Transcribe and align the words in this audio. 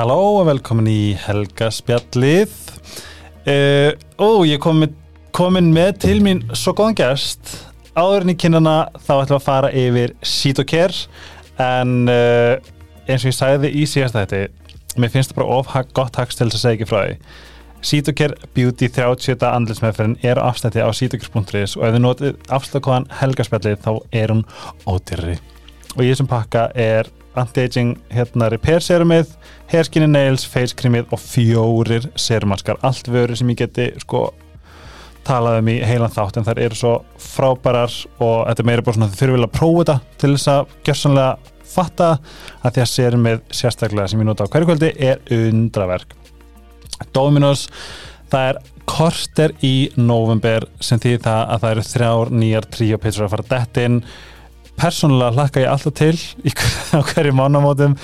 Halló 0.00 0.38
og 0.38 0.46
velkomin 0.48 0.86
í 0.88 1.12
Helga 1.20 1.66
spjallið 1.76 2.54
uh, 3.44 3.90
Ó, 4.16 4.40
ég 4.48 4.56
kom 4.64 4.78
með, 4.80 4.94
komin 5.36 5.68
með 5.76 5.90
til 6.06 6.14
mín 6.24 6.40
svo 6.56 6.72
góðan 6.78 6.96
gæst 6.96 7.50
Áðurinn 7.92 8.32
í 8.32 8.36
kynana 8.40 8.76
þá 8.96 9.10
ætlum 9.18 9.34
við 9.34 9.36
að 9.36 9.44
fara 9.44 9.72
yfir 9.76 10.14
Sítokær 10.24 10.96
En 11.60 12.08
uh, 12.08 12.56
eins 13.04 13.26
og 13.26 13.28
ég 13.28 13.36
sagði 13.42 13.74
í 13.76 13.84
síðasta 13.84 14.24
þetta 14.24 14.96
Mér 14.96 15.12
finnst 15.12 15.34
það 15.34 15.42
bara 15.42 15.60
of 15.60 15.92
gott 16.00 16.16
hagst 16.22 16.40
til 16.40 16.48
þess 16.48 16.62
að 16.62 16.64
segja 16.64 16.78
ekki 16.78 16.88
frá 16.88 17.00
því. 17.02 17.20
Sítokær 17.92 18.38
Beauty 18.56 18.88
30 18.96 19.48
andlismeðferðin 19.52 20.18
er 20.24 20.40
afstætti 20.40 20.80
á 20.80 20.88
sítokær.is 20.96 21.76
og 21.76 21.84
ef 21.90 21.92
þið 21.98 22.04
notið 22.06 22.52
afstæðkóðan 22.56 23.10
Helga 23.20 23.50
spjallið 23.50 23.80
þá 23.84 23.92
er 24.24 24.32
hún 24.32 24.46
ódyrri 24.88 25.36
Og 25.98 26.06
ég 26.08 26.16
sem 26.16 26.30
pakka 26.30 26.70
er 26.72 27.12
anti-aging 27.38 27.94
hérna 28.10 28.50
repair 28.50 28.82
serumið 28.82 29.34
hair 29.70 29.86
skinny 29.86 30.08
nails, 30.10 30.46
face 30.46 30.74
creamið 30.76 31.12
og 31.14 31.22
fjórir 31.22 32.08
serumaskar, 32.18 32.80
allt 32.82 33.10
vöru 33.10 33.36
sem 33.38 33.50
ég 33.52 33.62
geti 33.62 33.90
sko 34.02 34.30
talað 35.26 35.60
um 35.60 35.70
í 35.70 35.78
heilan 35.84 36.12
þátt 36.12 36.40
en 36.40 36.46
þær 36.48 36.62
eru 36.64 36.78
svo 36.78 36.92
frábærar 37.20 37.92
og 38.18 38.46
þetta 38.48 38.62
er 38.62 38.68
meira 38.70 38.84
bara 38.86 38.96
svona 38.96 39.10
þau 39.10 39.18
þurfum 39.20 39.36
vilja 39.36 39.50
að 39.50 39.58
prófa 39.58 39.80
þetta 39.80 40.22
til 40.22 40.32
þess 40.34 40.52
að 40.54 40.76
gjörsanlega 40.88 41.56
fatta 41.70 42.08
að 42.64 42.74
því 42.74 42.82
að 42.82 42.90
serumið 42.94 43.42
sérstaklega 43.54 44.10
sem 44.10 44.22
ég 44.22 44.28
nota 44.30 44.46
á 44.48 44.50
hverju 44.50 44.70
kvöldi 44.70 44.90
er 45.10 45.20
undraverk. 45.36 46.16
Dominos 47.14 47.68
það 48.32 48.48
er 48.48 48.60
korter 48.90 49.54
í 49.62 49.74
november 50.00 50.66
sem 50.82 50.98
því 51.00 51.16
það 51.22 51.42
að 51.44 51.62
það 51.62 51.74
eru 51.74 51.86
þrjár 51.90 52.32
nýjar 52.40 52.68
tríopitsur 52.74 53.26
að 53.26 53.34
fara 53.36 53.48
dætt 53.52 53.80
inn 53.84 54.00
persónulega 54.80 55.36
hlakka 55.36 55.64
ég 55.64 55.70
alltaf 55.70 55.96
til 56.00 56.14
í, 56.44 56.52
á 56.96 57.00
hverju 57.12 57.34
mánamótum 57.36 57.96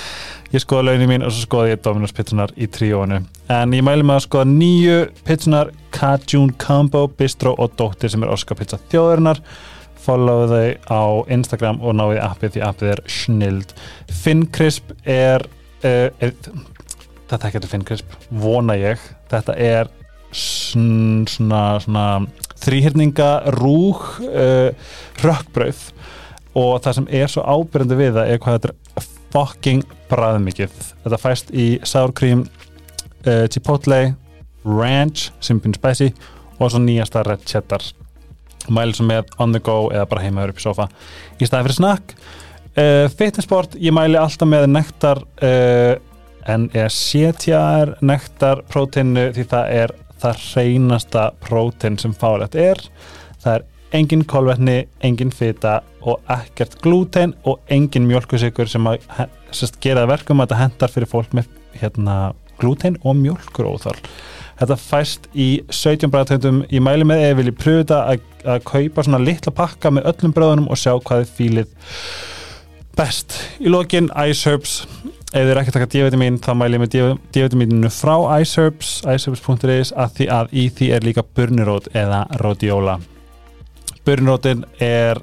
ég 0.53 0.63
skoða 0.63 0.91
launin 0.91 1.11
mín 1.11 1.27
og 1.27 1.33
svo 1.35 1.47
skoða 1.47 1.73
ég 1.75 1.83
Dominos 1.85 2.15
pitsunar 2.17 2.53
í 2.57 2.69
tríónu 2.71 3.23
en 3.53 3.77
ég 3.77 3.87
mælu 3.87 4.07
mig 4.07 4.19
að 4.19 4.27
skoða 4.29 4.51
nýju 4.53 5.01
pitsunar 5.27 5.73
Cajun 5.97 6.53
Combo, 6.61 7.07
Bistro 7.09 7.55
og 7.57 7.75
Dóttir 7.79 8.13
sem 8.13 8.23
er 8.23 8.35
Oscar 8.35 8.59
pizza 8.59 8.79
þjóðurinnar 8.93 9.41
follow 10.07 10.47
þau 10.51 10.69
á 10.87 11.03
Instagram 11.35 11.83
og 11.83 11.97
náðu 11.99 12.21
appið 12.23 12.57
því 12.57 12.65
appið 12.69 12.95
er 12.95 13.05
snild 13.11 13.75
Finncrisp 14.23 14.93
er, 15.03 15.45
uh, 15.83 16.09
er 16.21 16.35
þetta 17.27 17.43
er 17.43 17.49
ekki 17.51 17.71
Finncrisp, 17.71 18.17
vona 18.31 18.77
ég. 18.79 19.03
Þetta 19.31 19.57
er 19.59 19.91
svona, 20.37 21.79
svona 21.83 22.07
þrýhyrninga 22.63 23.31
rúg 23.57 24.05
uh, 24.27 24.71
rökkbröð 25.25 25.89
og 26.57 26.81
það 26.85 26.99
sem 26.99 27.11
er 27.21 27.33
svo 27.33 27.45
ábyrjandi 27.45 27.99
við 27.99 28.17
það 28.17 28.33
er 28.33 28.41
hvað 28.43 28.59
þetta 28.59 28.73
er 28.73 29.11
fucking 29.35 29.85
bræðmikið. 30.11 30.79
Þetta 31.05 31.21
fæst 31.21 31.53
í 31.53 31.67
sour 31.85 32.15
cream 32.17 32.47
uh, 33.27 33.45
chipotle 33.53 34.01
ranch, 34.67 35.31
simpin 35.45 35.77
spicy 35.77 36.11
og 36.57 36.73
svo 36.73 36.81
nýjasta 36.83 37.23
red 37.27 37.45
cheddar. 37.47 37.85
Mæli 38.73 38.97
sem 38.97 39.07
með 39.07 39.29
on 39.43 39.53
the 39.55 39.63
go 39.63 39.87
eða 39.93 40.09
bara 40.11 40.25
heimaður 40.25 40.55
upp 40.55 40.63
í 40.63 40.65
sofa 40.65 40.89
í 41.39 41.47
staði 41.47 41.69
fyrir 41.69 41.77
snakk 41.79 42.17
uh, 42.77 43.07
fitnessport, 43.19 43.77
ég 43.81 43.95
mæli 43.95 44.19
alltaf 44.21 44.49
með 44.49 44.69
nektar 44.73 45.23
uh, 45.45 45.95
en 46.47 46.69
ég 46.75 46.91
setja 46.95 47.61
er 47.83 47.95
nektar 48.07 48.63
prótinu 48.71 49.31
því 49.35 49.47
það 49.51 49.73
er 49.81 49.95
það 50.23 50.45
reynasta 50.57 51.31
prótin 51.45 51.99
sem 52.01 52.15
fárætt 52.17 52.55
er. 52.57 52.79
Það 53.43 53.59
er 53.59 53.65
engin 53.95 54.25
kolvetni, 54.29 54.87
engin 55.05 55.31
fita 55.35 55.81
og 56.07 56.23
ekkert 56.33 56.79
glúten 56.83 57.35
og 57.45 57.61
engin 57.73 58.07
mjölkusikur 58.09 58.71
sem 58.71 58.87
að 58.89 59.05
sest, 59.55 59.79
gera 59.83 60.07
verkum 60.09 60.43
að 60.43 60.51
þetta 60.51 60.63
hendar 60.63 60.95
fyrir 60.95 61.11
fólk 61.11 61.37
með 61.37 61.51
hérna, 61.77 62.35
glúten 62.61 62.99
og 63.05 63.19
mjölkuróþal 63.21 63.99
þetta 64.57 64.77
fæst 64.81 65.29
í 65.37 65.49
17 65.69 66.13
bræðtöndum 66.13 66.63
ég 66.73 66.85
mæli 66.85 67.07
með 67.09 67.25
eða 67.27 67.39
vil 67.41 67.51
ég 67.51 67.59
pröfa 67.61 68.01
að, 68.13 68.23
kaupa 68.65 69.05
svona 69.05 69.21
litla 69.21 69.53
pakka 69.53 69.93
með 69.93 70.09
öllum 70.13 70.35
bröðunum 70.37 70.71
og 70.73 70.81
sjá 70.81 70.95
hvað 70.97 71.25
þið 71.25 71.35
fýlið 71.37 71.75
best. 72.97 73.37
Í 73.61 73.73
lokin 73.73 74.09
Ice 74.25 74.49
Herbs. 74.49 74.79
Ef 75.27 75.43
þið 75.43 75.51
er 75.53 75.59
ekki 75.61 75.73
að 75.73 75.77
taka 75.77 75.91
D-vitamin 75.93 76.39
þá 76.41 76.53
mæli 76.57 76.79
ég 76.79 76.83
með 76.85 76.93
D-vitaminu 77.35 77.91
frá 77.93 78.15
iceherbs 78.39 78.93
iceherbs.is 79.03 79.91
að 79.99 80.15
því 80.17 80.29
að 80.33 80.55
í 80.55 80.65
því 80.79 80.89
er 80.97 81.05
líka 81.05 81.27
burnirót 81.37 81.91
eða 81.99 82.23
rhodiola 82.41 82.97
burnirótin 84.07 84.65
er 84.83 85.21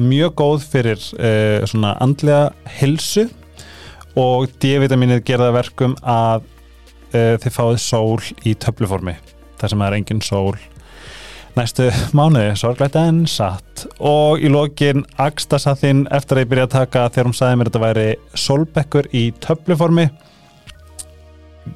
mjög 0.00 0.34
góð 0.40 0.64
fyrir 0.72 1.00
uh, 1.18 1.62
svona 1.68 1.94
andlega 2.00 2.50
hilsu 2.80 3.28
og 4.18 4.50
D-vitaminið 4.62 5.22
gerða 5.28 5.52
verkum 5.54 5.94
að 6.00 6.44
uh, 7.12 7.36
þið 7.42 7.52
fáið 7.54 7.78
sól 7.84 8.20
í 8.48 8.54
töfluformi 8.56 9.16
þar 9.60 9.72
sem 9.72 9.82
það 9.82 9.88
er 9.88 9.98
engin 10.00 10.22
sól. 10.24 10.54
Næstu 11.52 11.90
mánuði, 12.16 12.54
sorglætt 12.56 12.96
en 12.96 13.26
satt. 13.28 13.84
Og 14.00 14.40
í 14.40 14.48
lokin 14.48 15.04
Akstasathinn 15.20 16.06
eftir 16.14 16.40
að 16.40 16.46
ég 16.46 16.50
byrja 16.52 16.66
að 16.68 16.74
taka 16.78 17.04
þegar 17.12 17.28
hún 17.28 17.36
sagði 17.36 17.58
mér 17.60 17.68
að 17.68 17.74
þetta 17.74 17.84
væri 17.84 18.06
solbekkur 18.46 19.08
í 19.12 19.24
töfluformi. 19.44 20.06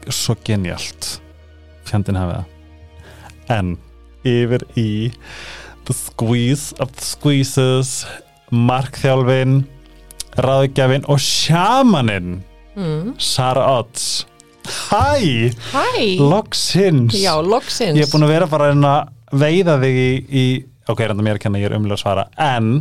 Svo 0.08 0.34
genialt 0.46 1.12
fjandin 1.86 2.18
hafið 2.18 2.40
það. 2.40 2.52
En 3.54 3.76
yfir 4.26 4.64
í 4.80 4.88
the 5.86 5.94
squeeze 5.94 6.74
of 6.82 6.92
the 6.92 7.04
squeezes 7.04 8.04
markþjálfin 8.50 9.62
ráðgjafin 10.42 11.06
og 11.10 11.20
sjamaninn 11.22 12.40
mm. 12.76 13.14
Sara 13.22 13.66
Odds 13.78 14.26
Hæ! 14.66 15.54
Hæ! 15.70 16.18
Loksins! 16.18 17.14
Já, 17.14 17.36
loksins 17.38 17.94
Ég 17.94 18.06
er 18.06 18.10
búin 18.10 18.26
að 18.26 18.32
vera 18.34 18.48
bara 18.50 18.72
að 18.74 19.38
veiða 19.38 19.76
þig 19.82 19.98
í, 20.02 20.10
í 20.26 20.44
ok, 20.90 21.04
reynda 21.04 21.22
mér 21.22 21.38
að 21.38 21.44
kenna, 21.44 21.60
ég 21.62 21.70
er 21.70 21.76
umlega 21.78 21.98
að 21.98 22.02
svara 22.02 22.24
en, 22.42 22.72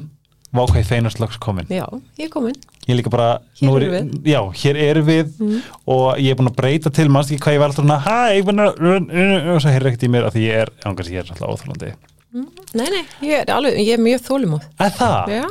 vákvæði 0.55 0.89
þeinast 0.89 1.21
loks 1.21 1.37
komin 1.41 1.69
Já, 1.69 1.85
ég 2.17 2.25
er 2.25 2.33
komin 2.33 2.57
Ég 2.85 2.93
er 2.93 2.99
líka 2.99 3.13
bara 3.13 3.29
Hér 3.61 3.85
er, 3.85 3.87
erum 3.99 4.11
Já, 4.25 4.39
hér 4.63 4.81
erum 4.81 5.07
við 5.11 5.37
mm. 5.37 5.61
og 5.93 6.03
ég 6.21 6.33
er 6.33 6.41
búin 6.41 6.51
að 6.51 6.57
breyta 6.57 6.93
til, 6.93 7.07
mannst 7.13 7.33
ekki 7.33 7.45
hvað 7.45 7.57
ég 7.57 7.63
var 7.63 7.73
alltaf 7.73 8.09
hæ, 8.09 8.19
og 9.53 9.61
svo 9.61 9.73
heyrði 9.73 9.93
ekkert 9.93 10.09
í 10.09 10.11
mér 10.17 10.29
af 10.29 10.35
því 10.35 10.49
ég 10.49 10.65
er, 10.65 10.75
ángar 10.85 11.13
ég 11.13 11.21
er 11.21 11.33
alltaf 11.33 11.53
óþálandi. 11.53 11.93
Nei, 12.35 12.87
nei, 12.91 13.03
ég 13.23 13.37
er, 13.43 13.51
alveg, 13.55 13.77
ég 13.79 13.93
er 13.95 14.01
mjög 14.03 14.25
þólumóð 14.25 14.65
Er 14.83 14.91
það? 14.97 15.31
Já, 15.31 15.45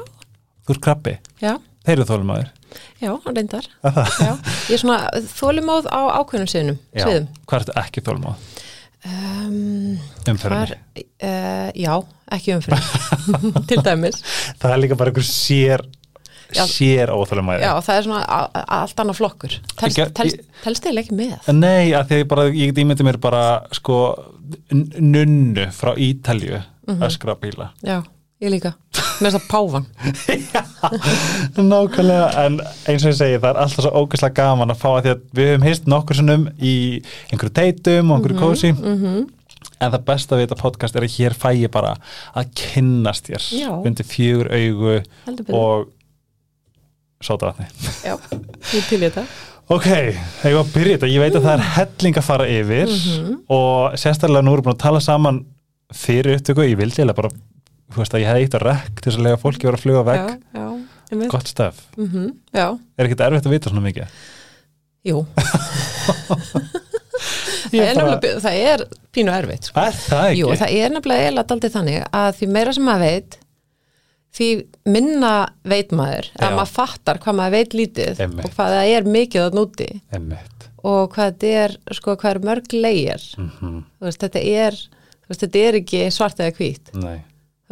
Þú 0.69 0.75
er 0.75 0.81
krabbi? 0.85 1.15
já, 1.41 1.55
Þeir 1.85 1.95
eru 1.99 2.07
þólumadur? 2.11 2.51
já, 3.01 3.11
hann 3.25 3.37
reyndar 3.39 3.69
Er 3.87 3.95
það? 3.97 4.13
Já, 4.21 4.33
ég 4.69 4.77
er 4.77 4.83
svona 4.83 5.25
þólumóð 5.33 5.89
á 5.89 6.01
ákveðnum 6.21 6.51
sviðnum 6.53 6.79
Já. 6.93 7.05
sviðum 7.07 7.29
Hvað 7.49 7.61
ertu 7.65 7.77
ekki 7.85 8.05
þólumað? 8.05 8.47
um, 9.09 9.99
Umferðinni? 10.35 10.79
uh, 11.25 11.69
Já, 11.77 11.95
ekki 12.37 12.55
umferðin 12.59 13.67
Til 13.71 13.81
dæmis 13.85 14.21
Það 14.61 14.71
er 14.75 14.83
líka 14.85 14.99
bara 15.01 15.13
einhver 15.15 15.29
sér 15.29 15.85
Já. 16.55 16.67
sér 16.71 17.11
óþólumæði 17.15 17.65
Já, 17.65 17.73
það 17.83 17.97
er 17.99 18.05
svona 18.07 18.43
allt 18.83 19.01
annað 19.03 19.19
flokkur 19.23 19.57
Telst, 19.81 20.85
eða 20.87 21.01
ekki 21.03 21.17
með 21.19 21.49
Nei, 21.57 21.91
að 21.97 22.11
því 22.11 22.19
að 22.19 22.21
ég 22.21 22.29
bara, 22.31 22.45
ég 22.53 22.71
get 22.71 22.83
ímyndi 22.85 23.07
mér 23.09 23.19
bara 23.23 23.43
sko, 23.75 23.97
nunnu 25.01 25.65
frá 25.75 25.95
Ítalju 25.99 26.61
Mhm. 26.87 27.03
öskra 27.03 27.35
bíla. 27.41 27.71
Já, 27.83 28.03
ég 28.43 28.51
líka. 28.51 28.75
Með 29.21 29.31
þess 29.31 29.39
að 29.39 29.49
páfan. 29.49 29.87
Nákvæmlega, 31.71 32.27
en 32.45 32.59
eins 32.91 33.05
og 33.07 33.13
ég 33.13 33.19
segi 33.19 33.39
það 33.39 33.51
er 33.53 33.61
alltaf 33.63 33.85
svo 33.87 33.93
ógeðslega 34.03 34.35
gaman 34.41 34.73
að 34.75 34.81
fá 34.83 34.89
að 34.97 35.03
því 35.07 35.13
að 35.15 35.23
við 35.39 35.49
höfum 35.53 35.67
hýst 35.69 35.87
nokkur 35.91 36.19
sinnum 36.19 36.45
í 36.59 36.75
einhverju 37.31 37.55
teitum 37.61 38.11
og 38.11 38.19
einhverju 38.19 38.41
kósi. 38.43 38.73
Mhm. 38.75 39.25
en 39.81 39.91
það 39.91 40.05
besta 40.07 40.37
við 40.39 40.47
þetta 40.47 40.57
podcast 40.61 40.97
er 40.97 41.03
að 41.05 41.15
hér 41.19 41.35
fæ 41.35 41.49
ég 41.61 41.71
bara 41.71 41.97
að 42.37 42.51
kynnast 42.57 43.27
þér 43.27 43.43
Já. 43.59 43.71
undir 43.85 44.07
fjögur 44.07 44.49
augu 44.55 45.03
og 45.53 45.89
sótavatni 47.21 47.67
Já, 48.05 48.15
ég 48.73 48.87
til 48.89 49.01
í 49.03 49.09
þetta. 49.11 49.25
Ok, 49.69 49.85
þegar 49.85 50.53
ég 50.53 50.55
var 50.57 50.65
að 50.65 50.73
byrja 50.75 50.97
þetta, 50.99 51.11
ég 51.11 51.21
veit 51.25 51.35
að 51.37 51.45
það 51.49 51.55
er 51.59 51.67
helling 51.75 52.17
að 52.21 52.23
fara 52.29 52.47
yfir 52.49 52.89
Mhm. 52.95 53.35
og 53.49 53.93
sérstaklega 53.99 54.45
nú 54.45 54.53
erum 54.55 54.63
við 54.63 54.69
búin 54.69 54.77
að 54.79 54.85
tala 54.87 55.01
saman 55.01 55.45
fyrir 55.95 56.37
upptöku, 56.39 56.65
ég 56.67 56.79
vildi 56.81 57.01
eiginlega 57.03 57.19
bara 57.23 57.31
þú 57.95 58.01
veist 58.03 58.15
að 58.17 58.25
ég 58.25 58.31
hefði 58.33 58.47
eitt 58.49 58.57
að 58.59 58.65
rekk 58.69 59.03
til 59.05 59.13
að 59.15 59.23
lega 59.29 59.41
fólki 59.43 59.69
vera 59.69 59.79
að 59.79 59.85
fluga 59.85 60.03
vekk, 60.09 60.33
Já, 60.55 60.65
já, 61.15 61.27
gott 61.31 61.51
stöf 61.53 61.83
mm 62.01 62.29
Já, 62.55 62.67
er 62.99 63.07
ekkert 63.09 63.25
erfitt 63.29 63.47
að 63.51 63.55
vita 63.57 63.71
svona 63.73 63.85
mikið? 63.89 64.19
Jú. 65.05 65.21
Það 67.75 67.89
er, 67.89 67.97
bara- 67.99 68.41
það 68.45 68.57
er 68.71 68.83
pínu 69.15 69.33
erfitt 69.35 69.67
sko. 69.69 69.81
Er 69.83 69.97
það? 69.97 70.27
Jú, 70.39 70.51
það 70.61 70.75
er 70.79 70.93
nefnilega 70.95 71.25
eiginlega 71.25 71.49
daldið 71.51 71.73
þannig 71.75 72.03
að 72.15 72.29
því 72.39 72.49
meira 72.55 72.75
sem 72.77 72.85
maður 72.87 73.05
veit 73.09 73.37
því 74.35 74.49
minna 74.95 75.33
veit 75.71 75.95
maður 75.95 76.29
að 76.43 76.57
maður 76.59 76.73
fattar 76.75 77.21
hvað 77.23 77.39
maður 77.39 77.55
veit 77.57 77.77
lítið 77.79 78.21
Einmitt. 78.25 78.45
og 78.49 78.55
hvað 78.57 78.75
það 78.77 78.93
er 78.97 79.09
mikið 79.17 79.45
að 79.47 79.57
núti 79.59 79.89
Einmitt. 80.19 80.69
og 80.83 81.15
hvað 81.15 81.31
þetta 81.33 81.53
er, 81.65 81.77
sko, 81.99 82.17
hvað 82.21 82.31
er 82.35 82.43
mörg 82.51 82.77
leigir 82.77 83.27
þú 83.39 83.73
veist, 84.09 84.23
þetta 84.27 84.45
er 84.67 84.79
veist, 85.29 85.45
þetta 85.45 85.67
er 85.69 85.81
ekki 85.83 86.07
svart 86.15 86.41
eða 86.45 86.57
hvít. 86.59 86.95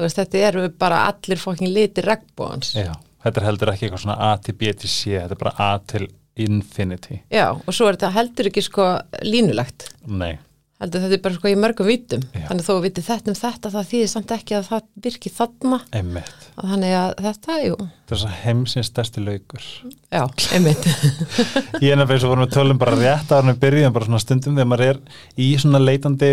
Veist, 0.02 0.18
þetta 0.18 0.44
er 0.48 0.60
bara 0.78 1.06
allir 1.10 1.40
fokkin 1.40 1.72
litir 1.72 2.08
regnbóðans 2.08 2.74
þetta 3.22 3.42
er 3.42 3.48
heldur 3.50 3.72
ekki 3.72 3.88
eitthvað 3.88 4.04
svona 4.06 4.20
A 4.30 4.36
til 4.42 4.56
B 4.58 4.72
til 4.74 4.90
C, 4.90 5.16
þetta 5.18 5.36
er 5.36 5.42
bara 5.42 5.56
A 5.62 5.72
til 5.92 6.08
infinity. 6.42 7.20
Já, 7.32 7.50
og 7.52 7.74
svo 7.76 7.90
er 7.90 7.98
þetta 7.98 8.14
heldur 8.16 8.48
ekki 8.48 8.64
sko 8.64 8.86
línulegt. 9.26 9.90
Nei, 10.08 10.38
heldur 10.82 11.04
þetta 11.04 11.18
er 11.18 11.22
bara 11.26 11.36
sko 11.36 11.50
í 11.50 11.58
mörgum 11.60 11.86
vítum 11.86 12.24
Já. 12.32 12.46
þannig 12.48 12.66
þó 12.66 12.70
við 12.72 12.86
vitið 12.86 13.08
þetta 13.10 13.30
um 13.32 13.36
þetta 13.38 13.72
það 13.74 13.90
þýðir 13.90 14.10
samt 14.12 14.32
ekki 14.38 14.56
að 14.58 14.70
það 14.70 14.86
virki 15.06 15.32
þarna. 15.36 15.80
Einmitt. 16.00 16.48
Og 16.56 16.70
þannig 16.72 16.96
að 17.02 17.12
þetta, 17.28 17.58
jú, 17.66 17.76
Það 18.08 18.16
er 18.16 18.22
svo 18.22 18.32
heimsins 18.42 18.90
stærsti 18.90 19.26
laukur. 19.26 19.68
Já, 20.08 20.24
einmitt. 20.56 20.88
Ég 21.84 21.92
er 21.92 22.00
nefnilega 22.00 22.16
eins 22.16 22.26
og 22.26 22.32
vorum 22.32 22.46
við 22.46 22.56
tölum 22.56 22.82
bara 22.82 22.98
rétt 22.98 23.30
ára 23.36 23.46
við 23.52 23.62
byrjuðum 23.62 23.96
bara 23.98 24.08
svona 24.10 24.24
stundum 24.24 24.58
þegar 24.58 24.72
maður 24.72 24.88
er 24.88 25.00
í 25.36 25.52
svona 25.60 25.84
leitandi 25.84 26.32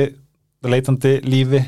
leitandi 0.68 1.14
lífi. 1.24 1.62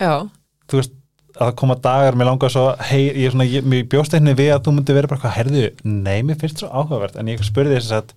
Já, 0.00 0.26
þú 0.70 0.80
veist 0.80 0.96
að 1.34 1.48
það 1.48 1.54
koma 1.58 1.76
dagar, 1.82 2.16
mér 2.18 2.28
langar 2.30 2.52
svo 2.54 2.64
hei, 2.86 3.08
ég, 3.08 3.24
er 3.26 3.32
svona, 3.34 3.46
ég, 3.50 3.64
mér 3.66 3.86
bjóst 3.90 4.14
einhvern 4.14 4.38
við 4.38 4.50
að 4.54 4.60
þú 4.66 4.74
myndi 4.76 4.94
vera 4.94 5.10
bara 5.10 5.22
hvað, 5.24 5.36
herðu, 5.38 5.62
nei, 5.82 6.18
mér 6.26 6.38
finnst 6.38 6.62
svo 6.62 6.68
áhugavert. 6.70 7.16
En 7.18 7.30
ég 7.32 7.42
spurði 7.46 7.78
þess 7.80 7.94
að 7.96 8.12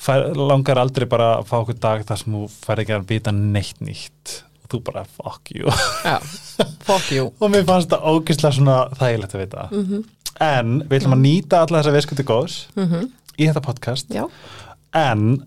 fær, 0.00 0.30
langar 0.38 0.80
aldrei 0.80 1.08
bara 1.10 1.34
að 1.40 1.50
fá 1.50 1.58
okkur 1.58 1.76
dag 1.82 2.06
þar 2.08 2.22
sem 2.22 2.38
þú 2.38 2.46
fær 2.54 2.80
ekki 2.84 2.96
að 2.96 3.04
vita 3.10 3.34
neitt 3.36 3.82
nýtt. 3.84 4.38
Og 4.64 4.72
þú 4.72 4.82
bara, 4.88 5.04
fuck 5.18 5.52
you. 5.52 5.68
Já, 6.06 6.16
fuck 6.86 7.12
you. 7.12 7.28
Og 7.42 7.52
mér 7.52 7.66
fannst 7.68 7.92
það 7.92 8.08
ógislega 8.14 8.56
svona 8.56 8.78
þægilegt 8.96 9.36
að 9.36 9.44
vita. 9.44 9.68
Mhm. 9.74 10.08
en 10.40 10.76
við 10.88 11.02
ætlum 11.02 11.14
að 11.18 11.24
nýta 11.26 11.58
alla 11.60 11.80
þessa 11.82 11.92
viskundi 11.92 12.24
góðs 12.24 12.60
mm 12.78 13.08
í 13.40 13.46
þetta 13.48 13.62
podcast. 13.64 14.10
Já, 14.12 14.26
en 14.96 15.42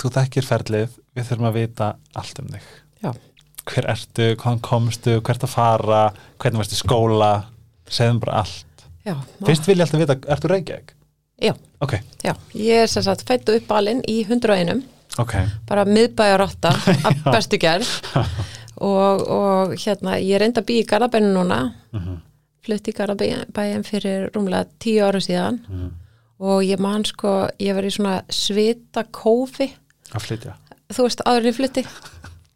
þú 0.00 0.10
þekkir 0.16 0.46
ferlið, 0.46 0.94
við 1.16 1.30
þurfum 1.30 1.48
að 1.50 1.58
vita 1.60 1.88
allt 2.20 2.40
um 2.42 2.50
þig. 2.52 2.66
Já, 3.02 3.10
hver 3.66 3.88
ertu, 3.90 4.26
hvaðan 4.38 4.62
komstu, 4.62 5.16
hvert 5.26 5.46
að 5.46 5.54
fara 5.56 6.02
hvernig 6.38 6.60
varst 6.62 6.76
í 6.76 6.80
skóla 6.80 7.30
segðum 7.88 8.20
bara 8.22 8.42
allt. 8.44 8.84
Já 9.06 9.14
fyrst 9.46 9.66
vil 9.68 9.78
ég 9.78 9.86
alltaf 9.86 10.02
vita, 10.02 10.18
ertu 10.34 10.50
Reykjavík? 10.50 10.92
já, 11.42 11.52
ok, 11.84 11.92
já, 12.24 12.32
ég 12.56 12.82
er 12.82 12.86
sem 12.88 13.02
sagt 13.04 13.26
fættu 13.28 13.52
upp 13.58 13.72
alinn 13.76 13.98
í 14.08 14.22
101 14.24 14.80
ok, 15.20 15.34
bara 15.68 15.84
miðbæjar 15.84 16.40
rotta 16.40 16.70
af 17.08 17.26
bestu 17.28 17.58
gerð. 17.60 17.90
Og, 18.76 19.22
og 19.32 19.74
hérna, 19.80 20.16
ég 20.20 20.40
reyndi 20.40 20.60
að 20.60 20.66
býja 20.68 20.84
í 20.84 20.88
Garðabænu 20.90 21.30
núna. 21.32 21.60
Mhm. 21.96 22.22
flutti 22.66 22.90
í 22.90 22.96
Garðabæin 22.96 23.84
fyrir 23.86 24.26
rúmlega 24.34 24.66
tíu 24.82 25.04
ára 25.06 25.20
síðan. 25.22 25.60
Mhm. 25.68 25.92
og 26.40 26.62
ég 26.66 26.78
man 26.82 27.04
sko, 27.04 27.48
ég 27.62 27.74
var 27.74 27.84
í 27.86 27.90
svona 27.94 28.16
svita 28.28 29.04
kófi, 29.08 29.70
að 30.12 30.20
flytja 30.26 30.56
þú 30.92 31.08
veist, 31.08 31.24
ég 31.26 31.56
flutti. 31.56 31.86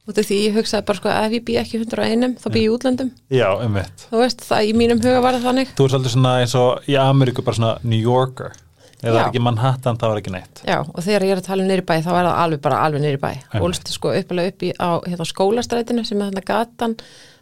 Út 0.08 0.18
af 0.18 0.26
því 0.26 0.38
ég 0.40 0.56
hugsaði 0.56 0.86
bara 0.88 0.98
sko, 0.98 1.10
ef 1.12 1.34
ég 1.36 1.44
býja 1.46 1.60
ekki 1.62 1.76
í 1.76 1.82
101 1.84 2.38
þá 2.40 2.46
býja 2.50 2.64
ég 2.64 2.70
í 2.70 2.72
útlöndum, 2.74 3.10
já, 3.30 3.46
um 3.62 3.76
mitt 3.76 4.06
þú 4.10 4.22
veist, 4.24 4.42
það 4.48 4.70
í 4.70 4.72
mínum 4.80 5.02
huga 5.04 5.20
var 5.22 5.36
það 5.36 5.46
þannig. 5.50 5.74
Þú 5.76 5.86
er 5.86 5.92
svolítið 5.92 6.14
svona 6.16 6.32
eins 6.40 6.54
og 6.58 6.88
í 6.90 6.96
Ameríku 6.98 7.44
bara 7.46 7.58
svona 7.60 7.74
New 7.84 8.00
Yorker. 8.00 8.56
Eða 9.00 9.14
Já. 9.14 9.20
er 9.20 9.28
ekki 9.30 9.40
Manhattan, 9.40 9.96
þá 9.96 10.06
er 10.10 10.18
ekki 10.20 10.32
neitt. 10.34 10.60
Já, 10.68 10.78
og 10.84 10.98
þegar 11.00 11.24
ég 11.24 11.30
er 11.32 11.38
að 11.40 11.46
tala 11.46 11.64
um 11.64 11.70
neyri 11.70 11.84
bæ 11.88 11.94
þá 12.04 12.10
er 12.10 12.26
það 12.26 12.40
alveg 12.42 12.62
bara 12.66 12.80
alveg 12.84 13.04
neyri 13.04 13.20
bæ. 13.20 13.28
Einmitt. 13.30 13.62
Ólst 13.64 13.92
sko 13.94 14.12
uppalega 14.12 14.52
upp 14.52 14.64
í, 14.66 14.72
á 14.76 14.90
hérna, 15.06 15.26
skólastrætinu 15.30 16.04
sem 16.04 16.20
er 16.20 16.28
þarna 16.28 16.42
gatan 16.50 16.96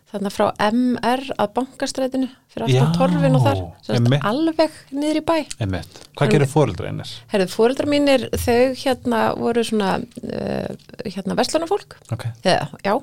þarna 0.09 0.31
frá 0.33 0.47
MR 0.71 1.23
að 1.37 1.51
bankastrætinu 1.59 2.29
fyrir 2.49 2.65
aftan 2.69 2.95
torfin 2.97 3.37
og 3.37 3.45
þar 3.45 3.59
sagt 3.85 4.27
alveg 4.31 4.77
neyri 4.97 5.21
bæ. 5.25 5.37
Um 5.61 5.73
mitt, 5.75 6.01
hvað 6.17 6.33
gerir 6.33 6.51
fóreldra 6.51 6.89
einnir? 6.89 7.13
Herðu, 7.33 7.49
fóreldrar 7.53 7.91
mínir 7.93 8.25
þau 8.41 8.73
hérna 8.81 9.23
voru 9.37 9.65
svona 9.69 9.99
uh, 10.01 10.71
hérna 11.05 11.37
verslunarfólk. 11.39 11.99
Ok, 12.15 12.25
Já, 12.47 12.57
já, 12.87 12.95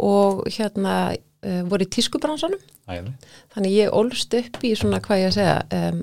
og 0.00 0.44
hérna 0.56 0.94
uh, 1.12 1.62
voru 1.68 1.84
í 1.84 1.92
tískubransanum. 1.98 2.62
Þannig 2.88 3.74
ég 3.76 3.92
ólst 3.92 4.32
upp 4.38 4.62
í 4.64 4.72
svona 4.78 5.02
hvað 5.04 5.26
ég 5.26 5.28
að 5.28 5.36
segja 5.36 5.58
um, 5.92 6.02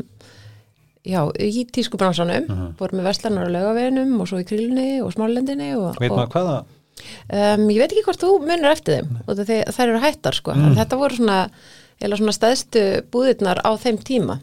já, 1.05 1.19
í 1.41 1.65
tískubransanum. 1.73 2.45
Mhm. 2.49 2.71
voru 2.79 3.01
með 3.01 3.09
veslanar 3.09 3.49
á 3.49 3.53
laugaveginum 3.57 4.15
og 4.21 4.29
svo 4.29 4.41
í 4.41 4.47
krílunni 4.47 5.01
og 5.01 5.13
smálendinni 5.17 5.73
og, 5.79 5.95
veit 5.97 6.11
og 6.11 6.19
maður 6.21 6.35
hvaða? 6.37 6.57
Um, 7.29 7.67
ég 7.69 7.79
veit 7.81 7.91
ekki 7.91 8.05
hvort 8.07 8.21
þú 8.23 8.31
munur 8.45 8.71
eftir 8.71 9.01
þeim 9.01 9.19
og 9.27 9.37
það, 9.41 9.83
eru 9.87 9.99
hættar 10.03 10.33
sko 10.39 10.55
Mm. 10.55 10.75
þetta 10.79 10.97
voru 11.01 11.15
svona, 11.19 11.39
eða 12.01 12.17
svona 12.19 12.35
stæðstu 12.39 12.83
búðirnar 13.11 13.61
á 13.63 13.71
þeim 13.77 13.97
tíma. 14.03 14.39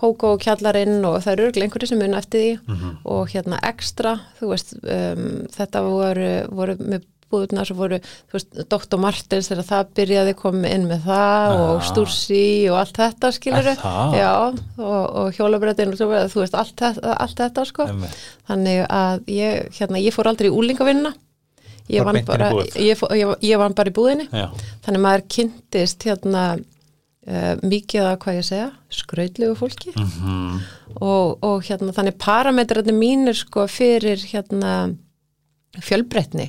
Kókó 0.00 0.32
og 0.34 0.40
kjallarinn 0.40 1.04
og 1.04 1.18
það 1.20 1.32
eru 1.34 1.46
örglega 1.50 1.66
einhverju 1.68 1.88
sem 1.88 1.98
mun 1.98 2.14
eftir 2.16 2.40
því 2.40 2.58
Mhm. 2.68 2.96
og 3.04 3.28
hérna 3.28 3.58
ekstra, 3.62 4.20
þú 4.40 4.48
veist 4.54 4.74
um, 4.82 5.46
þetta 5.52 5.82
voru, 5.84 6.30
voru 6.48 6.76
með 6.80 7.02
búðurnar 7.30 7.66
sem 7.66 7.76
voru, 7.76 7.98
þú 8.26 8.32
veist, 8.32 8.56
Dr. 8.68 8.96
Martins 8.98 9.48
þegar 9.48 9.66
það 9.68 9.90
byrjaði 9.94 10.34
komið 10.34 10.72
inn 10.74 10.88
með 10.88 11.04
það 11.04 11.52
og 11.60 11.76
Ah. 11.76 11.84
Stursi 11.86 12.68
og 12.70 12.78
allt 12.80 12.96
þetta 12.96 13.30
skilur 13.36 13.68
já, 14.18 14.32
og, 14.78 15.14
og 15.14 15.32
hjólabrættin 15.36 15.92
og 15.92 15.98
svo, 16.00 16.08
þú 16.26 16.40
veist, 16.42 16.54
allt, 16.58 16.74
þetta- 16.76 17.16
allt 17.20 17.36
þetta 17.38 17.66
sko 17.66 17.86
mitt. 17.92 18.16
þannig 18.48 18.86
að 18.88 19.20
ég, 19.28 19.68
hérna, 19.78 20.00
ég 20.02 20.12
fór 20.16 20.26
aldrei 20.26 20.48
í 20.50 20.56
úlingavinna 20.56 21.12
ég 21.90 22.06
vann 22.06 22.20
bara, 22.26 22.50
vann 23.60 23.76
bara 23.78 23.90
í 23.90 23.94
búðinni. 23.96 24.26
Já, 24.32 24.46
þannig 24.86 25.04
maður 25.04 25.24
kynntist 25.36 26.06
hérna 26.08 26.44
uh, 26.56 27.54
mikið 27.62 28.06
að 28.06 28.18
hvað 28.24 28.38
ég 28.38 28.48
segja 28.48 28.68
skrautlegu 29.00 29.58
fólki. 29.58 29.94
Mhm. 29.96 30.60
Og, 31.00 31.36
og 31.46 31.62
hérna 31.68 31.94
þannig 31.94 32.18
parametrarnir 32.20 32.96
mínir 32.96 33.38
sko 33.38 33.66
fyrir 33.70 34.18
hérna 34.32 34.74
fjölbreytni 35.78 36.48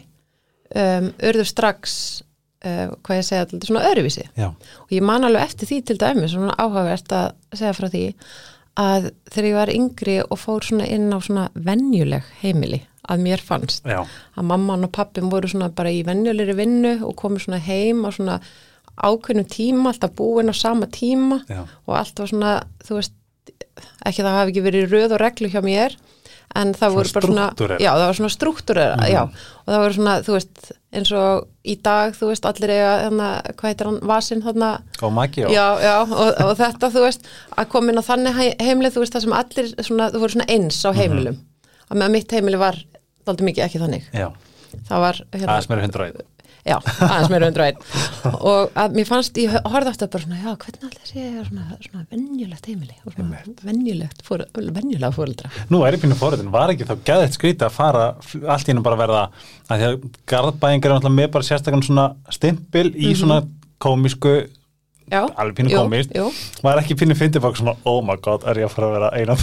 um, 0.74 1.12
urðu 1.30 1.46
strax 1.46 1.98
uh, 2.66 2.94
hvað 3.06 3.20
ég 3.20 3.28
segja, 3.28 3.50
þetta 3.52 3.70
svona 3.70 3.84
öðruvísi. 3.92 4.26
Já, 4.38 4.50
og 4.52 4.96
ég 4.96 5.06
man 5.06 5.28
alveg 5.28 5.46
eftir 5.46 5.70
því 5.70 5.82
til 5.86 6.00
dæmis 6.02 6.34
svona 6.34 6.58
áhugavert 6.58 7.14
að 7.16 7.30
segja 7.54 7.76
frá 7.78 7.90
því 7.92 8.06
að 8.82 9.12
þegar 9.28 9.50
ég 9.50 9.58
var 9.58 9.74
yngri 9.74 10.18
og 10.24 10.40
fór 10.40 10.66
svona 10.66 10.88
inn 10.88 11.12
á 11.12 11.20
svona 11.20 11.50
venjuleg 11.54 12.28
heimili 12.42 12.80
að 13.10 13.20
mér 13.26 13.42
fannst. 13.42 13.86
Já, 13.86 14.04
að 14.38 14.44
mamman 14.46 14.84
og 14.86 14.92
pappin 14.92 15.30
voru 15.32 15.48
svona 15.50 15.70
bara 15.74 15.90
í 15.90 16.04
venjulegri 16.06 16.54
vinnu 16.56 16.94
og 17.08 17.16
komu 17.16 17.40
svona 17.40 17.58
heim 17.60 18.04
á 18.06 18.10
svona 18.14 18.40
ákveðnum 19.02 19.48
tíma, 19.50 19.90
alltaf 19.94 20.12
búin 20.18 20.52
á 20.52 20.56
sama 20.56 20.86
tíma 20.86 21.42
já. 21.50 21.64
og 21.88 21.96
allt 21.98 22.20
var 22.20 22.28
svona, 22.28 22.52
þú 22.86 23.00
veist 23.00 23.14
ekki 24.06 24.22
það 24.22 24.36
hafi 24.38 24.52
ekki 24.52 24.64
verið 24.66 24.92
röð 24.92 25.14
og 25.16 25.22
reglu 25.24 25.50
hjá 25.50 25.62
mér 25.66 25.96
en 26.60 26.74
það 26.76 26.94
voru 26.98 27.14
bara 27.16 27.28
svona 27.28 27.46
já, 27.80 27.92
það 27.96 28.06
var 28.06 28.18
svona 28.20 28.30
struktúrera, 28.36 28.98
Mhm. 28.98 29.12
já. 29.14 29.22
Og 29.24 29.68
það 29.72 29.80
voru 29.86 29.94
svona, 29.96 30.16
þú 30.28 30.34
veist, 30.36 30.72
eins 30.94 31.12
og 31.16 31.48
í 31.66 31.76
dag, 31.82 32.14
þú 32.14 32.28
veist, 32.28 32.46
allir 32.46 32.70
eiga 32.70 32.92
þarna, 33.10 33.30
hvað 33.56 33.70
heitir 33.72 33.86
hann, 33.88 34.00
vasinn 34.04 34.42
þarna? 34.44 34.82
Og 35.02 35.14
magi 35.14 35.42
já, 35.48 35.80
já, 35.82 36.02
og, 36.02 36.42
og 36.44 36.58
þetta, 36.60 36.92
þú 36.92 37.02
veist 37.08 37.22
að 37.58 37.70
koma 37.70 37.92
inn 37.92 37.98
á 37.98 38.04
þannig 38.04 38.36
he- 38.36 38.56
heimilið, 38.60 38.94
þú 38.98 39.00
veist, 39.06 39.14
það 39.16 39.22
sem 39.22 39.34
allir 39.40 39.72
svona, 39.88 40.12
þú 40.12 40.20
voru 40.20 40.34
svona 40.36 40.50
eins 40.52 40.84
á 40.86 40.92
heimilum. 40.94 41.38
Að 41.92 41.98
með 42.04 42.12
mitt 42.12 42.32
heimili 42.32 42.58
var 42.60 42.76
daldið 43.28 43.50
mikið 43.52 43.68
ekki 43.68 43.84
þannig. 43.86 44.12
Já, 44.16 44.28
það 44.90 45.08
var, 45.08 45.24
hérna, 45.34 45.50
aðeins 45.56 45.72
meira 45.72 45.88
hundra 45.88 46.10
auð 46.10 46.22
já, 46.66 46.78
aðeins 46.78 47.32
meira 47.32 47.50
undir 47.50 47.64
einn. 47.66 47.80
Og 48.38 48.76
að 48.78 48.98
mér 48.98 49.08
fannst, 49.10 49.38
ég 49.42 49.54
horfði 49.56 49.92
aftur 49.94 50.12
bara 50.14 50.26
svona, 50.26 50.40
já, 50.42 50.52
hvernig 50.64 50.86
allir 50.88 51.10
sé 51.10 51.26
svona, 51.48 51.78
svona 51.86 52.04
venjulegt 52.12 52.70
heimili 52.70 52.98
svona 53.02 53.42
venjulegt, 53.66 54.24
fór, 54.28 54.46
venjulega 54.54 55.12
fóreldra 55.16 55.52
Nú 55.74 55.82
er 55.88 55.98
ég 55.98 56.04
pínu 56.04 56.18
fóruðin, 56.20 56.52
var 56.54 56.74
ekki 56.74 56.88
þá 56.90 56.96
gæðið 57.08 57.36
skrítið 57.38 57.68
að 57.68 57.78
fara 57.78 58.06
allt 58.14 58.68
í 58.70 58.74
hennu 58.74 58.86
bara 58.86 59.00
verða 59.02 59.24
að 59.68 59.82
því 59.82 59.90
að 59.90 60.08
garðbæingar 60.34 60.92
er 60.92 60.98
náttúrulega 60.98 61.18
með 61.18 61.32
bara 61.38 61.50
sérstaklega 61.50 61.90
svona 61.90 62.08
stimpil 62.38 62.88
í 62.94 63.14
svona 63.18 63.42
komísku 63.82 64.36
já, 65.12 65.22
alveg 65.36 65.60
pínu 65.60 65.76
komist 65.76 66.16
jú, 66.16 66.30
var 66.64 66.82
ekki 66.82 66.98
pínu 67.02 67.18
fyndið 67.20 67.46
fólk 67.46 67.60
svona 67.60 67.76
oh 67.90 68.02
my 68.06 68.18
god, 68.24 68.48
er 68.48 68.64
ég 68.64 68.70
að 68.70 68.76
fara 68.78 68.90
að 68.90 68.98
vera 68.98 69.12
eina 69.20 69.38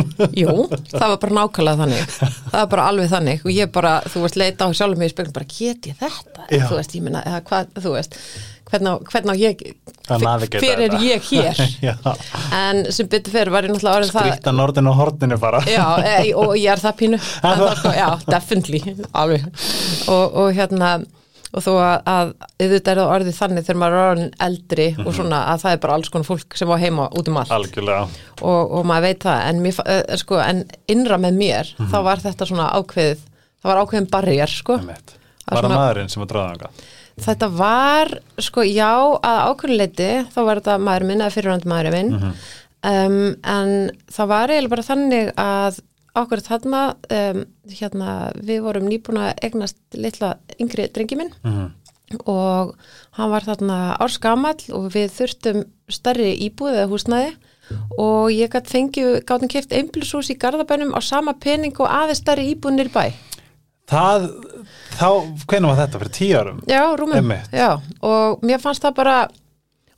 jú, 0.42 0.54
það 0.92 1.04
var 1.04 1.18
bara 1.20 1.36
nákvæmlega 1.36 1.80
þannig. 1.82 2.14
Það 2.16 2.56
var 2.56 2.70
bara 2.72 2.86
alveg 2.90 3.10
þannig. 3.12 3.44
Og 3.44 3.52
ég 3.52 3.72
bara, 3.74 3.92
þú 4.08 4.24
veist, 4.24 4.38
leita 4.40 4.68
á 4.68 4.76
sjálfum 4.76 5.02
mig 5.02 5.10
í 5.10 5.12
speglum 5.12 5.36
bara, 5.36 5.48
get 5.48 5.88
ég 5.90 5.98
þetta, 6.00 6.48
Já. 6.48 6.64
þú 6.70 6.78
veist, 6.78 6.96
ég 6.96 7.06
minna 7.06 7.22
eða 7.28 7.40
hvað, 7.48 7.72
þú 7.76 7.94
veist, 7.96 8.18
hvernig 8.70 8.88
á, 8.88 8.96
hvernig 9.12 9.32
á 9.32 9.36
ég 9.42 9.64
hver 10.56 10.82
er 10.86 10.96
ég 11.04 11.30
hér? 11.30 11.62
En 12.62 12.84
sem 12.92 13.08
betur 13.10 13.34
fyrir 13.34 13.52
var 13.52 13.66
ég 13.66 13.72
náttúrulega 13.72 14.00
orðin 14.00 14.14
það 14.14 14.28
skrýta 14.30 14.54
norðin 14.56 14.90
og 14.90 14.98
hortinu 14.98 15.38
bara. 15.40 15.62
Já, 15.68 15.86
e, 16.00 16.32
og 16.34 16.54
ég 16.58 16.72
er 16.72 16.82
það 16.82 16.98
pínu. 17.02 17.22
Það 17.42 17.66
er 17.68 17.98
Já, 17.98 18.08
definitely 18.26 18.96
alveg. 19.12 19.46
Og, 20.08 20.40
og 20.42 20.54
hérna 20.56 20.94
og 21.52 21.64
þó 21.64 21.70
að, 21.76 21.96
að 22.08 22.30
auðvitað 22.62 22.92
er 22.92 23.00
það 23.00 23.10
orðið 23.16 23.36
þannig 23.38 23.66
þegar 23.66 23.80
maður 23.82 23.96
er 23.98 24.12
orðin 24.12 24.30
eldri 24.46 24.86
og 25.02 25.10
svona 25.18 25.40
að 25.52 25.64
það 25.64 25.74
er 25.76 25.82
bara 25.82 25.96
alls 25.98 26.12
konar 26.14 26.28
fólk 26.30 26.56
sem 26.56 26.72
á 26.72 26.76
heima 26.80 27.08
út 27.12 27.28
um 27.28 27.36
allt. 27.42 27.52
Og, 28.40 28.72
og 28.78 28.86
maður 28.88 29.06
veit 29.10 29.26
það 29.26 29.42
en, 29.50 29.60
mér, 29.66 29.82
eh, 29.92 30.16
sko, 30.22 30.38
en 30.40 30.64
innra 30.94 31.18
með 31.20 31.38
mér 31.42 31.74
þá 31.92 31.98
var 32.08 32.24
þetta 32.24 32.48
svona 32.48 32.70
ákveðið 32.78 33.20
það 33.62 33.70
var 33.72 33.82
ákveðin 33.84 34.10
barriér 34.16 34.52
sko. 34.54 34.78
Var 35.52 35.66
það 35.68 35.76
maðurinn 35.76 36.10
sem 36.12 36.24
að 36.24 36.32
dráða 36.32 36.48
þangað? 36.54 36.82
þetta 37.22 37.48
var 37.52 38.08
sko 38.40 38.62
já 38.64 38.90
að 39.20 39.40
ákveðinleiti 39.52 40.10
þá 40.32 40.38
var 40.48 40.60
þetta 40.62 40.76
maður 40.80 41.04
minn 41.10 41.20
eða 41.20 41.34
fyrirvænd 41.36 41.66
maður 41.68 41.96
minn. 41.98 42.14
Um, 42.82 43.18
en 43.46 43.74
það 44.10 44.30
var 44.32 44.50
eiginlega 44.50 44.72
bara 44.72 44.86
þannig 44.88 45.28
að 45.38 45.76
okkur 46.18 46.42
þarna 46.44 46.80
um, 47.10 47.44
hérna, 47.72 48.08
við 48.36 48.60
vorum 48.66 48.88
nýbúin 48.90 49.20
að 49.22 49.30
eignast 49.48 49.78
litla 49.96 50.34
yngri 50.60 50.88
drengi 50.92 51.16
minn 51.16 51.32
Mhm. 51.44 51.70
og 52.28 52.74
hann 53.16 53.30
var 53.32 53.40
þarna 53.46 53.96
árskamall 54.04 54.60
og 54.76 54.90
við 54.92 55.08
þurftum 55.16 55.62
stærri 55.88 56.34
íbúð 56.48 56.74
eða 56.76 56.90
húsnæði 56.92 57.30
og 57.96 58.28
ég 58.34 58.50
gætt 58.52 58.68
fengið, 58.68 59.22
gáttum 59.24 59.48
keft 59.48 59.72
einblusús 59.72 60.28
í 60.28 60.36
Garðabænum 60.36 60.92
á 60.92 61.00
sama 61.00 61.32
pening 61.32 61.72
og 61.80 61.88
aðeins 61.88 62.20
stærri 62.20 62.50
íbúðnir 62.54 62.90
í 62.90 62.92
bæ 62.92 63.06
Það, 63.92 64.22
þá, 64.96 65.08
hvernig 65.50 65.68
var 65.68 65.78
þetta? 65.82 65.98
Fyrir 66.00 66.12
tíu 66.16 66.36
árum? 66.38 66.60
Já, 66.70 66.82
rúmum, 66.96 67.32
já, 67.52 67.70
og 68.00 68.40
mér 68.46 68.60
fannst 68.62 68.84
það 68.84 68.94
bara 68.94 69.16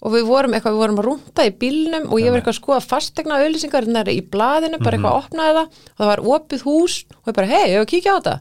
og 0.04 0.12
við 0.12 0.26
vorum 0.28 0.52
eitthvað, 0.56 0.74
við 0.76 0.82
vorum 0.84 0.98
að 1.00 1.06
rúnta 1.08 1.44
í 1.48 1.52
bílnum 1.60 2.10
og 2.12 2.18
ég 2.20 2.28
var 2.34 2.40
eitthvað 2.42 2.54
að 2.54 2.58
skoða 2.60 2.80
fastegna 2.84 3.38
auðlýsingar 3.40 3.86
í 4.12 4.18
blaðinu, 4.34 4.80
bara 4.84 4.98
eitthvað 4.98 5.14
að 5.14 5.20
opnaði 5.22 5.54
það 5.56 5.64
og 5.64 5.96
það 6.02 6.10
var 6.12 6.22
opið 6.36 6.64
hús 6.68 6.96
og 7.22 7.30
ég 7.32 7.38
bara, 7.38 7.50
hei, 7.54 7.62
ég 7.72 7.78
var 7.80 7.86
að 7.86 7.92
kíkja 7.94 8.12
á 8.12 8.18
þetta? 8.18 8.34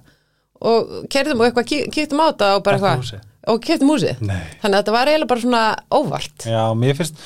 Og 0.63 0.91
kerðum 1.11 1.39
og 1.43 1.47
eitthvað, 1.47 1.69
kík- 1.71 1.89
kíktum 1.95 2.21
á 2.23 2.25
þetta 2.31 2.49
og 2.57 2.63
bara 2.67 2.77
eitthvað, 2.79 2.99
og 3.53 3.63
keftum 3.63 3.89
húsið. 3.91 4.19
Þannig 4.61 4.75
að 4.77 4.77
þetta 4.81 4.95
var 4.95 5.09
eiginlega 5.11 5.31
bara 5.33 5.43
svona 5.43 5.63
óvart. 5.91 6.45
Já, 6.47 6.61
mér 6.79 6.95
finnst, 6.99 7.17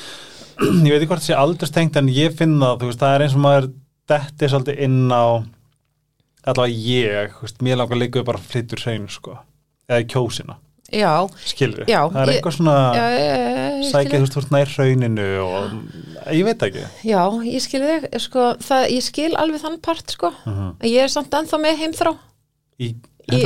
ég 0.85 0.89
veit 0.89 1.01
ekki 1.01 1.09
hvort 1.11 1.21
það 1.21 1.27
sé 1.27 1.35
aldurstengt 1.37 1.99
en 2.01 2.07
ég 2.13 2.33
finn 2.39 2.55
það, 2.61 2.79
þú 2.81 2.89
veist, 2.91 3.01
það 3.03 3.13
er 3.17 3.25
eins 3.27 3.35
og 3.37 3.43
maður 3.43 3.67
detti 4.09 4.49
svolítið 4.53 4.81
inn 4.87 4.97
á 5.13 5.25
allavega 6.47 6.77
ég, 6.87 7.35
veist, 7.43 7.61
mér 7.65 7.77
langar 7.81 7.99
líka 7.99 8.23
bara 8.25 8.41
flyttur 8.41 8.81
hreinu, 8.85 9.09
sko 9.11 9.35
eða 9.87 10.05
kjósina, 10.11 10.55
Já, 10.93 11.27
skilur 11.43 11.83
Já, 11.89 11.99
það 12.07 12.21
er 12.21 12.29
eitthvað 12.31 12.53
svona 12.55 12.75
sækja, 13.89 14.19
þú 14.21 14.23
veist, 14.23 14.51
nær 14.55 14.69
hrauninu 14.71 15.25
og 15.43 15.73
ég 16.31 16.45
veit 16.47 16.63
ekki. 16.67 16.85
Já, 17.07 17.23
ég 17.43 17.63
skil 17.65 17.81
þig. 17.83 18.07
Sko, 18.23 18.45
það, 18.63 18.85
ég 18.95 19.03
skil 19.03 19.33
alveg 19.35 19.63
þann 19.65 19.77
part 19.83 20.15
sko, 20.15 20.31
Mhm. 20.45 20.69
ég 20.87 21.03
er 21.03 21.11
samt 21.11 21.35
ennþá 21.35 21.59
með 21.65 21.81
heimþrá. 21.83 22.13
Í, 22.79 22.87
í, 23.33 23.41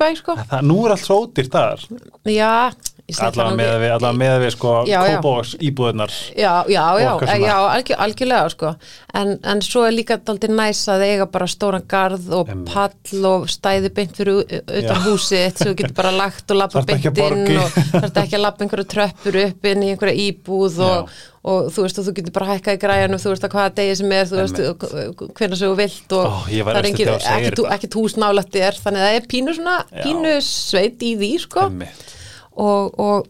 bæ 0.00 0.08
sko. 0.16 0.36
Það, 0.48 0.62
nú 0.64 0.78
er 0.86 0.94
allt 0.96 1.04
svo 1.04 1.18
ódýrt 1.26 1.52
þar. 1.52 1.84
Já, 2.24 2.72
allavega 3.16 3.56
með 3.56 3.68
ekki- 3.68 3.80
við, 3.80 3.92
allavega 3.94 4.18
með 4.20 4.34
við 4.42 4.50
sko 4.52 4.72
kópós 4.88 5.52
íbúðunar 5.64 6.12
Já, 6.36 6.52
já, 6.68 6.82
já, 7.00 7.12
svona. 7.18 7.36
já 7.40 7.54
algjör, 7.72 8.00
algjörlega 8.04 8.50
sko. 8.52 8.72
en, 9.14 9.30
en 9.48 9.62
svo 9.64 9.84
er 9.88 9.94
líka 9.96 10.18
daldið 10.20 10.52
næs 10.58 10.82
að 10.92 11.04
eiga 11.06 11.26
bara 11.32 11.46
stóran 11.48 11.86
garð 11.88 12.28
og 12.36 12.52
Einmitt. 12.52 12.74
pall 12.74 13.24
og 13.30 13.48
stæði 13.48 13.92
beint 13.96 14.12
fyrir 14.18 14.42
utan 14.44 14.84
Já. 14.84 15.00
húsið 15.06 15.46
þitt 15.46 15.58
sem 15.62 15.72
þú 15.72 15.78
getur 15.80 15.96
bara 16.02 16.12
lagt 16.18 16.50
og 16.52 16.56
lappa 16.60 16.84
beint 16.84 17.08
að 17.08 17.24
inn 17.24 17.56
og 17.56 17.80
þarf 17.96 18.20
ekki 18.26 18.36
að 18.36 18.44
lappa 18.44 18.64
einhverju 18.66 18.88
tröppur 18.92 19.40
upp 19.46 19.68
inn 19.72 19.82
í 19.86 19.90
einhverja 19.94 20.20
íbúð 20.28 20.78
og, 20.84 21.08
og 21.48 21.72
þú 21.72 21.86
veist 21.86 21.98
og 22.02 22.06
þú 22.10 22.14
getur 22.20 22.36
bara 22.36 22.50
hækkað 22.52 22.76
í 22.76 22.82
græjanum 22.84 23.22
þú 23.24 23.32
veist 23.32 23.48
að 23.48 23.56
hvaða 23.56 23.74
degi 23.80 23.96
sem 24.02 24.12
er 24.18 24.28
þú 24.28 24.42
veist 24.42 24.60
hvernig 25.38 25.62
þú 25.64 25.72
vilt 25.80 26.12
og 26.18 26.28
Ó, 26.28 26.36
það 26.44 26.76
er 26.76 26.90
ekkert, 26.92 27.24
þetta. 27.24 27.66
ekkert 27.78 27.98
hús 28.02 28.18
nálætt 28.20 28.60
er 28.60 28.76
þannig 28.84 29.00
að 29.00 29.08
það 29.08 29.18
er 29.22 29.28
pínu 29.32 29.56
pínu 30.04 30.36
sveit 30.44 31.00
í 31.08 31.16
því 31.16 31.32
sko 31.46 31.66
Einmitt. 31.70 32.14
Og, 32.58 32.98
og 32.98 33.26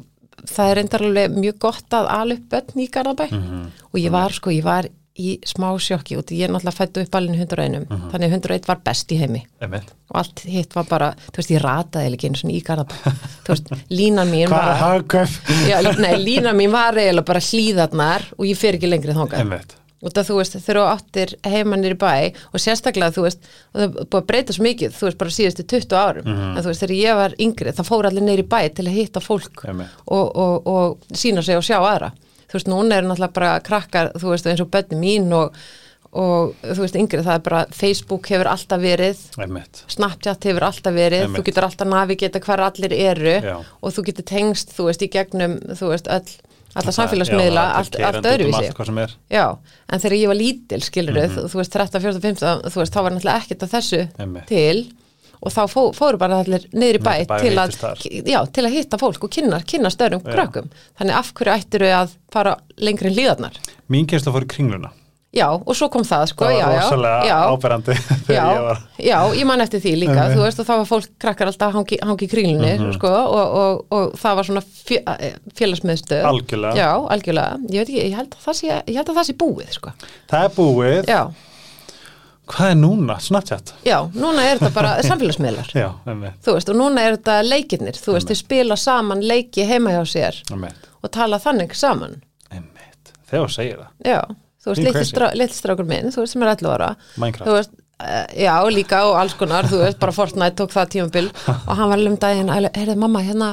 það 0.49 0.71
er 0.71 0.79
reyndar 0.81 1.05
alveg 1.09 1.35
mjög 1.37 1.59
gott 1.59 1.97
að 1.99 2.07
ala 2.19 2.35
upp 2.39 2.47
börn 2.53 2.85
í 2.85 2.89
Garðabæ 2.95 3.27
Mhm. 3.33 3.67
og 3.93 4.01
ég 4.01 4.11
var 4.15 4.31
sko, 4.33 4.51
ég 4.55 4.63
var 4.65 4.87
í 5.19 5.33
smá 5.43 5.73
sjokki 5.83 6.15
og 6.17 6.29
ég 6.31 6.45
er 6.47 6.53
náttúrulega 6.55 6.77
fættu 6.79 7.03
upp 7.03 7.15
alveg 7.19 7.41
101 7.43 7.89
Mhm. 7.91 8.11
þannig 8.13 8.29
að 8.29 8.35
101 8.39 8.67
var 8.69 8.79
best 8.85 9.11
í 9.11 9.17
heimi 9.19 9.41
Einmitt. 9.61 9.89
og 10.11 10.17
allt 10.21 10.41
hitt 10.47 10.75
var 10.77 10.85
bara, 10.85 11.09
þú 11.33 11.37
veist, 11.41 11.51
ég 11.51 11.61
rataði 11.65 12.15
ekki 12.15 12.29
einu 12.31 12.39
svona 12.39 12.55
í 12.55 12.63
Garðabæ 12.63 12.95
þú 13.45 13.49
veist, 13.49 13.73
línan 13.91 14.31
mín 14.31 14.49
var 14.49 14.77
já, 15.67 15.99
nei, 15.99 16.15
línan 16.23 16.57
mín 16.57 16.71
var 16.71 16.95
eiginlega 16.95 17.25
bara 17.27 17.41
hlýðarnar 17.41 18.23
og 18.39 18.47
ég 18.47 18.57
fer 18.57 18.75
ekki 18.79 18.89
lengri 18.89 19.13
Einmitt. 19.41 19.75
Og 20.03 20.13
það 20.15 20.29
þú 20.29 20.37
veist, 20.39 20.57
þú 20.63 20.83
áttir 20.87 21.33
heimannir 21.45 21.95
í 21.97 21.99
bæ 21.99 22.13
og 22.55 22.61
sérstaklega 22.63 23.11
þú 23.17 23.25
veist 23.27 23.41
og 23.75 23.81
það 23.81 23.97
búið 23.99 24.21
að 24.23 24.27
breyta 24.31 24.53
svo 24.55 24.63
mikið, 24.69 24.93
þú 24.95 25.09
veist 25.09 25.19
bara 25.19 25.35
síðustu 25.35 25.67
20 25.67 25.97
árum, 25.99 26.25
Mhm. 26.29 26.57
en 26.57 26.63
þú 26.63 26.69
veist 26.71 26.83
þegar 26.85 26.97
ég 27.03 27.15
var 27.23 27.35
yngri 27.39 27.73
það 27.75 27.89
fór 27.91 28.07
allir 28.07 28.23
neyri 28.23 28.43
bæ 28.47 28.61
til 28.75 28.87
að 28.87 28.95
hitta 28.95 29.21
fólk 29.21 29.65
Einmitt. 29.67 29.89
og, 30.07 30.37
og, 30.37 30.67
og 30.67 30.99
sína 31.13 31.43
sig 31.43 31.57
og 31.57 31.63
sjá 31.67 31.79
aðra 31.83 32.13
þú 32.49 32.53
veist, 32.55 32.69
núna 32.71 32.95
er 32.97 33.03
náttúrulega 33.05 33.33
bara 33.35 33.61
krakkar 33.61 34.13
þú 34.15 34.31
veist, 34.31 34.47
eins 34.47 34.61
og 34.61 34.71
bönni 34.71 34.97
mín 35.03 35.33
og, 35.35 35.53
og 36.13 36.55
þú 36.65 36.79
veist, 36.81 36.97
yngri, 36.97 37.21
það 37.21 37.35
er 37.35 37.43
bara 37.45 37.67
Facebook 37.71 38.27
hefur 38.31 38.49
alltaf 38.49 38.81
verið, 38.81 39.19
Einmitt. 39.39 39.83
Snapchat 39.93 40.47
hefur 40.49 40.65
alltaf 40.71 40.95
verið, 40.95 41.27
þú 41.37 41.43
getur 41.45 41.67
alltaf 41.67 41.87
navigeta 41.91 42.41
hvar 42.41 42.63
allir 42.71 42.93
eru 42.97 43.35
Já. 43.45 43.57
og 43.83 43.93
þú 43.93 44.05
getur 44.07 44.25
tengst, 44.25 44.73
þú 44.79 44.87
veist, 44.89 45.03
í 45.03 45.11
gegnum 45.13 45.59
þú 45.77 45.91
veist, 45.93 46.07
öll, 46.09 46.39
alla 46.77 46.93
samfélagsmiðla 46.93 47.65
allt, 47.79 47.97
allt 47.97 48.25
öðruvísi. 48.29 49.17
Já, 49.31 49.59
en 49.89 50.01
þegar 50.01 50.17
ég 50.19 50.27
var 50.29 50.37
lítil 50.37 50.81
skilur 50.85 51.15
Mhm. 51.15 51.49
þú 51.49 51.55
veist 51.63 51.73
13, 51.73 52.01
14, 52.01 52.21
15 52.21 52.63
þú 52.71 52.77
veist 52.83 52.93
þá 52.95 53.03
var 53.03 53.11
náttúrulega 53.13 53.43
ekkert 53.43 53.63
af 53.63 53.71
þessu 53.73 54.09
Einmitt. 54.19 54.47
til 54.47 54.93
og 55.41 55.53
þá 55.53 55.63
fó, 55.71 55.93
fóru 55.95 56.19
bara 56.19 56.41
allir 56.43 56.65
niður 56.75 56.99
í 56.99 57.03
bæ, 57.03 57.39
til, 57.41 57.55
að, 57.57 58.27
já, 58.27 58.41
til 58.53 58.65
að 58.65 58.73
hitta 58.75 58.99
fólk 58.99 59.23
og 59.25 59.31
kynna, 59.31 59.61
kynna 59.65 59.89
stöðum 59.89 60.23
Já. 60.25 60.35
krökkum 60.35 60.69
þannig 60.99 61.15
af 61.15 61.33
hverju 61.35 61.55
ættir 61.55 61.81
þau 61.87 61.95
að 62.03 62.15
fara 62.33 62.57
lengri 62.77 63.07
en 63.07 63.15
líðarnar 63.15 63.53
mín 63.89 64.07
kynnsla 64.07 64.33
fór 64.35 64.43
í 64.43 64.51
kringluna 64.51 64.91
Já, 65.37 65.45
og 65.53 65.75
svo 65.77 65.91
kom 65.93 66.07
það 66.09 66.23
sko 66.31 66.47
það 66.49 66.55
var 66.57 66.71
já, 66.73 66.79
rosalega 66.81 67.27
já, 67.29 67.35
áberandi 67.53 67.95
þegar 68.27 68.39
já, 68.39 68.45
ég 68.57 68.63
var 68.65 68.79
já, 69.05 69.17
ég 69.37 69.45
man 69.51 69.61
eftir 69.61 69.83
því 69.85 69.91
líka 70.01 70.23
þú 70.33 70.39
veist 70.41 70.63
og 70.63 70.67
þá 70.71 70.73
var 70.81 70.87
fólk 70.89 71.09
krakkar 71.21 71.51
alltaf 71.51 71.75
hangi, 71.77 71.99
hangi 72.01 72.25
í 72.25 72.31
kringlunni 72.33 72.71
Mhm. 72.79 72.95
sko, 72.97 73.11
og, 73.13 73.59
og, 73.61 73.83
og 73.93 74.15
það 74.23 74.39
var 74.41 74.49
svona 74.49 74.63
fjö, 74.65 75.03
félagsmiðstöð. 75.61 76.25
Algjörlega, 76.31 76.79
Já, 76.81 76.89
algjörlega, 77.13 77.59
ég 77.69 77.83
veit 77.85 77.93
ekki, 77.93 78.01
ég 78.09 78.17
held 78.17 78.33
að 78.39 78.47
það 78.49 78.57
sé, 78.63 78.71
ég 78.89 78.97
held 79.03 79.13
að 79.13 79.21
það 79.21 79.29
sé 79.29 79.37
búið 79.45 79.77
sko. 79.77 79.93
Það 80.33 80.49
er 80.49 80.57
búið. 80.57 81.13
Já, 81.13 81.21
hvað 82.49 82.71
er 82.73 82.79
núna? 82.81 83.19
Snapchat? 83.21 83.75
Já, 83.85 83.99
núna 84.17 84.49
er 84.49 84.57
þetta 84.63 84.73
bara 84.81 84.95
samfélagsmiðlar. 85.05 85.71
Já, 85.85 85.89
einmitt, 86.09 86.41
þú 86.49 86.57
veist, 86.57 86.73
og 86.73 86.81
núna 86.81 87.05
er 87.05 87.19
þetta 87.19 87.37
leikirnir. 87.45 88.01
Þú 88.01 88.17
veist, 88.17 88.33
þau 88.33 88.41
spila 88.41 88.81
saman 88.81 89.21
leiki 89.29 89.69
heima 89.69 89.93
hjá 89.99 90.03
sér 90.09 90.41
einmitt, 90.49 90.89
og 91.05 91.13
tala 91.13 91.37
þannig 91.45 91.77
saman. 91.77 92.17
Einmitt. 92.49 93.13
Þegar 93.29 93.45
þú 93.45 93.53
segir 93.59 93.83
það, 93.85 93.91
já, 94.09 94.21
þú 94.63 94.71
veist, 94.73 94.81
Think 94.81 94.89
litli 94.89 94.99
crazy. 95.01 95.13
strá, 95.15 95.29
litli 95.35 95.57
strákur 95.59 95.87
minn 95.89 96.11
þú 96.15 96.25
veist, 96.25 96.33
sem 96.37 96.43
er 96.47 96.53
11 96.55 96.73
ára 96.75 96.91
veist, 97.59 97.73
uh, 98.03 98.27
já, 98.35 98.55
líka 98.75 99.05
og 99.09 99.17
alls 99.21 99.35
konar 99.39 99.69
þú 99.71 99.83
veist, 99.85 99.99
bara 100.03 100.13
Fortnite 100.17 100.57
tók 100.59 100.75
það 100.75 100.91
tímabil 100.97 101.31
og 101.49 101.73
hann 101.79 101.89
var 101.89 101.97
alveg 101.99 102.13
um 102.13 102.19
daginn, 102.27 102.51
heyrðu 102.75 102.97
mamma, 103.05 103.23
hérna 103.27 103.53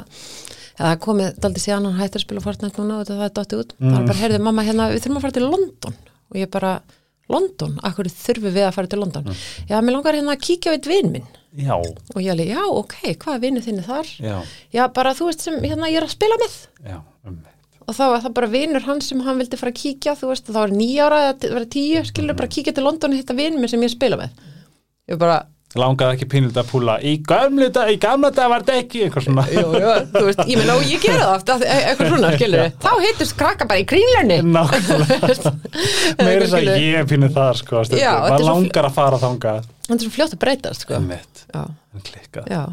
það 0.75 0.91
er 0.91 0.99
komið 1.05 1.37
daldi 1.39 1.61
síðan 1.63 1.85
hann 1.87 1.99
hættir 2.01 2.19
að 2.19 2.25
spila 2.27 2.41
Fortnite 2.43 2.81
núna 2.81 2.97
og 2.99 3.07
það 3.07 3.21
er 3.23 3.33
dottið 3.37 3.61
út. 3.63 3.69
Er 3.79 4.01
bara, 4.09 4.17
heyrðu 4.19 4.39
mamma, 4.43 4.65
hérna, 4.67 4.89
við 4.91 5.05
þurfum 5.05 5.19
að 5.21 5.23
fara 5.23 5.35
til 5.37 5.45
London. 5.47 5.93
Og 6.33 6.39
ég 6.41 6.49
bara, 6.51 6.71
London? 7.31 7.77
Akkur 7.87 8.09
þurfum 8.11 8.51
við 8.57 8.65
að 8.67 8.73
fara 8.75 8.91
til 8.91 8.99
London? 8.99 9.29
Já, 9.69 9.77
mér 9.79 9.95
langar 9.95 10.17
hérna 10.19 10.35
að 10.35 10.43
kíkja 10.49 10.73
á 10.73 10.75
eitt 10.75 10.89
vin 10.91 11.13
minn. 11.13 11.29
já, 11.55 11.71
Og 11.79 12.19
ég 12.19 12.33
alveg, 12.33 12.51
já, 12.51 12.59
ok, 12.67 12.97
hvað 13.23 13.37
er 13.37 13.43
vinnu 13.45 13.63
þinni 13.63 13.85
þar? 13.87 14.11
já, 14.19 14.35
Já, 14.75 14.83
bara 14.99 15.15
þú 15.15 15.29
veist 15.31 15.47
sem 15.47 15.55
hérna 15.63 15.87
ég 15.87 16.01
er 16.01 16.09
að 16.09 16.11
spila 16.17 16.41
með 16.43 16.57
já, 16.91 16.99
einmitt 17.23 17.54
og 17.85 17.95
þá 17.97 18.03
var 18.11 18.21
það 18.25 18.33
bara 18.39 18.51
vinur 18.55 18.85
hans 18.89 19.09
sem 19.11 19.19
hann 19.25 19.37
vildi 19.41 19.57
fara 19.61 19.71
að 19.73 19.79
kíkja 19.81 20.15
þú 20.19 20.29
veist, 20.33 20.47
það 20.49 20.61
var 20.61 20.73
nýjára 20.79 21.19
eða 21.25 21.33
það 21.45 21.57
var 21.59 21.65
tíu 21.75 22.05
skilur 22.11 22.37
bara 22.39 22.53
kíkja 22.55 22.73
til 22.77 22.85
London 22.87 23.13
og 23.13 23.19
hitta 23.21 23.35
vinur 23.37 23.59
minn 23.61 23.69
sem 23.71 23.83
ég 23.85 23.93
spila 23.93 24.17
með. 24.21 24.39
Ég 25.11 25.19
bara, 25.21 25.35
langaði 25.75 26.15
ekki 26.15 26.27
pínulegt 26.31 26.57
að 26.61 26.69
púla 26.71 26.93
í 27.03 27.11
gamla 27.27 27.67
dag, 27.75 27.89
í 27.91 27.97
gamla 27.99 28.29
dag 28.33 28.47
var 28.49 28.63
þetta 28.63 28.77
ekki 28.81 29.01
eitthvað 29.05 29.25
svona. 29.27 29.43
Jú, 29.51 29.63
jú, 29.75 29.93
þú 30.15 30.23
veist 30.29 30.41
ég 30.47 30.59
meina 30.61 30.77
og 30.79 30.85
ég 30.87 31.01
gera 31.03 31.19
það 31.25 31.33
oft, 31.35 31.51
að- 31.55 31.65
e- 31.67 31.81
eitthvað 31.89 32.11
svona 32.13 32.29
skilur 32.37 32.71
þá 32.85 32.89
hittust 33.05 33.35
krakka 33.41 33.67
bara 33.69 33.81
í 33.83 33.87
kringlunni 33.91 34.37
nákvæmlega. 34.55 35.53
Meira 36.25 36.47
þess 36.47 36.57
að 36.61 36.69
ég 36.85 37.09
pínu 37.11 37.29
það 37.35 37.59
sko. 37.61 37.83
Já, 37.91 37.91
þetta 37.91 38.07
er 38.07 38.31
maður 38.31 38.47
langar 38.49 38.89
að 38.89 38.95
fara 38.97 39.19
þangað. 39.25 39.69
Hann 39.89 39.99
er 39.99 40.05
svo 40.07 40.13
fljótt 40.15 40.33
að 40.37 40.41
breytast 40.47 40.85
sko. 40.87 40.97
já, 42.49 42.63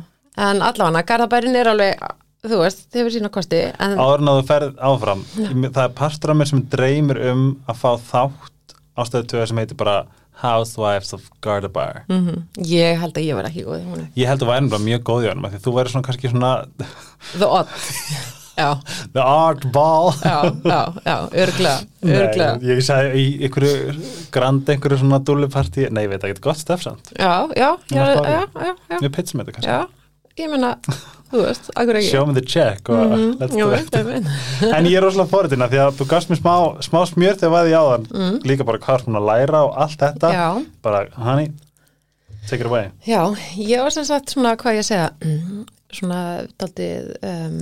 en 0.49 0.63
allavega 0.65 1.05
Garðabærin 1.11 1.59
er 1.61 1.69
alveg, 1.75 2.07
þú 2.43 2.59
veist, 2.59 2.81
þið 2.91 2.99
hefur 2.99 3.15
sína 3.15 3.29
kosti 3.31 3.59
en 3.71 3.93
áður 4.03 4.23
en 4.25 4.31
að 4.33 4.39
þú 4.41 4.47
ferð 4.49 4.81
áfram 4.89 5.21
það 5.37 5.85
er 5.85 5.93
partur 6.01 6.33
af 6.33 6.39
mér 6.41 6.49
sem 6.51 6.65
dreymir 6.73 7.21
um 7.31 7.45
að 7.71 7.79
fá 7.79 7.91
þátt 8.09 8.75
ástöðu 8.99 9.29
töða 9.31 9.45
sem 9.51 9.61
heitir 9.63 9.79
bara 9.79 10.01
Housewives 10.43 11.13
of 11.15 11.29
Gardabar. 11.45 12.01
Mm 12.11 12.43
ég 12.67 12.99
held 12.99 13.15
að 13.15 13.29
ég 13.29 13.39
var 13.39 13.47
ekki 13.47 13.63
góð 13.69 14.03
ég 14.19 14.27
held 14.27 14.43
að 14.43 14.51
væri 14.51 14.73
bara 14.75 14.87
mjög 14.89 15.05
góð 15.07 15.29
í 15.29 15.31
honum 15.31 15.49
því 15.53 15.63
þú 15.63 15.77
væri 15.77 15.95
svona 15.95 16.09
kannski 16.09 16.33
svona 16.33 16.53
the 17.37 17.47
odd. 17.47 17.71
Já, 18.59 18.69
the 19.15 19.23
art 19.23 19.69
ball 19.73 20.11
já, 20.19 20.43
já, 20.67 20.81
já, 21.07 21.17
örglega 21.47 21.79
örglega 22.03 22.59
Nei, 22.59 22.69
ég 22.75 22.83
sagði 22.85 23.23
í 23.23 23.31
einhverju 23.47 23.95
grand 24.35 24.67
einhverju 24.75 24.99
svona 25.05 25.23
dúlupartí 25.23 25.87
nei, 25.95 26.09
ég 26.09 26.13
veit 26.17 26.27
ekki, 26.27 26.43
gott 26.43 26.59
stefsamt 26.61 27.15
Já, 27.15 27.47
já, 27.55 27.71
já, 27.87 28.03
Þú 28.19 28.27
já, 28.27 28.47
já, 28.67 28.75
já, 28.91 28.99
við 28.99 29.11
pitsum 29.15 29.41
þetta 29.45 29.61
kannski. 29.61 29.71
Já, 29.79 30.02
ég 30.41 30.49
meina, 30.53 30.71
þú 31.33 31.43
veist, 31.47 31.69
akkur 31.77 31.99
ekki. 32.01 32.11
show 32.13 32.27
me 32.29 32.35
the 32.37 32.45
check 32.47 32.89
og 32.93 33.13
Jú, 33.59 33.67
veit, 33.73 33.89
it 33.93 34.07
veit. 34.07 34.31
en 34.77 34.89
ég 34.89 34.97
er 35.01 35.05
rosalega 35.05 35.31
fórhundina 35.33 35.69
því 35.73 35.81
að 35.87 35.99
þú 36.01 36.07
gafst 36.13 36.33
mér 36.33 36.41
smá, 36.41 36.55
smá 36.85 37.03
smjör 37.11 37.37
þegar 37.41 37.55
vaði 37.57 37.75
í 37.75 37.77
áðan 37.81 38.41
líka 38.49 38.65
bara 38.69 38.81
hvað 38.83 38.99
er 38.99 39.05
svona 39.07 39.23
að 39.23 39.29
læra 39.33 39.65
og 39.69 39.77
allt 39.87 39.99
þetta 40.07 40.33
Mm. 40.33 40.41
Já, 40.41 40.81
bara, 40.83 41.05
honey, 41.17 41.51
take 42.49 42.61
it 42.65 42.67
away 42.71 42.89
já, 43.07 43.21
ég 43.59 43.83
var 43.85 43.93
sem 43.95 44.05
sagt 44.09 44.33
svona, 44.33 44.57
hvað 44.57 44.79
ég 44.81 44.87
segja, 44.89 45.11
mm, 45.21 45.63
svona 45.99 46.21
daldið, 46.61 47.11
um, 47.29 47.59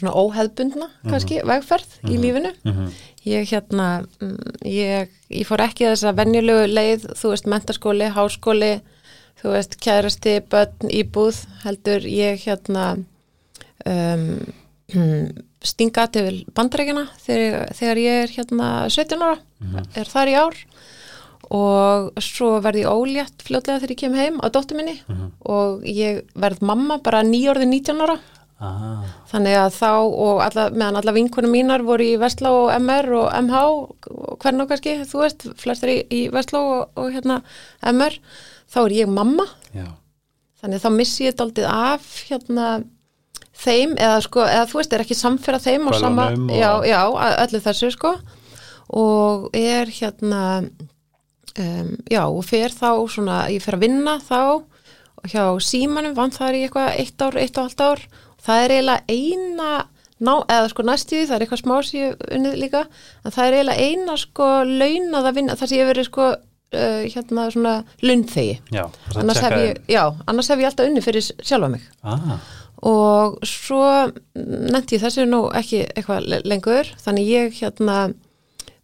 svona 0.00 0.14
óheðbundna, 0.16 0.86
kannski, 1.10 1.42
vegferð 1.44 1.98
í 2.08 2.16
lífinu. 2.22 2.54
Mhm. 2.64 2.86
Ég 3.26 3.48
hérna, 3.50 3.88
mm, 4.22 4.54
ég, 4.70 5.10
ég 5.34 5.44
fór 5.48 5.60
ekki 5.66 5.84
þess 5.90 6.06
að 6.08 6.20
venjulegu 6.22 6.68
leið, 6.72 7.04
þú 7.18 7.32
veist, 7.34 7.48
mentaskóli, 7.50 8.08
háskóli, 8.14 8.70
þú 9.40 9.52
veist, 9.54 9.76
kærasti, 9.82 10.38
börn, 10.50 10.90
íbúð, 10.92 11.42
heldur 11.64 12.06
ég 12.08 12.40
hérna, 12.46 12.86
um, 13.86 14.28
mm, 14.92 15.26
stinga 15.70 16.06
til 16.14 16.44
bandarækjana 16.54 17.08
þegar, 17.24 17.72
þegar 17.74 18.00
ég 18.02 18.22
er 18.24 18.36
hérna 18.36 18.68
17 18.92 19.24
ára, 19.26 19.40
er 19.98 20.12
þar 20.12 20.30
í 20.30 20.38
ár. 20.38 20.62
Og 21.56 22.22
svo 22.26 22.56
verði 22.58 22.82
ég 22.82 22.90
ólétt 22.90 23.42
fljótlega 23.46 23.78
þegar 23.78 23.92
ég 23.92 23.98
kem 24.00 24.14
heim 24.18 24.38
á 24.42 24.50
dóttur 24.50 24.74
minni 24.78 24.96
og 25.46 25.84
ég 25.86 26.24
verð 26.34 26.64
mamma 26.66 26.96
bara 26.98 27.22
nýjórði 27.22 27.68
19 27.70 28.02
ára. 28.02 28.16
Ah, 28.56 29.04
þannig 29.28 29.52
að 29.60 29.74
þá 29.76 29.90
og 30.00 30.38
alla, 30.40 30.62
meðan 30.72 30.96
alla 30.96 31.12
vinkunum 31.12 31.52
mínar 31.52 31.82
voru 31.84 32.06
í 32.08 32.16
Vestló 32.16 32.54
og 32.64 32.70
MR 32.78 33.10
og 33.18 33.26
MH 33.44 33.64
og 33.68 34.38
hvern 34.40 34.64
og 34.64 34.70
kannski, 34.70 34.94
þú 35.04 35.20
veist, 35.20 35.44
flestir 35.60 35.92
í, 35.92 35.96
í 36.08 36.20
Vestló 36.32 36.62
og, 36.64 36.94
og 36.96 37.10
hérna 37.12 37.42
MR 37.84 38.16
þá 38.72 38.78
er 38.86 38.94
ég 39.02 39.08
mamma. 39.12 39.46
Já, 39.74 39.86
þannig 40.62 40.82
þá 40.84 40.90
missi 40.96 41.26
ég 41.28 41.36
daldið 41.38 41.66
af 41.70 42.06
hérna 42.30 42.68
þeim 43.56 43.94
eða 43.96 44.18
sko, 44.24 44.42
eða 44.44 44.66
þú 44.70 44.80
veist, 44.80 44.92
er 44.96 45.04
ekki 45.04 45.16
samfæra 45.16 45.60
þeim 45.64 45.86
og 45.88 45.94
sama, 46.00 46.26
og- 46.32 46.50
já, 46.56 46.70
já, 46.90 47.00
öllu 47.46 47.60
þessu 47.64 47.90
sko. 47.94 48.14
Og 48.96 49.50
er 49.56 49.86
hérna 49.90 50.42
um, 51.58 51.96
já, 52.10 52.22
og 52.28 52.44
fer 52.46 52.70
þá 52.74 52.90
svona, 53.10 53.38
ég 53.52 53.62
fer 53.64 53.74
að 53.78 53.84
vinna 53.86 54.18
þá 54.22 54.62
hjá 55.26 55.44
símanum 55.64 56.14
vann 56.14 56.30
það 56.34 56.54
í 56.58 56.64
eitthvað 56.66 56.98
eitt 57.00 57.22
ár, 57.24 57.36
eitt 57.40 57.56
og 57.58 57.66
halvt 57.66 57.80
ár. 57.86 58.02
Það 58.46 58.64
er 58.66 58.74
eiginlega 58.76 59.04
eina 59.10 59.70
ná, 60.22 60.34
eða 60.48 60.68
sko 60.70 60.84
næstíði, 60.86 61.26
það 61.28 61.34
er 61.36 61.44
eitthvað 61.46 61.62
smá 61.64 61.74
sem 61.84 62.00
ég 62.00 62.20
unnið 62.36 62.54
líka, 62.62 62.84
en 63.24 63.34
það 63.34 63.46
er 63.48 63.56
eiginlega 63.56 63.88
eina 63.90 64.14
sko 64.20 64.46
launað 64.68 65.26
að 65.30 65.34
vinna, 65.40 65.56
það 65.58 65.68
sem 65.72 65.78
ég 65.78 65.82
hef 65.84 65.90
verið 65.94 66.06
sko 66.10 66.28
uh, 66.74 67.02
hérna 67.12 67.48
svona 67.54 67.74
það 68.02 69.20
annars 69.22 69.40
annars 70.26 70.48
hef 70.52 70.58
ég 70.58 70.70
alltaf 70.70 70.86
unni 70.90 71.02
fyrir 71.04 71.22
sjálfa 71.42 71.68
mig. 71.70 71.82
Ah, 72.02 72.38
og 72.86 73.38
svo 73.46 73.82
nefndi 74.36 74.98
ég 74.98 75.02
þessu 75.06 75.24
nú 75.28 75.44
ekki 75.56 75.84
eitthvað 75.96 76.26
le- 76.28 76.42
lengur. 76.44 76.90
Þannig 77.04 77.28
ég 77.30 77.60
hérna 77.62 77.98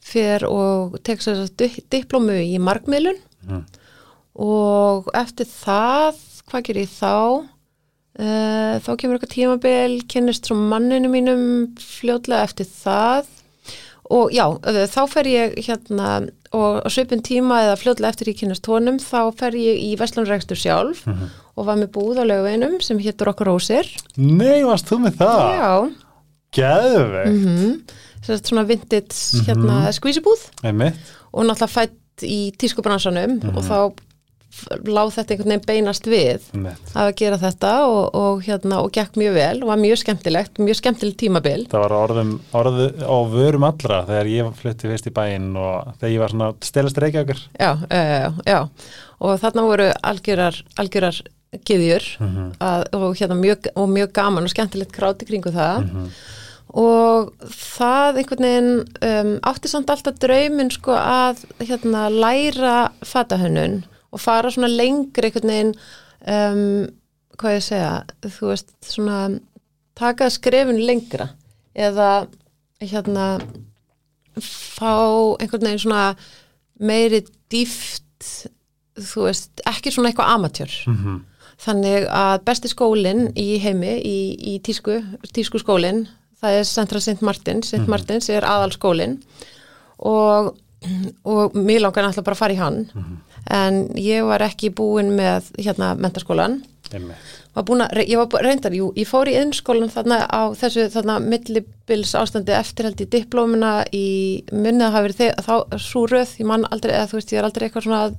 fer 0.03 0.45
og 0.49 0.97
tek 1.05 1.21
sér 1.23 1.45
diplómu 1.91 2.39
í 2.43 2.59
markmiðlun. 2.59 3.19
Mhm. 3.47 3.65
og 4.35 5.09
eftir 5.15 5.45
það 5.45 6.17
hvað 6.49 6.63
ger 6.65 6.79
ég 6.81 6.89
þá? 6.89 7.15
Uh, 8.13 8.77
þá 8.85 8.91
kemur 9.01 9.17
eitthvað 9.19 9.33
tímabil 9.35 9.95
kynnist 10.09 10.47
svo 10.49 10.57
manninu 10.57 11.09
mínum 11.13 11.43
fljótlega 11.81 12.45
eftir 12.45 12.67
það. 12.69 13.27
Og 14.13 14.33
já, 14.33 14.45
uh, 14.53 14.87
þá 14.89 15.01
fer 15.09 15.25
ég 15.31 15.55
hérna 15.65 16.09
og 16.53 16.83
á 16.85 16.89
svipin 16.93 17.23
tíma 17.25 17.63
eða 17.67 17.79
fljótlega 17.81 18.13
eftir 18.13 18.33
ég 18.33 18.39
kynnist 18.43 18.69
honum 18.69 18.99
þá 19.01 19.33
fer 19.39 19.57
ég 19.57 19.81
í 19.81 19.91
Vestlunrekstur 20.01 20.59
sjálf 20.59 21.07
og 21.57 21.67
var 21.67 21.81
með 21.81 21.93
búð 21.97 22.21
á 22.21 22.25
lögveinum 22.29 22.79
sem 22.85 23.01
héttur 23.03 23.33
okkur 23.33 23.53
Rósir. 23.53 23.89
Nei, 24.17 24.63
varst 24.65 24.89
þú 24.89 25.03
með 25.07 25.19
það? 25.23 25.43
já, 25.57 25.73
Geðveikt. 26.53 27.33
Mm 27.33 27.57
-hmm. 27.57 28.41
svona 28.45 28.65
vintage 28.69 29.45
hérna 29.47 29.93
skvísibúð 29.93 30.41
Einmitt. 30.63 30.97
Og 31.33 31.45
náttúrulega 31.45 31.67
fætt 31.67 32.23
í 32.23 32.53
tískubransanum 32.59 33.41
og 33.57 33.65
þá 33.65 33.93
láð 34.87 35.13
þetta 35.17 35.35
einhvern 35.35 35.53
veginn 35.53 35.67
beinast 35.69 36.09
við 36.11 36.47
Einmitt. 36.53 36.93
að 36.99 37.11
gera 37.19 37.39
þetta 37.41 37.73
og, 37.89 38.03
og 38.19 38.43
hérna 38.47 38.81
og 38.85 38.93
gekk 38.95 39.19
mjög 39.21 39.37
vel 39.37 39.63
og 39.63 39.71
var 39.73 39.81
mjög 39.81 40.01
skemmtilegt, 40.03 40.61
mjög 40.63 40.81
skemmtilegt 40.81 41.21
tímabil. 41.23 41.67
Það 41.73 41.85
var 41.87 41.97
orðum, 41.99 42.33
orðu 42.61 42.89
á 43.01 43.17
vörum 43.33 43.69
allra 43.69 44.03
þegar 44.09 44.33
ég 44.33 44.51
flutti 44.61 44.91
fyrst 44.93 45.09
í 45.09 45.15
bæinn 45.17 45.53
og 45.57 45.95
þegar 46.01 46.15
ég 46.15 46.25
var 46.25 46.35
svona 46.35 46.51
stelast 46.65 47.01
reykjagur 47.03 47.41
já, 47.57 47.71
já, 47.89 48.33
já, 48.47 48.61
og 49.23 49.41
þarna 49.43 49.69
voru 49.69 49.89
algjörar, 50.13 50.61
algjörar 50.81 51.23
gyðjur 51.69 52.07
að, 52.63 52.87
og 52.97 53.11
hérna 53.19 53.37
mjög, 53.37 53.73
og 53.77 53.91
mjög 53.93 54.15
gaman 54.17 54.49
og 54.49 54.53
skemmtilegt 54.53 54.95
kráti 54.95 55.29
kringu 55.29 55.53
það. 55.53 55.91
Og 56.73 57.33
það 57.53 58.23
einhvern 58.23 58.47
veginn 58.47 58.71
um, 59.05 59.33
átti 59.45 59.69
samt 59.69 59.91
alltaf 59.93 60.17
drauminn 60.23 60.73
sko 60.73 60.95
að 60.97 61.43
hérna 61.61 62.07
læra 62.09 62.77
fatahönnun 63.05 63.83
og 64.13 64.21
fara 64.21 64.51
svona 64.53 64.69
lengri 64.69 65.31
einhvern 65.31 65.49
veginn 65.53 65.75
um, 66.29 66.87
hvað 67.41 67.57
ég 67.57 67.65
segja, 67.67 67.93
þú 68.23 68.51
veist 68.53 68.71
svona 68.87 69.19
taka 69.99 70.29
skrefin 70.31 70.79
lengra 70.87 71.31
eða 71.75 72.27
hérna 72.83 73.27
fá 74.43 74.93
einhvern 75.41 75.67
veginn 75.67 75.83
svona 75.85 76.05
meiri 76.83 77.23
dýft 77.53 78.49
þú 79.03 79.27
veist, 79.29 79.63
ekki 79.69 79.93
svona 79.93 80.11
eitthvað 80.13 80.33
amatjör 80.37 80.73
Mhm. 80.93 81.21
þannig 81.63 82.07
að 82.11 82.43
besti 82.45 82.69
skólinn 82.69 83.33
í 83.39 83.59
heimi 83.63 83.93
í, 84.03 84.17
í 84.57 84.61
tísku, 84.61 84.99
tísku 85.33 85.61
skólinn 85.63 86.09
það 86.43 86.59
er 86.59 86.65
Central 86.67 87.01
St. 87.01 87.23
Martins 87.23 87.69
St. 87.71 87.87
Martins 87.89 88.29
er 88.29 88.43
aðalskólinn 88.43 89.21
og, 90.03 90.57
og 91.25 91.55
mér 91.55 91.81
langar 91.85 92.03
náttúrulega 92.03 92.25
bara 92.27 92.35
að 92.35 92.43
fara 92.43 92.53
í 92.57 92.59
hann 92.59 92.81
en 93.51 93.89
ég 93.99 94.27
var 94.29 94.45
ekki 94.47 94.71
búin 94.77 95.15
með 95.17 95.51
hérna 95.59 95.95
mentaskólan 95.99 96.61
Einmitt. 96.93 97.31
Var 97.53 97.69
að, 97.85 98.01
ég 98.09 98.21
var 98.21 98.45
reyndar, 98.45 98.75
jú, 98.77 98.91
ég 98.97 99.09
fór 99.09 99.29
í 99.29 99.35
innskólan 99.37 99.91
þarna 99.93 100.23
á 100.29 100.53
þessu 100.57 100.87
þarna 100.93 101.19
millibils 101.25 102.15
ástandi 102.17 102.55
eftirhald 102.57 103.01
í 103.05 103.09
diplómina 103.13 103.73
í 103.93 104.07
minnið 104.53 104.87
að 104.87 104.95
hafa 104.95 105.05
verið 105.07 105.21
þegar, 105.21 105.47
þá 105.47 105.83
svo 105.87 106.05
röð, 106.09 106.35
ég 106.41 106.49
man 106.49 106.67
aldrei, 106.71 106.95
eða 106.97 107.11
þú 107.11 107.19
veist, 107.19 107.33
ég 107.35 107.41
er 107.41 107.49
aldrei 107.49 107.67
eitthvað 107.67 107.87
svona 107.87 108.03
að, 108.07 108.15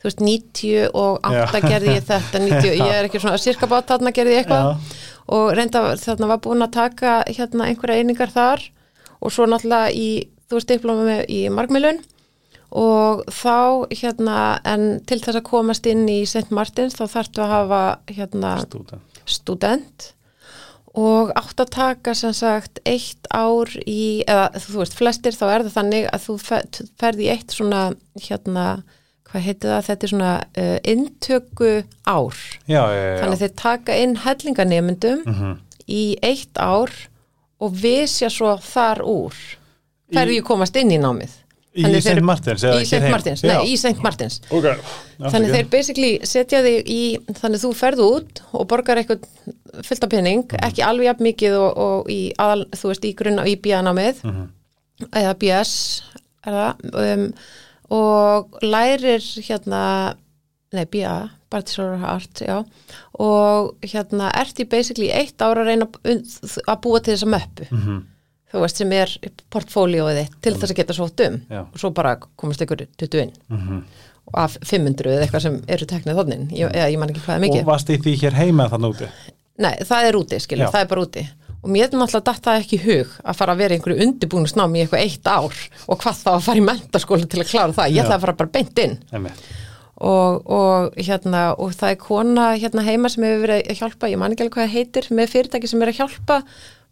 þú 0.00 0.08
veist, 0.08 0.22
90 0.26 0.98
og 1.02 1.30
8 1.30 1.62
Já. 1.62 1.66
gerði 1.66 1.96
ég 1.96 2.06
þetta, 2.10 2.42
90, 2.46 2.76
ég 2.78 2.94
er 2.96 3.08
ekki 3.08 3.22
svona 3.22 3.42
cirka 3.42 3.70
bát 3.70 3.90
þarna 3.90 4.14
gerði 4.16 4.36
ég 4.36 4.44
eitthvað. 4.44 4.70
Já. 4.70 5.08
og 5.30 5.50
reynda 5.54 5.82
þarna 6.00 6.30
var 6.32 6.44
búin 6.46 6.66
að 6.66 6.76
taka 6.78 7.16
hérna 7.28 7.68
einhverja 7.70 8.02
einingar 8.02 8.32
þar. 8.34 8.64
Og 9.20 9.34
svo 9.34 9.44
náttúrulega 9.50 9.90
í, 9.94 10.08
þú 10.48 10.58
veist, 10.58 10.70
diplómi 10.70 11.18
í 11.28 11.42
margmilun 11.52 12.00
og 12.70 13.24
þá 13.34 13.86
hérna 13.90 14.38
en 14.64 15.00
til 15.06 15.18
þess 15.18 15.40
að 15.40 15.46
komast 15.48 15.86
inn 15.90 16.04
í 16.08 16.20
St. 16.26 16.50
Martins 16.54 16.94
þá 16.94 17.04
þarftu 17.16 17.42
að 17.42 17.52
hafa 17.56 17.80
hérna 18.14 18.52
Stúdent. 18.62 19.20
student 19.26 20.12
og 20.98 21.30
átt 21.38 21.60
að 21.62 21.70
taka 21.70 22.14
sem 22.18 22.32
sagt 22.34 22.80
eitt 22.88 23.28
ár 23.30 23.70
í, 23.86 24.22
eða 24.26 24.48
þú 24.58 24.80
veist, 24.80 24.96
flestir 24.98 25.36
þá 25.38 25.44
er 25.54 25.64
það 25.68 25.76
þannig 25.76 26.08
að 26.10 26.24
þú 26.24 26.34
fer- 26.42 26.80
ferð 26.98 27.20
í 27.22 27.28
eitt 27.30 27.54
svona 27.54 27.82
hérna, 28.24 28.64
hvað 29.30 29.44
heitir 29.46 29.70
það, 29.70 29.84
þetta 29.86 30.06
er 30.08 30.12
svona 30.14 30.32
uh, 30.58 30.78
inntöku 30.90 31.70
ár. 32.10 32.40
Já, 32.66 32.82
já, 32.90 33.02
já, 33.06 33.20
þannig 33.22 33.42
þeir 33.44 33.54
taka 33.62 33.98
inn 34.02 34.16
hellinganemyndum 34.24 35.22
Mhm. 35.30 35.52
í 35.86 36.02
eitt 36.26 36.58
ár 36.58 36.90
og 37.60 37.72
visja 37.78 38.30
svo 38.30 38.56
þar 38.58 39.02
úr. 39.06 39.34
Hverju 40.10 40.42
komast 40.42 40.74
inn 40.80 40.90
í 40.90 40.98
námið 40.98 41.30
Í 41.78 42.00
St. 42.02 42.18
Martins 42.26 42.64
í 42.66 42.82
St. 42.84 43.10
Martins, 43.12 43.42
nei, 43.46 43.56
í 43.70 43.76
St. 43.78 44.00
Martins 44.02 44.40
Ok 44.50 44.64
þannig 45.20 45.52
þeir 45.54 45.68
basically 45.70 46.12
setja 46.26 46.62
þig 46.64 46.88
í 46.90 47.02
þannig 47.38 47.60
þú 47.62 47.70
ferð 47.78 48.00
út 48.06 48.40
og 48.58 48.66
borgar 48.66 48.96
eitthvað 48.98 49.26
fullt 49.86 50.02
af 50.04 50.10
penning, 50.10 50.42
Mhm. 50.50 50.64
ekki 50.66 50.82
alveg 50.82 51.04
jafn 51.10 51.22
mikið 51.28 51.54
og, 51.60 51.78
og 51.78 52.08
í 52.10 52.32
aðal, 52.38 52.64
þú 52.74 52.88
veist, 52.90 53.04
í 53.06 53.14
grunna 53.14 53.44
í 53.46 53.54
BA-námið 53.60 54.24
Mhm. 54.24 54.48
eða 55.12 55.34
BS 55.38 56.02
er 56.46 56.52
það 56.52 56.74
um, 57.14 57.32
og 57.90 58.58
lærir 58.62 59.20
hérna 59.46 60.14
nei, 60.72 60.84
BA, 60.86 61.30
Bachelor 61.50 61.94
of 61.94 62.02
Art 62.04 62.42
já, 62.46 62.64
og 63.18 63.74
hérna 63.82 64.30
ert 64.34 64.58
í 64.58 64.68
basically 64.68 65.10
eitt 65.10 65.36
ára 65.38 65.62
að 65.62 65.66
reyna 65.66 65.86
að 65.86 66.80
búa 66.82 67.00
til 67.02 67.14
þessa 67.14 67.30
möppu 67.30 67.70
Mhm. 67.70 68.02
Þú 68.50 68.62
veist, 68.64 68.80
sem 68.80 68.92
er 68.96 69.12
portfólíóið 69.54 70.20
þitt 70.22 70.38
til 70.42 70.54
þess 70.56 70.72
að 70.74 70.78
geta 70.80 70.96
sótt 70.96 71.24
um. 71.26 71.40
Já. 71.50 71.60
og 71.66 71.82
svo 71.82 71.90
bara 71.94 72.16
komast 72.40 72.62
ykkur 72.64 72.86
20 72.98 73.22
inn. 73.24 73.34
Mhm. 73.48 73.82
og 74.30 74.38
af 74.38 74.56
500 74.62 75.10
eða 75.10 75.24
eitthvað 75.26 75.42
sem 75.42 75.54
eru 75.66 75.86
teknið 75.90 76.18
þonnin, 76.20 76.42
ég, 76.54 76.74
ég 76.92 76.98
man 77.00 77.10
ekki 77.10 77.22
hvað 77.24 77.36
er 77.38 77.44
mikið. 77.46 77.62
Og 77.64 77.70
varst 77.72 77.88
í 77.90 77.96
því 77.98 78.12
hér 78.20 78.36
heima 78.38 78.68
þannig 78.70 78.92
úti? 78.94 79.08
Nei, 79.60 79.72
það 79.88 80.08
er 80.08 80.18
úti, 80.20 80.38
skilur, 80.40 80.68
Já. 80.68 80.72
það 80.74 80.84
er 80.84 80.90
bara 80.92 81.06
úti. 81.06 81.24
Og 81.60 81.72
mér 81.74 81.88
er 81.88 81.98
náttúrulega 81.98 82.24
datt 82.30 82.44
það 82.46 82.60
ekki 82.62 82.78
hug 82.84 83.16
að 83.24 83.36
fara 83.36 83.52
að 83.52 83.58
vera 83.60 83.76
einhverju 83.76 84.04
undirbúnusnámi 84.06 84.78
í 84.78 84.84
eitthvað 84.84 85.02
eitt 85.02 85.26
ár 85.28 85.56
og 85.88 85.98
hvað 86.00 86.20
þá 86.22 86.30
að 86.32 86.46
fara 86.46 86.60
í 86.60 86.64
mentaskóla 86.68 87.26
til 87.28 87.42
að 87.42 87.50
klára 87.50 87.74
það, 87.76 87.90
ég 87.90 87.98
Já. 87.98 88.02
ætla 88.04 88.16
að 88.16 88.24
fara 88.24 88.36
bara 88.38 88.54
beint 88.54 88.78
inn. 88.84 88.94
Og, 90.00 90.46
og 90.48 90.94
hérna 90.96 91.42
og 91.60 91.74
það 91.76 91.90
er 91.92 91.98
kona 92.00 92.46
hérna 92.56 92.84
heima 92.86 93.10
sem 93.12 93.26
hefur 93.26 93.42
verið 93.44 93.66
að 93.66 93.82
hjálpa, 93.82 94.08
ég 94.08 94.20
man 94.22 94.32
ekki 94.32 94.46
alveg 94.46 94.54
hvað 94.56 94.68
það 94.70 94.76
heitir 94.78 95.10
með 95.18 95.34
fyrirtæki 95.34 95.68
sem 95.68 95.82
er 95.84 95.92
að 95.92 95.98
hjálpa 96.00 96.38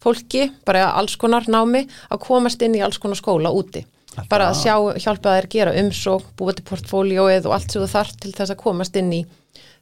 fólki, 0.03 0.49
bara 0.67 0.91
alls 0.99 1.17
konar 1.17 1.47
námi 1.51 1.87
að 2.11 2.21
komast 2.27 2.63
inn 2.63 2.77
í 2.79 2.83
alls 2.85 2.99
konar 2.99 3.17
skóla 3.19 3.51
úti. 3.55 3.85
Það- 4.15 4.29
bara 4.29 4.51
að 4.51 4.57
sjá, 4.63 4.75
hjálpa 5.05 5.35
þær 5.37 5.49
gera 5.53 5.75
umsók 5.79 6.25
búa 6.37 6.55
til 6.55 6.65
portfóljóið 6.65 7.47
og 7.47 7.53
allt 7.55 7.71
sem 7.71 7.83
þú 7.83 7.89
þarf 7.93 8.17
til 8.21 8.33
þess 8.33 8.51
að 8.55 8.63
komast 8.63 8.97
inn 8.97 9.13
í 9.13 9.25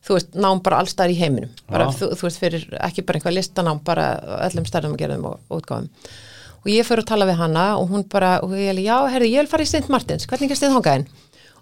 þú 0.07 0.15
veist, 0.15 0.35
nám 0.39 0.63
bara 0.63 0.79
allstæðar 0.83 1.11
í 1.11 1.19
heiminum. 1.19 1.51
Bara, 1.71 1.87
þú, 1.91 2.11
þú 2.15 2.23
veist, 2.29 2.39
fyrir 2.39 2.67
ekki 2.81 3.03
bara 3.07 3.19
einhvað 3.19 3.35
listanám 3.39 3.81
bara 3.85 4.05
öllum 4.47 4.67
stærðum 4.69 4.95
að 4.95 4.99
gera 4.99 5.17
þeim 5.17 5.25
og 5.27 5.41
útgáðum 5.51 5.89
og 6.67 6.73
ég 6.73 6.87
fyrir 6.87 7.03
að 7.05 7.07
tala 7.07 7.27
við 7.27 7.37
hana 7.39 7.65
og 7.79 7.89
hún 7.91 8.05
bara, 8.11 8.41
og 8.43 8.51
ég 8.51 8.73
er 8.73 8.81
já, 8.83 8.97
herri, 9.09 9.31
ég 9.31 9.45
vil 9.45 9.47
fara 9.51 9.63
í 9.63 9.67
St. 9.71 9.89
Martins, 9.89 10.27
hvernig 10.27 10.51
gæst 10.51 10.63
þið 10.65 10.75
þangað 10.77 10.97
inn 11.01 11.07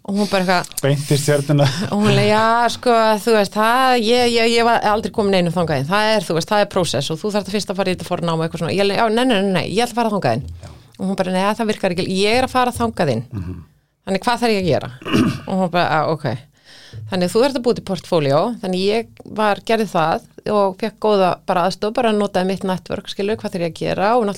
og 0.04 0.18
hún 0.18 0.28
bara 0.28 0.44
eitthvað 0.44 1.20
stjörnuna 1.20 1.66
og 1.92 2.02
hún 2.02 2.12
leið, 2.12 2.28
já, 2.28 2.44
sko, 2.74 2.94
þú 3.24 3.36
veist 3.38 3.54
það, 3.56 3.92
ég, 4.04 4.32
ég, 4.34 4.50
ég 4.58 4.66
var 4.68 4.84
aldrei 4.90 5.12
komin 5.16 5.38
einu 5.38 5.52
þangaðin 5.54 5.88
það 5.88 6.08
er, 6.12 6.26
þú 6.26 6.38
veist, 6.38 6.50
það 6.50 6.64
er 6.64 6.72
prósess 6.74 7.12
og 7.14 7.20
þú 7.20 7.32
þarf 7.34 7.52
fyrst 7.54 7.72
að 7.72 7.78
fara 7.80 7.92
í 7.92 7.96
þetta 7.96 8.08
fornám 8.08 8.40
og 8.40 8.44
eitthvað 8.46 8.64
svona, 8.64 8.74
ég 8.76 8.88
leið, 8.88 9.00
já, 9.00 9.06
nei, 9.08 9.24
nei, 9.24 9.36
nei, 9.36 9.52
nei, 9.54 9.66
ég 9.72 9.84
ætla 9.86 9.94
að 9.94 10.00
fara 10.00 10.12
þangaðin 10.12 10.44
og 10.94 11.06
hún 11.08 11.18
bara, 11.20 11.34
nei, 11.34 11.44
það 11.56 11.70
virkar 11.72 11.94
ekki, 11.96 12.08
ég 12.20 12.40
er 12.40 12.48
að 12.48 12.52
fara 12.52 12.74
þangaðin 12.76 13.24
þannig 14.04 14.26
hvað 14.26 14.42
þarf 14.44 14.54
ég 14.54 14.60
að 14.60 14.68
gera? 14.68 14.90
Og 15.48 15.62
hún 15.62 15.72
bara, 15.72 15.86
að, 16.02 16.12
ok. 16.12 16.26
Þannig 17.10 17.30
þú 17.32 17.40
ert 17.42 17.56
að 17.58 17.64
búið 17.64 17.78
til 17.80 17.86
portfóljó 17.88 18.40
þannig 18.62 18.84
ég 18.84 19.24
var, 19.40 19.62
gerði 19.66 19.88
það 19.90 20.28
og 20.52 20.76
fekk 20.78 20.98
góða 21.02 21.30
bara 21.48 21.64
aðstof, 21.66 21.94
bara 21.96 22.12
notaði 22.14 22.52
mitt 22.52 22.66
network, 22.68 23.08
gera 23.74 24.12
og 24.20 24.28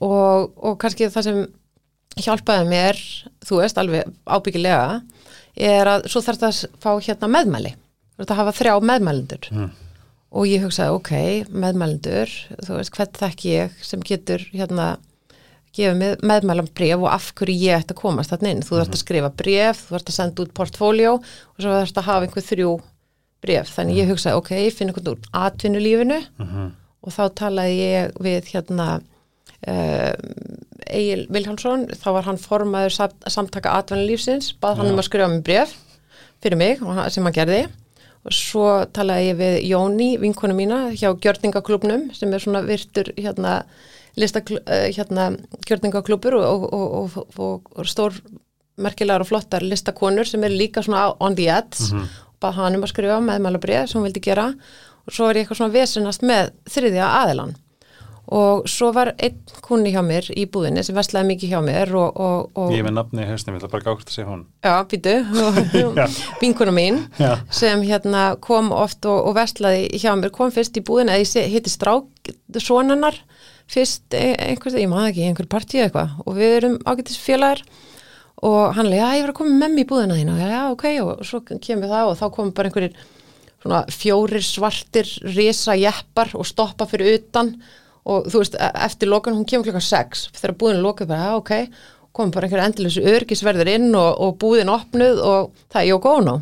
og, 0.00 0.52
og 0.56 0.78
kannski 0.80 1.10
það 1.12 1.26
sem 1.26 1.40
hjálpaði 2.18 2.66
mér, 2.70 2.98
þú 3.46 3.60
veist, 3.62 3.78
alveg 3.78 4.08
ábyggilega, 4.26 5.00
er 5.56 5.86
að 5.86 6.08
svo 6.10 6.22
þarf 6.24 6.40
það 6.40 6.50
að 6.50 6.80
fá 6.82 6.90
hérna 7.06 7.30
meðmæli. 7.36 7.74
Þú 8.14 8.22
veist 8.22 8.32
að 8.34 8.40
hafa 8.42 8.56
þrjá 8.58 8.74
meðmælendur. 8.90 9.50
Og 10.30 10.46
ég 10.46 10.62
hugsaði, 10.62 10.94
ok, 10.94 11.12
meðmælendur 11.50 12.34
þú 12.66 12.76
veist, 12.76 12.92
hvern 12.94 13.14
þekk 13.18 13.46
ég 13.50 13.78
sem 13.82 14.02
getur 14.06 14.44
hérna 14.52 14.92
gefa 15.76 15.94
með, 15.94 16.16
meðmælam 16.26 16.68
bref 16.74 16.98
og 16.98 17.10
af 17.12 17.30
hverju 17.38 17.54
ég 17.62 17.78
ætti 17.78 17.94
að 17.94 18.00
komast 18.00 18.32
þarna 18.32 18.50
inn, 18.54 18.62
þú 18.66 18.78
þarfst 18.78 18.96
að 18.96 19.02
skrifa 19.04 19.30
bref 19.38 19.82
þú 19.84 19.94
þarfst 19.94 20.10
að 20.10 20.16
senda 20.16 20.42
út 20.42 20.54
portfóljó 20.56 21.12
og 21.20 21.60
svo 21.62 21.74
þarfst 21.76 22.00
að 22.00 22.08
hafa 22.08 22.26
einhver 22.26 22.46
þrjú 22.46 22.72
bref 23.40 23.70
þannig 23.76 24.00
ég 24.00 24.10
hugsaði, 24.10 24.40
ok, 24.40 24.50
ég 24.58 24.74
finn 24.74 24.90
einhvern 24.90 25.12
úr 25.12 25.28
atvinnulífinu 25.44 26.18
og 27.06 27.14
þá 27.14 27.22
talaði 27.38 27.76
ég 27.78 28.18
við 28.20 28.50
hérna 28.50 28.88
Egil 29.66 31.26
Viljánsson 31.30 31.86
þá 32.00 32.08
var 32.16 32.26
hann 32.26 32.40
formaður 32.40 32.94
samt, 32.96 33.28
samtaka 33.30 33.74
atvinnulífsins, 33.78 34.54
bað 34.60 34.80
hann 34.80 34.92
um 34.94 34.98
að 35.02 35.06
skrifa 35.10 35.28
mig 35.30 35.44
bref 35.46 35.74
fyrir 36.42 36.56
mig 36.58 36.80
hann- 36.80 37.10
sem 37.10 37.24
hann 37.24 37.36
gerði. 37.36 37.62
Og 38.24 38.32
svo 38.36 38.66
talaði 38.92 39.30
ég 39.30 39.36
við 39.38 39.54
Jóni, 39.70 40.18
vinkonu 40.20 40.52
mína 40.56 40.90
hjá 40.92 41.08
Gjörningaklubnum 41.16 42.10
sem 42.14 42.32
er 42.32 42.38
svona 42.42 42.60
virtur 42.66 43.12
hérna 43.16 43.62
lista 44.16 44.40
hérna 44.42 45.30
gjörningaklubur 45.66 46.34
og, 46.34 46.66
og, 46.74 47.16
og, 47.38 47.70
og, 47.76 47.86
stór 47.86 48.12
merkilegar 48.76 49.20
og 49.24 49.28
flottar 49.30 49.62
listakonur 49.64 50.26
sem 50.28 50.42
er 50.44 50.50
líka 50.52 50.82
svona 50.82 51.14
on 51.20 51.34
the 51.36 51.48
edge. 51.48 51.80
Og 52.28 52.34
bað 52.42 52.52
hann 52.58 52.76
um 52.76 52.84
að 52.84 52.92
skrifa 52.92 53.20
meðmæla 53.24 53.60
bref 53.60 53.88
sem 53.88 54.00
hún 54.00 54.08
vildi 54.10 54.20
gera. 54.20 54.50
Og 55.06 55.12
svo 55.12 55.28
er 55.30 55.36
ég 55.40 55.46
eitthvað 55.46 55.56
svona 55.62 55.72
vesenast 55.78 56.22
með 56.22 56.52
þriðja 56.68 57.08
aðilan 57.22 57.54
og 58.30 58.68
svo 58.70 58.92
var 58.94 59.10
einn 59.18 59.38
kunni 59.66 59.90
hjá 59.90 60.00
mér 60.06 60.28
í 60.38 60.44
búðinni 60.46 60.84
sem 60.86 60.94
vestlaði 60.94 61.32
mikið 61.32 61.50
hjá 61.54 61.60
mér 61.66 61.90
og, 61.98 62.20
og, 62.22 62.50
og 62.54 62.70
ég 62.74 62.84
er 62.84 62.86
með 62.86 62.94
nafni 63.00 63.24
í 63.24 63.28
hausnum, 63.30 63.56
ég 63.56 63.64
ætla 63.64 63.70
bara 63.72 63.86
gátt 63.88 64.06
að 64.06 64.14
segja 64.14 64.28
hún. 64.30 64.44
Já, 64.62 64.74
býtu 64.90 65.14
vinkuna 66.42 66.74
mín 66.74 67.00
Já. 67.18 67.32
sem 67.50 67.82
hérna 67.86 68.36
kom 68.40 68.70
oft 68.76 69.04
og, 69.10 69.18
og 69.26 69.34
vestlaði 69.38 69.88
hjá 69.98 70.14
mér, 70.18 70.30
kom 70.34 70.52
fyrst 70.54 70.78
í 70.78 70.84
búðinni 70.86 71.18
ég 71.20 71.26
sé- 71.30 71.46
hitti 71.50 71.72
strák 71.72 72.32
sonannar 72.62 73.18
fyrst 73.70 74.14
e- 74.18 74.34
einhvers, 74.46 74.74
ég 74.78 74.88
maður 74.90 75.10
ekki, 75.12 75.26
einhver 75.30 75.46
partíu 75.50 75.82
eitthvað. 75.84 76.14
Og 76.26 76.38
við 76.38 76.54
erum 76.60 76.78
ágættis 76.90 77.18
félagar 77.22 77.60
og 78.42 78.72
hann 78.78 78.88
leið, 78.88 79.02
já, 79.02 79.10
ég 79.18 79.24
var 79.26 79.32
að 79.34 79.38
koma 79.42 79.58
með 79.60 79.74
mér 79.74 79.82
í 79.84 79.88
búðina 79.90 80.16
þína. 80.18 80.34
Og 80.38 80.54
já, 80.54 80.62
ok, 80.72 80.86
og 81.04 81.26
svo 81.28 81.42
kemur 81.46 81.90
það 81.92 82.10
og 82.14 82.16
þá 82.18 82.24
kom 82.34 82.50
bara 82.56 82.70
einhverjir 82.70 82.96
svona 83.60 83.82
fjórir 83.92 84.42
svartir 84.46 85.10
risa 85.36 85.74
jeppar 85.76 86.30
og 86.38 86.46
stoppa 86.48 86.86
fyrir 86.88 87.18
utan. 87.18 87.56
og 87.58 87.89
þú 88.26 88.42
veist, 88.42 88.58
e- 88.58 88.70
eftir 88.86 89.10
lokan, 89.10 89.38
hún 89.38 89.48
kemur 89.48 89.68
klokkan 89.68 89.86
6 89.88 90.28
þegar 90.36 90.56
búðin 90.60 90.84
lokuð 90.84 91.10
bara, 91.12 91.30
já, 91.30 91.40
ok. 91.40 91.82
Kom 92.16 92.32
bara 92.34 92.48
einhverju 92.48 92.66
endilösu 92.66 93.04
örgisverður 93.06 93.70
inn 93.76 93.92
og, 93.94 94.10
og 94.18 94.38
búðin 94.42 94.72
opnuð 94.72 95.20
og 95.22 95.52
það 95.70 95.82
er 95.82 95.90
Jóko 95.92 96.16
Ono 96.20 96.40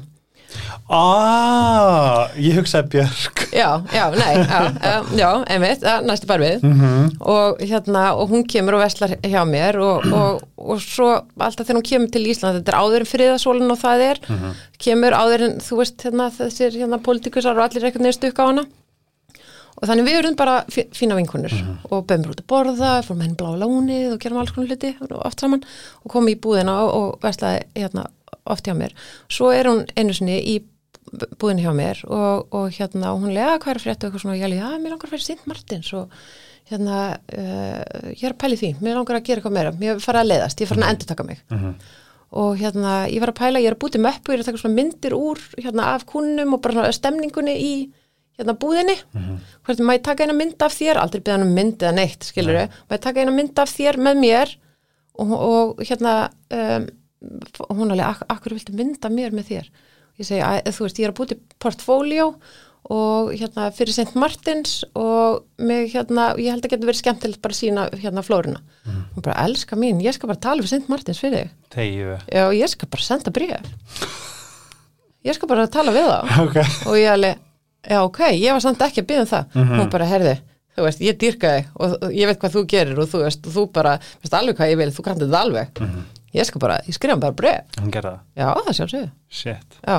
ah, 0.88 2.28
ég 2.40 2.56
hugsaði 2.58 2.88
Björk. 2.94 3.42
Já, 3.52 3.82
já, 3.92 4.04
nei, 4.16 4.30
já, 4.40 4.60
já, 5.20 5.28
einmitt, 5.50 5.84
næstu 6.06 6.28
bara 6.30 6.46
við. 6.46 6.64
Og 7.20 7.60
hérna, 7.60 8.04
og 8.16 8.32
hún 8.32 8.46
kemur 8.48 8.78
og 8.78 8.84
veslar 8.84 9.16
hjá 9.20 9.42
mér 9.48 9.80
og, 9.84 10.08
og, 10.18 10.42
og 10.56 10.82
svo 10.84 11.10
alltaf 11.36 11.66
þegar 11.66 11.80
hún 11.80 11.88
kemur 11.90 12.12
til 12.14 12.24
Ísland, 12.32 12.60
þetta 12.60 12.74
er 12.74 12.80
áður 12.80 13.04
en 13.04 13.12
friðasólin 13.12 13.74
og 13.74 13.80
það 13.82 14.06
er, 14.08 14.22
kemur 14.80 15.16
áður 15.18 15.48
en 15.48 15.56
þú 15.64 15.82
veist, 15.82 16.00
hérna, 16.06 16.30
þessir 16.34 16.80
hérna 16.80 17.02
politikusar 17.04 17.58
og 17.58 17.68
allir 17.68 17.88
eitthvað 17.88 18.08
neður 18.08 18.20
stukka 18.20 18.48
á 18.48 18.50
hana 18.52 18.68
og 19.78 19.86
þannig 19.88 20.06
við 20.08 20.18
erum 20.20 20.36
bara 20.38 20.56
fí- 20.72 20.88
fína 20.94 21.14
vinkunur 21.18 21.54
og 21.90 22.06
bömmur 22.10 22.32
út 22.34 22.42
að 22.42 22.48
borða, 22.50 22.92
fórum 23.06 23.20
henni 23.22 23.36
blá 23.38 23.52
lónið 23.62 24.14
og 24.16 24.20
gerum 24.24 24.40
alls 24.42 24.50
konar 24.56 24.72
hluti 24.72 24.94
oft 25.22 25.40
saman 25.44 25.62
og 26.04 26.10
komum 26.10 26.32
í 26.32 26.38
búðina 26.42 26.74
og, 26.84 26.90
og 26.98 27.20
veslaði 27.22 27.62
hérna 27.78 28.06
oft 28.48 28.66
hjá 28.66 28.74
mér. 28.74 28.94
Svo 29.30 29.52
er 29.52 29.68
hún 29.70 29.84
einu 29.96 30.14
sinni 30.16 30.38
í 30.40 30.58
búðinu 31.38 31.62
hjá 31.64 31.72
mér 31.76 32.02
og, 32.08 32.48
og 32.52 32.68
hérna 32.76 33.14
og 33.14 33.22
hún 33.22 33.32
lega 33.36 33.58
hvað 33.62 33.74
er 33.74 33.80
að 33.80 33.84
frétta 33.86 34.06
og 34.06 34.10
eitthvað 34.10 34.24
svona 34.24 34.34
og 34.36 34.40
ég 34.42 34.48
alveg, 34.48 34.60
já, 34.60 34.82
mér 34.82 34.92
langar 34.94 35.08
að 35.08 35.14
fyrir 35.14 35.24
Sint 35.24 35.46
Martins 35.48 35.92
og 35.96 36.18
hérna, 36.68 36.98
uh, 37.32 38.10
ég 38.12 38.24
er 38.28 38.34
að 38.34 38.40
pæli 38.42 38.58
því, 38.60 38.70
mér 38.84 38.98
langar 38.98 39.16
að 39.16 39.24
gera 39.30 39.40
eitthvað 39.40 39.54
meira, 39.56 39.70
mér 39.80 40.02
farið 40.04 40.20
að 40.20 40.28
leiðast, 40.32 40.60
ég 40.60 40.68
farin 40.68 40.84
að 40.84 40.92
endur 40.96 41.08
taka 41.08 41.24
mig. 41.24 41.38
Og 42.42 42.58
hérna, 42.60 42.96
ég 43.08 43.22
var 43.24 43.30
að 43.32 43.38
pæla, 43.38 43.62
ég 43.64 43.70
er 43.70 43.76
að 43.78 43.80
búti 43.86 44.00
möppu, 44.04 44.34
ég 44.34 44.36
er 44.36 44.42
að 44.44 44.50
taka 44.50 44.60
svona 44.60 44.76
myndir 44.76 45.14
úr 45.16 45.40
hérna 45.64 45.86
af 45.94 46.04
kúnum 46.10 46.52
og 46.58 46.60
bara 46.60 46.76
svona 46.76 46.92
stemningunni 46.92 47.54
í 47.56 47.70
hérna 48.38 48.54
búðinni, 48.62 48.94
hvernig 49.66 49.88
maður 49.88 50.04
taka 50.06 50.24
eina 50.26 50.36
mynd 50.38 50.62
af 50.62 50.76
þér, 50.76 51.00
aldrei 51.02 51.20
beða 51.20 51.36
hann 51.38 51.46
um 51.48 51.56
mynd 51.58 51.82
eða 51.82 51.96
neitt, 51.98 52.28
skilur 52.28 52.54
við, 52.60 52.78
maður 52.88 53.02
taka 53.08 53.24
eina 53.24 53.34
mynd 53.34 53.58
af 53.64 53.72
þér 53.74 53.98
með 54.06 54.20
mér 54.22 54.54
og, 55.18 55.34
og 55.34 55.82
hérna 55.88 56.14
um, 56.54 56.88
hún 57.74 57.90
alveg, 57.90 58.06
ak 58.06 58.24
akkur 58.36 58.54
viltu 58.54 58.76
mynda 58.78 59.10
mér 59.10 59.34
með 59.34 59.50
þér? 59.50 59.68
Ég 60.18 60.26
segi, 60.26 60.40
að, 60.42 60.72
þú 60.74 60.86
veist, 60.86 60.98
ég 60.98 61.08
er 61.08 61.12
að 61.14 61.18
búti 61.20 61.38
portfóljó 61.62 62.28
og 62.88 63.32
hérna 63.36 63.66
fyrir 63.74 63.92
St. 63.92 64.14
Martins 64.16 64.78
og 64.96 65.42
mig 65.60 65.90
hérna, 65.92 66.30
ég 66.40 66.54
held 66.54 66.64
að 66.64 66.72
geta 66.72 66.88
verið 66.88 67.00
skemmtilegt 67.02 67.42
bara 67.44 67.56
sína 67.58 67.84
hérna 67.98 68.22
flóruna. 68.24 68.62
Hún 68.86 69.24
bara, 69.26 69.34
elska 69.44 69.76
mín, 69.76 70.00
ég 70.02 70.14
skal 70.16 70.30
bara 70.30 70.40
tala 70.46 70.64
við 70.64 70.72
St. 70.72 70.88
Martins 70.88 71.20
fyrir 71.20 71.42
þig. 71.42 71.52
Tegju 71.74 72.14
já, 72.30 72.44
ég 72.56 72.72
skal 72.72 72.90
bara 72.94 73.04
senda 73.04 73.34
bréf. 73.34 73.68
Ég 75.26 75.36
skal 75.36 75.50
bara 75.50 75.66
tala 75.70 75.92
við 75.94 76.08
þá. 76.08 76.18
Ok. 76.46 76.56
Og 76.88 76.96
ég 76.96 77.10
alveg, 77.12 77.42
já 77.90 77.98
ok, 78.04 78.20
ég 78.36 78.52
var 78.54 78.62
samt 78.64 78.82
ekki 78.86 79.02
að 79.02 79.08
byggja 79.10 79.24
um 79.24 79.30
það. 79.32 79.58
Hún 79.72 79.90
bara, 79.92 80.06
herði, 80.10 80.34
þú 80.76 80.84
veist, 80.86 81.00
ég 81.04 81.18
dýrka 81.20 81.52
þig 81.56 81.70
og 81.84 82.12
ég 82.14 82.30
veit 82.30 82.40
hvað 82.42 82.54
þú 82.56 82.62
gerir 82.74 83.00
og 83.02 83.08
þú 83.10 83.22
veist, 83.24 83.46
og 83.48 83.54
þú 83.56 83.64
bara 83.74 83.94
veist 84.22 84.36
alveg 84.38 84.58
hvað 84.58 84.72
ég 84.74 84.80
vil, 84.82 84.90
þú 84.94 85.04
kannt 85.06 85.22
þetta 85.24 85.40
alveg. 85.42 85.80
Ég 86.36 86.44
skal 86.44 86.60
bara, 86.60 86.76
ég 86.84 86.92
skrifa 86.94 87.16
bara 87.16 87.32
bref 87.32 87.78
Hún 87.80 87.88
gerði 87.94 88.10
það? 88.12 88.20
Já, 88.36 88.48
það 88.66 88.76
sjálfsögðu, 88.78 89.10
já. 89.88 89.96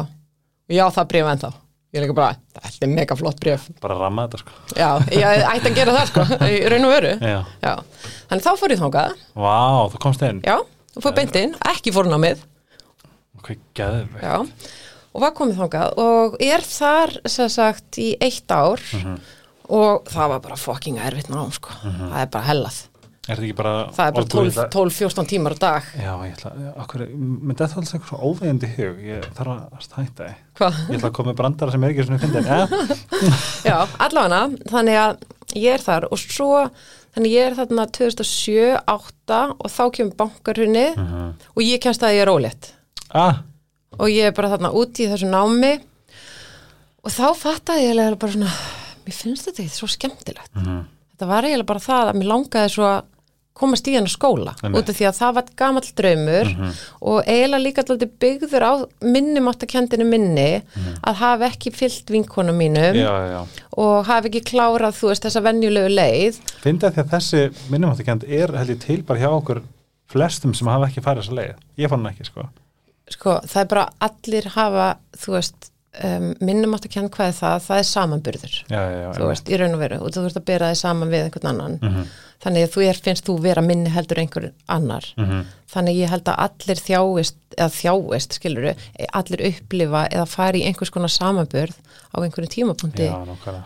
Og 0.69 0.75
já, 0.77 0.83
það 0.93 1.07
bref 1.09 1.29
ennþá, 1.33 1.49
ég 1.97 2.03
líka 2.05 2.15
bara 2.19 2.35
þetta 2.59 2.85
er 2.85 2.91
mega 2.93 3.15
flott 3.17 3.39
bref, 3.41 3.63
Bara 3.81 3.97
ramma 3.97 4.27
þetta 4.27 4.41
sko. 4.43 4.53
Já, 4.77 4.89
ég 5.09 5.45
ætti 5.49 5.71
að 5.71 5.79
gera 5.79 5.95
það 5.97 6.11
sko, 6.11 6.25
í 6.45 6.59
raun 6.69 6.85
og 6.85 6.93
veru. 6.93 7.15
Já. 7.25 7.39
Já, 7.65 7.73
þannig 8.29 8.45
þá 8.45 8.51
fór 8.61 8.75
ég 8.75 8.83
þangað. 8.83 9.17
Vá, 9.41 9.57
þú 9.95 10.03
komst 10.05 10.27
inn? 10.29 10.43
Já, 10.45 10.59
og 10.61 11.01
fór 11.07 11.17
beint 11.17 11.41
inn, 11.41 11.57
ekki 11.73 11.95
fórnámið 11.95 12.45
Ok, 13.39 13.53
geðvegt 13.77 14.21
Já, 14.21 14.35
og 15.13 15.21
var 15.25 15.33
komið 15.37 15.57
þangað 15.63 15.97
og 16.03 16.37
er 16.43 16.61
þar 16.65 17.15
sem 17.25 17.49
sagt 17.49 17.97
í 18.01 18.11
eitt 18.21 18.51
ár 18.53 18.79
og 19.69 20.07
það 20.09 20.29
var 20.35 20.39
bara 20.45 20.57
fucking 20.57 20.97
erfitt 21.01 21.29
nám 21.33 21.51
sko, 21.53 21.73
það 21.83 22.21
er 22.23 22.31
bara 22.33 22.47
hellað. 22.49 22.79
Er 23.29 23.37
þetta 23.37 23.45
ekki 23.45 23.55
bara 23.59 23.73
það 23.93 24.07
er 24.07 24.13
bara 24.15 24.23
og 24.23 24.29
þú 24.29 24.37
12 24.39 24.49
ætla- 24.49 24.69
12-14 24.73 25.27
tímar 25.29 25.53
á 25.53 25.57
dag. 25.61 25.89
Já, 26.01 26.13
ég 26.25 26.31
ætla, 26.33 26.51
menn 27.13 27.53
þetta 27.53 27.65
er 27.67 27.75
alltaf 27.77 27.93
eitthvað 27.93 28.09
svo 28.09 28.29
óvegandi 28.31 28.69
hug, 28.73 29.03
ég 29.05 29.27
þarf 29.37 29.51
að 29.53 29.89
hætta 29.99 30.29
þig. 30.29 30.39
Hvað? 30.57 30.79
Ég 30.89 30.95
ætla 30.97 31.09
að 31.11 31.13
koma 31.19 31.29
með 31.29 31.37
brandara 31.43 31.71
sem 31.75 31.83
er 31.85 31.93
ekki 31.93 32.05
svona 32.07 32.21
fyndin? 32.23 32.49
Já, 33.69 33.77
allavega, 34.07 34.41
þannig 34.73 34.97
að 35.03 35.27
ég 35.61 35.75
er 35.77 35.85
þar 35.85 36.07
og 36.09 36.17
svo 36.23 36.49
þannig 37.13 37.35
ég 37.35 37.51
er 37.51 37.57
þarna 37.59 37.85
2007-8 37.99 39.37
og 39.59 39.69
þá 39.73 39.83
kemur 39.99 40.17
bankarhunni 40.23 40.87
og 40.97 41.61
ég 41.65 41.81
kemst 41.83 42.03
að 42.05 42.17
ég 42.17 42.25
er 42.25 42.33
ólétt. 42.33 42.71
Ah, 43.13 43.43
og 43.97 44.07
ég 44.11 44.29
er 44.29 44.35
bara 44.37 44.51
þarna 44.53 44.73
úti 44.77 45.05
í 45.05 45.11
þessu 45.11 45.29
námi. 45.31 45.73
Og 46.99 47.13
þá 47.15 47.25
fattaði 47.39 47.85
ég 47.85 47.93
eiginlega 47.93 48.19
bara 48.19 48.35
svona 48.35 48.55
mér 49.05 49.15
finnst 49.15 49.47
þetta 49.47 49.63
ekki 49.63 49.77
svo 49.77 49.89
skemmtilegt. 49.89 50.51
Þetta 50.59 51.29
var 51.29 51.47
eiginlega 51.47 51.71
bara 51.71 51.87
það 51.87 52.11
að 52.11 52.19
mér 52.19 52.31
langaði 52.33 52.75
svo 52.75 52.89
að 52.89 52.99
komast 53.59 53.87
í 53.91 53.95
hennar 53.97 54.11
skóla 54.11 54.53
Einmitt. 54.63 54.85
út 54.85 54.91
af 54.91 54.95
því 54.95 55.05
að 55.09 55.17
það 55.17 55.33
var 55.35 55.47
gamall 55.59 55.89
draumur 55.99 56.51
og 57.11 57.17
eiginlega 57.27 57.63
líka 57.63 57.83
alltaf 57.83 58.13
byggður 58.23 58.63
á 58.63 58.73
minnumáttakendinu 59.03 60.05
minni 60.07 60.45
að 61.03 61.19
hafa 61.19 61.49
ekki 61.49 61.73
fyllt 61.75 62.13
vinkonu 62.13 62.53
mínum 62.55 62.95
já, 62.95 63.11
já, 63.33 63.41
og 63.75 64.07
hafa 64.07 64.31
ekki 64.31 64.45
klárað 64.53 64.95
þú 65.01 65.11
veist 65.11 65.27
þessa 65.27 65.43
venjulegu 65.43 65.91
leið. 65.91 66.39
Fyndi 66.63 66.87
að 66.87 66.95
því 66.95 67.03
að 67.03 67.11
þessi 67.17 67.43
minnumáttakend 67.73 68.25
er 68.29 68.55
held 68.61 68.73
ég 68.75 68.81
til 68.85 69.01
bara 69.03 69.25
hjá 69.25 69.29
okkur 69.33 69.61
flestum 70.09 70.55
sem 70.55 70.71
hafa 70.71 70.87
ekki 70.87 71.03
farið 71.03 71.25
þessa 71.27 71.39
leið. 71.41 71.61
Ég 71.83 71.91
fann 71.91 72.05
hann 72.05 72.13
ekki, 72.13 72.29
sko. 72.31 72.47
Sko 73.15 73.39
það 73.45 73.61
er 73.63 73.69
bara 73.73 73.85
allir 74.09 74.49
hafa 74.55 74.87
þú 75.17 75.35
veist 75.37 75.71
um, 76.03 76.33
minnum 76.41 76.73
átt 76.77 76.85
að 76.87 76.93
kenna 76.95 77.09
hvað 77.09 77.27
er 77.27 77.37
það, 77.41 77.59
það 77.67 77.77
er 77.83 77.87
samanburður 77.89 78.55
já, 78.69 78.79
já, 78.79 78.97
já, 79.03 79.11
þú 79.19 79.27
veist, 79.33 79.49
í 79.49 79.57
raun 79.59 79.73
og 79.77 79.79
veru 79.83 79.99
og 80.05 80.11
þú 80.15 80.25
veist 80.27 80.37
að 80.41 80.45
bera 80.45 80.71
þig 80.73 80.81
saman 80.83 81.09
við 81.13 81.23
einhvern 81.27 81.49
annan 81.53 81.79
Mhm. 81.81 82.05
þannig 82.39 82.63
að 82.63 82.71
þú 82.71 82.83
er, 82.87 82.99
finnst 83.03 83.25
þú 83.27 83.33
vera 83.43 83.61
minni 83.61 83.89
heldur 83.91 84.17
einhver 84.21 84.51
annar 84.69 85.03
Mhm. 85.17 85.45
þannig 85.73 85.97
ég 85.99 86.09
held 86.09 86.23
að 86.23 86.39
allir 86.45 86.79
þjáist 86.79 87.35
eða 87.57 87.69
þjáist, 87.75 88.33
skilur 88.39 88.75
allir 89.13 89.41
upplifa 89.49 90.07
eða 90.09 90.25
fari 90.27 90.61
í 90.63 90.67
einhvers 90.69 90.89
konar 90.91 91.09
samanburð 91.11 91.75
á 92.09 92.17
einhverjum 92.23 92.49
tímapunkti 92.49 93.05
já, 93.05 93.13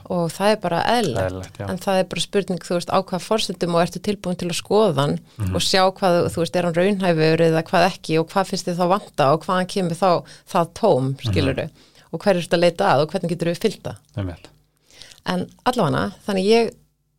og 0.10 0.32
það 0.34 0.52
er 0.52 0.56
bara 0.58 0.82
já. 0.84 1.70
en 1.70 1.78
það 1.78 2.00
er 2.00 2.04
bara 2.10 2.20
spurning, 2.22 2.60
þú 2.60 2.74
veist, 2.80 2.90
á 2.90 2.98
hvað 3.04 3.22
fórsendum 3.24 3.76
og 3.76 3.82
ertu 3.86 4.00
tilbúin 4.02 4.38
til 4.38 4.50
að 4.50 4.58
skoða 4.60 4.96
hann 5.00 5.20
Mhm. 5.38 5.56
og 5.56 5.62
sjá 5.62 5.86
hvað, 5.94 6.28
þú 6.34 6.42
veist, 6.42 6.56
er 6.56 6.64
hann 6.64 6.74
raunhæfur 6.74 7.40
eða 7.40 7.64
hvað 7.64 7.88
ekki 7.92 8.20
og 8.20 8.28
hvað 8.30 8.48
finnst 8.50 8.66
þið 8.68 8.76
þá 8.82 8.88
vanta 8.90 9.32
og 9.34 9.46
hvaðan 9.46 9.68
kemur 9.70 9.96
þá 9.96 10.24
það 10.50 10.74
tóm, 10.74 11.14
Mhm. 11.14 11.32
skilur 11.32 11.70
og 12.14 12.22
hver 12.24 12.38
er 12.38 12.46
þetta 12.46 12.60
að 12.60 12.64
leita 12.68 12.92
að 12.94 13.04
og 13.08 13.12
hvernig 13.12 13.34
getur 13.34 13.52
við 13.52 13.60
Einmitt. 14.18 14.48
en 15.26 15.48
allavega, 15.66 16.12
þannig 16.28 16.46
ég 16.52 16.72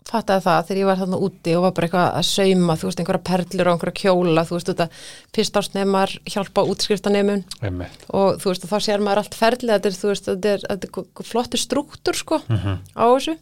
fattaði 0.04 0.42
það 0.44 0.66
þegar 0.68 0.78
ég 0.82 0.86
var 0.90 0.98
þarna 1.00 1.18
úti 1.24 1.52
og 1.56 1.62
var 1.64 1.72
bara 1.72 1.86
eitthvað 1.88 2.16
að 2.18 2.26
sauma, 2.28 2.74
þú 2.76 2.88
veist, 2.90 2.98
einhverja 3.00 3.22
perlur 3.24 3.68
og 3.70 3.72
einhverja 3.74 4.00
kjóla, 4.02 4.42
þú 4.44 4.56
veist, 4.58 4.68
þetta 4.68 4.86
fyrstásnemar 5.34 6.12
hjálpa 6.28 6.64
útskriftanemun 6.68 7.44
og 8.12 8.36
þú 8.42 8.50
veist, 8.52 8.66
þá 8.68 8.76
sér 8.84 9.00
maður 9.06 9.22
allt 9.22 9.34
ferli 9.38 9.72
þetta 9.72 9.90
er, 9.90 9.96
veist, 10.12 10.28
þetta 10.28 10.52
er, 10.52 10.66
þetta 10.68 10.90
er 10.90 11.24
flottur 11.30 11.62
struktúr, 11.64 12.14
sko, 12.20 12.40
Mhm. 12.48 12.78
á 12.94 13.04
þessu 13.16 13.36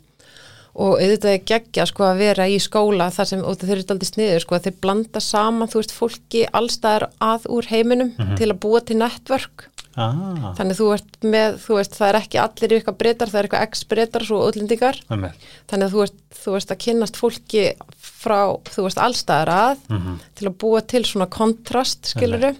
og 0.74 0.94
auðvitað 0.96 1.34
er 1.34 1.42
geggja, 1.50 1.84
sko, 1.86 2.04
að 2.08 2.18
vera 2.22 2.46
í 2.48 2.56
skóla 2.62 3.10
þar 3.12 3.26
sem, 3.28 3.42
og 3.44 3.58
þeir 3.60 3.74
eru 3.76 3.92
aldrei 3.92 4.08
sniður, 4.08 4.40
sko, 4.46 4.58
þeir 4.64 4.76
blanda 4.80 5.20
saman, 5.20 5.68
þú 5.68 5.82
veist, 5.82 5.92
fólki 5.92 6.46
allstaðar 6.52 7.10
að 7.20 7.44
úr 7.52 7.68
heiminum 7.68 8.14
til 8.38 8.48
að 8.50 8.60
búa 8.64 8.80
til 8.80 8.96
network. 8.96 9.68
Ah, 9.92 10.54
þannig 10.56 10.78
þú 10.78 10.86
ert 10.94 11.16
með, 11.28 11.58
þú 11.60 11.74
veist, 11.76 11.96
það 11.98 12.08
er 12.08 12.18
ekki 12.22 12.38
allir 12.40 12.72
ykkar 12.78 12.94
breytar, 12.96 13.28
það 13.28 13.38
er 13.42 13.48
eitthvað 13.50 13.64
ex-breytar 13.66 14.24
svo 14.24 14.38
öllendingar 14.48 14.96
einmitt. 15.12 15.34
þannig 15.68 15.84
að 15.84 15.92
þú 15.92 16.00
veist, 16.00 16.14
þú 16.40 16.54
veist 16.56 16.72
að 16.72 16.78
kynnast 16.86 17.18
fólki 17.20 17.64
frá, 18.00 18.38
þú 18.72 18.86
veist, 18.86 18.96
allstaðar 19.04 19.52
að 19.52 19.76
Mhm. 19.92 20.14
til 20.34 20.48
að 20.48 20.56
búa 20.64 20.80
til 20.86 21.02
svona 21.04 21.28
kontrast, 21.28 22.08
skiluru 22.14 22.56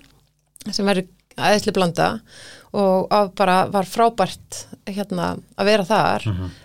sem 0.71 0.85
verður 0.85 1.09
aðeinsli 1.39 1.73
blanda 1.73 2.21
og 2.73 3.11
að 3.13 3.33
bara 3.37 3.57
var 3.69 3.85
frábært 3.89 4.63
hérna 4.89 5.35
að 5.61 5.69
vera 5.69 5.85
þar. 5.87 6.25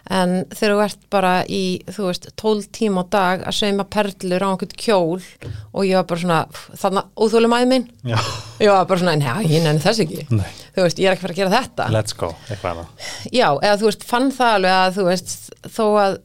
En 0.10 0.36
þegar 0.54 0.74
þú 0.74 0.84
ert 0.86 1.02
bara 1.13 1.32
í 1.52 1.62
þú 1.91 2.06
veist, 2.08 2.30
12 2.39 2.70
tíma 2.78 3.04
á 3.04 3.06
dag 3.12 3.43
að 3.50 3.58
sauma 3.60 3.86
perlur 3.91 4.46
á 4.46 4.48
einhvern 4.48 4.78
kjól 4.80 5.20
og 5.20 5.84
ég 5.84 6.00
var 6.00 6.08
bara 6.08 6.24
svona, 6.24 6.39
þarna 6.80 7.04
óþólum 7.20 7.58
aðeins 7.58 7.74
minn. 7.74 7.89
Já, 8.08 8.17
ég 8.63 8.72
var 8.72 8.88
bara 8.88 9.04
svona, 9.04 9.17
njá, 9.20 9.34
ég 9.43 9.65
nenni 9.65 9.84
þess 9.84 10.06
ekki. 10.06 10.24
Nei, 10.32 10.48
þú 10.78 10.88
veist, 10.88 11.04
ég 11.04 11.12
er 11.12 11.17
ekki 11.17 11.28
fara 11.28 11.36
að 11.36 11.41
gera 11.43 11.56
þetta. 11.58 11.89
Let's 11.98 12.15
go, 12.17 12.32
eitthvað 12.48 12.72
annað. 12.72 13.12
Já, 13.36 13.50
eða 13.52 13.76
þú 13.84 13.89
veist, 13.91 14.08
fann 14.08 14.32
það 14.39 14.56
alveg 14.62 14.78
að 14.80 14.98
þú 14.98 15.08
veist, 15.12 15.36
þó 15.67 15.86
að 16.06 16.17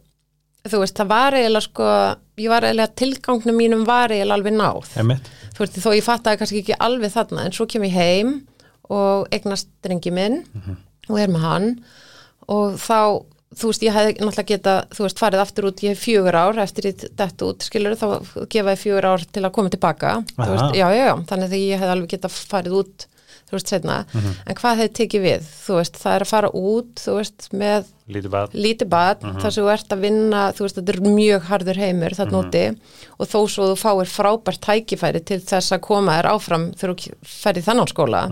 þú 0.70 0.84
veist, 0.84 0.98
það 1.00 1.10
var 1.10 1.34
eiginlega 1.34 1.66
sko 1.66 1.90
ég 2.38 2.50
var 2.52 2.64
eiginlega 2.66 2.94
tilgangnum 3.02 3.58
mínum 3.58 3.84
var 3.88 4.14
eiginlega 4.14 4.38
alveg 4.38 4.54
náð. 4.56 4.94
Einmitt. 5.02 5.30
þú 5.56 5.64
veist, 5.64 5.78
þó 5.82 5.90
ég 5.96 6.06
fattaði 6.06 6.40
kannski 6.40 6.62
ekki 6.62 6.78
alveg 6.86 7.12
þarna 7.12 7.46
en 7.48 7.54
svo 7.56 7.66
kem 7.68 7.86
ég 7.88 7.96
heim 7.98 8.32
og 8.90 9.28
eignast 9.30 9.68
drengi 9.84 10.10
minn 10.14 10.42
og 11.08 11.18
er 11.18 11.28
með 11.30 11.44
hann. 11.46 11.68
Og 12.48 12.74
þá 12.80 13.22
þú 13.52 13.68
veist, 13.68 13.82
ég 13.84 13.92
hefði 13.92 14.12
náttúrulega 14.16 14.48
geta 14.48 14.74
þú 14.96 15.04
veist, 15.06 15.20
farið 15.20 15.42
aftur 15.42 15.66
út, 15.68 15.82
ég 15.84 15.92
hef 15.92 16.04
fjögur 16.06 16.38
ár 16.40 16.60
eftir 16.62 16.88
ég 16.88 17.02
dett 17.18 17.42
út, 17.44 17.66
skilur, 17.66 17.96
þá 18.00 18.46
gefa 18.48 18.74
ég 18.74 18.80
fjögur 18.80 19.08
ár 19.12 19.24
til 19.28 19.44
að 19.44 19.52
koma 19.52 19.72
tilbaka, 19.72 20.14
þú 20.32 20.42
Aha. 20.42 20.52
veist, 20.54 20.78
já, 20.78 20.86
já, 20.96 21.04
já. 21.10 21.14
Þannig 21.28 21.50
að 21.50 21.58
ég 21.60 21.82
hefði 21.82 21.94
alveg 21.96 22.14
geta 22.14 22.30
farið 22.32 22.78
út 22.80 23.06
þú 23.52 23.58
veist, 23.58 23.70
setna, 23.72 23.96
en 24.16 24.56
hvað 24.58 24.78
hefði 24.80 24.92
tekið 24.98 25.24
við? 25.26 25.48
Þú 25.66 25.74
veist, 25.76 25.98
það 26.00 26.14
er 26.16 26.24
að 26.24 26.30
fara 26.32 26.50
út, 26.56 26.92
þú 27.02 27.16
veist, 27.18 27.48
með 27.52 27.90
Lítið 28.12 28.32
bad. 28.32 28.54
lítið 28.56 28.88
bad, 28.92 29.22
þar 29.40 29.52
sem 29.54 29.62
þú 29.64 29.70
ert 29.72 29.92
að 29.94 30.00
vinna 30.06 30.40
þú 30.56 30.64
veist, 30.66 30.78
þetta 30.80 30.92
er 30.92 31.00
mjög 31.06 31.46
harður 31.50 31.80
heimur 31.84 32.16
þarna 32.18 32.40
úti. 32.42 32.64
Og 33.18 33.28
þó 33.30 33.38
svo 33.52 33.68
þú 33.70 33.76
fáir 33.82 34.10
frábært 34.12 34.62
tækifæri 34.66 35.22
til 35.28 35.40
þess 35.44 35.76
að 35.76 35.84
koma 35.86 36.16
þér 36.18 36.30
áfram 36.32 36.66
þegar 36.80 36.96
þú 37.04 37.16
ferði 37.36 37.64
þannig 37.68 37.86
á 37.88 37.92
skóla. 37.92 38.22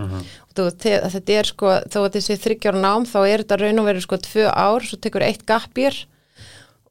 Og 0.51 0.59
þú, 0.59 0.67
þetta 0.83 1.37
er 1.37 1.49
sko, 1.53 1.75
þó 1.87 1.99
að 2.03 2.13
þessi 2.17 2.39
þryggjára 2.43 2.81
nám, 2.83 3.05
þá 3.07 3.19
er 3.29 3.45
þetta 3.45 3.61
raun 3.61 3.79
og 3.79 3.87
verið 3.87 4.05
sko 4.09 4.19
tvö 4.27 4.49
ár, 4.51 4.83
svo 4.89 4.99
tekur 4.99 5.23
eitt 5.29 5.45
gappir 5.47 6.01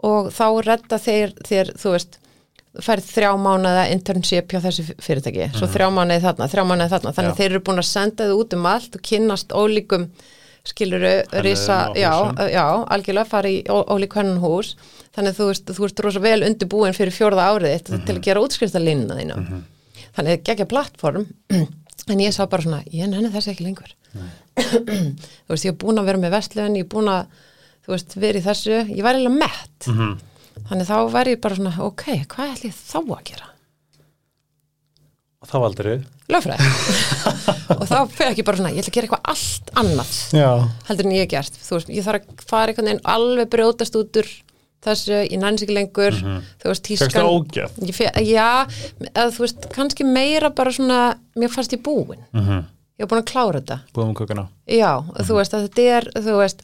og 0.00 0.30
þá 0.32 0.46
redda 0.64 0.96
þeir 0.96 1.34
þér, 1.44 1.74
þú 1.76 1.90
veist 1.92 2.16
færð 2.84 3.06
þrjá 3.14 3.30
mánuða 3.40 3.86
internship 3.92 4.52
hjá 4.52 4.60
þessu 4.64 4.84
fyrirtæki, 5.02 5.46
svo 5.56 5.68
þrjá 5.70 5.88
mánuði 5.94 6.22
þarna 6.24 6.48
þrjá 6.52 6.64
mánuði 6.70 6.92
þarna, 6.94 7.12
þannig 7.16 7.32
að 7.34 7.40
þeir 7.40 7.50
eru 7.54 7.62
búin 7.68 7.82
að 7.82 7.88
senda 7.90 8.26
þið 8.28 8.36
út 8.42 8.56
um 8.58 8.68
allt 8.70 8.96
og 8.98 9.02
kynnast 9.10 9.52
ólíkum 9.56 10.06
skiluru, 10.70 11.12
risa, 11.40 11.76
já, 11.96 12.10
já, 12.52 12.64
algjörlega 12.92 13.28
fara 13.30 13.48
í 13.48 13.62
ólík 13.72 14.12
hönnun 14.18 14.42
hús, 14.42 14.74
þannig 15.16 15.32
að 15.32 15.38
þú 15.38 15.46
veist 15.48 15.70
þú 15.72 15.86
ert 15.88 16.02
rosa 16.04 16.20
vel 16.20 16.42
undirbúin 16.44 16.96
fyrir 16.96 17.14
fjórða 17.16 17.46
árið 17.54 17.76
þitt 17.78 18.04
til 18.06 18.16
að 18.18 18.24
gera 18.26 18.42
útskriftalínuna 18.44 19.16
þína. 19.16 19.38
Þannig 20.18 20.34
að 20.36 20.44
gegja 20.50 20.66
plattform 20.68 21.24
en 22.12 22.20
ég 22.20 22.34
sá 22.36 22.44
bara 22.50 22.66
svona, 22.66 22.82
ég 22.92 23.08
nenni 23.08 23.32
þessi 23.32 23.54
ekki 23.54 23.64
lengur. 23.70 23.94
Þú 24.60 25.54
veist, 25.54 25.64
ég 25.64 25.72
er 25.72 25.78
búin 25.80 26.00
að 26.02 26.10
vera 26.10 26.20
með 26.20 26.34
vestlun, 26.36 26.76
ég 26.76 26.84
er 26.84 26.90
búin 26.92 27.08
að 27.12 27.30
þú 27.86 27.94
veist, 27.94 28.16
verið 28.20 28.46
þessu, 28.50 28.74
ég 28.92 29.04
var 29.06 29.16
eiginlega 29.16 29.40
mett. 29.40 29.88
Mhm. 29.88 30.18
Þannig 30.68 30.86
þá 30.90 30.96
var 31.14 31.30
ég 31.32 31.40
bara 31.40 31.56
svona, 31.58 31.72
ok, 31.86 32.04
hvað 32.28 32.52
ætli 32.54 32.70
ég 32.70 32.76
þá 32.76 32.98
að 33.00 33.24
gera? 33.30 33.46
Og 35.40 35.48
þá 35.48 35.56
valdur 35.62 35.86
við. 35.88 36.02
Lögfræði 36.30 36.66
og 37.80 37.86
þá 37.88 37.96
fekk 38.12 38.40
ég 38.42 38.46
bara 38.46 38.58
svona, 38.60 38.72
ég 38.74 38.82
ætla 38.82 38.92
að 38.92 38.96
gera 38.98 39.08
eitthvað 39.08 39.30
allt 39.32 39.70
annað 39.80 40.10
Já. 40.36 40.50
heldur 40.90 41.08
en 41.08 41.14
ég 41.16 41.24
hef 41.24 41.30
gert, 41.32 41.56
veist, 41.70 41.90
ég 41.96 42.04
þarf 42.06 42.28
að 42.28 42.44
fara 42.50 42.72
einhvern 42.74 42.90
veginn 42.90 43.06
alveg 43.14 43.48
brjótast 43.54 43.96
út 43.98 44.18
úr 44.20 44.28
þessu, 44.84 45.16
ég 45.26 45.40
næns 45.40 45.64
ekki 45.64 45.76
lengur 45.76 46.14
þú 46.20 46.68
veist, 46.70 46.84
tískan 46.86 47.24
já, 48.28 48.50
eða 49.10 49.26
þú 49.34 49.44
veist, 49.46 49.66
kannski 49.74 50.06
meira 50.08 50.52
bara 50.56 50.72
svona, 50.76 51.00
mér 51.40 51.52
fannst 51.56 51.74
ég 51.76 51.82
búin 51.88 52.20
Mhm. 52.36 52.60
ég 53.00 53.06
var 53.08 53.10
búin 53.14 53.24
að 53.24 53.30
klára 53.32 53.60
þetta 53.64 53.80
Búðum 53.96 54.14
kukkuna. 54.20 54.46
já, 54.68 54.92
þú 55.24 55.40
veist, 55.40 55.56
að 55.56 55.66
þetta 55.68 55.88
er 55.96 56.10
þú 56.20 56.36
veist, 56.44 56.62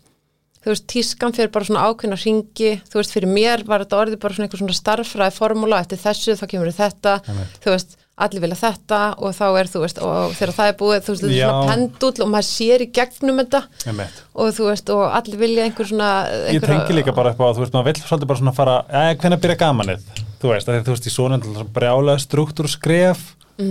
þú 0.66 0.72
veist, 0.72 0.86
tískan 0.90 1.30
fyrir 1.36 1.50
bara 1.54 1.62
svona 1.68 1.84
ákveðna 1.86 2.16
ringi, 2.18 2.70
þú 2.90 2.96
veist, 2.98 3.12
fyrir 3.14 3.30
mér 3.30 3.62
var 3.68 3.84
þetta 3.84 4.00
orðið 4.00 4.18
bara 4.24 4.34
svona 4.34 4.46
eitthvað 4.48 4.62
svona 4.64 4.74
starffræði 4.80 5.34
formúla. 5.36 5.78
Eftir 5.84 5.98
þessu, 6.02 6.34
þá 6.40 6.46
kemur 6.50 6.70
þetta. 6.74 7.12
Einmitt. 7.30 7.52
þú 7.62 7.68
veist, 7.70 7.90
allir 8.26 8.40
vilja 8.42 8.58
þetta 8.58 8.98
og 9.20 9.30
þá 9.36 9.46
er, 9.60 9.66
þú 9.70 9.78
veist, 9.84 9.98
og 10.02 10.34
þegar 10.34 10.52
það 10.56 10.66
er 10.72 10.76
búið 10.80 10.98
þú 11.06 11.10
veist, 11.12 11.22
þetta 11.22 11.36
er 11.36 11.44
svona 11.44 11.70
pendull 11.70 12.18
og 12.24 12.28
maður 12.32 12.48
sér 12.48 12.78
í 12.82 12.88
gegnum 12.98 13.38
þetta. 13.44 13.60
Einmitt. 13.92 14.16
og 14.34 14.44
þú 14.56 14.62
veist, 14.72 14.88
og 14.96 15.02
allir 15.20 15.38
vilja 15.44 15.62
einhver 15.68 15.86
svona 15.92 16.10
Ég 16.26 16.32
einhverja- 16.56 16.80
tengi 16.82 16.98
líka 16.98 17.14
bara 17.14 17.30
upp 17.30 17.38
á 17.38 17.46
að 17.46 17.54
þú 17.54 17.60
veist, 17.62 17.74
maður 17.76 17.86
vill 17.92 18.02
svolítið 18.02 18.28
bara 18.32 18.40
svona 18.42 18.56
fara, 18.56 18.74
eða 18.88 19.14
hvernig 19.20 19.40
byrja 19.44 19.58
gamanið, 19.62 20.00
þú 20.40 20.46
veist, 20.50 20.66
að 20.66 20.82
þú 20.82 20.90
veist, 20.96 21.06
í 21.06 21.12
svona 21.12 21.38
brjálega 21.76 22.18
struktúr 22.18 22.66
skref, 22.72 23.20
mm. 23.60 23.70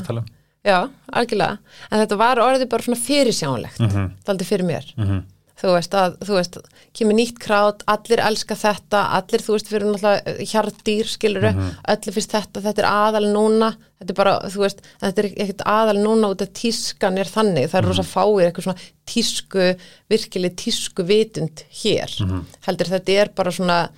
-hmm. 0.00 0.24
Já, 0.66 0.90
algjörlega, 1.16 1.58
en 1.88 2.02
þetta 2.02 2.16
var 2.20 2.40
orðið 2.44 2.70
bara 2.72 2.84
svona 2.84 3.00
fyrirsjánlegt, 3.00 3.78
mm 3.80 3.92
-hmm. 3.92 4.08
það 4.24 4.32
aldrei 4.34 4.48
fyrir 4.48 4.66
mér. 4.68 4.90
Mm 4.96 5.06
-hmm. 5.06 5.22
þú 5.60 5.72
veist 5.76 5.94
að, 5.94 6.16
þú 6.24 6.34
veist 6.36 6.58
kemur 6.96 7.16
nýtt 7.16 7.38
krát, 7.38 7.82
allir 7.86 8.20
elska 8.20 8.54
þetta 8.54 9.00
allir, 9.16 9.40
þú 9.44 9.52
veist, 9.52 9.68
fyrir 9.68 9.86
náttúrulega 9.86 10.22
eh, 10.26 10.44
hjartdýr 10.50 11.06
skiluru, 11.06 11.50
mm 11.52 11.58
-hmm. 11.58 11.74
allir 11.84 12.14
finnst 12.14 12.32
þetta 12.32 12.60
þetta 12.60 12.82
er 12.82 12.88
aðal 12.88 13.26
núna, 13.32 13.76
þetta 14.00 14.10
er 14.12 14.20
bara, 14.22 14.34
þú 14.52 14.60
veist 14.60 14.80
þetta 15.00 15.20
er 15.22 15.26
ekkert 15.26 15.62
aðal 15.66 15.98
núna 15.98 16.30
út 16.32 16.42
af 16.42 16.48
tískan 16.52 17.18
er 17.18 17.28
þannig, 17.28 17.68
það 17.68 17.78
er 17.78 17.84
mhm. 17.84 17.90
rosa 17.90 18.02
fáir 18.02 18.46
eitthvað 18.46 18.64
svona 18.64 18.80
tísku, 19.06 19.76
virkileg 20.10 20.56
tísku 20.56 21.02
vitund 21.02 21.64
hér, 21.82 22.10
mhm. 22.20 22.44
heldur 22.66 22.88
þetta 22.88 23.12
er 23.12 23.28
bara 23.36 23.50
svona 23.50 23.88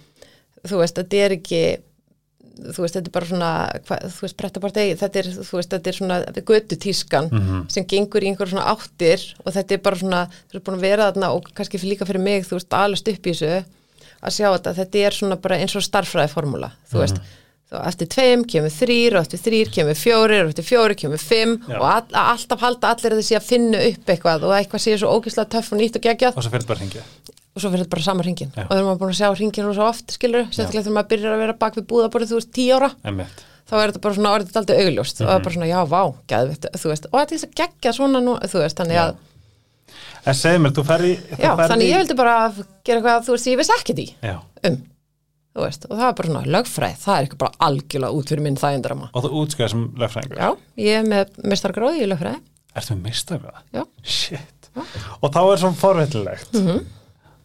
þú 0.69 0.79
veist, 0.79 0.99
þetta 0.99 1.17
er 1.17 1.33
ekki 1.33 1.63
þú 2.71 2.85
veist, 2.85 2.95
þetta 2.97 3.11
er 3.11 3.15
bara 3.17 3.29
svona 3.33 3.51
hva, 3.89 3.99
þú 4.15 4.21
veist, 4.27 4.37
brettapartei, 4.41 4.87
þetta 5.03 5.21
er, 5.23 5.31
þú 5.43 5.59
veist, 5.59 5.71
þetta 5.75 5.93
er 5.93 5.99
svona 5.99 6.19
götu 6.53 6.79
tískan 6.87 7.29
Mhm. 7.33 7.61
sem 7.73 7.85
gengur 7.85 8.23
í 8.23 8.31
einhver 8.31 8.49
svona 8.53 8.67
áttir 8.73 9.21
og 9.45 9.53
þetta 9.53 9.73
er 9.73 9.79
bara 9.79 9.97
svona, 9.97 10.23
þú 10.51 10.53
veist, 10.59 10.65
búin 10.67 10.79
að 10.79 10.87
vera 10.89 11.11
þarna 11.13 11.31
og 11.35 11.53
kannski 11.55 11.79
líka 11.83 12.07
fyrir 12.07 12.21
mig, 12.23 12.45
þú 12.47 12.59
veist, 12.61 12.73
alast 12.73 13.09
upp 13.09 13.23
í 13.27 13.31
þessu 13.35 13.65
að 14.23 14.31
sjá 14.39 14.49
þetta, 14.57 14.75
þetta 14.79 14.99
er 15.07 15.11
svona 15.13 15.37
bara 15.43 15.57
eins 15.59 15.75
og 15.77 15.83
starffræði 15.83 16.31
formúla, 16.31 16.73
þú 16.93 16.99
veist 17.03 17.17
þá 17.73 17.87
eftir 17.89 18.07
tveim 18.13 18.43
kemur 18.45 18.69
þrýr 18.71 19.15
og 19.17 19.23
eftir 19.25 19.41
þrýr 19.41 19.71
kemur 19.73 19.97
fjórir 19.97 20.43
og 20.45 20.51
eftir 20.53 20.67
fjórir 20.69 20.95
kemur 20.95 21.17
fimm 21.19 21.55
Já. 21.67 21.79
og 21.81 21.87
all, 21.89 22.05
alltaf 22.37 22.61
halda 22.61 22.91
allir 22.93 23.17
þessi 23.17 23.35
að 23.39 23.47
finna 23.49 23.79
upp 23.89 24.05
eitthvað 24.13 24.43
og 24.45 24.53
eitthvað 24.53 24.83
sé 24.85 24.99
svo 25.01 25.09
ógeðslega 25.17 25.49
töff 25.57 25.73
og 25.73 25.79
nýtt 25.81 25.97
og 25.97 26.03
geggjað 26.05 26.37
Og 26.37 26.43
svo 26.45 26.53
fyrir 26.53 26.67
bara 26.69 26.79
hringið. 26.83 27.03
Og 27.53 27.61
svo 27.61 27.71
fyrir 27.73 27.85
þetta 27.85 27.93
bara 27.93 28.05
saman 28.07 28.25
hringin 28.27 28.53
Já. 28.55 28.65
og 28.65 28.71
þegar 28.73 28.87
maður 28.87 29.01
búin 29.03 29.13
að 29.13 29.19
sjá 29.19 29.29
hringin 29.37 29.67
svo 29.77 29.89
oft 29.89 30.15
skilur, 30.17 30.47
sérstaklega 30.49 30.85
þegar 30.87 30.97
maður 30.97 31.11
byrjar 31.13 31.35
að 31.35 31.43
vera 31.43 31.57
bak 31.61 31.75
við 31.77 31.89
búðaborðið 31.91 32.31
þú 32.33 32.39
veist, 32.39 32.53
tíu 32.57 32.79
ára, 32.79 32.89
Einmitt. 33.05 33.43
þá 33.69 33.75
er 33.79 33.93
þetta 33.93 34.03
bara 34.07 34.17
svona 34.19 34.33
orðið 34.37 34.57
aldrei 34.63 34.79
augljóst. 34.87 35.21
Og 35.21 35.29
það 35.29 35.35
er 35.37 35.45
bara 35.45 35.57
svona, 35.57 35.69
já, 35.69 35.81
vá, 35.93 36.03
veist, 36.33 37.09
og 37.11 37.19
þetta 37.19 37.21
er 37.21 37.33
þess 37.35 37.49
að 37.49 37.55
gegja 37.61 37.93
svona 37.99 38.23
nú, 38.25 38.39
þú 38.41 38.63
veist, 38.65 38.81
þannig 38.81 39.03
að, 39.03 39.21
En 40.23 40.37
segð 40.39 40.61
mér, 40.63 40.73
þú 40.77 40.83
ferði... 40.87 41.13
já, 41.35 41.51
þannig 41.59 41.89
ég 41.91 41.99
vildi 42.01 42.15
bara 42.17 42.35
gera 42.87 43.01
eitthvað, 43.01 43.25
þú 43.27 43.35
veist, 43.35 43.49
ég 43.51 43.59
vissi 43.59 43.75
ekkert 43.75 43.99
í. 44.01 44.05
Já, 44.23 44.37
um, 44.69 44.77
veist, 45.59 45.87
og 45.89 45.99
það 45.99 46.05
er 46.07 46.15
bara 46.21 46.31
svona 46.31 46.53
lögfræð, 46.55 46.95
það 47.03 47.17
er 47.19 47.27
ekki 47.27 47.39
bara 47.43 47.59
algjörlega 47.67 48.17
út 48.21 48.31
fyrir 48.31 48.45
minn 48.47 48.59
þægindrama. 48.61 49.11
Og 49.13 49.27
þú 49.27 49.33
útskæði 49.43 49.73
sem 49.75 49.83
lögfræðingur 50.01 50.41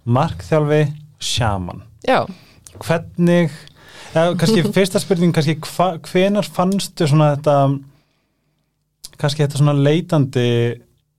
Markþjálfi 0.07 0.81
Sjaman. 1.19 1.81
Já, 2.07 2.21
Hvernig 2.77 3.51
eða, 4.13 4.35
kannski 4.39 4.63
fyrsta 4.75 5.01
spurning 5.01 5.33
kannski 5.35 5.57
hva, 5.65 5.87
hvenar 6.07 6.45
fannstu 6.47 7.07
svona 7.09 7.31
þetta 7.35 7.55
kannski 9.17 9.43
þetta 9.45 9.59
svona 9.63 9.73
leitandi 9.77 10.47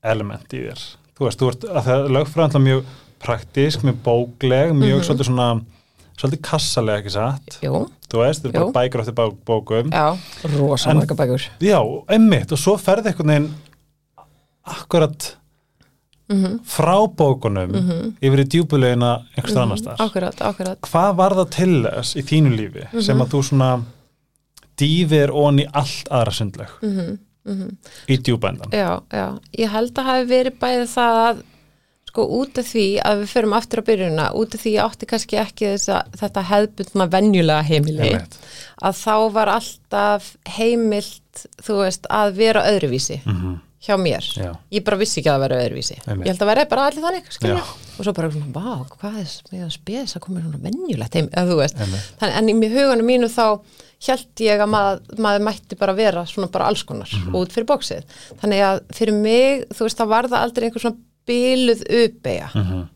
element 0.07 0.55
í 0.55 0.63
þér? 0.69 0.85
Þú 1.19 1.27
veist, 1.27 1.41
þú 1.43 1.49
ert 1.51 1.65
að 1.69 1.89
það 1.89 2.05
lögfræðanlega 2.15 2.65
mjög 2.69 2.93
praktísk, 3.19 3.83
mjög 3.83 3.97
bókleg 4.07 4.71
mjög 4.79 5.01
svolítið 5.09 5.29
svona 5.33 5.49
svolítið 6.19 6.43
kassalega 6.47 7.03
ekki 7.03 7.15
satt? 7.17 7.57
Jú, 7.67 7.81
þú 8.11 8.21
veist, 8.23 8.45
þetta 8.45 8.53
er 8.55 8.63
bara 8.63 8.77
bækur 8.79 9.03
eftir 9.03 9.17
bá, 9.19 9.25
bókum. 9.51 9.91
Já, 9.91 10.07
rosa 10.55 10.93
En- 10.93 11.01
marga 11.03 11.17
bækur. 11.19 11.49
Já, 11.63 11.81
einmitt 12.15 12.55
og 12.55 12.63
svo 12.63 12.77
ferði 12.79 13.11
einhvern 13.13 13.35
veginn 13.35 13.51
akkurat 14.69 15.33
Mhm. 16.29 16.59
frá 16.69 16.97
bókunum 17.17 17.73
yfir 18.21 18.43
í 18.43 18.49
djúbulegina 18.53 19.13
einhvers 19.37 19.55
mm 19.55 19.63
annars 19.63 19.83
þar. 19.87 19.97
Akkurat, 20.05 20.41
akkurat. 20.45 20.81
Hvað 20.85 21.15
var 21.17 21.33
það 21.39 21.51
til 21.57 21.83
þess 21.87 22.17
í 22.17 22.23
þínu 22.23 22.51
lífi 22.59 23.03
sem 23.03 23.19
að 23.25 23.31
þú 23.33 23.41
svona 23.49 23.71
dýfir 24.79 25.31
onni 25.35 25.65
allt 25.73 26.09
aðra 26.11 26.33
sundleg 26.33 26.69
í 28.09 28.17
djúbændan? 28.21 28.71
Já, 28.77 29.01
já, 29.13 29.39
ég 29.59 29.71
held 29.73 29.95
að 29.99 30.05
hafi 30.11 30.27
verið 30.29 30.59
bæði 30.61 30.87
það 30.93 31.21
að 31.29 31.41
sko 32.09 32.25
út 32.39 32.59
af 32.59 32.65
því 32.73 32.85
að 33.05 33.19
við 33.23 33.29
förum 33.33 33.53
aftur 33.57 33.81
á 33.81 33.89
byrjunna, 33.89 34.27
út 34.35 34.55
af 34.57 34.61
því 34.65 34.71
ég 34.75 34.85
átti 34.85 35.07
kannski 35.11 35.37
ekki 35.41 35.67
þessa, 35.75 35.99
þetta 36.17 36.45
hefðbundna 36.49 37.07
venjulega 37.13 37.63
heimili, 37.69 38.09
Einmitt. 38.09 38.39
að 38.83 38.95
þá 39.01 39.33
var 39.33 39.51
alltaf 39.53 40.31
heimilt, 40.57 41.45
þú 41.63 41.77
veist, 41.85 42.07
að 42.11 42.33
vera 42.41 42.63
öðruvísi 42.69 43.21
Mhm. 43.25 43.61
Hjá 43.85 43.95
mér. 44.01 44.25
Já. 44.37 44.53
Ég 44.75 44.85
bara 44.85 44.97
vissi 45.01 45.21
ekki 45.21 45.31
að 45.31 45.37
það 45.37 45.43
vera 45.47 45.59
öðruvísi. 45.65 45.97
Einmitt. 46.07 46.27
Ég 46.27 46.33
held 46.33 46.43
að 46.45 46.51
vera 46.53 46.65
bara 46.71 46.87
allir 46.89 47.05
þannig. 47.05 47.29
Og 47.99 48.05
svo 48.07 48.13
bara 48.15 48.31
svona, 48.31 48.53
vá, 48.55 48.87
hvað 48.95 49.19
er 49.23 49.35
með 49.53 49.65
að 49.67 49.73
spes 49.75 50.17
að 50.19 50.25
koma 50.27 50.41
svona 50.45 50.61
venjulegt 50.63 51.15
heim, 51.19 51.29
eða 51.33 51.51
þú 51.53 51.57
veist. 51.63 51.77
Þannig, 52.21 52.37
en 52.39 52.49
í 52.49 52.71
hugunum 52.75 53.07
mínu 53.07 53.29
þá 53.31 53.45
held 54.09 54.43
ég 54.45 54.61
að 54.63 54.71
maður, 54.71 55.01
maður 55.19 55.45
mætti 55.49 55.79
bara 55.79 55.95
vera 55.99 56.23
svona 56.27 56.51
bara 56.55 56.67
alls 56.71 56.83
konar 56.87 57.09
Mhm. 57.11 57.35
út 57.35 57.51
fyrir 57.55 57.67
bóksið. 57.67 58.05
Þannig 58.43 58.61
að 58.63 58.81
fyrir 58.95 59.15
mig, 59.15 59.65
þú 59.75 59.87
veist, 59.87 59.99
það 59.99 60.09
var 60.09 60.25
það 60.31 60.43
aldrei 60.45 60.69
einhver 60.69 60.81
svona 60.81 60.97
byluð 61.27 61.83
uppeyja. 62.05 62.49
Mhm. 62.55 62.89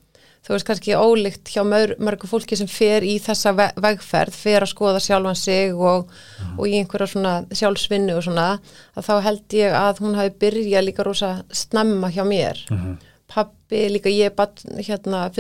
Þú 0.43 0.57
veist, 0.57 0.67
kannski 0.67 0.95
ólíkt 0.99 1.53
hjá 1.55 1.63
mör, 1.63 1.93
mörgu 2.03 2.27
fólki 2.27 2.57
sem 2.59 2.67
fer 2.67 3.05
í 3.07 3.13
þessa 3.23 3.53
ve 3.55 3.69
vegferð, 3.79 4.35
fer 4.35 4.65
að 4.65 4.73
skoða 4.73 4.99
sjálfan 4.99 5.37
sig 5.39 5.73
og, 5.75 6.09
Mhm. 6.41 6.59
og 6.59 6.67
í 6.67 6.73
einhverja 6.81 7.07
svona 7.13 7.47
sjálfsvinnu 7.55 8.17
og 8.17 8.23
svona, 8.25 8.59
að 8.97 9.07
þá 9.07 9.23
held 9.23 9.49
ég 9.55 9.73
að 9.73 9.99
hún 10.01 10.15
hafi 10.17 10.31
byrjað 10.41 10.85
líka 10.89 11.05
rosa 11.05 11.45
snemma 11.53 12.11
hjá 12.11 12.25
mér. 12.27 12.59
Mhm. 12.71 12.99
Pappi, 13.29 13.89
líka 13.89 14.11
ég 14.11 14.35
bad, 14.35 14.51
hérna, 14.83 15.31
að, 15.31 15.35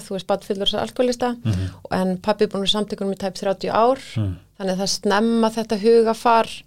þú 0.00 0.14
veist, 0.14 0.26
bad 0.26 0.40
fyllur 0.44 0.66
þess 0.66 0.78
að 0.78 0.88
alkoholista, 0.88 1.36
Mhm. 1.44 1.70
en 1.90 2.18
pappi 2.18 2.42
er 2.44 2.48
búin 2.48 2.62
að 2.62 2.86
samtökunum 2.86 3.14
í 3.14 3.18
tæp 3.18 3.34
30 3.34 3.68
ár, 3.68 3.98
Mm. 4.16 4.36
þannig 4.60 4.76
að 4.76 4.80
það 4.80 5.00
snemma 5.02 5.50
þetta 5.50 5.80
hugafar, 5.80 6.62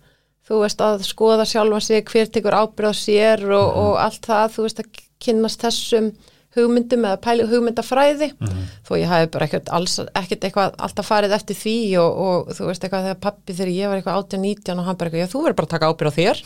þú 0.50 0.62
veist, 0.63 0.78
að 0.78 1.00
skoða 1.08 1.46
sjálfa 1.48 1.82
sig, 1.82 2.06
hver 2.06 2.28
tekur 2.28 2.52
ábyrð 2.52 2.89
á 2.89 2.94
sér 2.94 3.39
Mhm. 3.39 3.52
og, 3.54 3.78
og 3.78 3.98
allt 3.98 4.22
það, 4.22 4.52
þú 4.52 4.63
veist, 4.63 4.80
að 4.80 4.86
kynnast 5.20 5.60
þessum 5.62 6.13
hugmyndum 6.57 7.03
eða 7.05 7.19
pæli 7.21 7.43
hugmyndafræði, 7.49 8.31
Mhm. 8.41 8.63
þó 8.88 8.91
ég 8.97 9.05
hafi 9.07 9.27
bara 9.31 9.45
ekkert, 9.47 9.69
alls, 9.69 9.99
ekkert 10.15 10.41
eitthvað 10.47 10.75
alltaf 10.79 11.07
farið 11.09 11.35
eftir 11.38 11.55
því 11.55 11.75
og, 12.01 12.17
og 12.17 12.47
þú 12.57 12.65
veist, 12.71 12.81
eitthvað 12.83 13.05
þegar 13.05 13.19
pappi 13.21 13.53
þegar 13.53 13.73
ég 13.75 13.88
var 13.89 13.97
eitthvað 14.01 14.21
18-19 14.23 14.79
og 14.79 14.85
hann 14.85 14.95
bara 14.95 15.09
eitthvað, 15.12 15.33
þú 15.33 15.43
verður 15.45 15.55
bara 15.59 15.67
að 15.67 15.73
taka 15.75 15.89
ábyrð 15.93 16.09
á 16.09 16.17
þér. 16.19 16.43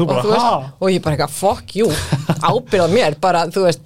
Og 0.00 0.06
bara, 0.08 0.20
og, 0.24 0.30
veist, 0.32 0.70
og 0.80 0.88
ég 0.90 1.02
bara 1.04 1.16
eitthvað, 1.16 1.30
fuck 1.30 1.76
you 1.76 1.88
ábyrð 2.40 2.86
á 2.86 2.88
mér, 2.88 3.20
bara, 3.20 3.46
þú 3.52 3.66
veist 3.68 3.80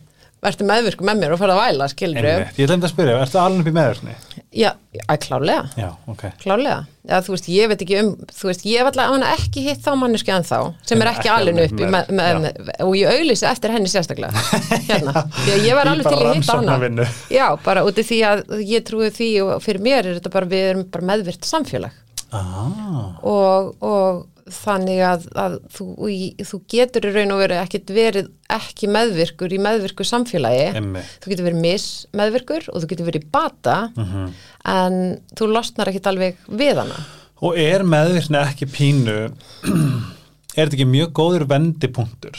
verður 0.44 0.68
meðvirku 0.70 1.06
með 1.08 1.20
mér 1.22 1.34
og 1.34 1.40
fara 1.40 1.54
að 1.56 1.62
væla, 1.64 1.88
skilur 1.92 2.26
Einmitt. 2.32 2.58
Ég 2.60 2.68
glemt 2.70 2.86
að 2.86 2.92
spyrja, 2.92 3.16
ertu 3.24 3.40
alveg 3.42 3.64
upp 3.64 3.70
í 3.70 3.76
meðurni? 3.78 4.16
já, 4.54 4.70
að 5.04 5.18
klálega 5.26 5.64
Já, 5.76 5.88
ok. 6.08 6.22
Klálega, 6.40 6.76
já 7.10 7.18
þú 7.26 7.34
veist, 7.34 7.48
ég 7.52 7.68
veit 7.68 7.82
ekki 7.84 7.98
um 8.00 8.08
þú 8.32 8.48
veist, 8.48 8.62
ég 8.68 8.80
hef 8.80 8.88
allavega 8.92 9.32
ekki 9.34 9.64
hitt 9.66 9.82
þá 9.84 9.90
manneski 10.00 10.32
ennþá 10.32 10.60
sem 10.88 11.04
er 11.04 11.10
ekki 11.12 11.30
alveg 11.32 11.60
upp 11.66 11.82
í 11.82 11.90
með- 11.92 12.12
með, 12.16 12.40
með, 12.46 12.70
og 12.86 12.94
ég 12.96 13.12
auðlýsi 13.12 13.48
eftir 13.50 13.74
henni 13.74 13.92
sérstaklega. 13.92 14.46
Hérna, 14.88 15.26
því 15.42 15.54
að 15.58 15.66
ég 15.68 15.78
var 15.78 15.92
alveg 15.92 16.08
til 16.08 16.22
í 16.22 16.32
hitta 16.38 16.58
hana 16.62 17.08
já, 17.34 17.46
bara 17.66 17.84
út 17.84 18.00
af 18.00 18.08
því 18.08 18.20
að 18.30 18.42
ég 18.64 18.88
trúi 18.88 19.12
því 19.14 19.30
og 19.44 19.54
fyrir 19.66 19.84
mér 19.84 20.00
er 20.06 20.18
þetta 20.20 20.32
bara, 20.38 20.50
við 20.54 20.66
erum 20.72 20.88
bara 20.96 21.10
meðvirt 21.12 21.48
samfélag. 21.48 22.04
Ah, 22.28 23.14
og, 23.24 23.74
og 23.80 24.26
þannig 24.54 25.00
að, 25.04 25.26
að 25.44 25.54
þú, 25.74 25.86
í, 26.12 26.18
þú 26.44 26.60
getur 26.72 27.06
í 27.08 27.12
raun 27.14 27.32
og 27.34 27.40
veru 27.42 27.58
ekkit 27.62 27.90
verið 27.94 28.28
ekki 28.50 28.88
meðvirkur 28.94 29.52
í 29.52 29.58
meðvirku 29.60 30.06
samfélagi 30.08 30.66
Einmitt. 30.78 31.10
þú 31.22 31.32
getur 31.32 31.48
verið 31.50 31.62
mismeðvirkur 31.66 32.68
og 32.72 32.82
þú 32.82 32.90
getur 32.94 33.08
verið 33.10 33.26
bata 33.34 33.76
Mhm. 33.96 34.32
en 34.64 34.98
þú 35.36 35.50
losnar 35.52 35.88
ekkit 35.92 36.06
alveg 36.12 36.36
við 36.48 36.76
hana 36.82 36.98
Og 37.40 37.54
er 37.56 37.84
meðvirkni 37.86 38.34
ekki 38.42 38.66
pínu, 38.66 39.30
er 40.58 40.66
þetta 40.66 40.74
ekki 40.74 40.88
mjög 40.90 41.12
góður 41.14 41.44
vendipunktur? 41.46 42.34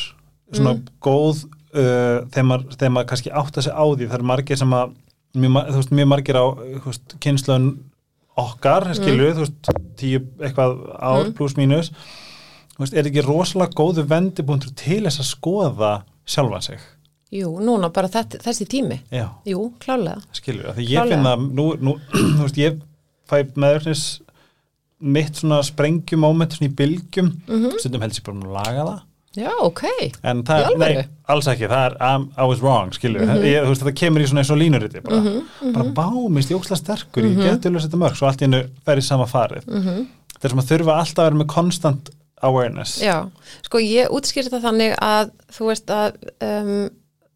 Svona 0.52 0.74
Mm. 0.74 0.82
góð, 1.06 1.46
uh, 1.78 2.26
þegar, 2.34 2.48
maður, 2.50 3.06
kannski 3.08 3.32
átta 3.32 3.62
sig 3.64 3.72
á 3.72 3.84
því, 3.86 4.08
það 4.10 4.18
eru 4.18 4.28
margir 4.28 4.58
sem 4.60 4.74
að, 4.76 4.92
mjög, 5.38 5.72
veist, 5.78 5.92
mjög 5.96 6.08
margir 6.12 6.36
á 6.36 6.46
kynslaun 7.24 7.70
okkar, 8.38 8.94
skilu, 8.96 9.34
þú 9.34 9.44
veist, 9.46 9.72
tíu 10.00 10.20
eitthvað 10.40 10.78
ár 11.00 11.26
Mm. 11.26 11.34
pluss 11.34 11.56
mínus, 11.58 11.90
þú 12.76 12.80
veist, 12.86 12.94
er 12.94 13.04
ekki 13.10 13.24
rosalega 13.26 13.74
góður 13.76 14.08
vendipunktur 14.08 14.74
til 14.76 15.04
þess 15.04 15.20
að 15.20 15.30
skoða 15.36 16.04
sjálfan 16.26 16.62
sig? 16.64 16.80
Jú, 17.32 17.60
núna 17.62 17.92
bara 17.94 18.08
þetta, 18.08 18.40
þessi 18.42 18.66
tími 18.66 19.00
Já. 19.12 19.30
Jú, 19.46 19.74
klálega 19.80 20.22
skilur, 20.34 20.74
því 20.74 20.88
ég 20.88 20.98
Klálega. 20.98 21.10
finn 21.10 21.26
að 21.26 21.52
nú, 21.54 21.66
nú 21.82 21.96
þú 22.38 22.42
veist, 22.42 22.58
ég 22.58 22.82
fæ 23.30 23.44
meðurnis 23.56 24.22
mitt 25.00 25.34
svona 25.36 25.62
sprengjumóment 25.64 26.52
svona 26.52 26.72
í 26.72 26.76
bylgjum, 26.76 27.30
Mhm. 27.48 27.78
stundum 27.80 28.02
helst 28.02 28.20
ég 28.20 28.26
bara 28.26 28.38
að 28.38 28.54
laga 28.54 28.86
það, 28.86 29.02
Já, 29.38 29.52
ok 29.62 29.84
en 30.24 30.40
Í 30.42 30.44
það, 30.48 30.64
alvöru? 30.66 30.80
nei, 30.80 31.08
alls 31.30 31.48
ekki 31.52 31.68
það 31.70 31.84
er, 31.86 31.96
um, 32.16 32.24
I 32.38 32.46
was 32.50 32.62
wrong, 32.62 32.90
skilur 32.92 33.22
Mhm. 33.22 33.44
ég, 33.46 33.64
þú 33.64 33.70
veist, 33.70 33.84
þetta 33.84 33.96
kemur 34.00 34.22
í 34.22 34.28
svona 34.28 34.42
eins 34.42 34.50
og 34.52 34.58
línuriti 34.58 35.04
bara, 35.04 35.20
bara 35.74 35.90
bá, 35.94 36.08
minnst 36.30 36.50
ég 36.50 36.58
ókslega 36.58 36.80
sterkur 36.82 37.24
Mhm. 37.24 37.38
ég 37.38 37.52
geti 37.52 37.70
alveg 37.70 37.84
þetta 37.86 38.00
mörg, 38.02 38.16
svo 38.18 38.28
allt 38.28 38.42
í 38.42 38.48
hennu 38.48 38.64
í 38.88 39.02
sama 39.04 39.26
farið 39.26 39.66
þetta 39.66 40.44
er 40.44 40.50
sem 40.50 40.60
að 40.60 40.70
þurfa 40.72 40.98
alltaf 40.98 41.20
að 41.20 41.30
vera 41.30 41.36
með 41.44 41.48
constant 41.48 42.10
awareness 42.42 43.00
Já, 43.02 43.30
sko 43.62 43.78
ég 43.78 44.08
útskýrði 44.10 44.50
það 44.50 44.66
þannig 44.66 44.98
að 44.98 45.32
þú 45.52 45.66
veist 45.68 45.86
að 45.86 46.14
um, 46.42 46.90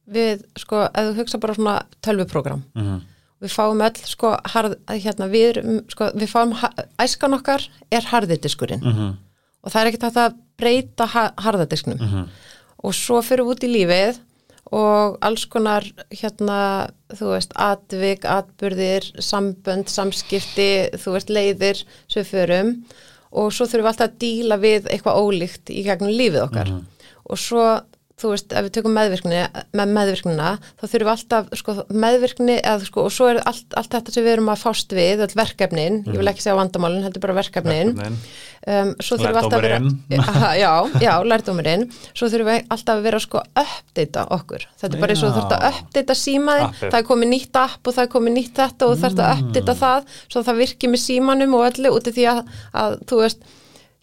við, 0.10 0.44
sko, 0.58 0.84
ef 0.94 1.04
þú 1.12 1.16
hugsa 1.20 1.40
bara 1.40 1.54
svona 1.54 1.82
tölvuprógram 2.02 2.64
Mhm. 2.76 3.02
við 3.44 3.52
fáum 3.54 3.82
öll, 3.86 4.02
sko, 4.06 4.38
harð, 4.46 4.76
hérna, 4.88 5.30
við, 5.30 5.84
sko, 5.92 6.10
við 6.16 6.28
fáum, 6.32 6.54
æskan 6.98 7.34
okkar 7.38 7.68
er 7.92 8.02
harðidiskurinn 8.02 8.82
Mhm. 8.82 9.18
og 9.64 9.72
það 9.72 9.82
er 9.86 9.92
ekkert 9.92 10.10
að 10.10 10.34
breyta 10.60 11.06
ha 11.06 11.32
harðadisknum 11.38 12.00
Mhm. 12.00 12.28
og 12.84 12.94
svo 12.94 13.22
fyrir 13.22 13.46
út 13.48 13.64
í 13.64 13.70
lífið 13.72 14.20
og 14.74 15.18
alls 15.22 15.46
konar 15.46 15.84
hérna, 16.10 16.90
þú 17.14 17.34
veist, 17.36 17.52
atvik, 17.56 18.24
atburðir, 18.26 19.04
sambönd, 19.22 19.88
samskipti, 19.88 20.90
þú 20.98 21.12
veist, 21.14 21.30
leiðir 21.30 21.84
sem 22.08 22.24
við 22.24 22.32
förum. 22.32 22.84
Og 23.34 23.52
svo 23.52 23.66
þurfum 23.66 23.84
við 23.84 23.92
alltaf 23.92 24.10
að 24.10 24.18
díla 24.20 24.58
við 24.62 24.88
eitthvað 24.90 25.20
ólíkt 25.22 25.70
í 25.70 25.84
gegnum 25.84 26.10
lífið 26.10 26.42
okkar. 26.48 26.68
Og 27.30 27.38
svo 27.38 27.82
þú 28.24 28.32
veist, 28.34 28.54
ef 28.56 28.66
við 28.68 28.74
tökum 28.78 28.96
meðvirkni 28.98 29.42
með 29.78 29.92
meðvirknina, 29.98 30.50
þá 30.80 30.84
þurfum 30.88 31.08
við 31.08 31.12
alltaf 31.14 31.52
sko, 31.60 31.76
meðvirkni, 32.04 32.56
eða 32.64 32.88
sko, 32.88 33.04
og 33.08 33.14
svo 33.14 33.30
er 33.34 33.40
allt, 33.50 33.68
allt 33.80 33.92
þetta 33.98 34.16
sem 34.16 34.26
við 34.26 34.34
erum 34.38 34.52
að 34.54 34.62
fást 34.64 34.96
við, 34.96 35.24
öll 35.26 35.38
verkefnin 35.40 36.00
ég 36.08 36.20
vil 36.22 36.32
ekki 36.32 36.46
segja 36.46 36.58
vandamálin, 36.60 37.04
heldur 37.06 37.24
bara 37.26 37.36
verkefnin 37.38 37.94
Verkefnin. 37.98 38.20
um, 38.68 38.94
svo 39.04 39.18
þurfum 39.20 39.34
við 39.36 39.42
alltaf 39.42 39.58
að 39.60 39.66
vera. 39.68 39.80
Aha, 40.24 40.52
já, 40.60 40.72
já, 41.04 41.14
lærdómurinn 41.34 41.86
svo 42.14 42.30
þurfum 42.32 42.52
við 42.54 42.70
alltaf 42.78 42.96
að 43.00 43.08
vera 43.10 43.24
sko 43.24 43.44
uppdata 43.64 44.28
okkur, 44.38 44.68
þetta 44.82 44.98
er 44.98 45.04
bara 45.04 45.18
eins 45.18 45.26
og 45.28 45.36
þurft 45.38 45.58
að 45.58 45.68
uppdata 45.74 46.18
símaði, 46.20 46.68
Appið. 46.70 46.88
það 46.94 47.00
er 47.02 47.10
komið 47.12 47.34
nýtt 47.34 47.60
app 47.64 47.90
og 47.92 47.98
það 47.98 48.06
er 48.08 48.14
komið 48.16 48.38
nýtt 48.40 48.56
þetta 48.64 48.88
og 48.88 48.96
þú 48.96 49.04
þurft 49.04 49.26
að 49.26 49.44
uppdata 49.44 49.76
það 49.84 50.16
svo 50.28 50.46
það 50.48 50.62
virkir 50.64 50.94
með 50.94 51.04
símanum 51.04 51.58
og 51.60 51.68
öllu 51.72 51.94
út 51.98 52.08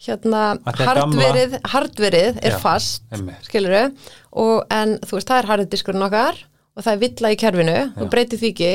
hérna, 0.05 0.43
hardverið 0.65 1.57
hardverið 1.73 2.39
er 2.41 2.55
Já, 2.55 2.59
fast, 2.61 3.03
einmitt. 3.13 3.43
skilur 3.47 3.91
og 4.31 4.71
en 4.73 4.97
þú 5.05 5.17
veist, 5.17 5.29
það 5.29 5.41
er 5.41 5.49
harddiskurinn 5.51 6.07
okkar 6.07 6.39
og 6.71 6.85
það 6.85 6.93
er 6.93 6.99
villa 7.01 7.31
í 7.31 7.37
kerfinu, 7.39 7.79
þú 7.97 8.05
breytir 8.11 8.39
því 8.39 8.51
ekki. 8.53 8.69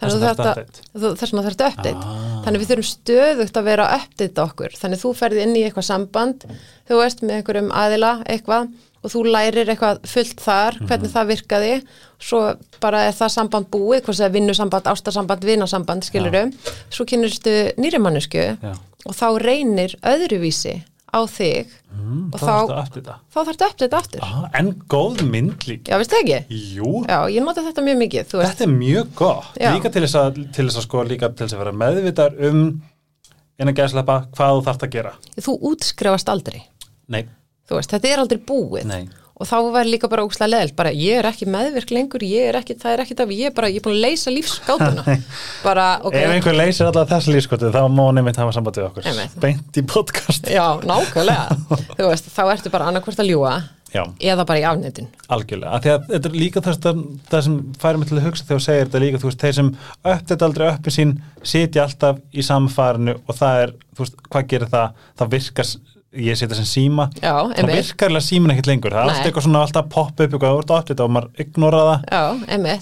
Þannig 0.00 0.12
að 0.12 0.20
þú 0.94 1.08
þarftu 1.18 1.40
að 1.42 1.64
update. 1.66 1.94
Ah. 1.96 2.36
þannig 2.44 2.62
við 2.62 2.70
þurfum 2.70 2.88
stöðugt 2.90 3.58
að 3.58 3.66
vera 3.66 3.88
að 3.88 4.04
uppdata 4.04 4.44
okkur. 4.44 4.76
Þannig 4.78 5.00
þú 5.02 5.10
ferði 5.18 5.42
inn 5.44 5.56
í 5.58 5.64
eitthvað 5.66 5.88
samband 5.88 6.46
þú 6.88 7.00
veist 7.00 7.24
með 7.24 7.40
einhverjum 7.40 7.72
aðila 7.74 8.12
eitthvað 8.30 8.70
og 9.00 9.12
þú 9.14 9.24
lærir 9.32 9.72
eitthvað 9.72 10.02
fullt 10.12 10.42
þar, 10.44 10.78
hvernig 10.86 11.12
það 11.12 11.30
virkaði. 11.32 11.72
Svo 12.20 12.40
bara 12.84 13.06
er 13.08 13.16
það 13.16 13.34
samband 13.34 13.70
búið 13.72 14.04
hvort 14.04 14.20
það 14.20 14.28
er 14.28 14.34
vinnusamband, 14.36 14.90
ástarsamband, 14.92 15.46
vinasamband 15.48 16.06
skiluru, 16.06 16.44
svo 16.92 17.06
kynnistu 17.08 17.56
nýri 17.80 18.00
mannesku 18.02 18.44
Já. 18.60 18.74
Og 19.06 19.14
þá 19.16 19.26
reynir 19.42 19.94
öðruvísi 20.06 20.76
á 21.10 21.20
þig 21.26 21.66
mm, 21.90 22.28
Og 22.30 22.38
þá 22.38 22.44
þá- 22.46 22.60
ertu 22.60 22.74
aftur 22.78 23.00
þetta 23.02 23.14
þá 23.34 23.38
þarftu 23.48 23.66
upp 23.66 23.80
þetta 23.82 23.98
aftur. 23.98 24.20
Ah, 24.22 24.44
en 24.60 24.68
góð 24.92 25.22
mynd 25.26 25.64
líka. 25.66 25.90
Já, 25.90 25.98
veistu 25.98 26.18
ekki? 26.20 26.38
jú, 26.76 26.92
Já, 27.08 27.18
ég 27.34 27.42
nota 27.42 27.64
þetta 27.66 27.82
mjög 27.88 27.98
mikið, 28.04 28.28
þetta 28.36 28.66
er 28.66 28.72
mjög 28.76 29.10
gott. 29.18 29.48
Já. 29.58 29.72
líka 29.74 29.90
til 29.90 30.04
þess, 30.06 30.14
að, 30.20 30.38
til 30.54 30.66
þess 30.68 30.78
að 30.78 30.86
sko 30.86 31.02
líka 31.08 31.32
til 31.34 31.46
þess 31.48 31.56
að 31.58 31.62
vera 31.64 31.72
meðvitar 31.82 32.36
um 32.50 32.62
innan 33.60 33.74
gæðslepa 33.76 34.20
hvað 34.36 34.54
þú 34.54 34.62
þarft 34.68 34.86
að 34.86 34.92
gera. 34.94 35.12
Þú 35.40 35.56
útskrifast 35.72 36.30
aldrei. 36.32 36.62
Nei, 37.10 37.24
þú 37.68 37.80
veist, 37.80 37.90
þetta 37.92 38.08
er 38.14 38.22
aldrei 38.22 38.38
búið. 38.46 38.86
Nei. 38.88 39.02
Og 39.40 39.48
þá 39.48 39.56
var 39.72 39.88
líka 39.88 40.10
bara 40.12 40.24
ógslag 40.26 40.50
leðilt 40.52 40.76
bara 40.76 40.92
ég 40.92 41.20
er 41.20 41.28
ekki 41.30 41.48
meðvirk 41.48 41.94
lengur, 41.96 42.24
ég 42.26 42.50
er 42.50 42.60
ekki 42.60 42.76
það 42.80 42.94
er 42.94 43.02
ekki 43.06 43.16
það, 43.18 43.34
ég 43.38 43.50
er 43.50 43.56
bara, 43.56 43.70
ég 43.72 43.80
er 43.80 43.86
búin 43.86 43.96
að 43.96 44.04
leysa 44.04 44.34
lífsgátuna. 44.34 45.16
Bara, 45.66 45.86
ok, 46.04 46.16
ef 46.16 46.34
einhver 46.34 46.56
leysir 46.56 46.88
allavega 46.88 47.16
þessu 47.16 47.34
lífskotu 47.34 47.72
þá 47.72 47.82
má 47.92 48.04
nefnt 48.16 48.40
hafa 48.40 48.54
samband 48.56 48.78
við 48.78 48.86
okkur. 48.88 49.08
Einmitt. 49.10 49.36
beint 49.42 49.80
í 49.80 49.84
podcast. 49.88 50.48
Já, 50.50 50.64
nákvæmlega. 50.84 51.58
Þú 51.98 52.08
veist, 52.08 52.32
þá 52.32 52.42
ertu 52.54 52.72
bara 52.72 52.88
annarkvort 52.90 53.20
að 53.20 53.32
ljúga 53.32 53.54
já, 53.94 54.02
eða 54.32 54.46
bara 54.48 54.60
í 54.60 54.64
afnetin 54.66 55.08
algjörlega, 55.32 55.76
að 55.76 56.06
þetta 56.10 56.30
er 56.30 56.36
líka 56.36 56.62
það, 56.64 56.88
það, 57.30 57.44
sem 57.46 57.56
færi 57.82 58.00
mig 58.00 58.10
til 58.10 58.18
að 58.18 58.26
hugsa 58.28 58.46
þegar 58.46 58.60
þú 58.60 58.66
segir 58.66 58.86
þetta 58.88 59.02
líka, 59.04 59.20
þú 59.20 59.30
veist, 59.30 59.44
þeir 59.44 59.56
sem 59.58 59.70
uppdætt 60.14 60.44
aldrei 60.46 60.66
uppi 60.70 60.94
sín, 60.94 61.14
sitja 61.52 61.86
alltaf 61.86 62.20
í 62.30 62.44
samfarinu 62.46 63.16
og 63.20 63.38
það 63.38 63.64
er, 63.64 63.74
þú 63.96 64.04
veist, 64.04 64.20
hvað 64.28 64.50
gerir 64.52 64.72
það, 64.74 65.02
það 65.20 65.32
virkar 65.36 65.70
ég 66.10 66.34
setja 66.34 66.56
sem 66.58 66.66
síma, 66.66 67.04
einmitt, 67.22 67.76
virkarlega 67.86 68.24
símin 68.26 68.50
ekkert 68.50 68.66
lengur, 68.66 68.90
það 68.90 69.04
er 69.04 69.10
alltaf 69.12 69.26
eitthvað 69.28 69.44
svona 69.46 69.60
alltaf 69.62 69.88
popp 69.94 70.10
upp 70.24 70.32
eitthvað, 70.34 70.56
ert 70.58 70.72
uppdætt 70.74 71.02
og 71.04 71.12
maður 71.14 71.44
ignora 71.44 71.82
það. 71.86 72.04
Já, 72.10 72.24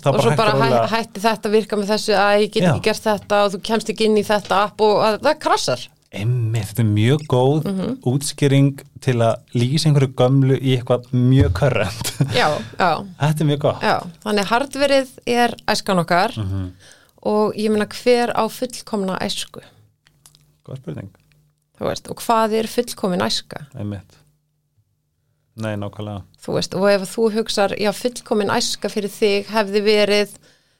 og 0.08 0.22
svo 0.24 0.32
bara 0.38 0.54
bara 0.54 0.54
hægt 0.64 0.78
að 0.78 0.88
hæ, 0.88 0.96
hætti 0.96 1.20
þetta 1.26 1.52
virka 1.52 1.76
með 1.76 1.92
þessu 1.92 2.16
að 2.16 2.40
ég 2.40 2.50
get 2.54 2.62
Já. 2.64 2.70
ekki 2.72 2.84
gert 2.88 3.04
þetta 3.04 3.40
og 3.44 3.52
þú 3.52 3.60
kemst 3.68 3.92
ekki 3.92 4.08
inn 4.08 4.16
í 4.16 4.24
þetta 4.24 4.62
app 4.64 4.80
og 4.80 4.96
að, 5.04 5.18
það 5.28 5.38
krassar. 5.44 5.84
Einmitt, 6.08 6.70
þetta 6.70 6.80
er 6.86 6.88
mjög 6.94 7.24
góð 7.28 7.64
Mhm. 7.68 7.90
útskýring 8.08 8.70
til 9.04 9.16
að 9.20 9.34
lýsa 9.54 9.90
einhverju 9.90 10.14
gömlu 10.16 10.56
í 10.56 10.78
eitthvað 10.78 11.10
mjög 11.12 11.52
já, 12.32 12.48
Þetta 13.20 13.40
er 13.44 13.48
mjög 13.50 13.58
já 13.84 13.96
þannig 14.24 14.48
hardverið 14.48 15.08
er 15.26 15.54
æskan 15.68 16.00
okkar 16.00 16.32
Mhm. 16.38 16.72
og 17.28 17.52
ég 17.60 17.68
meina 17.70 17.84
hver 17.84 18.32
á 18.32 18.48
fullkomna 18.48 19.18
æsku? 19.20 19.60
Góð 20.64 20.76
spurning, 20.80 21.10
þú 21.78 21.88
veist, 21.88 22.10
og 22.10 22.22
hvað 22.24 22.56
er 22.58 22.70
fullkomin 22.70 23.24
æska? 23.24 23.64
Einmitt. 23.78 24.18
Nei, 25.58 25.74
nákvæmlega. 25.80 26.22
Þú 26.44 26.54
veist, 26.54 26.76
og 26.78 26.86
ef 26.92 27.08
þú 27.10 27.26
hugsar 27.34 27.74
já, 27.78 27.90
fullkomin 27.96 28.52
æska 28.54 28.90
fyrir 28.92 29.10
þig 29.10 29.50
hefði 29.50 29.82
verið 29.86 30.38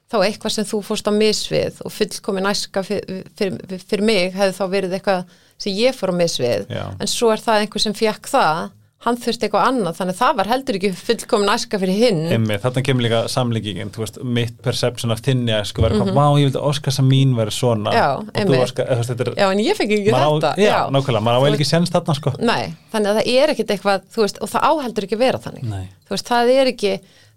þá 0.09 0.19
eitthvað 0.25 0.55
sem 0.55 0.67
þú 0.69 0.81
fórst 0.87 1.11
á 1.11 1.13
misvið 1.13 1.83
og 1.85 1.93
fullkomin 1.93 2.49
æska 2.49 2.83
fyrir, 2.87 3.25
fyrir, 3.37 3.83
fyrir 3.85 4.05
mig 4.09 4.37
hefði 4.37 4.57
þá 4.57 4.65
verið 4.73 4.97
eitthvað 4.97 5.35
sem 5.61 5.75
ég 5.77 5.97
fór 5.97 6.15
á 6.15 6.21
misvið 6.21 6.69
Já. 6.73 6.85
en 6.97 7.11
svo 7.11 7.33
er 7.35 7.43
það 7.43 7.65
einhver 7.65 7.85
sem 7.85 7.97
fekk 7.99 8.31
það 8.31 8.61
hann 9.07 9.15
þurfti 9.23 9.47
eitthvað 9.47 9.67
annað, 9.69 9.95
þannig 9.95 10.17
að 10.17 10.19
það 10.19 10.39
var 10.41 10.49
heldur 10.51 10.77
ekki 10.79 10.89
fullkomin 10.99 11.53
æska 11.53 11.79
fyrir 11.79 11.99
hinn 12.01 12.23
Einmitt, 12.35 12.63
þarna 12.65 12.83
kemur 12.89 13.05
líka 13.05 13.21
samlíkingin 13.31 13.93
þú 13.95 14.03
veist, 14.03 14.19
mitt 14.39 14.57
perception 14.65 15.15
af 15.15 15.23
þinni 15.23 15.55
sko 15.69 15.85
verður 15.85 16.03
eitthvað, 16.03 16.19
vá, 16.19 16.41
ég 16.41 16.49
vildi 16.49 16.63
óska 16.67 16.95
sem 16.97 17.07
mín 17.07 17.37
verður 17.39 17.55
svona. 17.55 17.95
Já, 17.95 18.09
óska, 18.19 18.35
eða, 18.35 18.49
þú 18.49 18.59
veist, 18.59 19.13
þetta 19.13 19.27
er 19.29 19.31
já, 19.39 19.47
en 19.47 19.63
ég 19.63 19.79
fekk 19.79 19.95
ekki 20.01 20.17
maður 20.17 20.27
á, 20.27 20.31
þetta 20.35 20.67
já, 20.67 20.75
nákvæmlega, 20.97 21.25
maður 21.29 21.39
á 21.39 21.45
vel 21.47 21.55
ekki 21.55 21.69
séns 21.71 21.95
þarna 21.95 22.19
sko 22.19 22.35
Nei, 22.43 22.75
þannig 22.91 23.13
að 23.13 23.21
það 23.21 23.33
er 23.37 23.55
ekkit 23.55 23.73
eitthvað, 23.77 24.05
þú 24.17 24.25
veist, 24.27 24.43
og 24.43 24.53
það 24.57 24.69
áheldur 24.73 25.07
ekki 25.07 25.19
að 25.19 25.25
vera 25.29 25.43
þannig. 25.47 25.71
Nei. 25.71 25.87
Þú 26.09 26.17
veist, 26.17 26.33
það 26.35 26.53
er 26.57 26.73
ekki, 26.75 26.93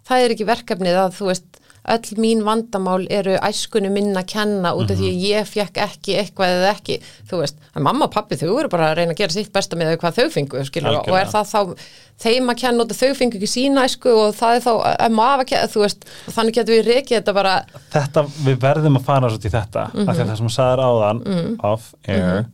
það 0.10 0.26
er 0.26 0.36
ekki 0.36 0.50
verkefnið 0.50 1.02
að, 1.06 1.16
þú 1.20 1.30
veist, 1.30 1.61
öll 1.90 2.16
mín 2.22 2.44
vandamál 2.46 3.08
eru 3.10 3.34
æskunni 3.42 3.90
minna 3.90 4.22
að 4.22 4.28
kenna 4.28 4.74
út 4.78 4.92
af 4.92 4.98
því 5.00 5.08
Mhm. 5.10 5.18
að 5.18 5.24
ég 5.32 5.48
fekk 5.50 5.78
ekki 5.82 6.14
eitthvað 6.20 6.52
eða 6.56 6.76
ekki, 6.76 7.02
þú 7.30 7.40
veist, 7.42 7.56
að 7.76 7.82
mamma 7.82 8.06
og 8.06 8.12
pappi 8.12 8.36
þau 8.38 8.60
eru 8.60 8.70
bara 8.70 8.92
að 8.92 8.98
reyna 8.98 9.14
að 9.14 9.18
gera 9.18 9.32
sitt 9.34 9.52
besta 9.54 9.76
með 9.76 9.98
hvað 9.98 10.14
þau 10.20 10.30
fengu, 10.32 10.64
skilur, 10.66 10.90
og 11.00 11.06
Algjörlega. 11.08 11.22
er 11.22 11.32
það 11.34 11.50
þá 11.52 11.76
þeim 12.22 12.50
að 12.54 12.58
kenna 12.62 12.84
út 12.84 12.92
að 12.92 13.02
þau 13.02 13.16
fengu 13.18 13.36
ekki 13.40 13.50
sína 13.50 13.84
æsku 13.88 14.10
og 14.14 14.36
það 14.36 14.56
er 14.56 14.62
þá 14.62 14.72
að 15.00 15.12
að 15.42 15.46
kenna, 15.48 15.68
þú 15.74 15.80
veist, 15.82 16.06
og 16.28 16.34
þannig 16.34 16.54
getur 16.54 16.76
við 16.78 16.86
reikið 16.94 17.18
þetta 17.18 17.34
bara, 17.34 17.66
þetta, 17.92 18.26
við 18.46 18.58
verðum 18.60 18.98
að 18.98 19.04
fara 19.06 19.30
svo 19.30 19.38
til 19.42 19.52
þetta 19.52 19.82
af 19.88 19.94
Mhm. 19.94 20.06
því 20.06 20.22
að 20.22 20.28
það 20.30 20.38
sem 20.38 20.48
þú 20.48 20.54
sagðir 20.58 20.84
áðan 20.86 21.58
off 21.64 21.96
air, 22.08 22.46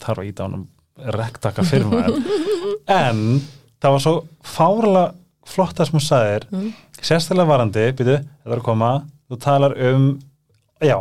þarf 0.00 0.18
að 0.18 0.26
íta 0.32 0.42
ánum 0.48 0.66
rektaka 0.98 1.62
fyrir 1.62 1.84
maður 1.86 2.24
en 2.88 3.40
það 3.80 3.90
var 3.92 4.00
svo 4.00 4.24
fárlega 4.42 5.12
flott 5.46 5.76
það 5.78 5.86
sem 5.86 5.98
þú 6.00 6.02
sagðir 6.02 6.44
Mhm. 6.50 6.72
Sérstaklega 7.02 7.48
varandi, 7.48 7.90
býtu, 7.96 8.20
þetta 8.22 8.54
er 8.54 8.60
að 8.60 8.66
koma 8.66 8.92
þú 9.26 9.38
talar 9.42 9.74
um 9.90 10.06
já, 10.82 10.96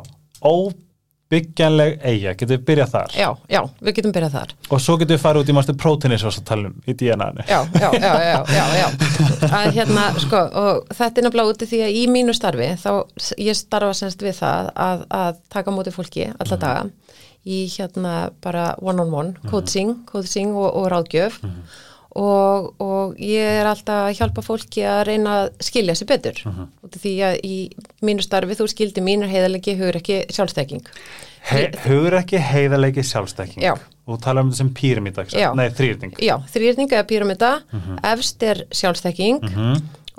óbyggjanleg 0.45 1.99
eiga, 2.01 2.33
getur 2.33 2.55
við 2.55 2.65
byrjað 2.69 2.91
þar? 2.95 3.15
Já, 3.19 3.27
já, 3.51 3.61
við 3.81 3.97
getum 3.99 4.15
byrjað 4.15 4.35
þar. 4.37 4.55
og 4.69 4.83
svo 4.83 4.97
getum 5.01 5.15
við 5.15 5.23
farið 5.23 5.43
út 5.43 5.51
í 5.51 5.55
mástu 5.57 5.77
prótinni 5.83 6.19
svo 6.21 6.33
að 6.33 6.47
tala 6.49 6.71
um 6.71 6.75
í 6.85 6.97
DNA-nu 6.97 7.45
já, 7.49 7.59
já, 7.75 7.87
já, 7.99 8.13
já, 8.25 8.39
já, 8.57 8.65
já. 8.81 8.87
að 9.49 9.71
hérna, 9.79 10.09
sko, 10.25 10.43
og 10.63 10.91
þetta 10.91 11.21
er 11.21 11.27
nefnilega 11.27 11.55
úti 11.55 11.69
því 11.71 11.81
að 11.87 11.97
í 12.01 12.03
mínu 12.17 12.35
starfi, 12.37 12.69
þá 12.81 12.91
ég 13.45 13.59
starfa 13.59 13.95
semst 14.01 14.25
við 14.25 14.37
það 14.41 14.71
að, 14.89 15.07
að 15.21 15.41
taka 15.57 15.75
móti 15.75 15.95
fólki 15.95 16.29
alla 16.33 16.61
daga 16.61 16.85
í 17.45 17.65
hérna 17.69 18.31
bara 18.41 18.71
one-on-one, 18.81 19.35
coaching, 19.51 19.99
coaching 20.09 20.55
og, 20.57 20.71
og 20.79 20.87
ráðgjöf 20.89 21.37
og, 22.15 22.67
og 22.79 23.17
ég 23.19 23.59
er 23.59 23.67
alltaf 23.67 24.07
að 24.07 24.17
hjálpa 24.19 24.43
fólki 24.45 24.85
að 24.87 25.01
reyna 25.09 25.37
að 25.41 25.47
skilja 25.67 25.95
sér 25.99 26.09
betur. 26.13 26.41
Út 26.85 26.95
af 26.95 27.01
því 27.03 27.15
að 27.27 27.39
í 27.43 27.55
mínu 28.05 28.23
starfi 28.23 28.57
þú 28.59 28.69
skildi 28.71 29.03
mínur 29.03 29.31
heiðalegi 29.31 29.75
hugur 29.79 29.99
ekki 29.99 30.21
sjálfstekking 30.31 30.85
He, 31.45 31.67
hugur 31.83 32.15
ekki 32.17 32.39
heiðarleiki 32.41 33.03
sjálfstekking 33.05 33.61
Já. 33.61 33.75
og 34.09 34.17
tala 34.23 34.41
um 34.41 34.49
þetta 34.49 34.63
sem 34.63 34.71
píramíta 34.73 35.25
nei, 35.53 35.67
þrýrning 35.77 36.15
Já, 36.17 36.39
þrýrning 36.49 36.89
eða 36.89 37.05
píramida, 37.11 37.51
efst 38.09 38.45
er 38.47 38.63
sjálfstekking 38.73 39.43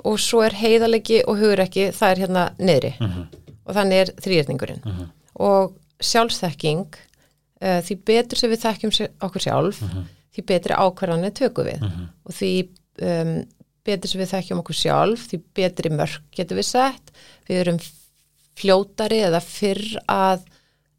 og 0.07 0.21
svo 0.23 0.45
er 0.45 0.55
heiðalegi 0.55 1.23
og 1.27 1.41
hugrekki, 1.41 1.89
það 1.97 2.13
er 2.13 2.21
hérna 2.23 2.45
niðri. 2.61 2.93
Og 3.67 3.75
þannig 3.75 4.03
er 4.05 4.13
þrýrningurinn 4.23 4.85
og 5.43 5.75
sjálfstekking 5.99 6.85
uh, 6.95 7.81
því 7.83 7.97
betur 8.07 8.39
sem 8.39 8.53
við 8.53 8.63
þekkjum 8.63 8.95
okkur 9.27 9.43
sjálf 9.49 9.81
því 10.37 10.47
betri 10.53 10.77
ákvarðanir 10.77 11.35
tökum 11.37 11.67
við. 11.67 11.85
Og 12.27 12.37
því 12.37 12.51
um, 13.03 13.37
betur 13.87 14.11
sem 14.11 14.21
við 14.21 14.33
þekkjum 14.35 14.61
okkur 14.63 14.81
sjálf 14.81 15.29
því 15.31 15.41
betri 15.57 15.93
mörk 15.93 16.27
getum 16.35 16.59
við 16.59 16.69
sett. 16.69 17.15
Við 17.47 17.63
erum 17.63 17.81
fljótari 18.57 19.21
eða 19.27 19.41
fyrr 19.43 19.83
að 20.09 20.45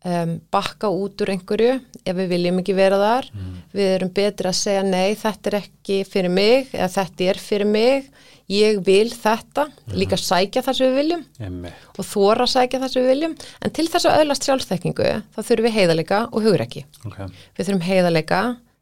um, 0.07 0.39
bakka 0.53 0.91
út 0.95 1.21
úr 1.25 1.35
einhverju 1.35 1.77
ef 2.05 2.17
við 2.17 2.33
viljum 2.35 2.63
ekki 2.63 2.77
vera 2.79 2.99
þar. 3.03 3.31
Við 3.75 3.93
erum 3.97 4.15
betri 4.15 4.51
að 4.51 4.59
segja 4.61 4.87
nei, 4.87 5.15
þetta 5.19 5.53
er 5.53 5.61
ekki 5.63 6.03
fyrir 6.09 6.35
mig 6.35 6.75
eða 6.75 6.91
þetta 7.01 7.31
er 7.33 7.43
fyrir 7.43 7.71
mig 7.71 8.11
ég 8.49 8.79
vil 8.85 9.11
þetta, 9.13 9.67
líka 9.93 10.17
sækja 10.17 10.63
það 10.65 10.79
sem 10.79 10.89
við 10.89 10.99
viljum 11.03 11.25
Emmi. 11.45 11.73
og 11.99 12.07
þóra 12.09 12.47
sækja 12.49 12.81
það 12.81 12.93
sem 12.95 13.05
við 13.05 13.13
viljum. 13.13 13.35
En 13.61 13.75
til 13.77 13.87
þess 13.93 14.09
að 14.09 14.23
öðlast 14.23 14.49
sjálfstekningu 14.49 15.11
þá 15.35 15.41
þurfum 15.43 15.69
við 15.69 15.77
heiðalega 15.77 16.23
og 16.33 16.47
hugrekki. 16.47 16.85
Okay. 17.11 17.29
við 17.59 17.69
þurfum 17.69 17.85
heiðalega 17.85 18.41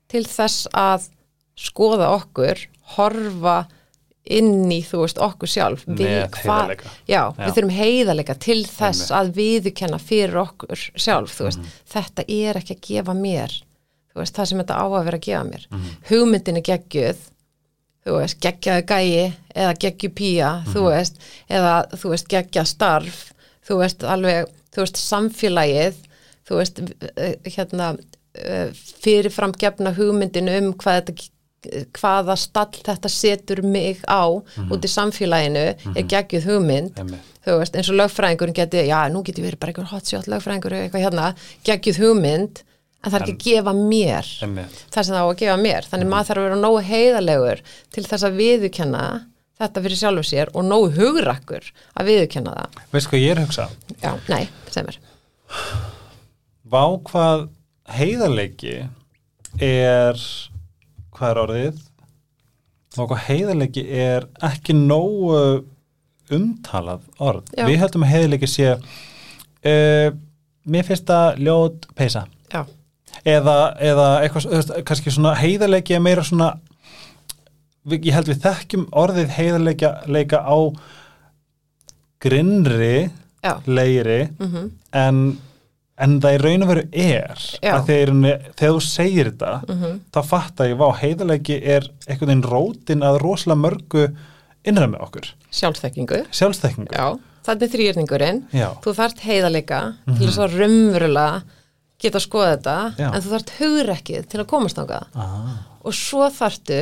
til 0.08 0.24
þess 0.24 0.66
að 0.74 1.08
skoða 1.56 2.10
okkur 2.16 2.66
horfa 2.96 3.66
inn 4.26 4.66
í, 4.74 4.80
þú 4.82 5.04
veist, 5.04 5.18
okkur 5.22 5.48
sjálf 5.48 5.84
Við- 5.86 6.26
hva- 6.34 6.40
heiðarleika. 6.42 6.88
já, 7.06 7.20
Já. 7.30 7.44
við 7.46 7.52
þurfum 7.54 7.76
heiðalega 7.76 8.34
til 8.42 8.64
þess 8.66 9.10
að 9.14 9.30
viðurkenna 9.36 10.00
fyrir 10.02 10.34
okkur 10.42 10.82
sjálf, 10.98 11.30
þú 11.38 11.44
veist, 11.46 11.58
Mhm. 11.58 11.68
þetta 11.94 12.24
er 12.28 12.54
ekki 12.60 12.74
að 12.74 12.80
gefa 12.88 13.14
mér, 13.14 13.50
þú 14.10 14.16
veist, 14.20 14.34
það 14.34 14.46
sem 14.48 14.58
þetta 14.58 14.74
á 14.82 14.84
að 14.90 15.04
vera 15.04 15.18
að 15.18 15.26
gefa 15.28 15.44
mér, 15.50 15.66
Mhm. 15.70 15.90
hugmyndin 16.08 16.56
er 16.56 16.62
geggjuð 16.62 17.16
þú 18.06 18.12
veist, 18.20 18.40
geggjaðu 18.40 18.82
gæi 18.86 19.34
eða 19.54 19.78
geggju 19.78 20.10
pía, 20.14 20.64
þú 20.66 20.80
Mhm. 20.82 20.90
veist 20.90 21.14
eða, 21.50 21.88
þú 21.90 22.10
veist, 22.10 22.28
geggja 22.28 22.64
starf 22.66 23.32
þú 23.66 23.78
veist, 23.78 23.98
alveg, 24.02 24.46
þú 24.72 24.76
veist, 24.82 24.96
samfélagið 24.96 25.94
þú 26.46 26.56
veist, 26.56 26.78
eh, 27.16 27.34
hérna 27.46 27.98
eh, 28.36 28.84
fyrirfram 29.02 29.54
gefna 29.58 29.94
hugmyndin 29.96 30.52
um 30.52 30.70
hvað 30.76 31.00
þetta 31.00 31.32
hvaða 31.96 32.36
stall 32.38 32.82
þetta 32.84 33.10
setur 33.10 33.62
mig 33.66 34.02
á 34.06 34.22
út 34.28 34.84
í 34.84 34.90
samfélaginu 34.90 35.64
er 35.96 36.06
geggjuð 36.06 36.46
hugmynd. 36.50 37.00
Emmi. 37.00 37.18
þú 37.46 37.58
veist, 37.60 37.76
eins 37.78 37.90
og 37.90 37.98
lögfræðingurinn 38.00 38.56
geti, 38.56 38.84
já, 38.88 38.98
nú 39.10 39.22
geti 39.26 39.42
verið 39.44 39.60
bara 39.62 39.72
einhver 39.72 39.90
hotshot 39.90 40.28
lögfræðingur 40.30 40.76
eitthvað 40.78 41.04
hérna, 41.06 41.28
geggjuð 41.66 42.00
hugmynd 42.02 42.62
en 43.06 43.12
það 43.12 43.16
er 43.18 43.24
ekki 43.24 43.34
að 43.36 43.44
gefa 43.46 43.74
mér. 43.78 44.30
Emmi. 44.46 44.66
það 44.90 45.06
sem 45.06 45.16
það 45.16 45.22
á 45.22 45.28
að 45.30 45.40
gefa 45.42 45.56
mér. 45.62 45.88
Þannig 45.90 46.10
maður 46.10 46.28
þarf 46.30 46.42
að 46.42 46.46
vera 46.48 46.60
nógu 46.62 46.80
heiðalegur 46.90 47.64
til 47.94 48.06
þess 48.06 48.26
að 48.26 48.38
viðurkenna 48.40 49.04
þetta 49.56 49.82
fyrir 49.84 50.00
sjálfur 50.00 50.26
sér 50.26 50.50
og 50.52 50.66
nógu 50.66 50.90
hugrakkur 50.96 51.68
að 51.94 52.10
viðurkenna 52.10 52.56
það. 52.56 52.80
Veistu 52.92 53.12
hvað 53.12 53.22
ég 53.22 53.34
er 53.34 53.40
að 53.42 53.46
hugsa? 53.46 53.68
já, 54.02 54.10
nei, 54.32 54.48
sem 54.74 54.90
er. 54.90 54.98
Vá 56.66 56.82
hvað 57.06 57.46
heiðarleiki 57.94 58.78
er 59.62 60.22
hvað 61.16 61.30
er 61.30 61.42
orðið? 61.46 61.84
og 62.96 63.10
hvað 63.10 63.24
heiðarleiki 63.26 63.82
er 63.92 64.26
ekki 64.44 64.76
nógu 64.76 65.40
umtalað 66.32 67.04
orð. 67.22 67.50
Já. 67.54 67.66
Við 67.68 67.80
höldum 67.82 68.06
að 68.06 68.12
heiðarleiki 68.14 68.48
sé 68.50 68.70
uh, 68.76 70.08
mér 70.66 70.86
finnst 70.86 71.06
það 71.08 71.42
ljót 71.46 71.86
peysa 71.98 72.24
Já, 72.50 72.62
eða, 73.22 73.56
eða 73.82 74.08
eitthvað, 74.24 74.72
kannski 74.88 75.14
svona 75.14 75.36
heiðarleiki 75.38 75.96
er 75.96 76.02
meira 76.02 76.24
svona 76.26 76.54
ég 77.92 78.12
held 78.16 78.30
við 78.32 78.42
þekkjum 78.42 78.88
orðið 78.98 79.34
heiðarleika 79.36 79.92
leika 80.10 80.42
á 80.42 80.58
grinnri 82.22 83.08
leiri 83.70 84.24
mhm, 84.40 84.70
en, 84.96 85.20
en 86.02 86.16
það 86.20 86.36
í 86.36 86.40
raun 86.42 86.64
og 86.66 86.70
veru 86.70 86.84
er 86.92 87.42
Já. 87.62 87.72
að 87.72 87.90
þegar, 87.90 88.40
þegar 88.58 88.74
þú 88.76 88.82
segir 88.84 89.30
þetta 89.30 89.52
mhm, 89.64 89.98
þá 90.12 90.20
fatta 90.28 90.68
ég, 90.68 90.78
vá, 90.80 90.88
heiðarleiki 91.00 91.58
er 91.62 91.88
einhvern 92.06 92.32
veginn 92.32 92.46
rótin 92.50 93.06
að 93.06 93.20
rosalega 93.22 93.62
mörgu 93.62 94.06
innra 94.66 94.88
með 94.90 95.04
okkur, 95.06 95.28
sjálfþekkingu. 95.54 96.22
Sjálfstekningu 96.34 96.96
Já, 96.96 97.06
þannig 97.46 97.74
þrýrningurinn 97.74 98.42
Já. 98.56 98.68
þú 98.84 98.96
þarft 98.98 99.22
heiðarleika 99.24 99.82
til 100.10 100.22
þess 100.24 100.40
að 100.42 100.56
raunverulega 100.60 101.42
geta 102.02 102.20
að 102.20 102.26
skoða 102.26 102.54
þetta 102.56 102.78
Já. 102.98 103.08
en 103.08 103.22
þú 103.24 103.34
þarft 103.34 103.52
hugrekkið 103.60 104.30
til 104.32 104.40
að 104.42 104.48
komast 104.50 104.80
ángað 104.82 105.20
ah, 105.22 105.52
og 105.86 105.96
svo 105.96 106.26
þarftu 106.34 106.80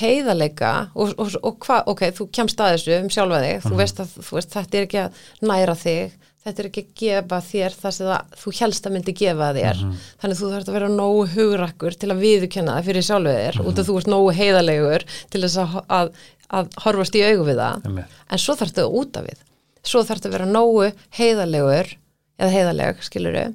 heiðarleika 0.00 0.72
og, 0.96 1.12
og, 1.20 1.34
og 1.44 1.58
hvað, 1.62 1.84
ok, 1.92 2.02
þú 2.16 2.26
kemst 2.32 2.60
að 2.64 2.74
þessu 2.76 2.94
um 2.96 3.10
sjálfa 3.12 3.42
þig, 3.44 3.58
þú, 3.66 3.74
veist 3.78 4.02
að, 4.02 4.14
þú 4.24 4.38
veist 4.38 4.54
þetta 4.56 4.78
er 4.78 4.86
ekki 4.86 5.00
að 5.02 5.22
næra 5.52 5.74
þig 5.78 6.14
þetta 6.42 6.62
er 6.62 6.68
ekki 6.68 6.82
að 6.82 6.92
gefa 7.02 7.38
þér 7.46 7.76
það 7.78 7.94
sem 7.96 8.08
það, 8.10 8.36
þú 8.42 8.52
helst 8.58 8.86
að 8.88 8.94
myndi 8.96 9.14
gefa 9.22 9.48
þér. 9.56 9.82
Þannig 10.22 10.40
þú 10.42 10.50
þarft 10.52 10.70
að 10.72 10.76
vera 10.78 10.90
nógu 10.92 11.24
hugrakkur 11.36 11.96
til 12.02 12.10
að 12.12 12.22
viðurkenna 12.26 12.76
það 12.78 12.88
fyrir 12.90 13.06
sjálfu 13.08 13.34
þér 13.38 13.60
út 13.62 13.78
af 13.82 13.88
þú 13.88 13.96
ert 14.02 14.10
nógu 14.12 14.34
heiðarlegur 14.40 15.06
til 15.32 15.42
þess 15.46 15.58
að, 15.62 15.76
að, 15.98 16.12
að 16.60 16.78
horfast 16.86 17.18
í 17.18 17.24
augu 17.28 17.48
við 17.50 17.60
það. 17.62 17.86
Einmitt. 17.90 18.20
en 18.32 18.42
svo 18.42 18.56
þarftu 18.60 18.86
að 18.86 18.96
út 19.02 19.20
af 19.22 19.28
við. 19.30 19.42
Svo 19.82 20.04
þarftu 20.06 20.30
að 20.30 20.36
vera 20.38 20.48
nógu 20.50 20.88
heiðarlegur 21.18 21.94
eða 22.42 22.50
heiðarleg, 22.56 23.04
skiluru 23.06 23.46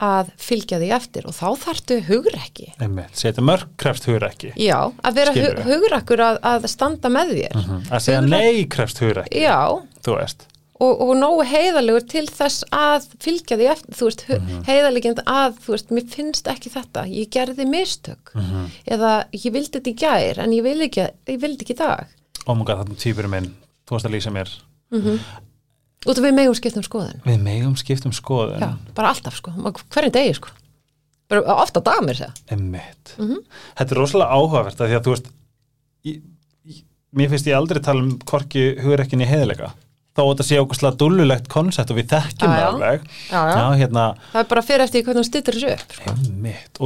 að 0.00 0.30
fylgja 0.40 0.78
því 0.80 0.86
eftir. 0.96 1.26
Og 1.28 1.34
þá 1.36 1.48
þarftu 1.60 1.98
hugrekki. 2.08 2.70
Setja 3.12 3.44
mörg 3.44 3.68
krefst 3.80 4.06
hugur 4.08 4.24
ekki 4.30 4.54
Já, 4.56 4.78
að 5.04 5.18
vera 5.18 5.34
hu 5.36 5.50
hugrakkur 5.68 6.22
að, 6.24 6.38
að 6.48 6.68
standa 6.72 7.10
með 7.12 7.34
þér. 7.36 7.58
Að 7.90 8.04
segja 8.06 8.22
Hugrekki. 8.22 8.54
nei 8.56 8.64
krefst 8.72 9.02
hugur 9.04 9.20
ekki 9.26 9.42
Já, 9.44 9.58
þú 10.06 10.16
veist, 10.16 10.46
og, 10.80 11.00
og 11.04 11.12
nógu 11.18 11.44
heiðarlegur 11.48 12.04
til 12.08 12.24
þess 12.30 12.64
að 12.74 13.08
fylgja 13.22 13.58
því 13.60 13.68
eftir, 13.74 13.96
þú 13.98 14.08
veist, 14.08 14.24
mm 14.30 14.64
heiðarleginn 14.70 15.20
að, 15.24 15.58
þú 15.64 15.74
veist, 15.74 15.92
mér 15.96 16.06
finnst 16.14 16.48
ekki 16.50 16.72
þetta 16.72 17.04
ég 17.10 17.30
gerði 17.32 17.66
mistök. 17.68 18.32
Eða 18.86 19.12
ég 19.34 19.52
vildi 19.54 19.78
þetta 19.78 19.90
í 19.92 19.96
gær 20.00 20.40
en 20.44 20.54
ég 20.56 20.64
vildi 20.66 20.88
ekki, 20.90 21.06
ég 21.32 21.40
vildi 21.42 21.66
ekki 21.66 21.76
í 21.76 21.80
dag. 21.80 22.16
Ómunga 22.46 22.78
þarna 22.80 22.98
týpurum 23.00 23.34
minn 23.34 23.50
þú 23.88 23.96
veist 23.96 24.08
að 24.08 24.14
lýsa 24.16 24.34
mér. 24.34 24.52
Út 26.08 26.16
af 26.16 26.24
við 26.24 26.32
megum 26.36 26.56
skiptum 26.56 26.84
skoðun. 26.86 27.20
Við 27.26 27.42
megum 27.44 27.76
skiptum 27.76 28.14
skoðun. 28.16 28.62
Já, 28.62 28.70
bara 28.96 29.12
alltaf 29.12 29.36
sko, 29.36 29.52
hverjum 29.92 30.14
degi 30.14 30.38
sko. 30.38 30.54
Bara 31.30 31.56
ofta 31.60 31.82
dag 31.84 32.00
mér 32.02 32.16
segja. 32.18 32.32
Einmitt. 32.50 33.14
Mhm. 33.18 33.42
Þetta 33.78 33.94
er 33.94 34.00
rosalega 34.00 34.38
áhugavert 34.38 34.80
því 34.80 34.96
að 34.96 35.04
þú 35.04 35.12
veist 35.14 35.28
ég, 36.08 36.22
ég, 36.66 36.80
mér 37.12 37.30
finnst 37.30 37.46
ég 37.50 37.58
aldrei 37.58 37.82
tala 37.84 38.02
um 38.02 38.16
hvorki 38.18 38.64
hugrekkinni 38.80 39.28
heiðilega 39.28 39.74
þó 40.16 40.22
að 40.24 40.30
þetta 40.32 40.46
sé 40.48 40.56
okkur 40.60 40.78
slag 40.80 40.96
dullulegt 41.00 41.46
koncept 41.52 41.90
og 41.94 41.98
við 42.00 42.08
þekkjum 42.10 42.50
það 42.50 42.64
alveg 42.66 43.04
Já, 43.30 43.40
já. 43.50 43.66
hérna, 43.80 44.06
það 44.32 44.40
er 44.42 44.48
bara 44.50 44.64
fyrir 44.66 44.84
eftir 44.86 45.04
hvernig 45.06 45.22
hún 45.22 45.28
stýttir 45.30 45.58
þessu 45.58 45.74
upp 45.76 45.94
sko. 45.98 46.14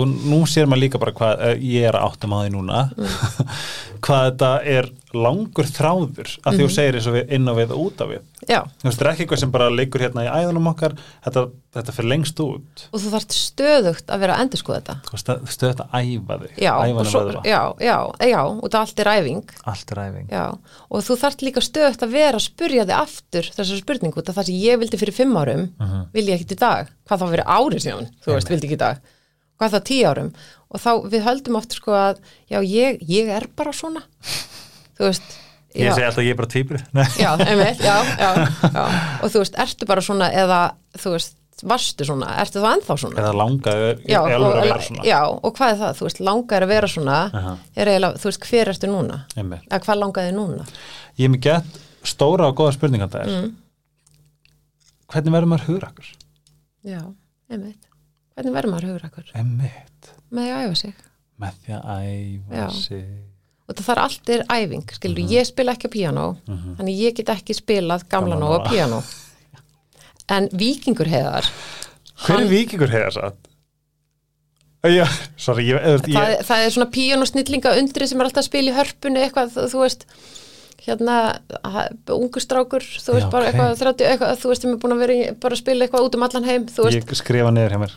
og 0.03 0.12
nú 0.29 0.41
sér 0.51 0.68
maður 0.68 0.83
líka 0.85 1.01
bara 1.03 1.14
hvað 1.16 1.45
eh, 1.49 1.55
ég 1.72 1.89
er 1.89 1.99
áttum 2.03 2.37
á 2.37 2.39
því 2.45 2.53
núna 2.59 2.83
Mm. 2.95 3.49
hvað 4.05 4.27
þetta 4.29 4.51
er 4.77 4.91
langur 5.15 5.65
þráður 5.69 6.29
að 6.45 6.51
því 6.53 6.59
Mhm. 6.59 6.65
þú 6.65 6.71
segir 6.75 6.95
eins 6.99 7.07
og 7.11 7.15
við 7.15 7.33
inn 7.37 7.49
á 7.49 7.53
við 7.55 7.71
og 7.75 7.79
út 7.87 7.99
á 8.03 8.07
við. 8.11 8.21
Já, 8.49 8.61
þú 8.61 8.85
veist, 8.85 8.99
þetta 8.99 9.05
er 9.07 9.12
ekki 9.15 9.25
eitthvað 9.25 9.39
sem 9.41 9.51
bara 9.51 9.69
liggur 9.71 10.01
hérna 10.05 10.25
í 10.27 10.29
æðunum 10.29 10.69
okkar. 10.75 10.93
Þetta, 11.25 11.43
þetta 11.75 11.93
fyrir 11.97 12.09
lengst 12.12 12.41
út. 12.45 12.83
Og 12.93 13.01
þú 13.01 13.12
þarft 13.15 13.33
stöðugt 13.39 14.07
að 14.12 14.21
vera 14.21 14.35
að 14.37 14.43
endur 14.45 14.61
skoða 14.61 14.81
þetta. 14.83 14.97
Veist, 15.15 15.31
stöðt 15.57 15.81
að 15.81 15.89
æfa 15.95 16.39
þig. 16.43 16.59
Já, 16.61 16.75
svo, 17.05 17.23
já, 17.45 17.62
já, 17.81 17.97
já, 18.29 18.41
og 18.45 18.69
það 18.71 18.81
allt 18.85 19.01
er 19.01 19.12
æfing. 19.15 19.51
Allt 19.65 19.93
er 19.93 20.03
æfing. 20.05 20.29
Já, 20.31 20.45
og 20.91 21.03
þú 21.09 21.17
þarft 21.25 21.43
líka 21.43 21.61
stöðugt 21.65 22.03
að 22.05 22.11
vera 22.12 22.37
að 22.39 22.47
spurja 22.51 22.85
þig 22.85 22.99
aftur 23.01 23.43
þessar 23.57 23.81
spurningu, 23.81 24.23
það 24.23 24.35
það 24.35 24.45
sem 24.45 24.55
ég 24.61 24.79
vildi 24.79 24.99
fyrir 25.01 25.15
fimm 25.15 25.35
árum, 25.41 25.69
Mhm. 25.81 26.07
vil 26.12 26.27
ég 26.27 26.41
ekkert 26.41 26.53
í 26.53 26.59
dag. 26.59 26.89
Hvað 27.09 27.19
þá 27.19 27.27
fyrir 27.31 27.47
árið 27.47 27.81
síðan, 27.85 28.09
þú 28.25 28.35
veist, 28.35 28.49
vildi 28.49 28.67
ekki 28.69 28.77
í 28.77 28.79
dag. 28.79 28.99
Hvað 29.61 29.71
þá 29.71 29.81
tíu 29.85 30.05
árum. 30.11 30.33
Og 30.75 30.81
þá 30.81 30.91
við 31.09 31.23
höldum 31.23 31.57
oft 31.57 31.73
sko 31.73 31.93
að, 31.93 32.17
já, 32.51 32.59
ég, 32.61 32.99
ég 33.09 33.29
er 33.29 33.47
bara 33.55 33.71
svona 33.71 34.03
þú 34.99 35.09
veist 35.11 35.40
Ég 35.74 35.90
segi 35.90 36.05
alltaf 36.07 36.22
ég 36.22 36.30
er 36.30 36.36
bara 36.38 36.51
týpur 36.53 36.82
já, 37.24 37.30
einmitt, 37.42 37.80
já, 37.82 37.97
já, 38.14 38.28
já 38.62 38.82
og 39.24 39.32
þú 39.32 39.40
veist, 39.42 39.57
ertu 39.64 39.88
bara 39.90 40.05
svona 40.07 40.28
eða 40.30 40.59
þú 41.03 41.14
veist, 41.16 41.34
varstu 41.66 42.07
svona, 42.07 42.28
ertu 42.42 42.62
þá 42.62 42.68
ennþá 42.76 42.97
svona 43.03 43.18
eða 43.24 43.32
langaði 43.40 43.88
alveg 44.20 44.45
að 44.47 44.68
vera 44.68 44.76
svona 44.86 45.07
já, 45.09 45.18
og 45.34 45.57
hvað 45.59 45.72
er 45.74 45.80
það, 45.82 45.97
þú 45.99 46.07
veist, 46.07 46.20
langar 46.30 46.66
að 46.66 46.72
vera 46.76 46.90
svona 46.95 47.16
Aha. 47.40 47.57
er 47.74 47.90
eiginlega, 47.90 48.22
þú 48.22 48.30
veist, 48.30 48.47
hver 48.53 48.70
ertu 48.74 48.92
núna 48.92 49.18
Einmitt. 49.34 49.66
eða 49.70 49.82
hvað 49.88 50.01
langaði 50.05 50.36
núna 50.38 50.68
Ég 51.18 51.26
er 51.26 51.34
með 51.34 51.45
gett 51.49 51.82
stóra 52.14 52.47
og 52.53 52.57
góða 52.62 52.76
spurningan 52.78 53.11
það 53.11 53.26
er 53.26 53.34
Mm. 53.34 53.53
Hvernig 55.14 55.34
verður 55.34 55.51
maður 55.53 55.66
hugrakkur? 55.68 56.07
Já, 56.84 57.01
einmitt. 57.53 57.84
Hvernig 58.34 58.55
verður 58.57 58.72
maður 58.72 58.86
hugrakkur? 58.95 59.26
Emmitt 59.38 60.09
Með 60.34 60.49
því 60.49 60.55
að 60.55 60.64
æfa 60.64 60.78
sig. 60.80 60.95
Með 61.45 61.59
því 61.64 61.74
að 61.76 61.90
æfa 61.99 62.64
sig 62.78 63.05
Og 63.65 63.75
það 63.79 63.87
þarf 63.89 64.03
allt 64.05 64.29
er 64.35 64.43
æfing, 64.53 64.83
skilur, 64.93 65.19
Mhm. 65.25 65.31
ég 65.33 65.47
spila 65.49 65.73
ekki 65.73 65.89
á 65.89 65.95
píanó, 65.95 66.25
þannig 66.77 66.99
ég 67.01 67.15
get 67.17 67.31
ekki 67.33 67.55
spilað 67.57 68.03
gamla 68.12 68.37
nóg 68.37 68.61
á 68.61 68.69
píanó. 68.69 69.03
En 70.29 70.49
vikingur 70.53 71.07
heiðar, 71.09 71.45
Hver 72.25 72.41
er 72.41 72.49
vikingur 72.49 72.89
hefur 72.89 73.12
satt? 73.12 73.37
Já, 74.85 75.05
sorry, 75.41 75.65
ég, 75.71 75.81
eða, 75.81 75.99
það, 76.05 76.31
ég, 76.31 76.41
það 76.45 76.62
er 76.67 76.71
svona 76.75 76.91
píanósnillinga 76.93 77.71
undri 77.81 78.07
sem 78.09 78.21
er 78.21 78.27
alltaf 78.29 78.43
að 78.45 78.49
spila 78.51 78.71
í 78.71 78.75
hörpunni 78.77 79.23
eitthvað, 79.25 79.55
þú 79.73 79.81
veist, 79.81 80.05
hérna, 80.85 81.39
ungur 82.12 82.43
strákur, 82.43 82.83
þú 82.85 83.14
veist, 83.16 83.27
Já, 83.27 83.31
bara 83.33 83.47
ok. 83.49 83.55
eitthvað, 83.55 83.77
30, 83.81 84.09
eitthvað, 84.11 84.33
þú 84.43 84.51
veist, 84.51 84.62
sem 84.64 84.72
er 84.75 84.81
búin 84.83 84.95
að 84.97 85.03
vera 85.05 85.16
bara 85.41 85.55
að 85.57 85.61
spila 85.62 85.87
eitthvað 85.87 86.07
út 86.09 86.16
um 86.18 86.25
allan 86.27 86.45
heim, 86.49 86.66
ég 86.93 87.14
skrifa 87.16 87.53
niður 87.55 87.75
hjá 87.75 87.81
mér. 87.85 87.95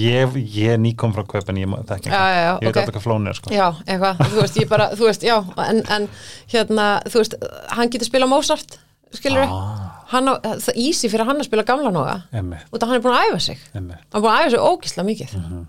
Ég, 0.00 0.36
ég 0.56 0.74
er 0.76 0.78
nýkom 0.80 1.12
frá 1.16 1.24
kaupin, 1.28 1.58
ég 1.60 1.74
þekki 1.90 2.08
Já, 2.12 2.22
já, 2.32 2.40
já, 2.46 2.52
Ég 2.62 2.68
veit 2.70 2.76
alltaf 2.80 2.94
hvað 2.96 3.04
flónu 3.08 3.28
er 3.32 3.34
sko. 3.40 3.52
Já, 3.52 3.66
eitthvað, 3.86 4.22
þú 4.30 4.40
veist, 4.40 4.60
ég 4.62 4.68
bara, 4.70 4.86
þú 4.96 5.08
veist, 5.10 5.26
já, 5.26 5.36
en, 5.66 5.82
en 5.98 6.08
hérna, 6.54 6.86
þú 7.10 7.22
veist, 7.24 7.36
hann 7.76 7.90
getur 7.92 8.08
spila 8.08 8.30
Mozart, 8.30 8.78
skilur 9.12 9.42
við, 9.42 9.50
ah, 9.52 10.00
það 10.14 10.70
er 10.70 10.80
easy 10.86 11.08
fyrir 11.10 11.26
hann 11.26 11.42
að 11.42 11.48
spila 11.50 11.64
gamla 11.66 11.90
Emmitt, 12.32 12.64
og 12.70 12.78
það 12.78 12.86
hann 12.92 12.96
er 13.00 13.04
búin 13.04 13.16
að 13.18 13.28
æfa 13.32 13.40
sig, 13.50 13.62
emmitt 13.74 14.00
hann 14.14 14.20
er 14.20 14.24
búin 14.24 14.32
að 14.32 14.42
æfa 14.44 14.50
sig 14.54 14.60
ógislega 14.70 15.08
mikið, 15.10 15.32
Mhm. 15.40 15.64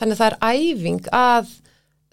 þannig 0.00 0.18
það 0.18 0.28
er 0.32 0.36
æfing 0.48 1.00
að, 1.12 1.50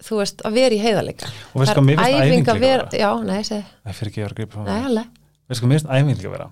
þú 0.06 0.18
veist, 0.20 0.42
að 0.46 0.52
vera 0.60 0.74
í 0.74 0.80
heiðarleika. 0.82 1.26
Og 1.54 1.60
veistu 1.60 1.74
Það 1.74 1.76
hvað 1.76 1.86
mér 1.86 1.98
er 1.98 2.04
finnst 2.06 2.22
æfing 2.22 2.40
líka 2.40 2.54
að 2.54 2.60
vera, 2.60 2.88
já, 3.00 3.10
nei, 3.26 3.42
segi, 3.44 3.64
Það 3.86 3.96
fyrir 4.00 4.10
ekki 4.12 4.20
að 4.20 4.24
vera 4.26 4.34
að 4.34 4.40
gripa 4.40 4.56
frá 4.56 4.64
mér. 4.66 5.06
Veistu 5.48 5.62
hvað 5.64 5.70
mér 5.70 5.78
finnst 5.80 5.92
æfing 5.96 6.16
líka 6.20 6.32
vera? 6.36 6.48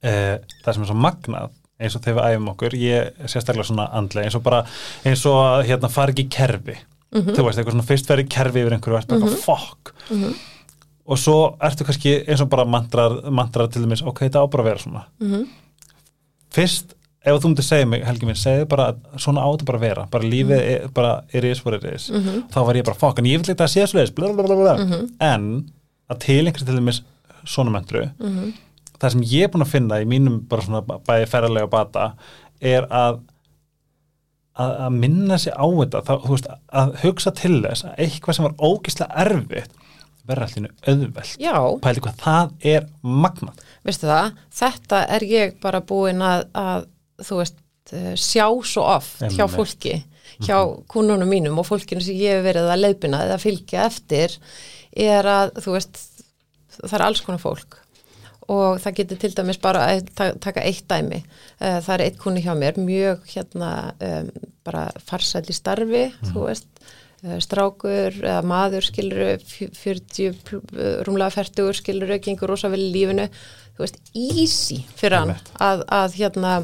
Eh, 0.00 0.36
það 0.64 0.72
sem 0.74 0.82
er 0.82 0.88
svo 0.90 0.96
magnað 0.96 1.50
eins 1.80 1.96
og 1.96 2.02
þegar 2.04 2.16
við 2.24 2.34
æfum 2.36 2.48
okkur, 2.54 2.74
ég 2.76 3.10
er 3.24 3.28
sérstaklega 3.28 3.68
svona 3.68 3.84
andlega, 3.96 4.26
eins 4.28 4.36
og 4.36 4.42
bara 4.44 4.62
eins 5.04 5.24
og 5.28 5.36
að 5.44 5.66
hérna 5.68 5.90
fara 5.92 6.12
ekki 6.14 6.24
í 6.26 6.30
kerfi 6.32 6.76
Mhm. 7.10 7.34
þú 7.34 7.42
veist, 7.44 7.58
eitthvað 7.58 7.74
svona 7.74 7.88
fyrst 7.88 8.06
verið 8.06 8.28
kerfi 8.30 8.60
yfir 8.62 8.72
einhverju 8.76 8.94
og 8.94 9.00
ert 9.00 9.08
bara 9.08 9.30
fokk 9.42 9.92
og 11.10 11.18
svo 11.18 11.56
ertu 11.60 11.84
kannski 11.84 12.12
eins 12.28 12.40
og 12.40 12.48
bara 12.52 12.64
mantrar, 12.64 13.16
mantrar 13.34 13.66
til 13.72 13.82
dæmis, 13.82 14.02
ok, 14.06 14.20
þetta 14.28 14.44
á 14.44 14.50
bara 14.50 14.62
að 14.62 14.68
vera 14.70 14.78
svona 14.78 15.04
Mhm. 15.20 15.48
fyrst 16.54 16.94
ef 17.24 17.36
þú 17.42 17.50
myndir 17.50 17.66
segja 17.66 17.86
mig, 17.86 18.04
Helgi 18.06 18.26
minn, 18.26 18.38
segðu 18.38 18.68
bara 18.68 18.94
svona 19.20 19.42
á 19.44 19.48
þetta 19.52 19.64
bara 19.68 19.78
vera, 19.82 20.06
bara 20.10 20.24
lífið 20.24 20.56
Mhm. 20.56 20.70
er, 20.84 20.88
bara 20.88 21.22
er 21.34 21.44
is 21.44 21.64
what 21.64 21.74
it 21.74 21.84
is, 21.94 22.10
þá 22.10 22.64
var 22.66 22.74
ég 22.74 22.84
bara 22.84 22.96
fokk 22.96 23.18
en 23.18 23.24
ég 23.26 23.38
vil 23.38 23.54
eitthvað 23.54 23.68
að 23.68 23.74
sé 23.74 23.86
svoleiðis, 23.86 24.14
blablabla. 24.14 24.78
Mhm. 24.78 25.10
en 25.20 25.70
að 26.10 26.18
til 26.20 26.46
einhverju 26.46 26.66
til 26.66 26.76
dæmis 26.80 27.02
svona 27.44 27.70
mentru, 27.70 28.10
Mhm. 28.18 28.52
það 28.98 29.10
sem 29.12 29.20
ég 29.22 29.42
er 29.44 29.48
búin 29.48 29.62
að 29.64 29.72
finna 29.74 30.00
í 30.00 30.06
mínum 30.06 30.40
bara 30.48 30.62
svona 30.62 30.82
bæði 30.82 31.26
ferðarlega 31.28 31.70
bata 31.70 32.14
er 32.60 32.86
að 32.90 33.20
að, 34.60 34.72
að 34.80 34.92
minna 34.92 35.38
sig 35.38 35.52
á 35.56 35.64
þetta. 35.64 36.02
Þá, 36.04 36.14
þú 36.26 36.28
veist, 36.34 36.48
að 36.74 36.94
hugsa 37.04 37.30
til 37.34 37.62
þess 37.62 37.84
að 37.86 37.94
eitthvað 38.02 38.34
sem 38.36 38.44
var 38.44 38.54
ógislega 38.58 39.16
erfitt 39.16 39.70
verður 40.28 40.42
allir 40.44 40.70
auðvelt. 40.86 41.36
Já, 41.40 41.54
pæli 41.80 42.02
hvað 42.04 42.16
það 42.20 42.50
er 42.74 42.86
magnað. 43.02 43.62
Veistu 43.86 44.06
það, 44.10 44.32
þetta 44.60 45.00
er 45.16 45.20
ég 45.30 45.54
bara 45.62 45.80
búin 45.80 46.20
að, 46.20 46.44
að 46.54 46.84
þú 47.26 47.40
veist, 47.42 47.58
eh, 47.92 48.14
sjá 48.16 48.46
svo 48.64 48.84
oft 48.96 49.20
hjá 49.22 49.44
Einmitt. 49.46 49.56
fólki, 49.56 49.94
hjá 50.46 50.58
kunnunum 50.88 51.28
mínum 51.28 51.58
og 51.58 51.66
fólkinu 51.68 52.02
sem 52.02 52.14
ég 52.16 52.38
hef 52.38 52.44
verið 52.48 52.70
að 52.72 52.82
leiðbina 52.84 53.22
eða 53.26 53.38
fylgja 53.42 53.84
eftir 53.90 54.36
er 54.96 55.24
að, 55.24 55.52
þú 55.62 55.76
veist, 55.76 55.98
það 56.80 56.96
er 56.98 57.06
alls 57.06 57.20
konar 57.26 57.40
fólk. 57.42 57.76
Og 58.50 58.80
það 58.82 58.94
getur 58.98 59.18
til 59.22 59.30
dæmis 59.36 59.60
bara 59.62 59.84
að 59.92 60.08
ta- 60.18 60.32
taka 60.42 60.62
eitt 60.66 60.88
dæmi. 60.90 61.20
Eh, 61.60 61.76
það 61.80 61.92
er 61.94 62.02
eitt 62.08 62.16
kunni 62.18 62.42
hjá 62.42 62.54
mér 62.58 62.74
mjög 62.82 63.20
hérna 63.30 63.92
um, 64.02 64.30
bara 64.66 64.88
farsæll 65.06 65.46
í 65.46 65.54
starfi 65.54 66.08
þú 66.32 66.46
veist. 66.48 66.66
Eh, 67.22 67.36
strákur 67.38 68.10
eða 68.16 68.40
maður 68.42 68.82
skilur 68.88 69.38
40, 69.44 70.32
pl- 70.42 70.62
eh, 70.80 71.02
rúmlega 71.06 71.30
40 71.36 71.72
skilur 71.78 72.14
gengur 72.18 72.48
rosa 72.48 72.68
vel 72.72 72.80
í 72.80 72.90
lífinu. 72.94 73.28
Þú 73.76 73.84
veist, 73.84 74.00
easy 74.16 74.80
fyrir 74.96 75.18
hann 75.20 75.36
að, 75.60 75.84
að 75.86 76.16
hérna 76.18 76.54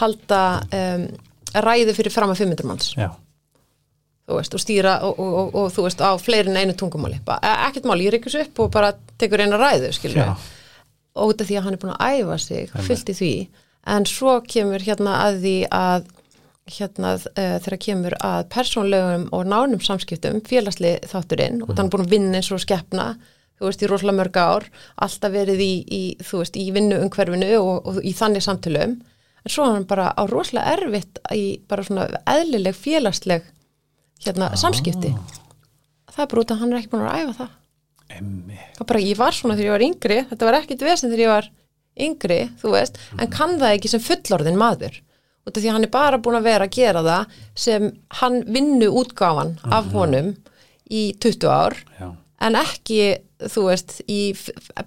halda 0.00 0.42
um, 0.74 1.08
ræði 1.64 1.94
fyrir 1.96 2.12
fram 2.12 2.32
að 2.34 2.44
500 2.44 2.68
manns. 2.68 2.92
Veist, 4.28 4.52
og 4.52 4.60
stýra 4.60 4.98
og, 5.06 5.16
og, 5.16 5.32
og, 5.40 5.54
og 5.56 5.70
þú 5.72 5.86
veist, 5.86 6.02
á 6.04 6.12
fleiri 6.20 6.52
en 6.52 6.60
einu 6.60 6.76
tungumáli. 6.76 7.16
E- 7.16 7.54
ekkert 7.68 7.88
mál, 7.88 8.02
ég 8.04 8.12
reykur 8.12 8.34
svo 8.34 8.44
upp 8.44 8.60
og 8.66 8.70
bara 8.74 8.92
tekur 9.18 9.40
eina 9.40 9.56
ræðu, 9.56 9.88
og 11.18 11.32
af 11.32 11.48
því 11.48 11.56
að 11.58 11.64
hann 11.64 11.74
er 11.74 11.80
búin 11.82 11.94
að 11.96 12.20
æfa 12.20 12.36
sig 12.38 12.68
fullt 12.86 13.08
í 13.08 13.16
því, 13.16 13.32
en 13.88 14.06
svo 14.06 14.36
kemur 14.44 14.84
hérna 14.84 15.16
að 15.24 15.40
því 15.42 15.56
að 15.72 16.06
hérna 16.68 17.14
uh, 17.16 17.56
þegar 17.64 17.80
kemur 17.80 18.16
að 18.20 18.46
persónlegum 18.52 19.26
og 19.32 19.48
nánum 19.48 19.80
samskiptum 19.80 20.42
félagsli 20.44 20.98
þátturinn 21.08 21.62
og 21.64 21.72
hann 21.72 21.86
er 21.86 21.92
búin 21.94 22.04
að 22.04 22.12
vinna 22.12 22.40
eins 22.40 22.50
og 22.52 22.60
skeppna 22.60 23.14
þú 23.58 23.70
veist, 23.70 23.82
í 23.82 23.88
rosalega 23.90 24.18
mörg 24.20 24.36
ár 24.36 24.66
alltaf 25.06 25.32
verið 25.32 25.62
í, 25.64 25.72
í 25.88 26.02
þú 26.20 26.42
veist, 26.42 26.58
í 26.60 26.66
vinnu 26.74 27.00
umhverfinu 27.06 27.48
og, 27.62 27.88
og 27.88 28.00
í 28.04 28.12
þannig 28.16 28.44
samtölum 28.44 28.98
en 29.48 29.54
svo 29.54 29.64
er 29.64 29.78
hann 29.78 29.86
bara 29.88 30.10
á 30.12 30.22
rosalega 30.28 30.76
erfitt 30.76 31.20
í 31.32 31.44
bara 31.68 31.84
svona 31.86 32.04
eðlileg 32.28 32.76
félagsleg 32.76 33.46
hérna 34.26 34.50
samskipti. 34.60 35.14
Það 36.12 36.24
er 36.24 36.30
bara 36.32 36.42
út 36.42 36.52
að 36.52 36.60
hann 36.60 36.72
er 36.74 36.80
ekki 36.82 36.92
búin 36.92 37.06
að 37.08 37.22
æfa 37.22 37.36
það. 37.38 37.54
Emmi 38.18 38.58
það 38.76 38.88
bara, 38.88 39.00
ég 39.04 39.18
var 39.18 39.36
svona 39.36 39.56
þegar 39.56 39.68
ég 39.68 39.74
var 39.76 39.86
yngri 39.88 40.18
þetta 40.30 40.48
var 40.48 40.58
ekkit 40.58 40.84
vesen 40.84 41.10
þegar 41.12 41.24
ég 41.24 41.32
var 41.32 41.48
yngri 42.08 42.38
þú 42.60 42.72
veist, 42.72 42.98
en 43.18 43.30
kann 43.32 43.56
það 43.60 43.76
ekki 43.76 43.92
sem 43.92 44.04
fullorðin 44.04 44.60
maður. 44.60 45.00
Út 45.48 45.56
af 45.56 45.64
því 45.64 45.72
hann 45.72 45.86
er 45.86 45.92
bara 45.92 46.20
búin 46.20 46.38
að 46.38 46.48
vera 46.50 46.68
að 46.68 46.76
gera 46.76 47.04
það 47.06 47.38
sem 47.56 47.88
hann 48.20 48.42
vinnu 48.48 48.90
útgáfan 49.00 49.54
af 49.64 49.88
honum 49.94 50.34
í 50.92 51.08
20 51.20 51.48
ár 51.48 51.76
já, 51.96 52.10
en 52.44 52.58
ekki, 52.58 53.00
þú 53.48 53.64
veist, 53.70 53.98
í 54.08 54.34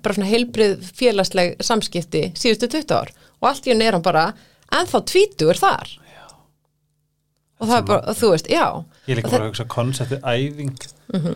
bara 0.01 0.15
svona 0.17 0.29
heilbrið 0.29 0.85
félagsleg 0.97 1.57
samskipti 1.65 2.27
síðustu 2.37 2.69
20 2.77 2.97
ár. 2.99 3.13
Og 3.41 3.49
allt 3.49 3.65
í 3.65 3.73
henni 3.73 3.87
er 3.89 3.97
hann 3.97 4.05
bara 4.05 4.31
ennþá 4.77 5.01
tvítugur 5.11 5.59
þar. 5.59 5.91
Já. 6.11 6.25
og 7.59 7.67
það 7.69 7.77
er 7.77 7.87
bara, 7.89 8.15
þú 8.17 8.29
veist, 8.33 8.51
já. 8.51 8.65
Ég 9.07 9.19
líka 9.19 9.31
bara 9.33 9.43
að 9.45 9.51
hugsa 9.51 9.67
konceptið 9.75 10.23
æfing. 10.33 10.77
Mhm. 11.13 11.35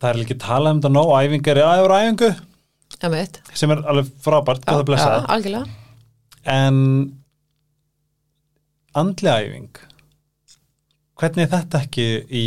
það 0.00 0.10
er 0.10 0.20
líka 0.20 0.38
talað 0.44 0.74
um 0.76 0.80
þetta 0.80 0.92
nóg. 0.92 1.12
Æfing 1.16 1.48
er 1.48 1.62
aðeins 1.64 1.96
æfingu. 1.96 2.30
Sem 3.56 3.70
er 3.70 3.82
alveg 3.82 4.10
frábært, 4.22 4.64
góða 4.64 4.82
að 4.82 4.88
blessa 4.90 5.10
já, 5.10 5.26
algjörlega. 5.34 5.66
En 6.46 6.78
andlega 8.94 9.42
æfing. 9.42 9.80
Hvernig 11.16 11.46
er 11.46 11.52
þetta 11.56 11.80
ekki 11.80 12.06
í 12.30 12.46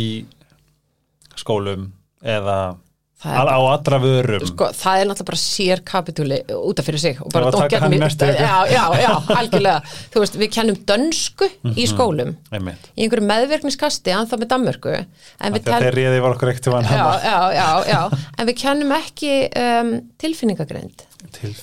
skólum 1.36 1.90
eða 2.22 2.76
Það 3.20 3.36
er 3.42 3.50
á 3.52 3.58
allra 3.60 3.98
vörum. 4.00 4.44
Sko, 4.48 4.66
það 4.72 5.00
er 5.02 5.08
náttúrulega 5.10 5.28
bara 5.30 5.40
sér 5.42 5.80
kapitúli 5.84 6.38
út 6.56 6.78
af 6.80 6.86
fyrir 6.88 7.00
sig 7.02 7.18
og 7.20 7.28
bara 7.34 7.50
don't 7.52 7.68
get 7.68 7.82
me- 7.90 7.98
já, 8.00 8.56
já, 8.72 8.84
já, 8.96 9.10
algjörlega. 9.36 9.82
Þú 10.14 10.22
veist, 10.24 10.38
við 10.40 10.50
kennum 10.54 10.78
dönsku 10.88 11.44
í 11.44 11.84
Mhm. 11.84 11.90
skólum. 11.92 12.32
einmitt, 12.50 12.88
í 12.96 13.04
einhverju 13.04 13.26
meðverkniskasti 13.28 14.10
anþá 14.16 14.38
með 14.40 14.48
Danmörku. 14.54 14.94
Þeir 15.40 15.94
réði 16.00 16.22
var 16.22 16.34
okkur 16.34 16.48
ekkert 16.54 16.64
já, 16.64 17.20
já, 17.20 17.52
já, 17.52 17.84
já, 17.92 18.00
en 18.38 18.46
við 18.46 18.56
kennum 18.56 18.92
ekki 18.96 19.32
um, 19.56 19.92
tilfinningagreind 20.18 21.04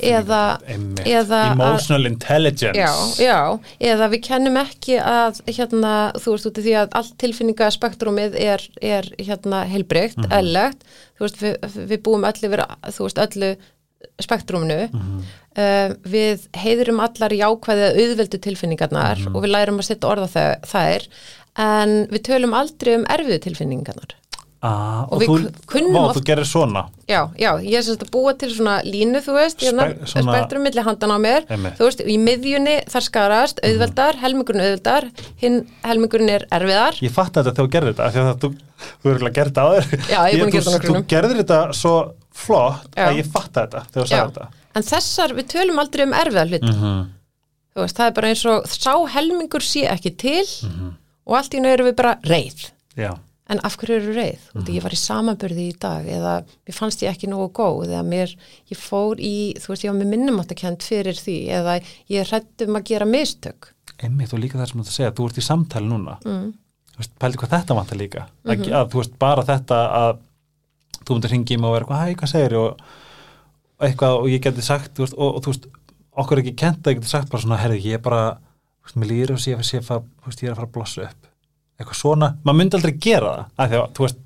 eða- 0.01 0.59
eða 1.05 1.39
að- 1.41 1.51
emotional 1.53 2.05
intelligence. 2.05 2.77
Já, 2.77 2.91
já, 3.19 3.59
eða 3.79 4.09
við 4.13 4.21
kennum 4.27 4.57
ekki 4.61 4.99
að 5.01 5.41
hérna, 5.47 5.93
þú 6.15 6.33
veist, 6.35 6.45
út 6.51 6.57
af 6.57 6.63
því 6.67 6.75
að 6.81 6.89
allt 7.01 7.17
tilfinningaspektrumið 7.17 8.35
er, 8.39 8.61
er 8.81 9.03
hérna 9.17 9.65
heilbreykt, 9.67 10.17
mm 10.17 10.31
eðlegt 10.37 10.83
þú 11.17 11.25
veist, 11.25 11.41
við, 11.41 11.57
við 11.89 12.01
búum 12.05 12.23
öll 12.29 12.41
yfir 12.47 12.65
þú 12.91 13.07
veist, 13.07 13.17
öllu 13.25 13.55
spektruminu. 14.21 14.89
Uh, 15.57 15.89
við 16.05 16.43
heiðurum 16.53 16.99
allar 17.01 17.33
jákvæði 17.33 17.85
að 17.87 17.95
auðveldu 17.97 18.39
tilfinningarnar 18.45 19.23
og 19.33 19.41
við 19.41 19.49
lærum 19.55 19.79
að 19.81 19.87
setja 19.89 20.11
orða 20.11 20.27
þær 20.69 21.07
en 21.57 21.95
við 22.11 22.21
tölum 22.29 22.53
aldrei 22.53 22.93
um 22.99 23.07
erfiðu 23.09 23.39
tilfinningarnar 23.47 24.13
ah, 24.61 25.03
Og 25.07 25.13
og, 25.13 25.21
við 25.21 25.27
þú, 25.27 25.51
kunnum 25.67 25.93
vá, 25.93 25.99
oft- 26.07 26.17
þú 26.17 26.23
gerir 26.25 26.45
svona 26.49 26.83
Já, 27.07 27.21
já, 27.39 27.51
ég 27.63 27.77
er 27.77 27.81
sagt 27.83 28.03
að 28.03 28.09
búa 28.11 28.33
til 28.37 28.49
svona 28.55 28.81
línu, 28.83 29.21
þú 29.23 29.33
veist, 29.37 29.57
Spe- 29.61 29.69
hérna, 29.69 30.05
svona- 30.05 30.33
spektrum 30.35 30.63
milli 30.63 30.81
handan 30.83 31.11
á 31.13 31.17
mér. 31.17 31.41
Mhm. 31.49 31.75
þú 31.77 31.83
veist, 31.87 32.01
í 32.03 32.17
miðjunni 32.19 32.75
þar 32.89 33.03
skarast, 33.07 33.59
auðveldar, 33.63 34.15
helmingurinn 34.23 34.61
auðveldar, 34.65 35.09
hinn 35.37 35.67
helmingurinn 35.83 36.29
er 36.29 36.45
erfiðar. 36.51 36.93
ég 37.01 37.11
fatt 37.11 37.33
þetta 37.33 37.53
þegar 37.53 37.67
þú 37.67 37.71
gerðir 37.77 37.93
þetta 37.93 38.07
að 38.11 38.39
þú, 38.39 38.49
þú 39.03 39.09
er 39.09 39.15
ekki 39.15 39.27
að 39.27 39.33
gera 39.37 39.49
þetta 39.49 39.63
á 39.63 39.69
þér 39.73 40.09
Já, 40.09 40.19
ég 40.27 40.33
er 40.33 40.39
búin 40.39 40.47
að 40.47 40.51
gera 40.51 40.63
þetta 40.63 40.75
nokkrum 40.77 40.95
þú, 40.95 41.03
þú 41.03 41.07
gerðir 41.07 41.37
þetta 41.43 41.73
svo 41.73 42.13
flott 42.33 42.89
Já. 42.95 43.05
að 43.07 43.17
ég 43.17 43.25
fatt 43.31 43.51
þetta 43.53 43.79
þegar 43.91 44.03
þú 44.03 44.07
sagði 44.07 44.31
þetta 44.33 44.47
en 44.77 44.83
þessar, 44.83 45.29
við 45.33 45.45
tölum 45.53 45.79
aldrei 45.79 46.03
um 46.05 46.13
erfiðar 46.13 46.47
hluti, 46.51 46.73
-hmm. 46.73 47.05
þú 47.73 47.81
veist, 47.81 47.95
það 47.97 48.07
er 48.07 48.11
bara 48.11 48.27
eins 48.27 48.45
og 48.45 48.63
sá 48.67 48.93
helmingur 49.15 49.61
sé 49.61 49.87
ekki 49.89 50.11
til 50.17 50.45
Mhm. 50.67 50.93
og 51.27 51.35
allt 51.37 51.53
í 51.53 51.57
erum 51.65 51.87
við 51.87 51.95
bara 51.95 52.15
reið. 52.23 52.71
já, 52.97 53.17
En 53.49 53.59
af 53.63 53.77
hverju 53.79 53.95
eru 53.95 54.13
reið? 54.17 54.39
Mm. 54.53 54.61
Mhm. 54.61 54.73
Ég 54.75 54.83
var 54.83 54.91
í 54.91 54.99
samanbörði 54.99 55.65
í 55.71 55.75
dag 55.79 56.05
eða 56.05 56.33
mér 56.67 56.75
fannst 56.75 57.01
ég 57.01 57.09
ekki 57.13 57.29
nógu 57.31 57.51
góð 57.55 57.87
eða 57.87 58.03
mér, 58.03 58.35
ég 58.71 58.77
fór 58.77 59.15
í, 59.23 59.53
þú 59.55 59.67
veist, 59.71 59.83
ég 59.85 59.91
var 59.93 59.99
með 60.01 60.11
minnumáttakent 60.13 60.83
fyrir 60.83 61.15
því 61.15 61.37
eða 61.55 61.77
ég 62.11 62.27
hrættum 62.27 62.75
að 62.75 62.83
gera 62.83 63.05
mistök. 63.05 63.73
einmitt 64.03 64.33
og 64.33 64.39
líka 64.39 64.59
það 64.59 64.67
sem 64.69 64.77
þú 64.77 64.83
ert 64.83 64.91
að 64.91 64.97
segja 64.97 65.11
þú 65.17 65.25
ert 65.29 65.37
í 65.37 65.41
samtali 65.41 65.87
núna 65.89 66.17
Mm. 66.23 66.53
þú 66.93 66.97
veist, 66.99 67.11
pældi 67.19 67.37
hvað 67.37 67.53
þetta 67.55 67.75
vantar 67.75 67.97
líka 67.97 68.25
mm 68.45 68.51
Mhm. 68.51 68.73
að 68.73 68.89
þú 68.91 68.97
veist, 69.01 69.17
bara 69.19 69.43
þetta 69.43 69.77
að 69.97 70.17
þú 71.05 71.13
myndir 71.15 71.57
mig 71.57 71.65
og 71.65 71.73
vera 71.73 71.85
eitthvað, 71.85 72.03
hæ, 72.03 72.15
hvað 72.15 72.31
segir 72.31 72.53
og, 72.57 72.81
og 73.79 73.87
eitthvað 73.87 74.17
og 74.19 74.27
ég 74.27 74.41
geti 74.41 74.61
sagt 74.61 74.93
þú 74.93 74.99
veist, 75.05 75.13
og, 75.17 75.35
og 75.35 75.41
þú 75.43 75.47
veist, 75.53 75.65
okkur 76.17 76.37
er 76.37 76.43
ekki 76.43 76.55
kent 76.57 76.83
að 76.83 76.91
ég 76.93 76.99
geti 76.99 77.07
sagt 77.09 77.29
bara 77.31 77.41
svona, 77.41 77.57
herði, 77.57 77.81
ég 77.85 77.93
er 77.93 78.03
bara 78.03 78.37
þú 78.37 78.83
veist, 78.85 78.97
mér 78.97 79.09
líður 79.11 79.31
og 79.33 79.39
sé 79.39 79.55
að 79.55 79.63
að 79.97 80.03
þú 80.21 80.27
ég 80.43 80.49
er 80.49 80.51
að 80.51 80.55
fara 80.59 80.67
að 80.67 80.75
blossa 80.77 81.01
upp 81.07 81.26
eitthvað 81.79 81.99
svona, 82.01 82.31
maður 82.43 82.57
myndi 82.61 82.77
aldrei 82.79 82.95
gera 82.97 83.45
það 83.57 83.63
af 83.63 83.69
því 83.69 84.07
að, 84.07 84.17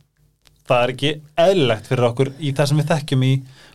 það 0.72 0.84
er 0.86 0.94
ekki 0.96 1.12
eðlilegt 1.46 1.88
fyrir 1.92 2.08
okkur 2.12 2.30
í 2.40 2.52
það 2.56 2.66
sem 2.72 2.78
við 2.82 2.90
þekkjum 2.94 3.24
í 3.28 3.32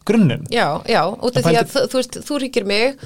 grunninn 0.06 0.46
Já, 0.54 0.66
já, 0.88 1.02
út 1.12 1.36
af 1.36 1.42
Það 1.44 1.50
því 1.50 1.56
að 1.60 1.70
þú, 1.74 1.84
þú 1.92 2.00
veist, 2.00 2.18
þú 2.28 2.38
ríkir 2.44 2.64
mig 2.66 2.98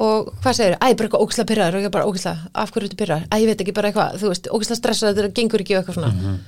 og 0.00 0.30
hvað 0.42 0.54
segir, 0.56 0.74
æ, 0.80 0.86
bara 0.96 1.08
eitthvað 1.08 1.24
ógislega 1.24 1.48
pyrraður 1.50 1.76
og 1.76 1.82
ég 1.84 1.90
bara 1.92 2.06
ógislega, 2.08 2.50
af 2.54 2.70
hverju 2.72 2.88
ertu 2.88 2.96
pyrraður? 2.96 3.26
Æ, 3.28 3.34
ég 3.42 3.48
veit 3.50 3.60
ekki 3.64 3.74
bara 3.76 3.90
eitthvað, 3.90 4.14
þú 4.22 4.30
veist, 4.32 4.48
ógislega 4.56 4.78
stressaður 4.80 5.18
þetta 5.28 5.36
gengur 5.40 5.60
ekki 5.64 5.76
eitthvað 5.76 5.98
svona. 5.98 6.12
Mhm. 6.14 6.38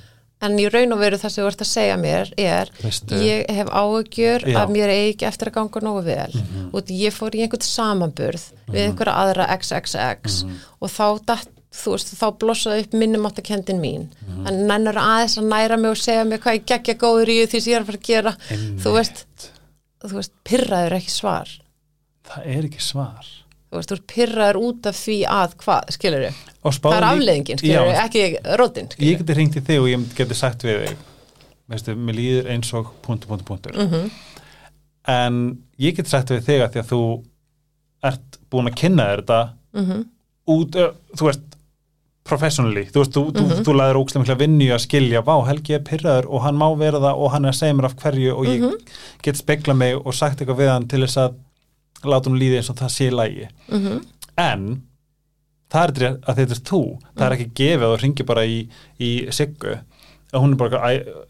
En 0.42 0.56
í 0.58 0.64
raun 0.72 0.92
og 0.92 0.98
veru 0.98 1.18
það 1.22 1.30
sem 1.30 1.44
þú 1.44 1.48
ert 1.52 1.60
að 1.62 1.68
segja 1.70 1.96
mér 2.02 2.30
er, 2.40 2.70
Veistu. 2.82 3.14
ég 3.22 3.50
hef 3.54 3.68
áhugjur 3.70 4.42
Já. 4.48 4.56
að 4.64 4.72
mér 4.74 4.88
eigi 4.90 5.12
ekki 5.14 5.26
eftir 5.28 5.50
að 5.52 5.54
ganga 5.54 5.80
nógu 5.84 6.02
vel 6.02 6.32
Mhm. 6.34 6.70
og 6.74 6.82
ég 6.90 7.12
fór 7.14 7.30
í 7.36 7.42
einhvern 7.44 7.62
samanburð 7.62 8.42
við 8.72 8.88
einhverja 8.88 9.14
aðra 9.22 9.46
XXX 9.54 10.42
Mhm. 10.44 10.56
og 10.80 10.88
þá 10.90 11.24
datt 11.26 11.48
þú 11.72 11.94
veist, 11.94 12.12
þá 12.20 12.26
blossaði 12.38 12.84
upp 12.86 12.92
minnumáttakendin 13.00 13.80
mín. 13.80 14.08
Mhm. 14.28 14.46
en 14.46 14.66
nennur 14.68 14.98
aðeins 15.00 15.38
að 15.38 15.48
næra 15.48 15.78
mig 15.80 15.90
og 15.90 15.96
segja 15.96 16.24
mér 16.24 16.38
hvað 16.44 16.58
ég 16.58 16.66
geggja 16.66 16.94
góður 17.00 17.28
í 17.32 17.38
því 17.46 17.60
sem 17.60 17.72
ég 17.72 17.76
er 17.76 17.82
að 17.82 17.86
fara 17.90 17.98
að 17.98 18.08
gera. 18.10 18.32
Þú 18.82 18.92
veist, 18.98 19.24
þú 20.04 20.12
veist, 20.18 20.32
pyrraður 20.44 20.96
ekki 20.98 21.10
svar. 21.10 21.48
Það 22.28 22.46
er 22.56 22.62
ekki 22.68 22.80
svar. 22.80 23.26
Þú 23.72 23.78
veist, 23.78 23.88
þú 23.88 23.96
ert 23.96 24.06
pyrraður 24.12 24.56
út 24.62 24.86
af 24.86 24.96
því 25.00 25.16
að 25.26 25.54
hvað, 25.62 25.92
skilur 25.96 26.26
Og 26.62 26.72
það 26.76 26.92
er 26.98 27.06
afleiðingin 27.08 27.58
skilur 27.58 27.88
þau, 27.88 28.04
ekki 28.04 28.24
rótin 28.60 28.88
ég 29.00 29.18
geti 29.18 29.34
hringt 29.34 29.56
í 29.56 29.62
þig 29.66 29.80
og 29.80 29.88
ég 29.88 30.04
geti 30.14 30.34
sagt 30.36 30.62
við 30.62 30.82
þig 30.84 30.96
veistu, 31.72 31.94
mér 31.96 32.14
líður 32.18 32.50
eins 32.52 32.72
og 32.76 32.90
punktur, 33.02 33.28
punktur, 33.32 33.46
punktur. 33.48 33.72
Mhm. 33.80 34.10
en 35.08 35.38
ég 35.80 35.96
geti 35.96 36.12
sagt 36.12 36.28
við 36.30 36.44
þig 36.46 36.60
að 36.66 36.70
því 36.76 36.82
að 36.82 36.90
þú 36.92 37.00
ert 38.12 38.38
búin 38.52 38.68
að 38.70 38.76
kynna 38.82 39.06
þér 39.08 39.22
þetta 39.22 39.40
Mhm. 39.72 40.04
út, 40.52 40.76
uh, 40.76 40.92
þú 41.16 41.26
veist 41.30 41.56
professionally, 42.24 42.84
þú 42.86 43.00
veist, 43.02 43.12
þú, 43.16 43.22
Mhm. 43.32 43.50
þú, 43.50 43.64
þú 43.66 43.72
laður 43.78 43.98
ókslega 44.02 44.22
mikla 44.22 44.38
vinnu 44.38 44.68
að 44.74 44.82
skilja, 44.86 45.22
vá, 45.26 45.34
Helgi 45.46 45.74
er 45.74 45.80
pyrraður 45.80 46.26
og 46.30 46.42
hann 46.42 46.56
má 46.56 46.68
vera 46.78 46.98
það 47.00 47.18
og 47.18 47.30
hann 47.32 47.44
er 47.44 47.50
að 47.50 47.58
segja 47.58 47.74
mér 47.74 47.84
af 47.84 47.96
hverju 47.96 48.36
og 48.36 48.46
ég 48.46 48.60
Mhm. 48.60 48.74
get 49.22 49.36
spekla 49.36 49.74
mig 49.76 49.94
og 50.06 50.14
sagt 50.14 50.38
eitthvað 50.40 50.56
við 50.58 50.68
hann 50.70 50.86
til 50.88 51.00
þess 51.00 51.16
að 51.16 51.34
láta 52.04 52.28
hún 52.30 52.38
líði 52.38 52.56
eins 52.58 52.70
og 52.70 52.76
það 52.76 52.90
sé 52.90 53.10
lægi 53.10 53.48
Mhm. 53.70 54.04
en 54.38 54.82
það 55.70 55.88
er 55.88 55.92
þetta 55.92 56.20
að 56.20 56.36
þetta 56.36 56.50
er 56.52 56.62
þú. 56.70 56.98
Það 57.16 57.26
er 57.30 57.36
ekki 57.36 57.52
gefið 57.54 57.82
að 57.82 57.96
þú 57.96 58.02
ringi 58.02 58.26
bara 58.26 58.40
í, 58.44 58.68
í 59.00 59.26
Siggu. 59.32 59.78
Og 60.34 60.42
hún 60.42 60.52
er 60.52 60.56
bara 60.56 60.78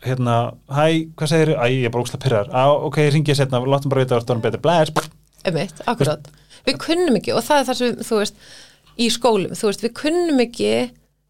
hérna, 0.04 0.54
hæ, 0.70 1.08
hvað 1.16 1.28
segir 1.28 1.56
æ, 1.58 1.66
ég 1.70 1.84
er 1.86 1.90
bara 1.90 2.04
ókslega 2.04 2.20
pyrrar, 2.20 2.48
á, 2.52 2.68
ok, 2.84 2.96
ringi 3.10 3.32
ég 3.32 3.36
setna 3.36 3.58
látum 3.64 3.88
bara 3.88 4.04
vita 4.04 4.16
að 4.16 4.24
það 4.26 4.36
er 4.36 4.50
betur, 4.50 4.60
blæs 4.60 4.90
Einmitt, 5.44 5.80
akkurat. 5.88 6.20
Við 6.66 6.76
kunnum 6.78 7.16
ekki 7.16 7.34
og 7.34 7.42
það 7.42 7.60
er 7.60 7.64
það 7.64 7.74
sem, 7.76 7.96
þú 7.96 8.18
veist, 8.20 8.34
í 8.98 9.10
skólum, 9.12 9.54
þú 9.56 9.70
veist, 9.70 9.84
við 9.84 9.94
kunnum 10.02 10.42
ekki 10.44 10.72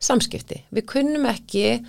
samskipti. 0.02 0.62
Við 0.74 0.88
kunnum 0.90 1.28
ekki 1.30 1.82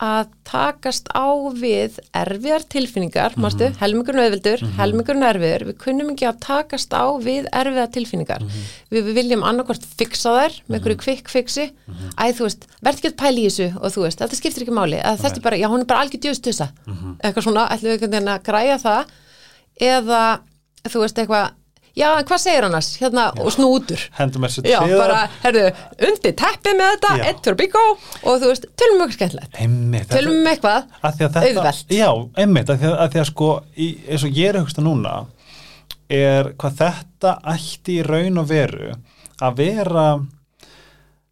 að 0.00 0.30
takast 0.48 1.10
á 1.12 1.28
við 1.52 1.98
erfiðar 2.16 2.62
tilfinningar, 2.72 3.34
mm 3.36 3.44
-hmm. 3.44 3.74
helmingurinn 3.82 4.22
auðvildur, 4.24 4.62
mm 4.62 4.68
-hmm. 4.68 4.78
helmingurinn 4.80 5.28
erfiður, 5.28 5.64
við 5.68 5.76
kunnum 5.76 6.10
ekki 6.10 6.26
að 6.26 6.40
takast 6.40 6.90
á 6.96 7.04
við 7.20 7.44
erfiðar 7.52 7.90
tilfinningar. 7.92 8.42
Við, 8.90 9.04
við 9.04 9.14
viljum 9.14 9.42
annarkort 9.44 9.84
fixa 9.84 10.30
þær 10.32 10.52
með 10.68 10.76
einhverju 10.78 10.96
kvikk 11.04 11.28
fiksi, 11.28 11.70
æð 12.16 12.32
þú 12.38 12.42
veist, 12.48 12.66
verð 12.80 12.96
ekki 12.96 13.08
að 13.12 13.20
pæla 13.22 13.38
í 13.38 13.44
þessu 13.48 13.68
og 13.76 13.92
þú 13.92 14.00
veist, 14.02 14.18
þetta 14.18 14.36
skiptir 14.36 14.62
ekki 14.62 14.78
máli, 14.80 14.98
að 15.04 15.20
þetta 15.20 15.36
er 15.36 15.42
bara, 15.42 15.56
já 15.56 15.68
hún 15.68 15.80
er 15.80 15.86
bara 15.86 16.00
algjör 16.00 16.20
djöðst 16.20 16.46
þessa, 16.48 16.68
eitthvað 17.22 17.44
svona, 17.44 17.68
ætlum 17.68 17.92
við 17.92 18.00
veginn 18.00 18.28
að 18.28 18.42
græja 18.42 18.78
það? 18.78 19.04
Eða 19.80 20.40
þú 20.88 20.98
veist 21.04 21.18
eitthvað 21.18 21.59
já, 21.96 22.06
en 22.14 22.26
hvað 22.28 22.42
segir 22.42 22.66
annars, 22.66 22.90
hérna, 23.00 23.26
já. 23.34 23.42
og 23.44 23.54
snútur 23.54 24.04
hendum 24.18 24.46
þessu 24.46 24.64
já, 24.68 24.78
bara, 24.92 25.20
herðu, 25.44 25.64
undir 26.08 26.34
teppið 26.40 26.78
með 26.78 26.92
þetta, 26.94 27.12
ett 27.30 27.42
fyrir 27.46 27.58
bíkó 27.60 27.84
og 27.90 28.40
þú 28.42 28.50
veist, 28.52 28.66
tölum 28.80 28.96
um 28.96 29.04
eitthvað 29.06 29.18
skemmtilegt 29.18 30.10
tölum 30.12 30.38
um 30.38 30.50
eitthvað, 30.50 30.90
auðvelt. 31.02 31.94
Já, 31.96 32.10
einmitt, 32.44 32.72
að 32.72 32.82
því 32.82 32.90
að, 32.90 32.96
að, 32.96 33.14
því 33.14 33.22
að 33.22 33.30
sko 33.32 33.52
í, 33.74 33.88
eins 34.08 34.26
og 34.26 34.42
ég 34.42 34.52
er 34.52 34.60
högst 34.60 34.82
að 34.82 34.88
núna 34.88 35.16
er 36.10 36.52
hvað 36.58 36.78
þetta 36.82 37.34
ætti 37.54 37.98
í 37.98 38.06
raun 38.06 38.42
og 38.42 38.50
veru 38.50 38.92
að 39.40 39.58
vera 39.60 40.06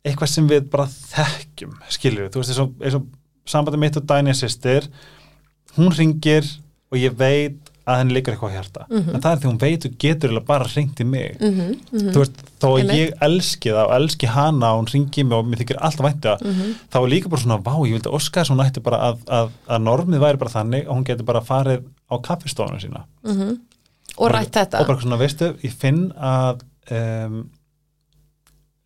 eitthvað 0.07 0.33
sem 0.33 0.49
við 0.49 0.69
bara 0.73 0.89
þekkjum, 0.89 1.79
skiljum, 1.93 2.31
þú 2.33 2.43
veist, 2.43 2.53
eins 2.55 2.63
og, 2.63 2.75
eins 2.83 2.99
og 2.99 3.09
sambandi 3.49 3.81
mitt 3.81 3.97
og 3.99 4.07
Dæni 4.09 4.35
sýstir 4.37 4.87
hún 5.77 5.93
ringir 5.95 6.47
og 6.89 7.01
ég 7.01 7.17
veit 7.19 7.68
að 7.89 8.01
henni 8.01 8.15
líkar 8.17 8.35
eitthvað 8.35 8.55
hjarta 8.57 8.85
mm 8.87 8.99
-hmm. 8.99 9.15
en 9.15 9.23
það 9.25 9.33
er 9.33 9.41
því 9.41 9.49
hún 9.49 9.61
veit 9.63 9.87
og 9.89 9.95
getur 10.05 10.41
bara 10.47 10.71
ringt 10.75 11.01
í 11.01 11.05
mig 11.05 11.41
mm 11.41 11.55
-hmm. 11.59 12.13
þú 12.13 12.19
veist, 12.23 12.43
þó 12.61 12.69
að 12.69 12.93
ég 12.95 13.13
elski 13.29 13.71
það 13.71 13.85
og 13.87 13.95
elski 13.99 14.27
hana 14.27 14.73
og 14.73 14.79
hún 14.81 14.93
ringi 14.93 15.25
mig 15.25 15.39
og 15.39 15.47
mér 15.47 15.63
þykir 15.63 15.81
alltaf 15.81 16.07
vænt 16.07 16.25
að 16.25 16.45
mm 16.45 16.53
-hmm. 16.53 16.75
þá 16.93 16.99
er 17.03 17.09
líka 17.15 17.29
bara 17.29 17.43
svona, 17.43 17.59
vá, 17.69 17.75
ég 17.87 17.93
vildi 17.97 18.11
oska 18.19 18.41
þess 18.41 18.51
að 18.51 18.57
hún 18.57 18.67
ætti 18.67 18.81
bara 18.81 18.99
að, 19.09 19.17
að, 19.27 19.49
að 19.69 19.83
normið 19.83 20.21
væri 20.21 20.39
bara 20.39 20.57
þannig 20.57 20.89
og 20.89 20.97
hún 20.97 21.05
getur 21.05 21.25
bara 21.25 21.41
farið 21.41 21.81
á 22.13 22.15
kaffestofnum 22.23 22.81
sína 22.81 23.05
mhm. 23.25 23.59
og 24.17 24.31
rætt 24.31 24.53
þetta 24.53 24.81
og 24.81 24.87
bara 24.87 25.01
svona, 25.01 25.17
veistu, 25.17 25.55
ég 25.63 25.73
finn 25.73 26.13
að 26.13 26.61
um, 26.91 27.51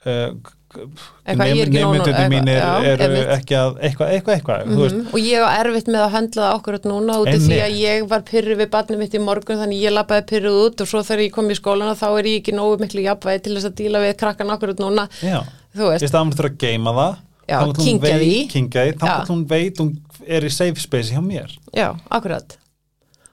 uh, 0.07 0.30
nefnmyndundi 0.72 2.24
mínir 2.32 2.60
eru 2.92 3.22
ekki 3.34 3.56
að 3.58 3.80
eitthvað, 3.88 4.12
eitthvað, 4.16 4.34
eitthvað 4.36 4.62
mm 4.66 4.78
-hmm. 4.78 5.02
og 5.12 5.18
ég 5.20 5.42
var 5.44 5.58
erfitt 5.60 5.90
með 5.90 6.04
að 6.04 6.14
höndla 6.16 6.44
það 6.46 6.56
okkur 6.58 6.78
núna 6.90 7.18
út 7.22 7.32
af 7.32 7.42
því 7.46 7.58
að 7.64 7.76
ég 7.80 8.06
var 8.12 8.24
pyrru 8.28 8.56
við 8.60 8.70
barnið 8.72 9.02
mitt 9.02 9.16
í 9.16 9.22
morgun 9.22 9.60
þannig 9.60 9.82
ég 9.82 9.94
lappaði 9.94 10.24
pyrruð 10.30 10.60
út 10.66 10.84
og 10.84 10.88
svo 10.88 11.02
þegar 11.02 11.24
ég 11.26 11.34
kom 11.34 11.50
í 11.50 11.58
skólana 11.58 11.98
þá 11.98 12.08
er 12.10 12.30
ég 12.30 12.40
ekki 12.40 12.56
nógu 12.56 12.78
miklu 12.80 13.04
jafnvægi 13.04 13.44
til 13.44 13.56
þess 13.56 13.70
að 13.70 13.76
díla 13.82 14.00
við 14.06 14.16
krakkan 14.22 14.54
okkur 14.56 14.74
núna. 14.80 15.08
Já, 15.20 15.42
ég 15.76 16.08
staðum 16.08 16.32
að 16.32 16.56
geima 16.58 16.96
það. 16.96 17.20
Já, 17.48 17.58
kingja 17.76 18.16
því. 18.22 18.96
þá 18.96 19.06
að 19.10 19.28
hún 19.28 19.46
veit 19.50 19.78
hún 19.82 19.96
er 20.26 20.44
í 20.46 20.50
safe 20.50 20.80
space 20.80 21.12
hjá 21.12 21.20
mér. 21.20 21.52
Já, 21.74 21.92
akkurat 22.08 22.61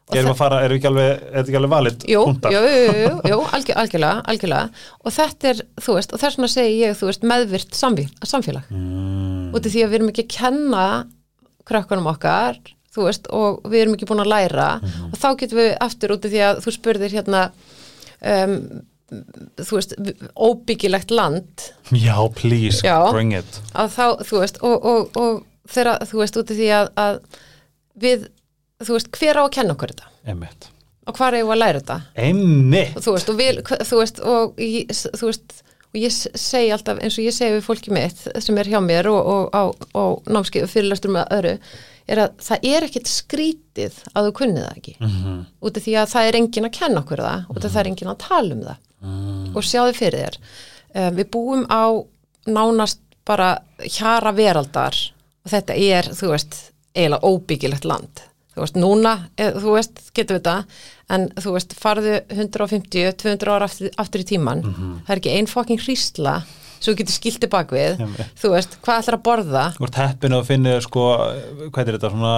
Erum, 0.10 0.34
við 0.34 0.74
ekki 0.80 0.90
alveg, 0.90 1.10
er 1.12 1.36
þetta 1.36 1.44
ekki 1.44 1.58
alveg 1.60 1.72
valið 1.74 2.06
jú, 2.10 2.22
jú, 2.50 2.62
jú, 2.66 3.12
jú, 3.30 3.38
algjör, 3.54 3.78
algjörlega, 3.84 4.24
algjörlega. 4.32 4.88
Og 5.04 5.14
þetta 5.14 5.52
er, 5.52 5.62
þú 5.86 5.96
veist, 6.00 6.16
og 6.16 6.24
þess 6.24 6.40
vegna 6.40 6.50
segi 6.50 6.80
ég, 6.80 6.98
þú 6.98 7.10
veist, 7.12 7.28
meðvirt 7.30 7.78
samfélag. 7.78 8.74
Mm. 8.74 9.54
út 9.54 9.66
af 9.66 9.74
því 9.74 9.84
að 9.86 9.92
við 9.92 10.00
erum 10.00 10.12
ekki 10.14 10.26
að 10.26 10.34
kenna 10.34 10.86
krökkunum 11.70 12.10
okkar 12.10 12.58
þú 12.96 13.06
veist, 13.06 13.30
og 13.30 13.60
við 13.70 13.84
erum 13.84 13.98
ekki 13.98 14.08
búin 14.10 14.24
að 14.24 14.32
læra. 14.34 14.70
Mm. 14.82 15.12
og 15.12 15.20
þá 15.22 15.28
getum 15.44 15.62
við 15.62 15.72
aftur 15.86 16.16
út 16.16 16.26
af 16.26 16.34
því 16.34 16.42
að 16.48 16.64
þú 16.66 16.74
spurðir 16.76 17.16
hérna 17.20 17.44
um, 18.34 18.58
þú 19.60 19.78
veist, 19.78 19.96
óbyggilegt 20.34 21.14
land. 21.14 21.70
Já, 21.94 22.18
please, 22.34 22.82
Já, 22.86 22.98
bring 23.14 23.34
it. 23.38 23.62
Að 23.74 23.94
þá, 23.96 24.06
þú 24.26 24.42
veist, 24.44 24.60
og, 24.66 24.90
og, 24.92 25.22
og 25.22 25.70
þeirra, 25.70 25.96
þú 26.10 26.22
veist, 26.22 26.42
út 26.42 26.54
af 26.54 26.60
því 26.60 26.70
að, 26.80 26.92
að 27.06 27.22
við 28.00 28.28
þú 28.88 28.96
veist, 28.96 29.10
hver 29.20 29.40
á 29.40 29.44
að 29.44 29.56
kenna 29.58 29.76
okkur 29.76 29.94
þetta? 29.94 30.12
Einmitt. 30.30 30.70
Og 31.10 31.18
hvað 31.18 31.34
er 31.34 31.42
ég 31.42 31.50
að 31.50 31.60
læra 31.60 31.82
þetta? 31.82 31.98
Einmitt. 32.28 33.00
Þú 33.04 33.16
veist, 33.16 33.32
og, 33.32 33.40
vil, 33.40 33.62
þú 33.66 34.00
veist, 34.00 34.22
og 34.22 34.62
ég, 34.64 34.94
þú 35.20 35.30
veist, 35.32 35.56
og 35.90 36.00
ég 36.00 36.16
segi 36.16 36.74
alltaf, 36.76 37.00
eins 37.04 37.18
og 37.18 37.26
ég 37.26 37.36
segi 37.36 37.56
við 37.58 37.66
fólki 37.66 37.94
mitt 37.94 38.26
sem 38.46 38.60
er 38.62 38.70
hjá 38.70 38.80
mér 38.86 39.10
og, 39.12 39.20
og, 39.34 39.58
og, 39.58 39.88
og 39.98 40.30
námskið 40.30 40.70
fyrirlastur 40.70 41.14
með 41.16 41.34
öru, 41.40 41.56
er 42.10 42.24
að 42.24 42.38
það 42.46 42.70
er 42.70 42.88
ekkit 42.88 43.10
skrítið 43.10 43.98
að 44.14 44.30
þú 44.30 44.36
kunnið 44.40 44.64
það 44.66 44.78
ekki. 44.78 44.96
Mm 45.00 45.10
-hmm. 45.10 45.42
Út 45.60 45.78
af 45.78 45.84
því 45.84 45.98
að 45.98 46.12
það 46.14 46.28
er 46.28 46.40
engin 46.40 46.70
að 46.70 46.78
kenna 46.80 47.04
okkur 47.04 47.24
það, 47.26 47.40
út 47.40 47.50
af 47.50 47.50
mm 47.50 47.60
-hmm. 47.60 47.74
það 47.74 47.82
er 47.82 47.88
engin 47.88 48.14
að 48.14 48.24
tala 48.28 48.56
um 48.56 48.64
það. 48.64 48.78
Mm. 49.02 49.56
Og 49.56 49.64
sjáðu 49.64 49.94
fyrir 49.94 50.20
þér. 50.20 50.38
Um, 50.96 51.16
við 51.16 51.30
búum 51.32 51.66
á 51.70 51.86
nánast 52.46 53.00
bara 53.26 53.60
hjara 53.78 54.32
veraldar 54.32 54.96
og 55.46 55.52
þetta 55.52 55.74
er, 55.74 56.04
þú 56.04 56.32
veist, 56.32 56.72
eiginlega 56.96 57.28
óbyggilegt 57.28 57.86
land 57.86 58.29
þú 58.54 58.64
veist, 58.64 58.80
núna, 58.80 59.14
eð, 59.40 59.60
þú 59.64 59.76
veist, 59.76 60.02
getur 60.14 60.38
við 60.38 60.42
þetta 60.42 60.56
en 61.16 61.28
þú 61.42 61.56
veist, 61.56 61.76
farðu 61.80 62.16
150, 62.36 63.14
200 63.24 63.54
ára 63.56 63.70
aftur, 63.70 63.92
aftur 63.98 64.24
í 64.24 64.30
tíman 64.34 64.64
mm 64.64 64.74
-hmm. 64.74 64.96
það 65.06 65.14
er 65.16 65.22
ekki 65.22 65.36
einn 65.36 65.48
fokking 65.48 65.82
hrísla 65.82 66.36
svo 66.80 66.96
getur 66.98 67.16
skilti 67.16 67.50
bakvið, 67.52 68.02
þú 68.40 68.52
veist, 68.54 68.76
hvað 68.84 69.02
ætlar 69.04 69.18
að 69.18 69.24
borða? 69.26 69.64
Þú 69.76 69.88
ert 69.88 70.00
heppin 70.00 70.36
að 70.38 70.44
finna 70.48 70.76
sko, 70.84 71.06
hvað 71.70 71.82
er 71.84 71.98
þetta, 71.98 72.12
svona 72.14 72.36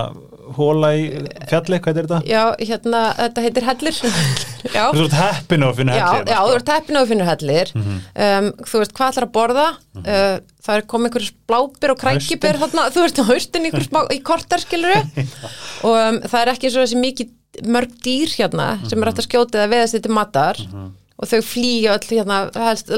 hóla 0.58 0.92
í 0.98 1.04
fjalli, 1.50 1.80
hvað 1.84 2.00
er 2.02 2.08
þetta? 2.08 2.20
Já, 2.30 2.44
hérna, 2.60 3.02
þetta 3.20 3.44
heitir 3.46 3.68
hellir. 3.68 4.00
Þú 4.72 5.04
ert 5.06 5.18
heppin 5.18 5.66
að 5.66 5.76
finna 5.80 5.98
hellir 5.98 6.30
Já, 6.30 6.36
já 6.36 6.40
þú 6.46 6.56
ert 6.60 6.72
heppin 6.76 7.00
að 7.00 7.12
finna 7.12 7.28
hellir. 7.28 7.74
Mm 7.74 7.84
-hmm. 7.84 8.00
um, 8.28 8.50
þú 8.70 8.82
veist, 8.82 8.96
hvað 8.98 9.12
ætlar 9.12 9.28
að 9.28 9.36
borða? 9.38 9.68
Mm 9.72 10.04
-hmm. 10.04 10.38
uh, 10.38 10.40
það 10.66 10.76
er 10.76 10.88
komið 10.94 11.06
einhverjus 11.06 11.34
blábir 11.48 11.92
og 11.92 12.00
krækibir 12.00 12.56
þú 12.62 13.02
veist, 13.02 13.18
haustin 13.18 13.66
í 13.66 14.22
kortar, 14.24 14.60
skiluru 14.60 15.00
og 15.88 15.96
um, 16.08 16.22
það 16.22 16.42
er 16.42 16.54
ekki 16.54 16.72
svo 16.72 16.82
þessi 16.82 16.98
mikið 16.98 17.30
mörg 17.68 17.92
dýr 18.06 18.30
hérna 18.40 18.80
sem 18.88 19.02
er 19.02 19.08
hægt 19.10 19.20
að 19.20 19.28
skjóta 19.28 19.58
eða 19.58 19.72
veðast 19.74 19.96
þetta 19.96 20.10
matar. 20.10 20.58
Mhm 20.72 21.01
og 21.22 21.30
þau 21.30 21.42
flýja 21.46 21.96
öll 21.98 22.08
hérna 22.18 22.44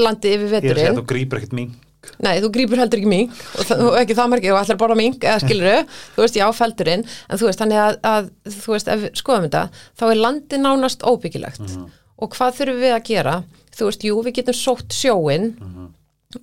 landi 0.00 0.36
yfir 0.36 0.48
veturinn. 0.48 0.70
Ég 0.70 0.70
er 0.70 0.78
að 0.78 0.84
segja 0.84 0.94
að 0.94 1.00
þú 1.02 1.08
grýpur 1.12 1.40
ekkert 1.40 1.58
mink. 1.58 1.80
Nei, 2.24 2.36
þú 2.42 2.50
grýpur 2.52 2.80
heldur 2.80 3.00
ekki 3.00 3.10
mink 3.10 3.32
og, 3.32 3.64
það, 3.64 3.82
og 3.88 3.98
ekki 4.00 4.16
það 4.18 4.30
merkir 4.34 4.54
og 4.54 4.60
allir 4.60 4.78
bara 4.80 4.96
mink 4.98 5.24
eða 5.24 5.40
skiluru, 5.44 5.74
þú 6.14 6.24
veist, 6.24 6.38
já, 6.40 6.44
feldurinn 6.56 7.04
en 7.04 7.40
þú 7.40 7.48
veist, 7.48 7.62
þannig 7.62 7.80
að, 7.80 7.98
að 8.10 8.30
þú 8.58 8.74
veist, 8.74 8.90
ef 8.94 9.04
skoðum 9.20 9.46
þetta, 9.48 9.62
þá 10.00 10.04
er 10.10 10.20
landi 10.20 10.60
nánast 10.60 11.06
óbyggilegt 11.08 11.62
mm 11.62 11.70
-hmm. 11.72 11.90
og 12.20 12.36
hvað 12.36 12.56
þurfum 12.58 12.84
við 12.84 12.94
að 12.94 13.06
gera? 13.08 13.34
Þú 13.74 13.88
veist, 13.88 14.04
jú, 14.04 14.20
við 14.22 14.36
getum 14.38 14.58
sótt 14.58 14.92
sjóin 14.92 15.46
mm 15.56 15.70
-hmm. 15.72 15.88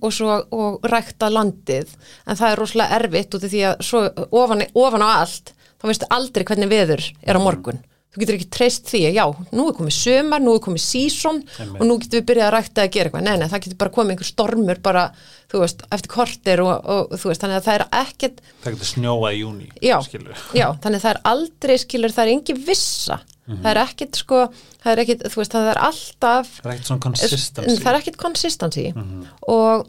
og 0.00 0.12
svo, 0.12 0.42
og 0.50 0.80
rækta 0.82 1.30
landið, 1.30 1.88
en 2.26 2.36
það 2.36 2.50
er 2.50 2.58
rosalega 2.58 2.98
erfitt 2.98 3.34
út 3.34 3.44
af 3.44 3.50
því 3.50 3.62
að 3.70 3.74
svo 3.80 4.00
ofan, 4.30 4.66
ofan 4.74 5.06
á 5.06 5.08
allt, 5.22 5.54
þá 5.80 5.86
veistu 5.86 6.06
aldrei 6.10 6.44
hvernig 6.44 6.68
veður 6.68 7.02
er 7.22 7.36
á 7.38 7.40
morgun 7.40 7.82
þú 8.12 8.20
getur 8.20 8.36
ekki 8.36 8.48
treyst 8.52 8.90
því 8.92 9.00
að 9.08 9.14
já, 9.16 9.22
nú 9.56 9.64
er 9.70 9.76
komið 9.78 9.94
sömar, 9.96 10.42
nú 10.44 10.52
er 10.52 10.62
komið 10.64 10.82
sísón 10.84 11.38
og 11.64 11.84
nú 11.88 11.96
getur 12.02 12.20
við 12.20 12.26
byrjað 12.28 12.48
að 12.48 12.54
rækta 12.54 12.84
að 12.84 12.90
gera 12.96 13.08
eitthvað, 13.08 13.24
nei, 13.24 13.36
nei, 13.40 13.46
það 13.48 13.62
getur 13.64 13.78
bara 13.80 13.94
komið 13.94 14.14
einhver 14.14 14.28
stormur 14.28 14.80
bara, 14.84 15.04
þú 15.48 15.62
veist, 15.62 15.84
eftir 15.96 16.12
kortir 16.12 16.62
og, 16.64 16.72
og 16.92 17.14
þú 17.16 17.30
veist, 17.30 17.44
þannig 17.44 17.60
að 17.60 17.68
það 17.68 17.78
er 17.78 17.86
ekkert 18.02 18.42
Það 18.50 18.76
getur 18.76 18.90
snjóað 18.90 19.32
í 19.32 19.40
júni, 19.40 19.68
já, 19.80 19.96
skilur 20.04 20.44
Já, 20.52 20.66
þannig 20.84 20.98
að 20.98 21.06
það 21.06 21.14
er 21.14 21.22
aldrei, 21.32 21.74
skilur, 21.80 22.14
það 22.16 22.24
er 22.26 22.34
engi 22.34 22.58
vissa, 22.68 23.18
mm 23.22 23.54
-hmm. 23.54 23.62
það 23.64 23.70
er 23.72 23.82
ekkert 23.86 24.20
sko, 24.20 24.42
það 24.82 24.92
er 24.92 25.04
ekkert, 25.06 25.24
þú 25.32 25.40
veist, 25.40 25.56
það 25.56 25.70
er 25.72 25.82
alltaf 25.88 26.52
Það 26.58 26.68
er 26.68 26.74
ekkert 26.76 26.92
svona 26.92 27.06
konsistansi 27.08 27.78
Það 27.80 27.92
er 27.94 28.00
ekkert 28.02 28.20
konsistansi 28.20 28.86
mm 28.92 29.02
-hmm. 29.02 29.24
og 29.56 29.88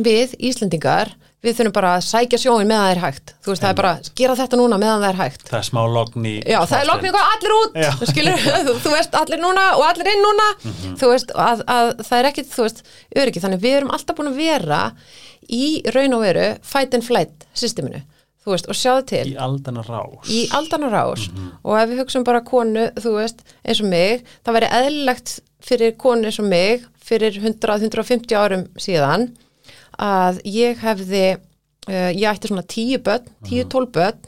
við, 0.00 0.32
Íslendingar 0.40 1.12
við 1.42 1.56
þurfum 1.58 1.74
bara 1.74 1.92
að 1.96 2.04
sækja 2.06 2.38
sjóin 2.38 2.68
meðan 2.70 2.84
það 2.84 2.92
er 2.92 3.00
hægt. 3.02 3.32
Þú 3.42 3.50
veist, 3.50 3.62
það 3.64 3.72
er 3.72 3.78
bara, 3.80 3.92
gera 4.20 4.36
þetta 4.38 4.58
núna 4.60 4.78
meðan 4.78 5.02
það 5.02 5.08
er 5.08 5.18
hægt. 5.18 5.42
Það 5.48 5.58
er 5.58 5.66
smá 5.68 5.80
logni 5.96 6.34
já, 6.38 6.58
það 6.70 6.76
er 6.78 6.88
logni 6.90 7.10
og 7.10 7.18
allir 7.22 7.54
út, 7.56 7.80
skilur. 8.12 8.46
Þú, 8.68 8.76
þú 8.84 8.94
veist, 8.94 9.18
allir 9.18 9.42
núna 9.42 9.66
og 9.78 9.84
allir 9.88 10.12
inn 10.12 10.22
núna. 10.22 10.48
Mm 10.54 10.72
-hmm. 10.72 10.94
þú 11.02 11.10
veist, 11.10 11.34
að, 11.34 11.64
að 11.66 11.90
það 12.06 12.18
er 12.18 12.30
ekkit 12.30 12.54
þú 12.54 12.62
veist, 12.62 12.82
öryggi, 13.16 13.42
þannig 13.42 13.62
við 13.66 13.76
erum 13.76 13.90
alltaf 13.90 14.16
búin 14.16 14.32
að 14.32 14.40
vera 14.40 14.80
í 15.50 15.66
raun 15.94 16.14
og 16.14 16.22
veru 16.22 16.48
fight 16.62 16.94
and 16.94 17.04
flight 17.04 17.46
systeminu. 17.54 18.02
Þú 18.42 18.50
veist, 18.50 18.68
og 18.68 18.74
sjáðu 18.74 19.02
til. 19.06 19.26
Í 19.34 19.36
aldana 19.38 19.82
rás, 19.82 20.30
í 20.30 20.48
aldana 20.50 20.88
rás. 20.90 21.28
Mm 21.30 21.36
-hmm. 21.36 21.50
og 21.62 21.78
ef 21.78 21.88
við 21.90 21.98
hugsaum 21.98 22.24
bara 22.24 22.40
konu, 22.40 22.90
þú 22.94 23.10
veist 23.18 23.38
eins 23.64 23.80
og 23.80 23.86
mig, 23.86 24.24
það 24.44 24.54
væri 24.54 24.68
eðlilegt 24.78 25.40
fyrir 25.60 25.96
konu 25.96 26.26
eins 26.26 26.38
og 26.38 26.46
mig 26.46 26.84
fyrir 27.02 27.32
100-150 27.38 28.36
árum 28.36 28.66
síðan 28.78 29.32
að 29.98 30.40
ég 30.48 30.78
hefði 30.82 31.24
uh, 31.88 32.10
ég 32.10 32.28
ætti 32.30 32.50
svona 32.50 32.64
tíu 32.68 32.98
börn, 33.04 33.28
tíu 33.48 33.64
tól 33.68 33.86
börn. 33.92 34.18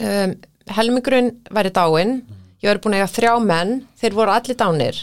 Um, 0.00 0.36
helmingurinn 0.76 1.32
væri 1.54 1.70
dáinn, 1.72 2.18
ég 2.60 2.70
væri 2.70 2.82
búin 2.84 2.96
að 2.96 3.02
eiga 3.02 3.12
þrjá 3.14 3.34
menn, 3.44 3.76
þeir 4.00 4.16
voru 4.16 4.34
allir 4.34 4.58
dánir. 4.58 5.02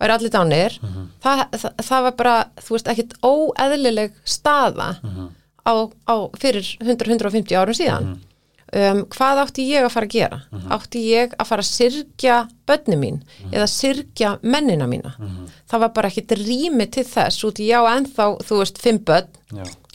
Væri 0.00 0.12
allir 0.16 0.32
dánir. 0.32 0.78
Uh 0.82 0.88
-huh. 0.88 1.08
það, 1.22 1.42
það, 1.62 1.72
það 1.88 2.06
var 2.06 2.14
bara, 2.16 2.36
þú 2.60 2.76
veist, 2.76 2.88
ekkit 2.88 3.14
óeðlileg 3.22 4.12
staða 4.24 4.88
uh 5.02 5.10
-huh. 5.16 5.28
á, 5.64 5.72
á 6.10 6.16
fyrir 6.40 6.64
100-150 6.80 7.56
árum 7.56 7.74
síðan. 7.74 8.04
-huh. 8.04 8.35
Um, 8.72 9.04
hvað 9.14 9.42
átti 9.44 9.66
ég 9.70 9.84
að 9.86 9.92
fara 9.94 10.06
að 10.08 10.14
gera? 10.16 10.40
Átti 10.74 11.02
ég 11.10 11.34
að 11.38 11.46
fara 11.52 11.62
að 11.62 11.70
sirkja 11.70 12.38
börni 12.66 12.96
mín 12.96 13.20
eða 13.52 13.66
sirkja 13.70 14.38
mennina 14.42 14.86
mína? 14.90 15.14
Það 15.70 15.80
var 15.84 15.92
bara 15.94 16.08
ekkit 16.10 16.32
rými 16.40 16.86
til 16.90 17.04
þess 17.04 17.44
út 17.44 17.60
í 17.62 17.68
já 17.70 17.80
ennþá, 17.96 18.26
þú 18.46 18.58
veist, 18.62 18.78
fimm 18.82 18.98
börn 19.04 19.28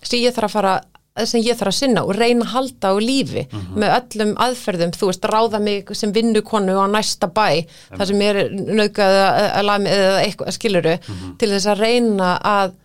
sem 0.01 0.19
ég 0.19 0.33
þarf 0.33 0.49
að 0.49 0.55
fara 0.55 0.79
sem 1.27 1.41
ég 1.43 1.57
þarf 1.59 1.67
að 1.73 1.75
sinna 1.75 2.01
og 2.07 2.15
reyna 2.15 2.45
að 2.45 2.53
halda 2.53 2.87
á 2.87 2.95
lífi 3.03 3.41
með 3.75 3.89
öllum 3.97 4.29
aðferðum, 4.39 4.93
þú 4.95 5.09
veist, 5.09 5.25
ráða 5.27 5.59
mig 5.59 5.89
sem 5.99 6.13
vinnukonu 6.15 6.77
á 6.79 6.87
næsta 6.87 7.27
bæ 7.27 7.67
þar 7.97 8.07
sem 8.07 8.21
er 8.21 8.39
nöðgað 8.49 9.17
eða 9.59 9.75
eitthvað, 10.23 10.53
skiluru, 10.55 10.95
til 11.37 11.49
þess 11.51 11.67
að 11.67 11.83
reyna 11.83 12.37
að 12.39 12.77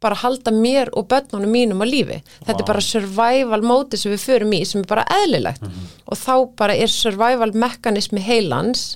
bara 0.00 0.16
halda 0.22 0.52
mér 0.54 0.88
og 0.96 1.08
börnunum 1.10 1.52
mínum 1.52 1.84
á 1.84 1.86
lífi. 1.88 2.22
Þetta 2.46 2.62
er 2.62 2.68
bara 2.70 2.84
survival 2.84 3.60
móti 3.62 4.00
sem 4.00 4.12
við 4.14 4.24
förum 4.24 4.56
í, 4.56 4.64
sem 4.64 4.80
er 4.80 4.88
bara 4.88 5.04
eðlilegt. 5.20 5.62
Og 6.06 6.16
þá 6.16 6.34
bara 6.56 6.76
er 6.76 6.88
survival 6.88 7.52
mekanismi 7.52 8.22
heilans 8.24 8.94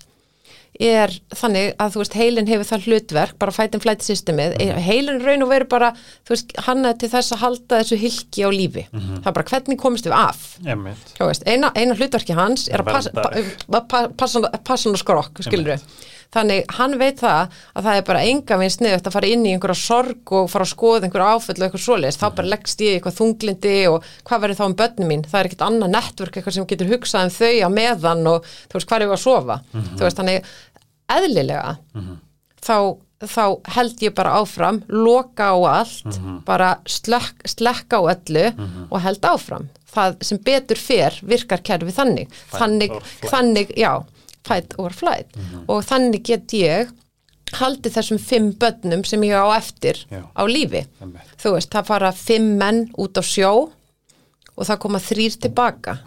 er 0.81 1.13
þannig 1.35 1.75
að 1.79 1.93
þú 1.95 2.01
veist 2.01 2.17
heilin 2.19 2.49
hefur 2.51 2.67
það 2.67 2.87
hlutverk, 2.89 3.37
bara 3.39 3.55
fight 3.55 3.77
and 3.77 3.83
flight 3.85 4.03
systemið, 4.03 4.57
mm. 4.59 4.81
heilin 4.83 5.21
raun 5.23 5.45
og 5.47 5.53
veru 5.53 5.69
bara 5.71 5.93
þú 6.27 6.35
veist, 6.35 6.55
hann 6.67 6.85
er 6.89 6.97
til 6.99 7.11
þess 7.13 7.35
að 7.35 7.43
halda 7.45 7.79
þessu 7.83 7.99
hilki 8.01 8.43
á 8.43 8.51
lífi, 8.51 8.87
það 8.91 9.29
er 9.31 9.37
bara 9.37 9.47
hvernig 9.53 9.79
komist 9.79 10.09
við 10.09 10.17
af, 10.19 10.43
eina, 11.47 11.71
eina 11.79 11.95
hlutverki 11.95 12.35
hans 12.35 12.67
er 12.73 12.83
að 12.83 12.91
passa 12.91 13.15
pa, 13.15 13.31
pa, 13.69 13.85
pa, 13.87 14.03
passan 14.67 14.97
og 14.97 14.99
skrokk, 14.99 15.45
skilur 15.47 15.77
við 15.77 15.87
þannig 16.33 16.65
hann 16.79 16.99
veit 16.99 17.21
það 17.21 17.53
að 17.75 17.85
það 17.89 17.99
er 18.01 18.07
bara 18.09 18.25
enga 18.31 18.59
veginn 18.61 18.75
sniðut 18.77 19.07
að 19.11 19.17
fara 19.17 19.31
inn 19.35 19.45
í 19.47 19.53
einhverja 19.55 19.81
sorg 19.81 20.33
og 20.33 20.51
fara 20.53 20.65
að 20.65 20.73
skoða 20.73 21.05
einhverja 21.09 21.35
áföll 21.37 21.57
og 21.59 21.67
eitthvað 21.69 21.85
svoleiðis, 21.85 22.21
þá 22.21 22.27
bara 22.41 22.51
leggst 22.55 22.85
ég 22.85 22.99
eitthvað 22.99 23.19
þunglindi 23.21 23.77
og 23.93 24.11
hvað 24.25 24.45
verður 24.47 24.61
þá 24.61 24.67
um 24.67 24.77
börnum 24.81 25.11
mín? 25.13 25.25
Það 25.29 25.41
er 25.41 25.51
ekkert 25.51 25.67
annað 25.69 25.95
nettverk 25.95 26.37
eitthvað 26.41 26.55
sem 26.59 26.69
getur 26.73 26.93
hugsað 26.95 27.29
um 27.29 27.35
þau 27.39 27.55
á 27.65 27.69
meðan 27.75 28.27
og 28.35 28.45
þú 28.69 28.79
veist 28.79 28.89
hvað 28.89 28.97
er 29.01 29.07
ég 29.07 29.17
að 29.19 29.25
sofa? 29.25 29.59
Þú 29.75 30.05
veist 30.07 30.21
þannig 30.23 30.53
eðlilega 31.15 31.77
þá, 32.65 32.77
þá 33.21 33.45
held 33.77 34.03
ég 34.03 34.15
bara 34.17 34.39
áfram 34.41 34.83
loka 34.89 35.51
á 35.53 35.59
allt 35.79 36.19
bara 36.47 36.79
slekk, 36.89 37.45
slekka 37.49 38.01
á 38.01 38.03
öllu 38.15 38.47
og 38.91 39.01
held 39.05 39.25
áfram. 39.29 39.69
Það 39.95 40.17
sem 40.27 40.39
betur 40.43 40.77
fer 40.81 41.15
virkar 41.23 41.61
kerfi 41.63 41.93
þannig. 41.95 42.33
Þannig, 42.51 42.91
þannig, 43.31 43.69
já 43.79 43.93
fight 44.45 44.75
or 44.79 44.93
flight. 44.93 45.33
Og 45.69 45.85
þannig 45.89 46.25
get 46.27 46.55
ég 46.57 46.93
haldið 47.55 47.95
þessum 47.99 48.19
fimm 48.19 48.49
börnum 48.59 49.05
sem 49.07 49.23
ég 49.27 49.37
á 49.39 49.47
eftir 49.57 50.01
Já. 50.11 50.25
á 50.27 50.43
lífi. 50.49 50.85
Þú 51.39 51.55
veist, 51.57 51.71
það 51.71 51.91
fara 51.93 52.13
fimm 52.13 52.57
menn 52.59 52.89
út 52.99 53.21
á 53.21 53.23
sjó 53.23 53.53
og 54.55 54.67
það 54.67 54.83
koma 54.83 54.99
þrýr 55.03 55.39
tilbaka. 55.45 55.99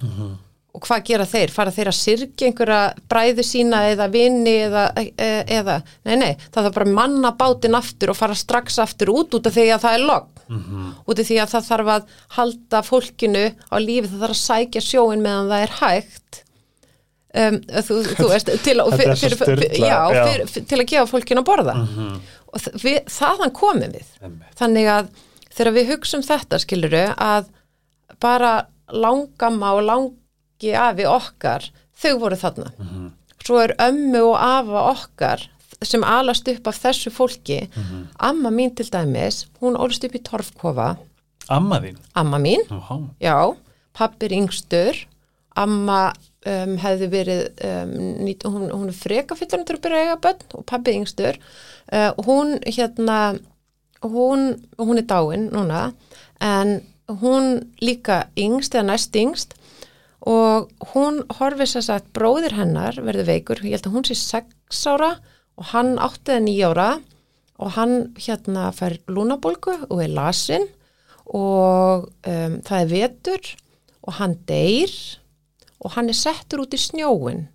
Og 0.78 0.84
hvað 0.86 1.06
gera 1.08 1.26
þeir? 1.26 1.50
Fara 1.50 1.72
þeir 1.74 1.90
að 1.90 1.98
syrgja 1.98 2.48
einhverja 2.52 2.82
bræðu 3.10 3.44
sína 3.44 3.80
eða 3.90 4.06
vini 4.14 4.54
eða, 4.68 4.84
e, 4.94 5.30
eða 5.58 5.80
nei, 6.06 6.16
nei, 6.22 6.34
það 6.54 6.68
er 6.70 6.76
bara 6.76 6.92
manna 7.00 7.32
bátinn 7.34 7.78
aftur 7.80 8.12
og 8.14 8.20
fara 8.20 8.36
strax 8.38 8.78
aftur 8.84 9.10
út 9.10 9.34
út 9.34 9.48
af 9.50 9.56
því 9.56 9.72
að 9.74 9.88
það 9.88 9.98
er 9.98 10.06
logg 10.06 10.44
út 11.08 11.20
af 11.20 11.26
því 11.28 11.40
að 11.42 11.50
það 11.56 11.66
þarf 11.72 11.90
að 11.96 12.14
halda 12.38 12.84
fólkinu 12.86 13.46
á 13.74 13.76
lífi, 13.82 14.12
það 14.12 14.22
þarf 14.22 14.36
að 14.36 14.44
sækja 14.44 14.84
sjóin 14.86 15.26
meðan 15.26 15.50
það 15.50 15.66
er 15.66 15.74
hægt 15.82 16.44
um, 17.44 17.58
þú, 17.88 17.98
þú 18.18 18.28
veist 18.32 18.52
til, 18.66 18.76
að- 18.82 18.96
fyrir, 19.00 19.16
sturlað, 19.36 19.78
já, 19.82 20.00
fyrir, 20.16 20.66
til 20.72 20.80
að 20.82 20.88
gefa 20.94 21.08
fólkinu 21.12 21.44
að 21.44 21.48
borða. 21.52 21.76
Og 22.54 22.62
þ- 22.64 22.76
við, 22.84 22.98
þaðan 23.12 23.54
komum 23.58 23.94
við. 23.98 24.08
Einmitt. 24.24 24.54
þannig 24.60 24.90
að 24.94 25.10
þegar 25.58 25.74
við 25.78 25.92
hugsum 25.94 26.24
þetta 26.26 26.60
skiluru 26.64 27.04
að 27.18 27.50
bara 28.24 28.54
langamma 28.94 29.74
og 29.78 29.84
langi 29.88 30.74
afi 30.78 31.06
okkar, 31.10 31.66
þau 31.98 32.14
voru 32.22 32.38
þarna. 32.40 32.72
Svo 33.48 33.60
er 33.64 33.76
ömmu 33.80 34.22
og 34.32 34.38
afa 34.44 34.82
okkar 34.94 35.44
sem 35.86 36.02
alast 36.04 36.48
upp 36.50 36.68
af 36.72 36.80
þessu 36.82 37.12
fólki. 37.14 37.60
Amma 38.20 38.50
mín 38.50 38.74
til 38.76 38.88
dæmis 38.92 39.44
hún 39.62 39.78
ólst 39.78 40.04
upp 40.08 40.16
í 40.18 40.24
torfkofa. 40.26 40.96
Amma 41.54 41.78
þín? 41.80 41.98
Amma 42.16 42.40
mín, 42.44 42.64
Óhá. 42.74 42.98
já, 43.24 43.36
pappir 43.96 44.34
yngstur. 44.36 44.98
Amma 45.56 46.12
um, 46.48 46.78
hefði 46.82 47.12
verið 47.12 47.44
um, 47.68 47.94
nýt, 48.26 48.48
hún, 48.48 48.70
hún 48.72 48.90
er 48.92 48.98
freka 48.98 49.38
fyrir 49.38 49.62
að 49.62 49.84
byrja 49.84 50.00
að 50.00 50.06
eiga 50.06 50.18
bönn 50.26 50.58
og 50.60 50.66
pappir 50.70 50.98
yngstur. 50.98 51.40
Uh, 51.92 52.12
hún 52.28 52.58
hérna 52.66 53.20
hún, 54.02 54.68
hún 54.78 55.02
er 55.02 55.08
dáin 55.08 55.50
núna 55.52 55.92
en 56.44 56.82
hún 57.08 57.74
líka 57.82 58.28
yngst 58.38 58.76
eða 58.76 58.92
næst 58.92 59.16
yngst 59.16 59.56
og 60.28 60.72
hún 60.94 61.22
horfið 61.38 61.72
sér 61.72 61.86
sagt 61.86 62.10
bróðir 62.16 62.58
hennar 62.58 62.98
verður 63.00 63.30
veikur, 63.32 63.62
ég 63.64 63.78
held 63.78 63.88
að 63.88 63.96
hún 63.96 64.08
sé 64.08 64.18
6 64.20 64.82
ára 64.92 65.14
og 65.58 65.70
hann 65.72 65.96
átti 66.02 66.34
það 66.34 66.44
9 66.50 66.66
ára 66.72 66.90
og 67.58 67.72
hann 67.78 67.96
hérna 68.20 68.72
fær 68.76 68.98
lúnabólgu 69.10 69.78
og 69.88 70.02
er 70.04 70.12
lasin 70.14 70.68
og 71.28 72.10
um, 72.28 72.60
það 72.68 72.82
er 72.82 72.92
vetur 72.92 73.54
og 74.08 74.20
hann 74.20 74.36
deyr 74.50 74.94
og 75.82 75.92
hann 75.98 76.10
er 76.10 76.18
settur 76.18 76.64
út 76.66 76.74
í 76.74 76.80
snjóin 76.82 77.48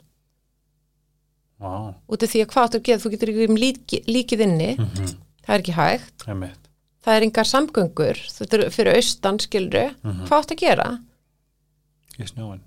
Vá. 1.62 1.94
út 2.10 2.22
af 2.26 2.30
því 2.32 2.40
að 2.42 2.50
hvað 2.52 2.76
að 2.76 2.82
gera, 2.88 2.98
þú 3.02 3.10
getur 3.14 3.30
ekki 3.32 3.46
um 3.48 3.58
líki, 3.60 4.00
líkið 4.10 4.40
inni, 4.48 4.70
það 5.46 5.54
er 5.54 5.62
ekki 5.62 5.76
hægt 5.76 6.24
Einmitt. 6.26 6.68
það 7.06 7.16
er 7.20 7.26
engar 7.28 7.48
samgöngur 7.52 8.22
þetta 8.34 8.58
er 8.58 8.70
fyrir 8.74 8.96
austan 8.98 9.38
skilru 9.42 9.84
hvað 10.02 10.38
áttu 10.40 10.56
að 10.56 10.62
gera? 10.64 10.88
Í 12.18 12.26
snjóin. 12.28 12.60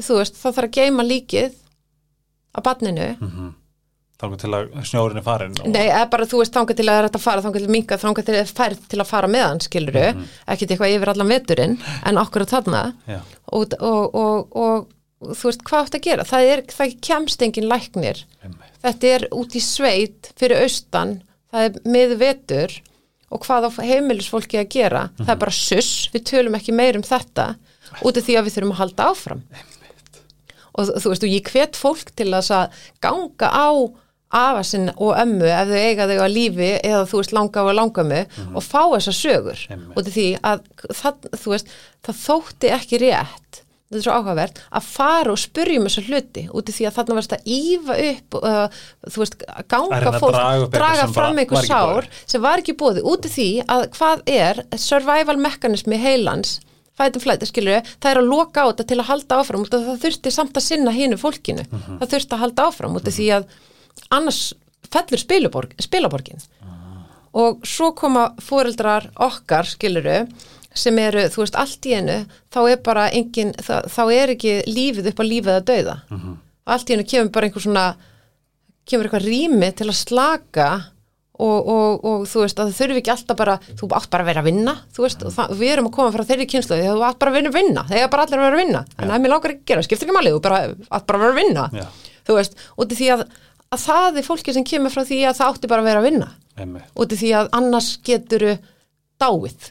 Þú 0.00 0.16
veist, 0.18 0.38
það 0.40 0.54
þarf 0.56 0.68
að 0.70 0.78
geima 0.78 1.04
líkið 1.04 1.58
á 2.56 2.58
barninu 2.64 3.10
Þá 4.22 4.26
er 4.30 4.36
til 4.38 4.50
að 4.54 4.66
snjórin 4.86 5.18
er 5.18 5.24
farin. 5.26 5.54
og- 5.58 5.66
Nei, 5.66 5.88
eða 5.90 6.08
bara 6.10 6.24
þú 6.30 6.38
veist 6.38 6.52
þangað 6.54 6.76
til 6.78 6.84
að 6.86 6.94
það 6.94 7.02
er 7.02 7.08
að 7.10 7.20
fara 7.24 7.42
þangað 7.42 7.58
til 7.58 7.66
að 7.66 7.72
minka, 7.74 7.96
þangað 7.98 8.24
til 8.28 8.34
að 8.34 8.38
það 8.38 8.44
er 8.46 8.52
færð 8.60 8.82
til 8.92 8.98
að 9.02 9.06
fara 9.10 9.28
meðan 9.28 9.60
skiluru, 9.60 10.04
ekkit 10.46 10.70
eitthvað 10.70 10.92
yfir 10.96 11.10
allan 11.12 11.32
veturinn 11.32 11.74
en 12.06 12.20
okkur 12.22 12.44
að 12.46 12.52
þarna 12.54 12.82
Já. 13.08 13.18
Og, 13.52 13.74
og, 13.78 14.14
og, 14.18 14.56
og, 14.56 14.86
þú 15.32 15.50
veist 15.50 15.66
hvað 15.68 15.84
átt 15.84 15.98
að 15.98 16.06
gera, 16.06 16.28
það 16.28 16.52
er 16.52 16.62
það 16.72 16.94
kemst 17.08 17.44
engin 17.46 17.68
læknir. 17.70 18.22
Einmitt. 18.42 18.78
þetta 18.82 19.12
er 19.16 19.26
út 19.38 19.54
í 19.54 19.62
sveit 19.62 20.32
fyrir 20.40 20.64
austan, 20.64 21.20
það 21.52 21.68
er 21.68 21.92
með 21.96 22.16
vetur 22.22 22.78
og 23.32 23.44
hvað 23.46 23.68
á 23.68 23.70
heimilisfólki 23.80 24.60
að 24.60 24.72
gera? 24.74 25.04
Það 25.20 25.34
er 25.34 25.42
bara 25.44 25.56
suss, 25.56 26.08
við 26.12 26.26
tölum 26.32 26.56
ekki 26.58 26.74
meir 26.76 26.98
um 26.98 27.06
þetta 27.06 27.54
út 28.02 28.18
af 28.18 28.26
því 28.26 28.36
að 28.38 28.48
við 28.48 28.56
þurfum 28.56 28.74
að 28.74 28.82
halda 28.82 29.08
áfram. 29.12 29.44
Og 30.72 30.88
þú 30.88 31.12
veist, 31.12 31.24
og 31.24 31.32
ég 31.32 31.50
hvet 31.52 31.78
fólk 31.78 32.12
til 32.16 32.30
að 32.32 32.76
ganga 33.04 33.48
á 33.52 33.68
afasinn 34.32 34.90
og 34.96 35.16
ömmu 35.20 35.48
ef 35.48 35.72
þau 35.72 35.80
eiga 35.82 36.08
þau 36.10 36.20
á 36.24 36.28
lífi 36.32 36.70
eða 36.80 37.02
þú 37.10 37.20
veist 37.20 37.34
langa 37.36 37.64
á 37.64 37.72
langamu 37.76 38.22
og 38.52 38.62
fá 38.64 38.80
þessar 38.94 39.18
sögur 39.18 39.66
út 39.92 40.06
af 40.06 40.14
því 40.14 40.28
að 40.40 40.64
það, 40.88 41.28
veist, 41.52 41.74
það 42.06 42.22
þótti 42.22 42.72
ekki 42.78 43.02
rétt 43.04 43.62
þetta 43.92 44.00
er 44.00 44.06
svo 44.06 44.16
áhugavert, 44.16 44.60
að 44.72 44.88
fara 44.88 45.32
og 45.34 45.40
spyrjum 45.40 45.84
þessar 45.84 46.06
hluti 46.08 46.46
út 46.48 46.70
af 46.70 46.76
því 46.78 46.86
að 46.88 46.96
þarna 46.96 47.16
varst 47.18 47.34
að 47.36 47.48
ífa 47.52 47.96
upp 48.08 48.36
uh, 48.40 48.82
þú 49.04 49.22
veist, 49.22 49.38
ganga 49.68 50.12
fólk, 50.16 50.32
draga 50.32 50.68
draga 50.72 51.08
fram 51.12 51.40
einhver 51.42 51.68
sár 51.68 52.08
sem 52.24 52.42
var 52.42 52.62
ekki 52.62 52.76
búið 52.80 53.02
út 53.04 53.28
af 53.28 53.34
því 53.36 53.48
að 53.68 53.86
hvað 53.98 54.22
er 54.32 54.62
survival 54.80 55.36
mekanismi 55.36 56.00
heilans 56.00 56.60
fætum 56.96 57.24
flæti, 57.24 57.48
skilur 57.48 57.84
það 57.98 58.10
er 58.10 58.20
að 58.22 58.30
loka 58.30 58.64
á 58.64 58.68
þetta 58.70 58.88
til 58.88 58.98
að 59.00 59.08
halda 59.10 59.42
áfram 59.42 59.68
það 59.68 59.92
þurfti 60.02 60.32
samt 60.32 60.56
að 60.56 60.66
sinna 60.66 60.92
hinu 60.92 61.18
fólkinu. 61.20 61.64
Mhm. 61.68 62.00
það 62.00 62.10
þurfti 62.14 62.36
að 62.36 62.42
halda 62.46 62.66
áfram 62.68 62.96
út 62.98 63.08
af 63.08 63.16
því 63.16 63.28
að 63.38 63.46
annars 64.12 64.52
fellur 64.92 65.20
spilaborg, 65.20 65.74
spilaborgin. 65.80 66.40
Og 67.32 67.62
svo 67.64 67.92
koma 67.96 68.34
fóreldrar 68.44 69.06
okkar, 69.24 69.64
skiluru 69.64 70.26
sem 70.76 70.96
eru, 71.00 71.26
þú 71.32 71.42
veist, 71.42 71.56
allt 71.60 71.86
í 71.88 71.94
einu 71.96 72.18
þá 72.52 72.58
er 72.72 72.80
bara 72.84 73.06
engin, 73.12 73.52
þá, 73.56 73.84
þá 73.88 74.02
er 74.12 74.32
ekki 74.34 74.54
lífið 74.68 75.10
upp 75.12 75.20
á 75.20 75.24
lífið 75.24 75.56
að 75.58 75.66
dauða. 75.70 75.96
Allt 76.72 76.90
í 76.90 76.96
einu 76.96 77.04
kemur 77.08 77.32
bara 77.34 77.48
einhver 77.48 77.64
svona 77.64 77.86
kemur 78.88 79.08
eitthvað 79.08 79.28
rými 79.28 79.68
til 79.78 79.88
að 79.88 79.98
slaka 80.00 80.68
og, 81.42 81.68
og, 81.72 82.04
og 82.04 82.24
þú 82.28 82.42
veist 82.44 82.60
að 82.60 82.70
það 82.70 82.78
þurfi 82.80 83.00
ekki 83.00 83.12
alltaf 83.14 83.38
bara, 83.38 83.56
þú 83.78 83.88
átt 83.96 84.10
bara 84.12 84.24
að 84.26 84.30
vera 84.30 84.42
að 84.42 84.48
vinna 84.50 84.74
þú 84.94 85.04
veist, 85.06 85.22
og 85.26 85.32
það, 85.34 85.54
við 85.60 85.72
erum 85.72 85.88
að 85.88 85.94
koma 85.96 86.12
frá 86.14 86.24
þeirri 86.28 86.46
kynslu 86.52 86.76
að 86.76 86.84
þú 86.88 87.04
átt 87.08 87.20
bara 87.22 87.32
að 87.32 87.38
vinna, 87.38 87.52
vinna, 87.56 87.84
þegar 87.88 88.10
bara 88.12 88.26
allir 88.26 88.38
að 88.40 88.44
vera 88.46 88.58
að 88.58 88.62
vinna. 88.62 88.82
En 88.98 89.06
það 89.08 89.16
er 89.16 89.22
mér 89.24 89.32
langar 89.32 89.54
ekki 89.54 89.64
að 89.64 89.70
gera, 89.72 89.86
skiptir 89.86 90.08
ekki 90.08 90.16
málið 90.18 90.36
þú 90.36 90.42
bara, 90.48 90.60
átt 90.92 91.06
bara 91.08 91.18
að 91.20 91.24
vera 91.24 91.32
að 91.32 91.40
vinna. 91.42 91.64
Já. 91.80 91.86
þú 92.28 92.36
veist, 92.38 92.58
út 92.78 92.92
í 92.92 92.98
því 93.00 93.08
að, 93.16 93.24
að 93.72 93.84
það 93.86 94.18
er 94.20 94.26
fólki 94.28 94.54
sem 94.56 94.66
kemur 94.68 94.92
frá 94.94 95.04
því 95.08 95.20
að 95.28 95.38
það 95.40 95.52
átti 95.52 95.70
bara 95.72 95.84
að 95.84 95.90
vera 95.90 96.02
að 96.02 96.08
vinna 96.10 96.30
Einmitt. 96.60 96.90
út 96.94 97.14
í 97.14 97.20
því 97.22 97.30
að 97.38 97.52
annars 97.58 97.94
geturu 98.04 98.56
dáið 99.22 99.70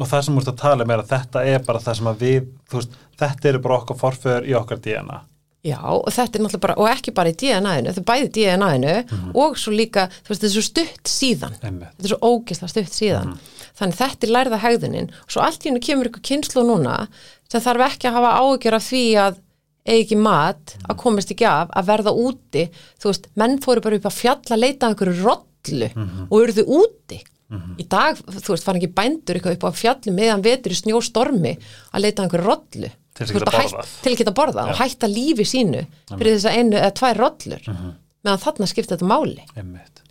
Og 0.00 0.08
það 0.08 0.22
sem 0.24 0.38
úrst 0.40 0.48
að 0.48 0.60
tala 0.62 0.86
um 0.86 0.92
er 0.94 1.02
að 1.02 1.10
þetta 1.10 1.42
er 1.52 1.64
bara 1.66 1.80
það 1.82 1.98
sem 1.98 2.08
að 2.08 2.22
við, 2.24 2.46
þú 2.70 2.78
veist, 2.78 2.94
þetta 3.20 3.48
eru 3.50 3.60
bara 3.66 3.76
okkar 3.82 3.98
forföður 4.00 4.46
í 4.48 4.54
okkar 4.56 4.80
DNA. 4.80 5.18
Já, 5.62 5.78
og 5.84 6.08
þetta 6.10 6.38
er 6.38 6.42
náttúrulega 6.42 6.62
bara, 6.64 6.76
og 6.80 6.88
ekki 6.90 7.12
bara 7.14 7.30
í 7.30 7.36
DNA-inu, 7.38 7.92
þetta 7.92 8.00
er 8.02 8.06
bæði 8.08 8.30
DNA-inu 8.34 8.94
og 9.44 9.58
svo 9.60 9.74
líka, 9.76 10.08
þú 10.24 10.32
veist, 10.32 10.40
þetta 10.40 10.48
er 10.48 10.54
svo 10.56 10.64
stutt 10.66 11.12
síðan. 11.12 11.58
Einmitt. 11.60 11.92
Þetta 11.92 12.08
er 12.08 12.14
svo 12.14 12.32
ógislega 12.32 12.72
stutt 12.72 12.96
síðan. 12.96 13.36
Þannig 13.78 14.00
þetta 14.00 14.26
er 14.26 14.34
lærða 14.38 14.62
hegðunin. 14.64 15.12
Svo 15.28 15.44
allt 15.44 15.62
í 15.62 15.70
hennu 15.70 15.84
kemur 15.84 16.10
ykkur 16.10 16.24
kynslu 16.32 16.64
núna 16.66 16.96
sem 17.52 17.62
þarf 17.62 17.86
ekki 17.92 18.08
að 18.10 18.16
hafa 18.16 18.32
ágjör 18.42 18.78
af 18.80 18.88
því 18.88 19.04
að 19.22 19.38
eigi 19.86 20.04
ekki 20.06 20.16
mat, 20.22 20.76
að 20.88 20.96
komast 21.02 21.30
ekki 21.34 21.46
af, 21.48 21.68
að 21.74 21.86
verða 21.90 22.12
úti. 22.14 22.68
Þú 23.02 23.10
veist, 23.10 23.28
menn 23.36 23.58
fóru 23.64 23.82
bara 23.82 23.96
upp 23.98 24.06
að 24.10 24.18
fjalla 24.20 24.54
að 24.56 24.62
leita 24.62 24.88
einhverju 24.88 25.22
rollu 25.24 25.88
og 26.30 26.36
eruðu 26.42 26.66
úti. 26.80 27.20
í 27.76 27.84
dag, 27.84 28.16
þú 28.16 28.54
veist, 28.54 28.64
fara 28.64 28.78
ekki 28.80 28.88
bændur 28.96 29.36
eitthvað 29.36 29.58
upp 29.58 29.64
á 29.68 29.70
fjallum 29.76 30.14
meðan 30.16 30.40
vetur 30.42 30.72
í 30.72 30.76
snjóstormi 30.78 31.50
að 31.92 32.00
leita 32.00 32.22
einhverju 32.24 32.46
rollu 32.46 32.88
Til 33.12 33.26
geta 33.28 33.44
að 33.44 33.58
hætt- 33.58 33.74
borðað. 33.74 33.90
til 34.02 34.24
að 34.24 34.34
borða 34.38 34.62
og 34.70 34.76
hætta 34.78 35.06
lífi 35.12 35.44
sínu 35.44 35.82
fyrir 36.16 36.38
þess 36.38 36.48
að 36.48 36.56
einu 36.56 36.76
eða 36.80 36.94
tvær 36.96 37.20
rollur 37.20 37.60
Mhm. 37.68 37.92
meðan 38.24 38.40
þarna 38.40 38.66
skipta 38.72 38.96
þetta 38.96 39.10
máli 39.12 39.44
Einmitt. 39.54 40.01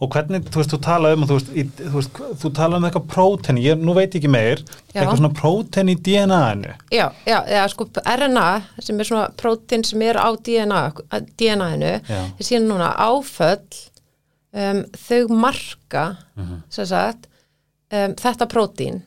Og 0.00 0.08
hvernig, 0.14 0.38
þú 0.48 0.62
veist, 0.62 0.70
þú 0.72 0.78
talaði 0.80 1.16
um, 1.18 1.24
þú 1.28 1.34
veist, 1.36 1.48
í, 1.52 1.64
þú, 1.76 1.90
veist 1.98 2.20
þú 2.40 2.50
talaði 2.56 2.78
um 2.80 2.86
eitthvað 2.88 3.08
prótein, 3.12 3.58
ég, 3.60 3.82
nú 3.84 3.92
veit 3.98 4.14
ég 4.14 4.22
ekki 4.22 4.30
meir, 4.32 4.62
Já. 4.64 5.02
eitthvað 5.02 5.18
svona 5.20 5.32
prótein 5.36 5.90
í 5.92 5.96
DNA-inu. 6.06 6.72
Já, 6.96 7.04
já, 7.28 7.36
já, 7.52 7.60
sko 7.68 7.84
RNA 8.00 8.46
sem 8.80 9.00
er 9.04 9.10
svona 9.10 9.26
prótín 9.36 9.84
sem 9.84 10.00
er 10.08 10.16
á 10.16 10.28
DNA 10.40 10.80
DNA-inu, 11.36 11.92
Já. 12.08 12.22
þið 12.38 12.48
síðan 12.48 12.70
núna 12.72 12.88
áföll 12.96 13.60
um, 14.56 14.82
þau 15.04 15.20
marka 15.44 16.06
Mhm. 16.40 16.62
sem 16.72 16.86
sagt 16.86 17.28
um, 17.92 18.14
þetta 18.16 18.46
prótín 18.48 19.02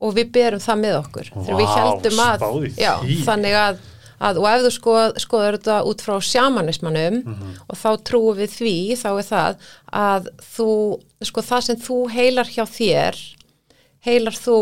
og 0.00 0.14
við 0.14 0.30
berum 0.36 0.60
það 0.60 0.80
með 0.84 0.98
okkur 1.00 1.30
þegar 1.32 1.60
við 1.62 1.74
heldum 1.78 2.20
að 2.20 2.46
já, 2.76 2.92
þannig 3.24 3.54
að, 3.56 3.78
að 4.20 4.38
og 4.40 4.46
ef 4.50 4.62
þú 4.66 4.70
skoð, 4.76 5.18
skoður 5.20 5.56
þetta 5.58 5.76
út 5.90 6.00
frá 6.06 6.16
sjamanismannum 6.30 7.18
Mhm. 7.26 7.52
og 7.68 7.76
þá 7.76 7.90
trúum 8.08 8.36
við 8.38 8.50
því 8.58 8.74
þá 8.96 9.08
er 9.18 9.26
það 9.30 9.56
að 9.92 10.28
þú 10.56 10.68
sko 11.22 11.40
það 11.42 11.60
sem 11.68 11.76
þú 11.76 11.98
heilar 12.16 12.46
hjá 12.48 12.64
þér 12.64 13.16
heilar 14.06 14.32
þú 14.38 14.58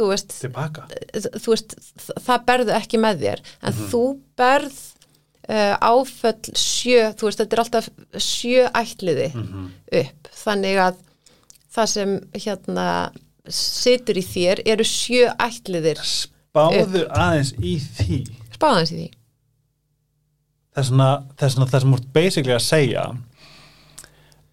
þú 0.00 0.06
veist 0.12 0.30
Tilbaka. 0.40 0.86
þú 1.12 1.48
veist, 1.52 1.74
það 2.24 2.44
berðu 2.46 2.72
ekki 2.76 2.98
með 3.02 3.20
þér 3.24 3.40
en 3.62 3.72
þú 3.90 4.02
berð 4.36 4.78
uh, 5.50 5.74
áföll 5.80 6.54
sjö 6.56 7.10
þú 7.18 7.26
veist, 7.28 7.40
þetta 7.42 7.56
er 7.56 7.62
alltaf 7.64 7.88
sjö 8.16 8.68
ætliði 8.72 9.28
upp, 10.00 10.28
þannig 10.44 10.78
að 10.86 10.94
það 11.74 11.86
sem 11.86 12.14
hérna 12.34 12.86
situr 13.50 14.18
í 14.20 14.22
þér 14.24 14.62
eru 14.66 14.84
sjö 14.86 15.30
ætliðir 15.40 16.00
Spáðu 16.04 17.04
aðeins 17.14 17.52
í 17.62 17.76
því. 17.78 18.18
Spáðans 18.60 18.92
í 18.94 19.00
því 19.00 19.08
Það 20.70 20.80
er 20.84 20.86
svona, 20.86 21.06
það 21.40 21.50
svona 21.56 21.66
það 21.72 21.80
sem 21.82 21.94
úr 21.96 22.02
basically 22.14 22.54
að 22.54 22.62
segja 22.62 23.04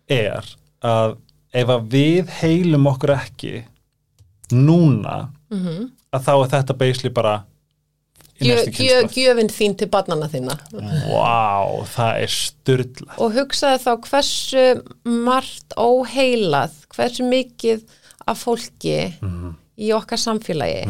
er 0.09 0.47
að 0.87 1.17
ef 1.57 1.69
að 1.73 1.85
við 1.93 2.31
heilum 2.41 2.87
okkur 2.91 3.13
ekki 3.17 3.51
núna 4.53 5.27
Mhm. 5.51 5.91
að 6.13 6.23
þá 6.25 6.31
er 6.43 6.49
þetta 6.55 6.77
basically 6.77 7.09
bara 7.13 7.35
í 8.39 8.45
Gjö, 8.47 8.55
næstu 8.55 8.71
gjö, 8.71 8.97
kynslu. 9.01 9.13
gjöfin 9.23 9.49
þín 9.49 9.77
til 9.77 9.87
barnana 9.87 10.27
þína 10.29 10.57
Vá, 11.09 11.85
það 11.85 12.21
er 12.23 12.27
styrla. 12.33 13.13
og 13.17 13.31
hugsaði 13.33 13.79
þá 13.85 13.91
hversu 14.09 14.65
margt 15.05 15.73
óheilað 15.77 16.71
hversu 16.95 17.23
mikið 17.29 17.83
af 18.27 18.43
fólki 18.43 19.13
í 19.77 19.91
okkar 19.93 20.17
samfélagi 20.17 20.85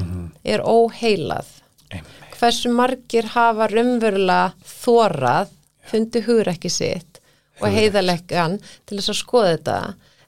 er 0.45 0.59
óheilað 0.63 1.45
hversu 2.38 2.72
margir 2.74 3.30
hafa 3.34 3.68
raunverulega 3.72 4.54
þórað, 4.68 5.54
fundi 5.88 6.22
hugur 6.26 6.52
ekki 6.54 6.72
sitt 6.72 7.22
og 7.62 7.74
heiðarlegan 7.74 8.60
til 8.86 9.00
þess 9.00 9.14
að 9.14 9.20
skoða 9.22 9.54
þetta 9.56 9.78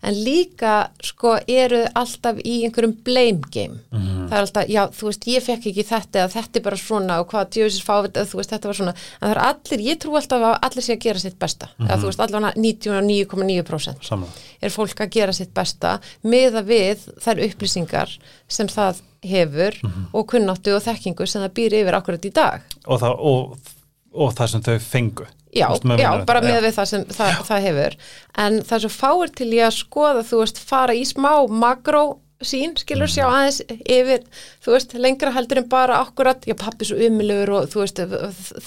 en 0.02 0.16
líka 0.24 0.74
sko 1.04 1.34
eru 1.50 1.82
alltaf 1.98 2.40
í 2.44 2.60
einhverjum 2.68 2.96
blame 3.06 3.50
game. 3.52 3.82
Það 3.92 4.36
er 4.38 4.46
alltaf, 4.46 4.70
já 4.72 4.82
þú 4.96 5.10
veist 5.10 5.28
ég 5.28 5.44
fekk 5.44 5.68
ekki 5.72 5.86
þetta 5.90 6.22
eða 6.22 6.34
þetta 6.36 6.60
er 6.60 6.66
bara 6.70 6.80
svona 6.80 7.18
og 7.20 7.28
hvað 7.34 7.52
djöfisins 7.56 7.88
fávit 7.88 8.20
eða 8.20 8.30
þú 8.32 8.40
veist 8.40 8.54
þetta 8.56 8.72
var 8.72 8.80
svona, 8.80 8.94
en 9.20 9.26
það 9.26 9.36
er 9.36 9.42
allir, 9.48 9.86
ég 9.90 10.00
trú 10.00 10.16
alltaf 10.20 10.46
að 10.50 10.56
allir 10.70 10.88
sé 10.88 10.96
að 10.96 11.04
gera 11.08 11.24
sitt 11.26 11.40
besta, 11.40 11.72
eða 11.84 12.00
þú 12.00 12.12
veist 12.12 12.24
allavega 12.26 12.54
99,9% 12.56 14.10
Samla. 14.10 14.32
er 14.62 14.76
fólk 14.76 15.04
að 15.04 15.14
gera 15.18 15.36
sitt 15.36 15.54
besta 15.54 15.98
meða 16.24 16.64
við 16.68 17.08
þær 17.20 17.44
upplýsingar 17.50 18.16
sem 18.48 18.72
það 18.72 19.04
hefur 19.26 19.76
og 20.16 20.30
kunnáttu 20.32 20.78
og 20.78 20.86
þekkingu 20.86 21.28
sem 21.28 21.44
það 21.44 21.56
býr 21.60 21.76
yfir 21.82 21.98
akkurat 21.98 22.26
í 22.26 22.32
dag. 22.32 22.64
Og 22.88 23.02
það, 23.02 23.20
og, 23.20 23.76
og 24.14 24.34
það 24.38 24.54
sem 24.54 24.64
þau 24.70 24.80
fengu. 24.80 25.28
Já, 25.50 25.66
já 25.98 26.10
bara 26.30 26.42
með 26.46 26.60
við 26.68 26.74
það 26.76 26.90
sem 26.92 27.06
það, 27.10 27.38
það 27.48 27.64
hefur. 27.66 27.96
En 28.38 28.58
það 28.62 28.76
er 28.78 28.84
svo 28.84 28.90
fáir 28.94 29.32
til 29.34 29.48
ég 29.58 29.66
að 29.66 29.78
skoða, 29.80 30.26
þú 30.30 30.42
veist, 30.44 30.60
fara 30.62 30.94
í 30.94 31.06
smá 31.10 31.32
makró 31.50 32.04
sín, 32.46 32.76
skilur 32.80 33.10
sjá 33.12 33.26
aðeins 33.28 33.58
yfir, 33.68 34.22
þú 34.64 34.76
veist, 34.76 34.94
lengra 34.96 35.32
heldur 35.36 35.60
en 35.60 35.70
bara 35.72 35.98
akkurat, 36.06 36.46
já 36.48 36.54
pappi 36.56 36.88
svo 36.88 37.00
umulegur 37.02 37.52
og 37.58 37.66
þú 37.74 37.82
veist, 37.82 38.00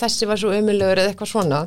þessi 0.01 0.29
var 0.29 0.41
svo 0.43 0.51
umulegur 0.53 1.01
eða 1.01 1.13
eitthvað 1.15 1.31
svona. 1.31 1.63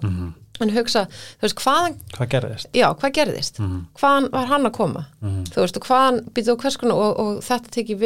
En 0.63 0.71
hugsa, 0.71 1.05
þú 1.39 1.47
veist, 1.47 1.63
hvaðan 1.63 1.95
Hvað 2.15 2.29
gerðist? 2.35 2.69
já, 2.75 2.85
hvað 2.99 3.15
gerðist? 3.17 3.57
Hvaðan 3.99 4.29
var 4.35 4.51
hann 4.51 4.67
að 4.69 4.75
koma? 4.77 5.05
Þú 5.23 5.63
veist, 5.63 5.79
og 5.79 5.87
hvaðan, 5.89 6.21
býtu 6.35 6.53
og 6.53 6.61
hvers 6.61 6.77
konar 6.83 7.01
og, 7.07 7.17
og 7.23 7.41
þetta 7.47 7.73
tekið 7.79 8.05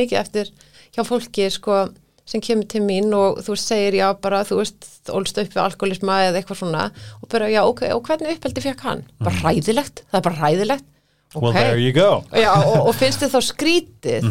mikið 0.00 0.18
eftir 0.24 0.50
hjá 0.96 1.04
fólki, 1.06 1.46
sko, 1.52 1.84
sem 2.26 2.42
kemur 2.42 2.66
til 2.70 2.82
mín 2.82 3.12
og 3.14 3.38
þú 3.46 3.54
segir 3.60 3.94
já, 4.00 4.06
bara, 4.18 4.40
þú 4.46 4.58
veist, 4.60 4.88
ólst 5.14 5.38
upp 5.38 5.52
við 5.54 5.62
alkoholisma 5.62 6.16
eða 6.26 6.40
eitthvað 6.40 6.58
svona 6.62 6.84
og 7.22 7.28
bara, 7.30 7.48
já, 7.52 7.60
ok, 7.62 7.84
og 7.94 8.02
hvernig 8.08 8.34
uppeldi 8.36 8.64
fekk 8.64 8.82
hann? 8.88 9.04
Bara 9.22 9.40
hræðilegt, 9.44 10.02
það 10.10 10.18
er 10.20 10.24
bara 10.26 10.40
hræðilegt. 10.42 10.88
Well, 11.36 11.52
there 11.52 11.76
you 11.78 11.92
go. 11.92 12.22
Já, 12.32 12.50
og, 12.64 12.86
og 12.88 12.94
finnst 12.96 13.20
þið 13.22 13.34
þá 13.34 13.40
skrítið 13.50 14.26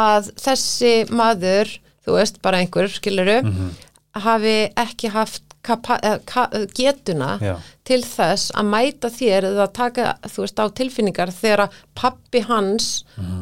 að 0.00 0.30
þessi 0.40 0.92
maður, 1.12 1.72
þú 2.06 2.16
veist, 2.16 2.40
bara 2.42 2.62
einhver, 2.62 2.88
skiluru, 2.90 3.38
hafi 4.26 4.56
ekki 4.80 5.10
haft 5.14 5.44
getuna 5.62 7.30
Já. 7.42 7.54
til 7.84 8.00
þess 8.06 8.50
að 8.56 8.68
mæta 8.72 9.10
þér 9.12 9.46
eða 9.50 9.66
taka, 9.76 10.06
þú 10.24 10.44
veist, 10.44 10.62
á 10.62 10.66
tilfinningar 10.80 11.32
þegar 11.34 11.64
að 11.66 11.78
pappi 12.00 12.42
hans 12.48 12.88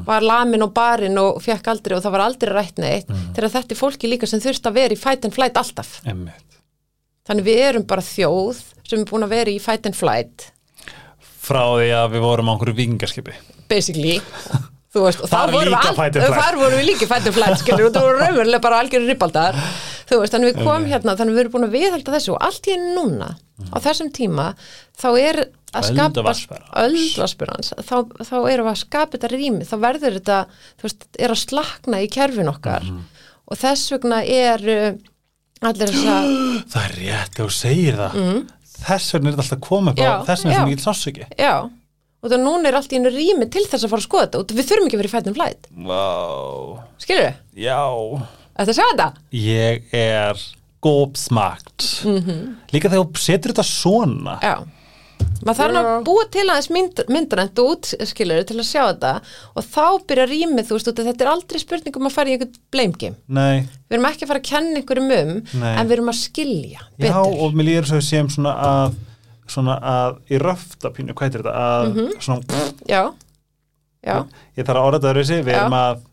var 0.07 0.27
lamin 0.27 0.64
og 0.66 0.73
barinn 0.77 1.19
og 1.21 1.41
fekk 1.45 1.71
aldrei 1.73 1.97
og 1.99 2.03
það 2.05 2.16
var 2.16 2.25
aldrei 2.27 2.53
rætt 2.55 2.79
neitt, 2.83 3.11
þegar 3.37 3.55
þetta 3.57 3.75
er 3.77 3.81
fólki 3.83 4.11
líka 4.11 4.27
sem 4.31 4.43
þurft 4.43 4.66
að 4.71 4.79
vera 4.81 4.95
í 4.97 5.01
fight 5.01 5.25
and 5.29 5.35
flight 5.37 5.57
alltaf. 5.61 5.99
Einmitt. 6.05 6.45
Þannig 7.29 7.45
við 7.45 7.59
erum 7.66 7.85
bara 7.89 8.03
þjóð 8.03 8.62
sem 8.89 9.03
er 9.03 9.09
búin 9.11 9.27
að 9.27 9.35
vera 9.37 9.53
í 9.53 9.59
fight 9.61 9.87
and 9.87 9.97
flight, 9.99 10.51
Frá 11.49 11.62
því 11.79 11.93
að 11.97 12.11
við 12.12 12.21
vorum 12.27 12.49
á 12.49 12.53
einhverju 12.53 12.77
vikingaskipi. 12.77 13.33
basically. 13.69 14.21
Þú 14.89 15.03
veist, 15.05 15.20
og 15.20 15.28
Þar 15.28 15.51
vorum 15.53 16.78
við 16.78 16.86
líka 16.89 17.09
and 17.18 17.34
flight 17.36 17.61
skilur, 17.61 17.89
og 17.91 17.93
það 17.93 18.07
voru 18.07 18.20
raunverulega 18.22 18.62
bara 18.64 18.78
algjörður 18.82 19.11
ribbaldar. 19.12 19.59
Þú 20.09 20.20
veist, 20.22 20.32
þannig 20.32 20.55
við 20.55 20.64
komum 20.64 20.86
hérna, 20.89 21.14
þannig 21.18 21.36
við 21.36 21.43
erum 21.43 21.55
búin 21.57 21.66
að 21.66 21.74
viðhalda 21.76 22.14
þessu 22.14 22.32
og 22.32 22.47
allt 22.47 22.68
einu 22.72 22.95
núna 22.97 23.28
á 23.68 23.76
þessum 23.84 24.09
tíma, 24.16 24.47
þá 24.97 25.09
er 25.20 25.41
að 25.76 25.89
skapa 25.91 26.34
öldvarsperans, 26.86 27.74
þá, 27.84 27.97
þá 28.24 28.36
erum 28.49 28.68
við 28.68 28.72
að 28.72 28.80
skapa 28.80 29.18
þetta 29.18 29.30
rými, 29.34 29.68
þá 29.68 29.76
verður 29.82 30.16
þetta 30.16 30.39
þú 30.80 30.86
veist, 30.89 31.09
er 31.18 31.34
að 31.34 31.43
slakna 31.43 32.01
í 32.01 32.09
kerfin 32.12 32.53
okkar. 32.55 32.89
Mhm. 32.89 33.05
og 33.49 33.57
þess 33.61 33.93
vegna 33.95 34.22
er 34.24 34.64
uh, 34.72 34.89
allir 35.68 35.93
þess 35.93 36.09
að 36.14 36.30
Það 36.72 36.86
er 36.86 36.97
rétt, 37.03 37.36
þú 37.36 37.51
segir 37.53 38.01
það. 38.01 38.16
Þess 38.78 39.14
vegna 39.16 39.30
er 39.30 39.39
þetta 39.43 39.59
alltaf 39.59 40.01
Já, 40.01 40.12
þess 40.24 40.45
vegna 40.45 40.55
já. 40.55 40.61
sem 40.62 40.72
ég 40.72 40.82
sássöki. 40.84 41.28
já, 41.36 41.55
og 42.23 42.33
það 42.33 42.43
núna 42.45 42.69
er 42.73 42.79
allt 42.81 42.93
í 42.93 42.99
einu 42.99 43.12
rými 43.14 43.47
til 43.53 43.62
þess 43.71 43.85
að 43.87 43.93
fara 43.93 44.03
að 44.03 44.07
skoða 44.09 44.27
þetta 44.27 44.41
og 44.43 44.55
við 44.59 44.69
þurfum 44.73 44.89
ekki 44.89 44.99
að 44.99 45.03
vera 45.05 45.11
í 45.11 45.14
fætum 45.16 45.37
flæt, 45.39 45.69
Vá, 45.89 46.05
skilur 47.05 47.27
við? 47.29 47.37
já. 47.69 47.81
Þetta 48.59 48.75
sjá 48.75 48.87
þetta? 48.91 49.11
Ég 49.39 49.93
er 49.95 50.41
gópsmakt. 50.83 51.85
Líka 52.75 52.91
þegar 52.91 53.05
þú 53.07 53.23
setur 53.23 53.53
þetta 53.55 53.64
svona. 53.66 54.35
Já, 54.43 54.57
maður 55.47 55.59
þarf 55.61 55.75
nú 55.75 55.81
að 55.83 56.05
búa 56.09 56.25
til 56.35 56.45
aðeins 56.51 56.69
mynd, 56.75 57.03
myndanænt 57.14 57.62
út, 57.62 57.91
skilur 58.11 58.43
til 58.49 58.59
að 58.59 58.66
sjá 58.69 58.83
þetta 58.89 59.12
og 59.55 59.66
þá 59.66 59.85
byrja 60.11 60.27
rýmið, 60.31 60.66
þú 60.69 60.77
veist, 60.79 60.91
út 60.93 61.03
af 61.03 61.09
þetta 61.12 61.27
er 61.27 61.33
aldrei 61.33 61.62
spurning 61.62 61.99
um 62.01 62.09
að 62.11 62.16
fara 62.19 62.31
í 62.33 62.37
einhvern 62.37 62.59
blame 62.75 62.99
game. 63.03 63.19
Nei, 63.31 63.66
Við 63.89 63.99
erum 63.99 64.09
ekki 64.11 64.27
að 64.27 64.33
fara 64.33 64.43
að 64.43 64.49
kenna 64.51 64.81
einhverjum 64.83 65.12
um, 65.19 65.35
Nei. 65.62 65.75
en 65.75 65.87
við 65.91 65.97
erum 65.99 66.11
að 66.12 66.19
skilja 66.25 66.81
já, 66.83 66.89
betur. 67.07 67.37
og 67.47 67.55
mér 67.59 67.69
líður 67.71 67.91
svo 67.93 68.01
séum 68.05 68.31
svona 68.35 68.55
að 68.59 68.99
svona 69.53 69.78
að 69.92 70.18
í 70.32 70.40
röftapínu, 70.42 71.14
hvað 71.16 71.28
heitir 71.28 71.44
þetta 71.44 71.64
að 71.64 72.20
svona, 72.24 72.61
Já, 72.88 73.03
já, 74.05 74.16
ég 74.59 74.68
þarf 74.68 74.76
að 74.76 74.86
orða 74.88 75.01
þetta 75.01 75.12
öðruvísi, 75.12 75.40
við 75.42 75.55
Já. 75.55 75.61
erum 75.62 75.78
að 75.78 76.07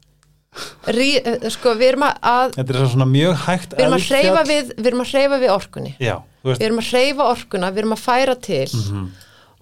Rí, 0.96 1.10
eh, 1.20 1.50
sko, 1.52 1.74
við 1.76 1.90
erum 1.92 2.06
að, 2.08 2.54
þetta 2.56 2.76
er 2.76 2.88
svona 2.88 3.08
mjög 3.12 3.34
hægt 3.44 3.74
við 3.76 3.86
erum 3.86 3.96
að 3.98 4.06
hreyfa 4.08 4.44
við, 4.48 4.70
við 4.80 5.40
við 5.42 5.52
orkunni. 5.52 5.96
já, 6.00 6.16
þú 6.42 6.52
veist, 6.52 6.62
Við 6.62 6.68
erum 6.70 6.80
að 6.80 6.92
hreyfa 6.92 7.30
orkuna, 7.34 7.72
við 7.72 7.82
erum 7.84 7.96
að 7.96 8.04
færa 8.06 8.36
til. 8.40 8.68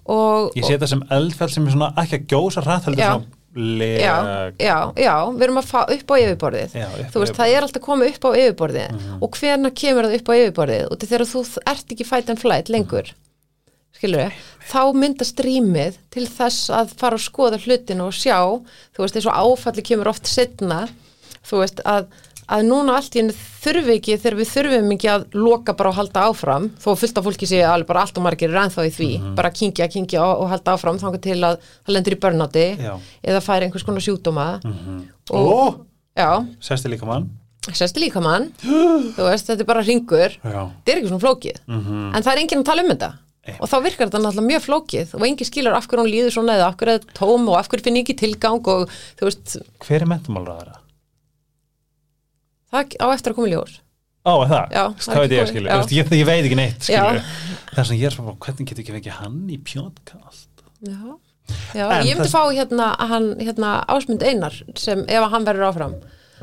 Og, 0.04 0.52
ég 0.54 0.66
sé 0.66 0.76
þetta 0.76 0.90
sem 0.92 1.02
eldfjall 1.16 1.50
sem 1.50 1.66
er 1.66 1.74
svona 1.74 1.88
ekki 1.96 2.20
að 2.20 2.26
gjósa 2.30 2.62
hrætt 2.62 2.86
heldur 2.90 3.08
svona 3.08 3.42
já, 3.54 4.52
já, 4.58 4.76
já, 4.98 5.14
við 5.30 5.44
erum 5.46 5.60
að 5.60 5.68
fá 5.70 5.80
upp 5.86 6.10
á 6.10 6.14
yfirborðið. 6.18 6.72
Já, 6.74 6.86
upp 6.90 7.12
þú 7.14 7.22
veist, 7.22 7.36
það 7.38 7.52
er 7.54 7.66
alltaf 7.66 7.84
koma 7.84 8.08
upp 8.10 8.26
á 8.26 8.30
yfirborðið. 8.34 9.04
Og 9.22 9.38
hvernig 9.38 9.76
kemur 9.78 10.08
það 10.08 10.16
upp 10.18 10.30
á 10.30 10.34
yfirborðið? 10.34 10.86
Og 10.90 11.04
þegar 11.04 11.26
þú 11.30 11.44
ert 11.72 11.94
ekki 11.94 12.08
fight 12.08 12.32
and 12.34 12.42
flight 12.42 12.72
lengur 12.72 13.12
skilur 13.96 14.24
við, 14.24 14.42
þá 14.70 14.82
myndast 14.98 15.40
rýmið 15.44 15.98
til 16.14 16.26
þess 16.30 16.70
að 16.74 16.94
fara 17.00 17.18
að 17.18 17.26
skoða 17.26 17.60
hlutinu 17.62 18.08
og 18.08 18.14
sjá, 18.16 18.38
þú 18.94 19.04
veist, 19.04 19.18
eins 19.20 19.30
og 19.30 19.40
áfalli 19.44 19.84
kemur 19.86 20.12
oft 20.12 20.30
setna, 20.30 20.84
þú 21.44 21.64
veist, 21.64 21.84
að 21.88 22.08
að 22.52 22.64
núna 22.68 22.98
allt 22.98 23.14
í 23.16 23.20
henni 23.22 23.34
þurfi 23.34 23.94
ekki 23.98 24.16
þegar 24.20 24.34
við 24.36 24.48
þurfum 24.50 24.90
ekki 24.92 25.08
að 25.08 25.22
loka 25.38 25.74
bara 25.78 25.92
og 25.92 25.96
halda 25.96 26.24
áfram 26.28 26.66
þó 26.82 26.90
fullt 27.00 27.20
af 27.20 27.24
fólki 27.24 27.48
sé 27.48 27.62
alveg 27.64 27.88
bara 27.88 28.02
allt 28.04 28.18
og 28.20 28.26
margir 28.26 28.52
er 28.52 28.58
ennþá 28.66 28.84
í 28.84 28.92
því, 28.92 29.08
bara 29.38 29.52
kingja, 29.54 29.88
kingja 29.88 30.20
og, 30.24 30.42
og 30.44 30.50
halda 30.52 30.74
áfram 30.76 30.98
þangar 31.00 31.22
til 31.24 31.38
að 31.40 31.56
það 31.64 31.94
lendur 31.96 32.16
í 32.16 32.20
börnáti 32.26 32.66
eða 33.24 33.40
færi 33.44 33.68
einhvers 33.68 33.86
konar 33.88 34.04
sjúkdóma. 34.04 34.46
Ó, 35.32 35.40
og 35.40 35.80
já, 36.18 36.28
sérstu 36.60 36.92
líka 36.92 37.08
mann 37.08 37.30
sérst 37.72 37.96
líka 37.96 38.20
mann 38.20 38.50
þú 39.16 39.24
veist, 39.24 39.48
þetta 39.48 39.64
er 39.64 39.70
bara 39.72 39.84
ringur 39.88 40.36
þetta 40.36 40.92
er 40.92 41.00
ekki 41.00 41.08
svona 41.14 41.24
flókið. 41.24 41.62
En 41.72 42.20
það 42.20 42.32
er 42.34 42.42
enginn 42.44 42.60
að 42.60 42.68
tala 42.68 42.84
um 42.84 42.92
þetta 42.92 43.12
og 43.60 43.68
þá 43.68 43.76
virkar 43.84 44.08
þetta 44.08 44.20
náttúrulega 44.24 44.48
mjög 44.50 44.62
flókið 44.64 45.14
og 45.18 45.24
enginn 45.28 45.48
skilur 45.50 45.76
af 45.76 45.86
hverju 45.88 46.04
hún 46.04 46.10
líður 46.12 46.32
svona 46.36 46.54
eða 46.56 46.68
af 46.70 46.76
hverju 46.80 46.94
er 46.94 47.00
þetta 47.02 47.16
tóm 47.18 47.48
og 47.52 47.58
af 47.60 47.68
hverju 47.68 47.84
finn 47.84 48.00
ekki 48.00 48.16
tilgang 48.22 48.70
og 48.74 48.86
þú 49.20 49.28
veist, 49.28 49.56
hver 49.84 50.04
er 50.06 50.10
mentumálraðara? 50.14 50.78
það 52.74 52.96
á 52.98 53.06
eftir 53.14 53.34
að 53.34 53.36
koma 53.38 53.50
í 53.50 53.54
ljós 53.54 53.74
er 54.24 54.48
það? 54.48 54.72
Já, 54.72 54.84
það 55.04 55.14
er 55.14 55.20
veit 55.20 55.34
ég. 55.36 55.50
Þú 55.52 55.76
veist, 55.76 55.92
Ég, 55.92 56.12
ég 56.16 56.26
veit 56.28 56.46
ekki 56.46 56.56
neitt, 56.56 56.80
skilju. 56.86 57.20
Það 57.74 57.78
er 57.82 57.88
svona, 57.88 57.98
ég 58.00 58.08
er 58.08 58.14
svona, 58.14 58.34
hvernig 58.40 58.68
getur 58.70 58.82
ekki 58.84 58.94
fengið 58.96 59.16
hann 59.18 59.38
í 59.52 59.58
pjótkast? 59.60 60.62
Já, 60.80 61.00
Já 61.76 61.84
ég 62.00 62.14
myndi 62.16 62.24
það- 62.24 62.32
fá 62.32 62.42
hérna, 62.56 62.86
hann, 63.10 63.26
hérna 63.44 63.72
Ásmund 63.92 64.24
Einar 64.24 64.56
sem 64.80 65.04
ef 65.04 65.26
hann 65.34 65.44
verður 65.44 65.68
áfram 65.68 65.94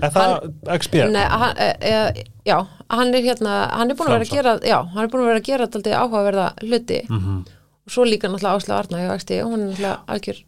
Er 0.02 0.10
það 0.16 0.52
XP? 0.80 0.96
Nei, 1.14 1.24
hann, 1.30 1.58
e, 1.58 1.70
e, 1.92 2.24
já, 2.48 2.58
hann 2.90 3.14
er 3.14 3.22
hérna 3.26 3.56
hann 3.72 3.92
er 3.92 3.96
búin 4.00 4.10
að 4.10 4.16
vera 4.18 4.26
að 4.26 4.36
gera 4.36 4.54
já, 4.66 4.78
hann 4.94 5.04
er 5.04 5.12
búin 5.14 5.24
að 5.26 5.30
vera 5.32 5.42
að 5.44 5.50
gera 5.52 5.68
daldið 5.68 5.98
áhugaverða 6.02 6.48
hluti 6.64 7.02
Mhm. 7.10 7.38
og 7.86 7.92
svo 7.96 8.06
líka 8.06 8.28
náttúrulega 8.30 8.58
Ásla 8.58 8.80
Arna 8.80 8.98
hjá 8.98 9.14
XT, 9.20 9.32
hún 9.44 9.62
er 9.62 9.68
náttúrulega 9.72 9.98
algjör 10.08 10.44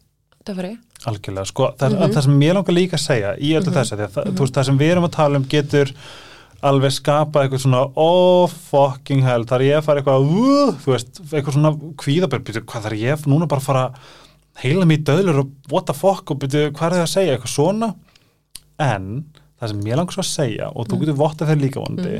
döfari 0.46 0.78
Algjörlega, 1.06 1.46
sko, 1.46 1.72
það, 1.78 1.90
Mhm. 1.98 2.12
það 2.14 2.22
sem 2.24 2.40
ég 2.40 2.54
langar 2.54 2.74
líka 2.74 2.96
að 2.96 3.06
segja 3.06 3.36
í 3.38 3.50
öllu 3.58 3.72
þessu, 3.72 3.96
því 3.96 4.04
að 4.06 4.14
það, 4.14 4.24
þú 4.34 4.40
veist, 4.44 4.54
það 4.54 4.64
sem 4.64 4.78
við 4.78 4.90
erum 4.92 5.04
að 5.04 5.12
tala 5.12 5.36
um 5.36 5.44
getur 5.44 5.92
alveg 6.64 6.92
skapað 6.96 7.42
eitthvað 7.44 7.60
svona 7.60 7.92
oh 7.96 8.46
fucking 8.48 9.22
hell, 9.22 9.44
þar 9.44 9.60
ég 9.66 9.82
fara 9.84 10.00
eitthvað 10.00 10.24
uh, 10.24 10.72
þú 10.80 10.92
veist, 10.94 11.20
eitthvað 11.30 11.52
svona 11.58 11.72
kvíðabær 12.00 12.40
byrju, 12.46 12.64
hvað 12.64 12.82
þar 12.88 12.96
ég 12.96 13.26
núna 13.28 13.46
bara 13.46 13.60
fara 13.60 13.90
heila 14.62 14.86
mig 14.86 15.00
í 15.00 15.04
döðlur 15.04 15.40
og 15.42 15.50
what 15.70 15.84
the 15.86 15.92
fuck 15.92 16.30
og 16.30 16.38
byrju, 16.40 16.70
hvað 16.72 16.86
er 16.86 16.96
það 16.96 17.04
að 17.04 17.12
segja, 17.14 17.36
eitthvað 17.36 17.52
svona 17.52 17.94
en 18.80 19.24
það 19.64 19.72
sem 19.72 19.90
ég 19.90 19.98
langar 20.00 20.16
svo 20.16 20.24
að 20.24 20.30
segja 20.30 20.70
og 20.70 20.88
þú 20.88 21.00
getur 21.02 21.18
vottað 21.18 21.50
þeir 21.50 21.60
líka 21.64 21.82
vondi 21.82 22.14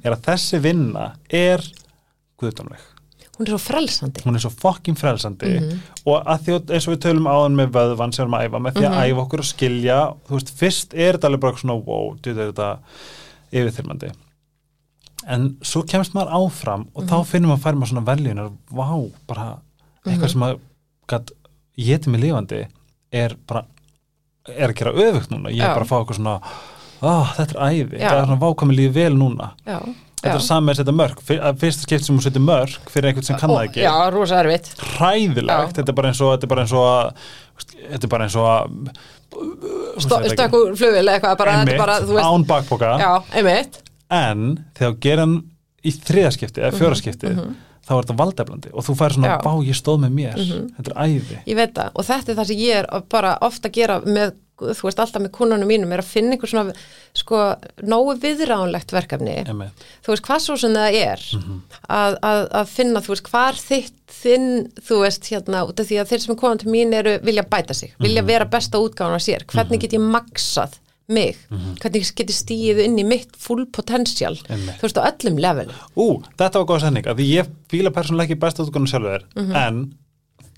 er 0.00 0.14
að 0.14 0.24
þessi 0.28 0.62
vinna 0.64 1.10
er 1.40 1.64
guðdómleg. 2.40 2.86
Hún 3.40 3.46
er 3.48 3.54
svo 3.54 3.60
frelsandi. 3.64 4.22
Hún 4.26 4.36
er 4.36 4.42
svo 4.44 4.50
fokkin 4.52 4.96
frelsandi. 5.00 5.50
Og 6.04 6.26
að 6.28 6.42
því 6.44 6.56
að 6.58 6.72
eins 6.76 6.86
og 6.88 6.92
við 6.92 7.02
tölum 7.06 7.28
áðan 7.30 7.54
með 7.56 7.70
vöðvann 7.76 8.12
sem 8.12 8.20
við 8.20 8.26
erum 8.26 8.36
að 8.36 8.42
æfa 8.44 8.60
með 8.60 8.74
því 8.76 8.88
að 8.88 8.98
æfa 9.00 9.22
okkur 9.22 9.42
að 9.42 9.48
skilja 9.48 10.00
þú 10.26 10.34
veist, 10.36 10.52
fyrst 10.60 10.96
er 10.96 11.16
þetta 11.16 11.30
alveg 11.30 11.44
bara 11.46 11.62
svona 11.62 11.76
wow, 11.86 12.10
þetta 12.20 12.34
er 12.34 12.50
þetta 12.50 12.68
yfirþyrmandi. 13.60 14.10
En 15.32 15.46
svo 15.64 15.82
kemst 15.88 16.16
maður 16.16 16.36
áfram 16.36 16.84
og 16.92 17.08
þá 17.08 17.16
finnum 17.28 17.54
maður 17.54 17.62
að 17.62 17.64
færa 17.64 17.80
maður 17.80 17.92
svona 17.94 18.06
veljunar 18.10 18.52
vá, 18.68 18.90
bara 19.30 19.48
eitthvað 20.04 20.34
sem 20.34 20.46
að 20.50 20.60
til 21.80 22.12
mig 22.12 22.20
lifandi 22.22 22.60
er 23.10 23.34
bara 23.48 23.64
er 24.48 24.70
að 24.70 24.76
gera 24.78 24.92
öfugt 24.94 25.32
núna, 25.32 25.50
ég 25.52 25.62
er 25.62 25.70
Já. 25.70 25.74
bara 25.74 25.86
að 25.86 25.90
fá 25.90 25.98
okkur 26.00 26.18
svona 26.18 26.36
ah, 27.02 27.34
þetta 27.36 27.56
er 27.56 27.60
æfi, 27.70 27.98
Já. 27.98 28.08
þetta 28.08 28.20
er 28.20 28.26
svona 28.30 28.40
vákvæmi 28.44 28.76
lífi 28.76 28.94
vel 28.94 29.14
núna. 29.18 29.50
Já, 29.66 29.78
þetta 30.20 30.34
er 30.34 30.44
saman 30.44 30.74
að 30.74 30.80
setja 30.82 30.92
mörg 31.00 31.22
fyrsta 31.60 31.86
skipt 31.86 32.04
sem 32.04 32.16
hún 32.16 32.22
setja 32.24 32.42
mörg 32.44 32.90
fyrir 32.92 33.08
einhvern 33.10 33.24
sem 33.30 33.38
kann 33.40 33.50
það 33.54 33.68
ekki. 33.70 33.80
Já, 33.86 33.94
rosa 34.12 34.40
erfitt. 34.42 34.72
Hræðilegt, 34.96 35.72
þetta 35.78 35.88
er 35.94 35.98
bara 36.00 36.08
eins 36.12 36.20
og 36.20 36.34
þetta 36.34 36.44
er 36.48 36.52
bara 36.54 36.66
eins 36.66 36.74
og 36.76 36.84
að 36.90 37.14
þetta 37.90 38.04
er 38.04 38.12
bara 38.16 38.24
eins 38.28 38.36
og 38.36 38.46
að 38.50 38.60
stökkur 40.04 40.76
flugil 40.78 41.08
eitthvað 41.12 41.38
bara, 41.40 41.56
einmitt, 41.60 41.78
bara, 41.80 41.98
veist 42.04 42.26
án 42.26 42.44
bakboka 42.48 42.92
en 44.10 44.46
þegar 44.78 45.22
hann 45.24 45.34
í 45.86 45.92
þriðaskipti 45.96 46.60
eða 46.64 46.76
fjóraskipti 46.76 47.30
þá 47.30 47.92
er 47.96 48.02
þetta 48.04 48.16
valdeflandi 48.18 48.72
og 48.76 48.84
þú 48.86 48.94
fær 48.98 49.14
svona 49.16 49.28
Mhm, 49.30 49.32
Já. 49.32 49.38
Mhm. 49.38 49.44
bá 49.46 49.52
ég 49.66 49.76
stóð 49.78 49.98
með 50.04 50.12
mér, 50.18 50.34
þetta 50.76 50.90
er 50.90 50.96
æði. 51.06 51.38
Ég 51.46 51.56
veit 51.56 51.74
það. 51.74 51.90
Og 51.94 52.04
þetta 52.04 52.28
er 52.30 52.36
það 52.36 52.46
sem 52.46 52.56
ég 52.56 52.74
er 52.76 52.86
bara 53.08 53.38
ofta 53.40 53.68
að 53.68 53.72
gera 53.72 54.00
með, 54.00 54.32
þú 54.60 54.86
veist, 54.86 55.00
alltaf 55.02 55.22
með 55.24 55.32
kunnunum 55.36 55.70
mínum 55.70 55.94
er 55.94 56.02
að 56.02 56.10
finna 56.10 56.36
einhver 56.36 56.50
svona, 56.52 56.74
sko, 57.16 57.40
nógu 57.90 58.16
viðránlegt 58.22 58.92
verkefni. 58.94 59.38
Einmitt. 59.44 59.86
Þú 60.04 60.14
veist, 60.14 60.26
hvað 60.26 60.44
svo 60.44 60.58
sem 60.60 60.76
það 60.76 60.98
er 61.00 61.24
að, 61.88 62.18
að, 62.30 62.42
að 62.60 62.74
finna, 62.74 63.02
þú 63.04 63.14
veist, 63.14 63.32
hvar 63.32 63.58
þitt 63.60 63.96
þinn, 64.20 64.50
þú 64.84 65.00
veist, 65.04 65.30
hérna, 65.32 65.64
út 65.68 65.80
af 65.80 65.88
því 65.88 65.98
að 66.02 66.12
þeir 66.12 66.22
sem 66.24 66.34
er 66.34 66.40
komað 66.44 66.62
til 66.64 66.74
mín 66.74 66.94
eru 66.96 67.16
vilja 67.24 67.46
bæta 67.50 67.76
sig, 67.76 67.96
vilja 68.02 68.26
vera 68.26 68.48
besta 68.50 68.82
útgáðan 68.82 69.18
af 69.20 69.26
sér. 69.26 69.46
Hvernig 69.50 69.82
get 69.84 69.96
ég 69.96 70.02
maksað 70.04 70.76
mig? 71.10 71.38
Hvernig 71.82 72.10
get 72.14 72.30
ég 72.30 72.36
stíið 72.36 72.82
inn 72.84 72.98
í 73.00 73.06
mitt 73.06 73.32
full 73.38 73.64
potential? 73.74 74.36
Þú 74.46 74.84
veist, 74.84 75.00
á 75.00 75.08
öllum 75.10 75.40
levelum. 75.42 75.80
Ú, 75.98 76.20
þetta 76.38 76.62
var 76.62 76.68
góð 76.70 76.84
sending, 76.84 77.08
að 77.10 77.22
því 77.22 77.30
ég 77.32 77.50
fíla 77.72 77.94
persónulega 77.94 78.30
ekki 78.30 78.42
besta 78.44 78.66
útgáðan 78.66 78.92
sjálfur 78.92 79.26
en 79.64 79.82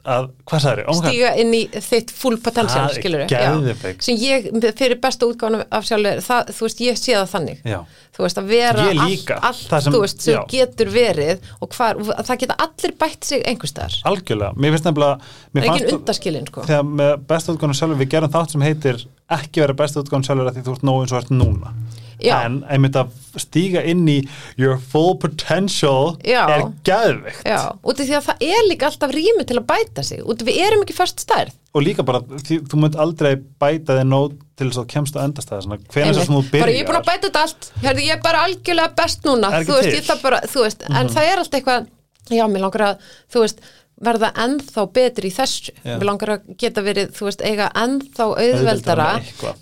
að, 0.05 0.29
hvað 0.51 0.61
sagði 0.65 0.83
þér? 0.83 0.97
stíga 0.99 1.29
inn 1.39 1.53
í 1.55 1.61
þitt 1.71 2.11
full 2.11 2.37
potential, 2.43 2.89
Það 2.89 2.97
skilur 2.99 3.23
geðveikt. 3.31 4.03
sem 4.03 4.17
ég, 4.19 4.49
fyrir 4.79 4.99
besta 5.03 5.27
útgáðan 5.31 5.63
af 5.71 5.85
sjálfur, 5.87 6.23
það, 6.27 6.51
þú 6.57 6.67
veist, 6.67 6.83
ég 6.83 6.99
sé 6.99 7.15
það 7.15 7.29
þannig 7.37 7.61
Já, 7.71 7.79
þú 8.17 8.25
veist, 8.27 8.41
að 8.43 8.51
vera 8.51 8.87
allt, 8.91 9.31
allt 9.39 9.63
Það 9.71 9.83
sem- 9.87 9.93
þú 9.95 10.01
veist, 10.03 10.21
sem 10.27 10.35
já. 10.35 10.43
getur 10.57 10.93
verið 10.97 11.39
og 11.61 11.69
hvar, 11.79 12.03
það 12.27 12.39
geta 12.43 12.59
allir 12.67 12.97
bætt 12.99 13.25
sig 13.25 13.43
einhverstaðar, 13.47 13.99
algjörlega, 14.11 14.53
mér 14.59 14.75
finnst 14.77 14.91
nefnilega 14.91 15.19
mér 15.55 15.63
það 15.63 15.75
er 15.77 15.83
ekki 15.87 15.97
undaskilin 16.01 16.47
sko. 16.51 16.67
þegar 16.67 16.85
með 17.03 17.17
besta 17.31 17.53
útgáðan 17.55 17.79
sjálfur 17.79 18.03
við 18.03 18.11
gerum 18.17 18.31
þátt 18.35 18.51
sem 18.57 18.61
heitir 18.67 19.05
ekki 19.31 19.63
vera 19.63 19.77
besta 19.79 20.03
útgáðan 20.03 20.27
sjálfur 20.27 20.51
að 20.51 20.59
því 20.59 20.65
þú 20.67 20.77
ert 20.77 20.87
nóg 20.89 21.03
eins 21.03 21.13
og 21.15 21.23
ert 21.23 21.35
núna. 21.35 21.75
Já. 22.23 22.37
en 22.47 22.61
einmitt 22.71 22.95
að 22.95 23.11
stíga 23.41 23.83
inn 23.89 24.05
í 24.07 24.19
your 24.61 24.77
full 24.93 25.17
potential 25.19 26.13
Já. 26.23 26.45
er 26.47 26.63
gæðvikt 26.87 27.49
Já, 27.49 27.73
út 27.83 27.99
af 27.99 28.07
því 28.07 28.15
að 28.19 28.29
það 28.29 28.45
er 28.47 28.69
líka 28.69 28.87
alltaf 28.87 29.15
rými 29.17 29.47
til 29.49 29.59
að 29.59 29.67
bæta 29.73 30.05
sig, 30.07 30.23
út 30.23 30.45
af 30.45 30.47
við 30.47 30.61
erum 30.63 30.85
ekki 30.85 30.95
först 30.97 31.25
stærð. 31.25 31.57
Og 31.73 31.83
líka 31.87 32.05
bara, 32.07 32.21
því, 32.21 32.61
þú 32.69 32.79
munt 32.83 32.99
aldrei 33.01 33.33
bæta 33.41 33.97
þig 33.99 34.09
nóg 34.11 34.37
til 34.61 34.69
þess 34.69 34.79
að 34.79 34.85
þú 34.85 34.93
kemst 34.93 35.19
á 35.19 35.25
endastæði 35.25 35.67
svona, 35.67 35.81
hvenær 35.89 36.19
sem 36.19 36.29
þú 36.29 36.37
Einmitt. 36.37 36.53
byrjar 36.53 36.67
bara 36.69 36.77
ég 36.77 36.85
er 36.85 36.91
búin 36.91 37.01
að 37.01 37.09
bæta 37.09 37.27
þetta 37.29 37.45
allt. 37.47 37.71
Herði, 37.83 38.07
ég 38.07 38.19
er 38.19 38.23
bara 38.29 38.45
algjörlega 38.47 38.95
best 39.03 39.27
núna. 39.27 39.53
Þú 39.65 39.79
veist, 39.81 40.09
það 40.11 40.23
bara, 40.29 40.43
þú 40.53 40.67
veist, 40.67 40.87
en 40.93 41.13
það 41.17 41.31
er 41.31 41.43
alltaf 41.43 41.59
eitthvað 41.59 41.89
já, 42.31 42.45
mér 42.47 42.63
langar 42.67 42.85
að, 42.93 43.07
þú 43.33 43.43
veist 43.47 43.65
verða 44.03 44.33
ennþá 44.43 44.83
betri 44.93 45.31
í 45.31 45.35
þessu. 45.37 45.71
Já. 45.85 45.97
mér 45.99 46.07
langar 46.09 46.31
að 46.35 46.57
geta 46.59 46.83
verið, 46.83 47.13
þú 47.15 47.27
veist, 47.29 47.43
eiga 47.47 47.69
ennþá 47.79 48.25
Auðveldara 48.43 49.09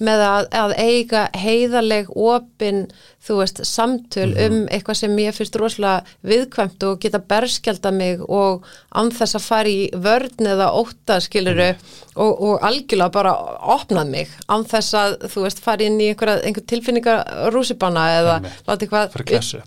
með 0.01 0.23
að, 0.25 0.47
að 0.63 0.75
eiga 0.81 1.23
heiðaleg 1.37 2.09
opin, 2.17 2.87
þú 3.21 3.37
veist, 3.43 3.61
samtöl 3.69 4.31
Mhm. 4.33 4.47
um 4.47 4.67
eitthvað 4.73 4.97
sem 4.97 5.17
ég 5.19 5.35
finnst 5.37 5.57
rosalega 5.61 6.05
viðkvæmt 6.25 6.83
og 6.89 6.99
geta 7.01 7.19
berskjálta 7.21 7.93
mig 7.93 8.21
og 8.29 8.65
án 8.97 9.11
þess 9.13 9.37
að 9.37 9.45
fara 9.45 9.69
í 9.69 9.91
vörn 9.93 10.49
eða 10.55 10.71
ótta 10.73 11.21
skiluru 11.21 11.69
og, 12.17 12.41
og 12.43 12.61
algjörlega 12.65 13.13
bara 13.13 13.35
opnað 13.61 14.09
mig. 14.11 14.29
Án 14.49 14.65
þess 14.65 14.95
að, 14.95 15.19
þú 15.29 15.43
veist, 15.45 15.61
fara 15.61 15.85
inn 15.85 16.01
í 16.01 16.09
einhverja, 16.15 16.41
einhver 16.49 16.65
tilfinningar 16.67 17.53
rússipanna 17.53 18.09
eða 18.23 18.41
láta 18.67 18.87
eitthvað 18.87 19.13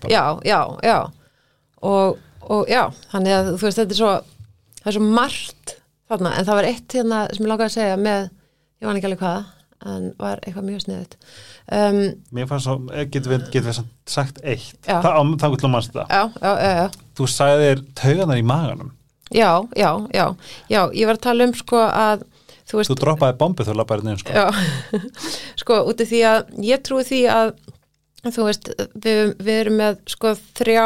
já, 0.10 0.24
já, 0.44 0.60
já. 0.84 0.98
Og, 1.84 2.18
og 2.50 2.68
já, 2.72 2.88
þannig 3.14 3.34
að 3.38 3.50
þú 3.58 3.68
veist, 3.68 3.78
þetta 3.82 3.92
er 3.92 4.00
svo 4.02 4.14
það 4.84 4.92
er 4.92 4.98
svo 5.00 5.08
margt 5.16 5.76
þarna, 6.12 6.34
en 6.38 6.46
það 6.48 6.58
var 6.60 6.68
eitt 6.70 6.96
hérna 6.98 7.20
sem 7.34 7.44
ég 7.46 7.50
langaði 7.52 7.70
að 7.72 7.76
segja 7.78 8.00
með, 8.04 8.30
ég 8.84 8.88
var 8.90 9.00
ekki 9.00 9.10
alveg 9.10 9.24
hvaða 9.24 9.44
en 9.84 10.04
var 10.16 10.40
eitthvað 10.46 10.64
mjög 10.70 10.82
sniðut 10.86 11.16
um, 11.76 11.98
mér 12.38 12.46
fannst 12.48 12.68
svo, 12.70 12.76
eh, 12.96 13.04
getum 13.12 13.34
við, 13.34 13.42
getum 13.52 13.68
við 13.72 13.80
sagt 14.08 14.38
eitt, 14.44 14.78
Já. 14.88 15.00
það, 15.04 15.10
á- 15.12 15.40
þá 15.42 15.48
getum 15.56 15.66
við 15.68 15.74
mannst 15.74 15.98
það 15.98 17.00
þú 17.20 17.28
sagðir 17.34 17.82
tauganar 18.00 18.40
í 18.40 18.46
maganum 18.48 18.94
Já, 19.34 19.50
já, 19.76 19.90
já, 20.14 20.26
já, 20.70 20.82
ég 20.94 21.08
var 21.10 21.18
að 21.18 21.24
tala 21.26 21.48
um 21.50 21.54
sko 21.58 21.80
að, 21.90 22.24
þú 22.70 22.78
veist, 22.80 22.92
þú 22.92 22.98
droppaði 23.02 23.38
bombu 23.40 23.66
þú 23.66 23.76
lappaði 23.80 24.06
neðin 24.06 24.20
sko. 24.22 24.36
já, 24.36 25.00
sko 25.64 25.80
út 25.90 26.04
af 26.04 26.12
því 26.12 26.20
að 26.30 26.52
ég 26.68 26.84
trúi 26.86 27.04
því 27.08 27.22
að, 27.34 27.54
þú 28.30 28.46
veist, 28.48 28.70
við, 29.04 29.34
við 29.42 29.58
erum 29.64 29.80
með 29.82 29.98
sko 30.16 30.36
þrjá 30.60 30.86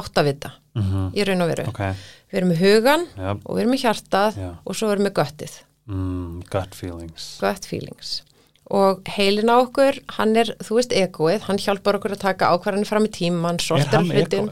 áttavita 0.00 0.52
Mhm. 0.74 1.02
í 1.14 1.22
raun 1.28 1.42
og 1.44 1.48
veru. 1.52 1.64
ok, 1.70 1.80
Við 2.34 2.40
erum 2.40 2.50
með 2.50 2.62
hugan 2.64 3.02
já, 3.14 3.28
og 3.30 3.50
við 3.54 3.60
erum 3.62 3.72
með 3.76 3.82
hjartað 3.84 4.38
Já. 4.42 4.46
og 4.66 4.74
svo 4.74 4.88
erum 4.90 5.06
við 5.06 5.12
göttið, 5.20 5.52
mm, 5.86 6.30
gut 6.50 6.72
feelings 6.74 7.26
gut 7.38 7.68
feelings. 7.70 8.14
Og 8.74 9.06
heilin 9.14 9.52
á 9.52 9.60
okkur, 9.60 10.00
hann 10.16 10.32
er, 10.40 10.50
þú 10.66 10.80
veist, 10.80 10.94
egoið, 10.98 11.44
hann 11.46 11.60
hjálpar 11.62 12.00
okkur 12.00 12.16
að 12.16 12.24
taka 12.24 12.48
ákvarðanir 12.50 12.88
fram 12.88 13.06
í 13.06 13.12
tíman, 13.14 13.60
er 13.60 13.86
hann 13.92 14.10
egoið? 14.10 14.50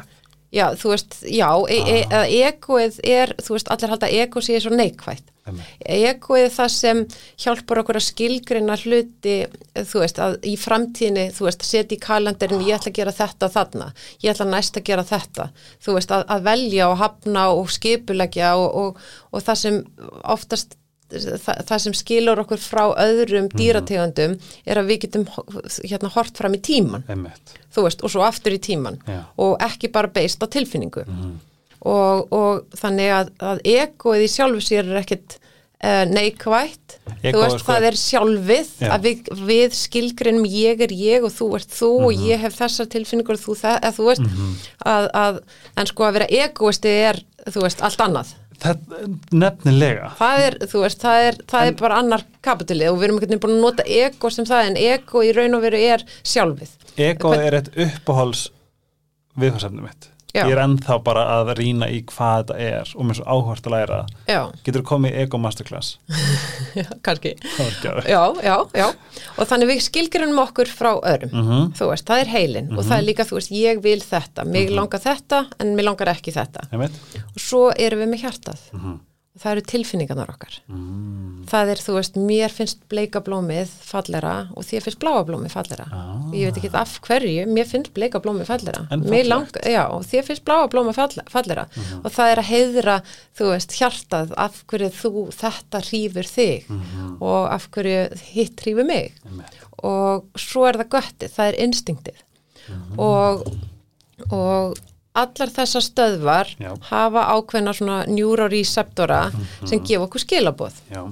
Já, 0.53 0.67
þú 0.77 0.91
veist, 0.93 1.15
já, 1.25 1.49
e 1.69 1.79
e 1.81 2.01
Ah. 2.13 2.27
egoið 2.53 3.01
er, 3.09 3.35
þú 3.41 3.55
veist, 3.57 3.69
allir 3.73 3.89
halda 3.89 4.09
ego 4.13 4.41
sé 4.41 4.61
svo. 4.61 4.71
Einmitt. 4.71 5.31
Egoið 5.89 6.45
er 6.45 6.51
það 6.55 6.69
sem 6.71 6.99
hjálpar 7.41 7.81
okkur 7.81 7.97
að 7.99 8.05
skilgrina 8.07 8.77
hluti, 8.77 9.47
þú 9.75 10.03
veist, 10.05 10.21
að 10.23 10.37
í 10.47 10.53
framtíðinni, 10.61 11.25
þú 11.35 11.49
veist, 11.49 11.65
setja 11.67 11.97
í 11.97 12.01
kalendarin, 12.05 12.61
ég 12.63 12.77
ætla 12.79 12.93
að 12.93 12.99
gera 13.01 13.13
þetta 13.17 13.49
þarna, 13.57 13.89
ég 14.23 14.31
ætla 14.35 14.47
næst 14.53 14.77
að 14.77 14.85
gera 14.85 15.03
þetta, 15.09 15.49
þú 15.83 15.97
veist, 15.97 16.11
að, 16.15 16.25
að 16.29 16.43
velja 16.47 16.91
og 16.93 16.97
hafna 16.99 17.49
og 17.57 17.73
skipulegja 17.75 18.53
og, 18.61 18.69
og, 18.77 18.97
og 19.33 19.43
það 19.43 19.61
sem 19.65 19.83
oftast 20.23 20.77
það, 21.13 21.61
það 21.69 21.83
sem 21.85 21.95
skilur 21.99 22.41
okkur 22.45 22.61
frá 22.63 22.85
öðrum 23.05 23.49
dýrategundum 23.53 24.39
er 24.67 24.81
að 24.83 24.91
við 24.93 25.01
getum 25.07 25.27
hérna 25.85 26.11
hort 26.17 26.37
fram 26.41 26.55
í 26.57 26.61
tíman 26.65 27.05
einmitt. 27.09 27.55
Þú 27.73 27.87
veist, 27.87 28.03
og 28.05 28.11
svo 28.13 28.25
aftur 28.27 28.53
í 28.57 28.61
tíman 28.63 28.99
Já. 29.09 29.23
og 29.41 29.57
ekki 29.65 29.89
bara 29.93 30.09
beist 30.13 30.43
á 30.43 30.47
tilfinningu. 30.53 31.05
Og, 31.83 32.29
og 32.31 32.77
þannig 32.79 33.11
að, 33.11 33.31
að 33.43 33.63
egoið 33.67 34.27
í 34.27 34.29
sjálfu 34.31 34.61
sér 34.63 34.87
er 34.93 35.01
ekkit 35.01 35.39
uh, 35.83 36.05
neikvætt. 36.07 36.99
Ego 37.27 37.41
þú 37.41 37.43
veist, 37.43 37.57
sko- 37.65 37.73
það 37.73 37.87
er 37.89 37.97
sjálfið. 37.99 38.69
Já. 38.85 38.91
að 38.95 39.09
við, 39.09 39.31
við 39.49 39.75
skilgrinum 39.75 40.47
ég 40.47 40.85
er 40.87 40.95
ég 40.95 41.27
og 41.27 41.33
þú 41.35 41.49
ert 41.59 41.75
þú 41.75 41.89
og 42.05 42.13
Mhm. 42.13 42.29
ég 42.31 42.45
hef 42.45 42.55
þessar 42.61 42.87
tilfinningur 42.93 43.35
og 43.35 43.43
þú 43.43 43.57
það, 43.65 43.81
eða 43.83 43.97
þú 43.99 44.07
veist 44.13 44.29
að, 44.87 45.09
að, 45.25 45.41
en 45.83 45.91
sko 45.91 46.07
að 46.07 46.15
vera 46.21 46.31
egoisti 46.45 46.95
er, 47.11 47.19
þú 47.51 47.65
veist, 47.67 47.83
allt 47.83 48.05
annað 48.07 48.35
þetta, 48.63 49.03
nefnilega. 49.43 50.13
Það 50.21 50.45
er, 50.47 50.59
þú 50.71 50.85
veist, 50.85 51.03
það 51.03 51.27
er, 51.29 51.41
það 51.53 51.69
er 51.71 51.77
bara 51.83 51.99
annar 52.03 52.25
kapitalið 52.45 52.93
og 52.93 53.01
við 53.01 53.09
erum 53.09 53.21
veginn 53.23 53.43
búin 53.43 53.57
að 53.59 53.67
nota 53.67 53.89
ego 53.99 54.33
sem 54.33 54.49
það 54.49 54.71
en 54.71 54.81
ego 54.85 55.27
í 55.27 55.35
raun 55.37 55.59
og 55.59 55.67
veru 55.67 55.83
er 55.93 56.07
sjálfið. 56.23 56.75
Ego 57.11 57.35
er 57.37 57.59
eitt 57.61 57.73
uppáháls 57.87 58.47
viðfarsefni 59.41 59.85
mitt 59.85 60.12
Já. 60.33 60.47
ég 60.47 60.55
er 60.55 60.63
ennþá 60.63 60.97
bara 61.05 61.27
að 61.39 61.51
rýna 61.59 61.91
í 61.93 61.99
hvað 62.09 62.39
þetta 62.39 62.55
er 62.65 62.93
og 62.97 63.05
mér 63.05 63.13
er 63.13 63.19
svo 63.19 63.35
áhvert 63.35 63.67
að 63.69 63.75
læra 63.75 63.99
já, 64.31 64.41
getur 64.65 64.85
komið 64.89 65.13
í 65.13 65.25
ego 65.27 65.41
masterclass 65.43 65.99
það 67.05 67.13
ekki 67.13 67.35
Já, 68.09 68.23
já, 68.41 68.57
já. 68.77 68.87
Og 69.37 69.49
þannig 69.51 69.71
við 69.73 69.83
skilgjörnum 69.85 70.41
okkur 70.43 70.71
frá 70.73 70.91
örum. 70.97 71.33
Mhm. 71.37 71.71
Þú 71.77 71.89
veist, 71.93 72.09
það 72.09 72.25
er 72.25 72.33
heilin 72.33 72.73
og 72.73 72.85
það 72.87 72.97
er 72.99 73.07
líka, 73.11 73.27
þú 73.29 73.39
veist, 73.39 73.53
ég 73.57 73.83
vil 73.85 74.01
þetta, 74.01 74.45
mig 74.49 74.73
langar 74.73 75.03
þetta 75.05 75.43
en 75.61 75.75
mig 75.77 75.85
langar 75.87 76.13
ekki 76.15 76.35
þetta. 76.35 76.67
Og 76.73 77.41
svo 77.41 77.65
erum 77.77 78.05
við 78.05 78.13
með 78.15 78.25
hjartað. 78.27 78.69
Mhm. 79.33 79.41
Það 79.43 79.51
eru 79.53 79.61
tilfinningarnar 79.65 80.29
okkar. 80.29 80.55
mm. 80.69 81.45
Það 81.49 81.69
er, 81.73 81.77
þú 81.81 81.93
veist, 81.97 82.15
mér 82.21 82.51
finnst 82.53 82.79
bleika 82.89 83.21
blómið 83.25 83.67
fallera 83.81 84.49
og 84.55 84.63
þér 84.65 84.83
finnst 84.85 84.99
bláa 85.01 85.23
blómið 85.25 85.51
fallera. 85.51 85.87
Ah. 85.91 86.21
Ég 86.33 86.51
veit 86.53 86.59
ekki 86.61 86.71
af 86.77 87.01
hverju, 87.01 87.47
mér 87.49 87.67
finnst 87.67 87.93
bleika 87.95 88.21
blómið 88.21 88.47
fallera. 88.47 88.87
Lang, 89.27 89.49
já, 89.65 89.89
og 89.91 90.05
þér 90.05 90.23
finnst 90.29 90.45
bláa 90.45 90.69
blómið 90.69 90.95
fall- 90.95 91.25
fallera. 91.33 91.67
Mhm. 91.75 92.05
Og 92.05 92.13
það 92.13 92.33
er 92.33 92.37
að 92.43 92.51
heiðra, 92.53 93.03
þú 93.37 93.45
veist, 93.53 93.73
hjartað 93.81 94.35
af 94.37 94.65
hverju 94.67 94.91
þú, 95.01 95.33
þetta 95.33 95.81
hrífur 95.89 96.29
þig 96.29 96.65
og 97.21 97.49
af 97.51 97.71
hverju 97.71 98.19
hitt 98.35 98.57
hrífur 98.61 98.87
mig 98.87 99.13
Mhm. 99.25 99.33
einmitt 99.33 99.57
og 99.83 100.25
svo 100.37 100.69
er 100.69 100.75
það 100.75 100.89
göttið, 100.89 101.31
það 101.33 101.49
er 101.49 101.57
instinktið 101.67 102.19
og, 102.99 103.47
og 104.31 104.77
allar 105.15 105.51
þessar 105.53 105.85
stöðvar 105.85 106.51
Já. 106.61 106.71
hafa 106.89 107.25
ákveðna 107.37 107.75
svona 107.77 107.99
neuroreceptora 108.09 109.21
sem 109.69 109.83
gefa 109.85 110.07
okkur 110.07 110.23
skilaboð 110.25 110.79
já, 110.93 111.03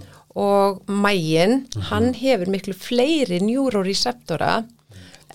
og 0.41 0.81
mægin, 0.89 1.67
hann 1.91 2.13
hefur 2.17 2.49
miklu 2.53 2.75
fleiri 2.77 3.41
neuroreceptora 3.45 4.63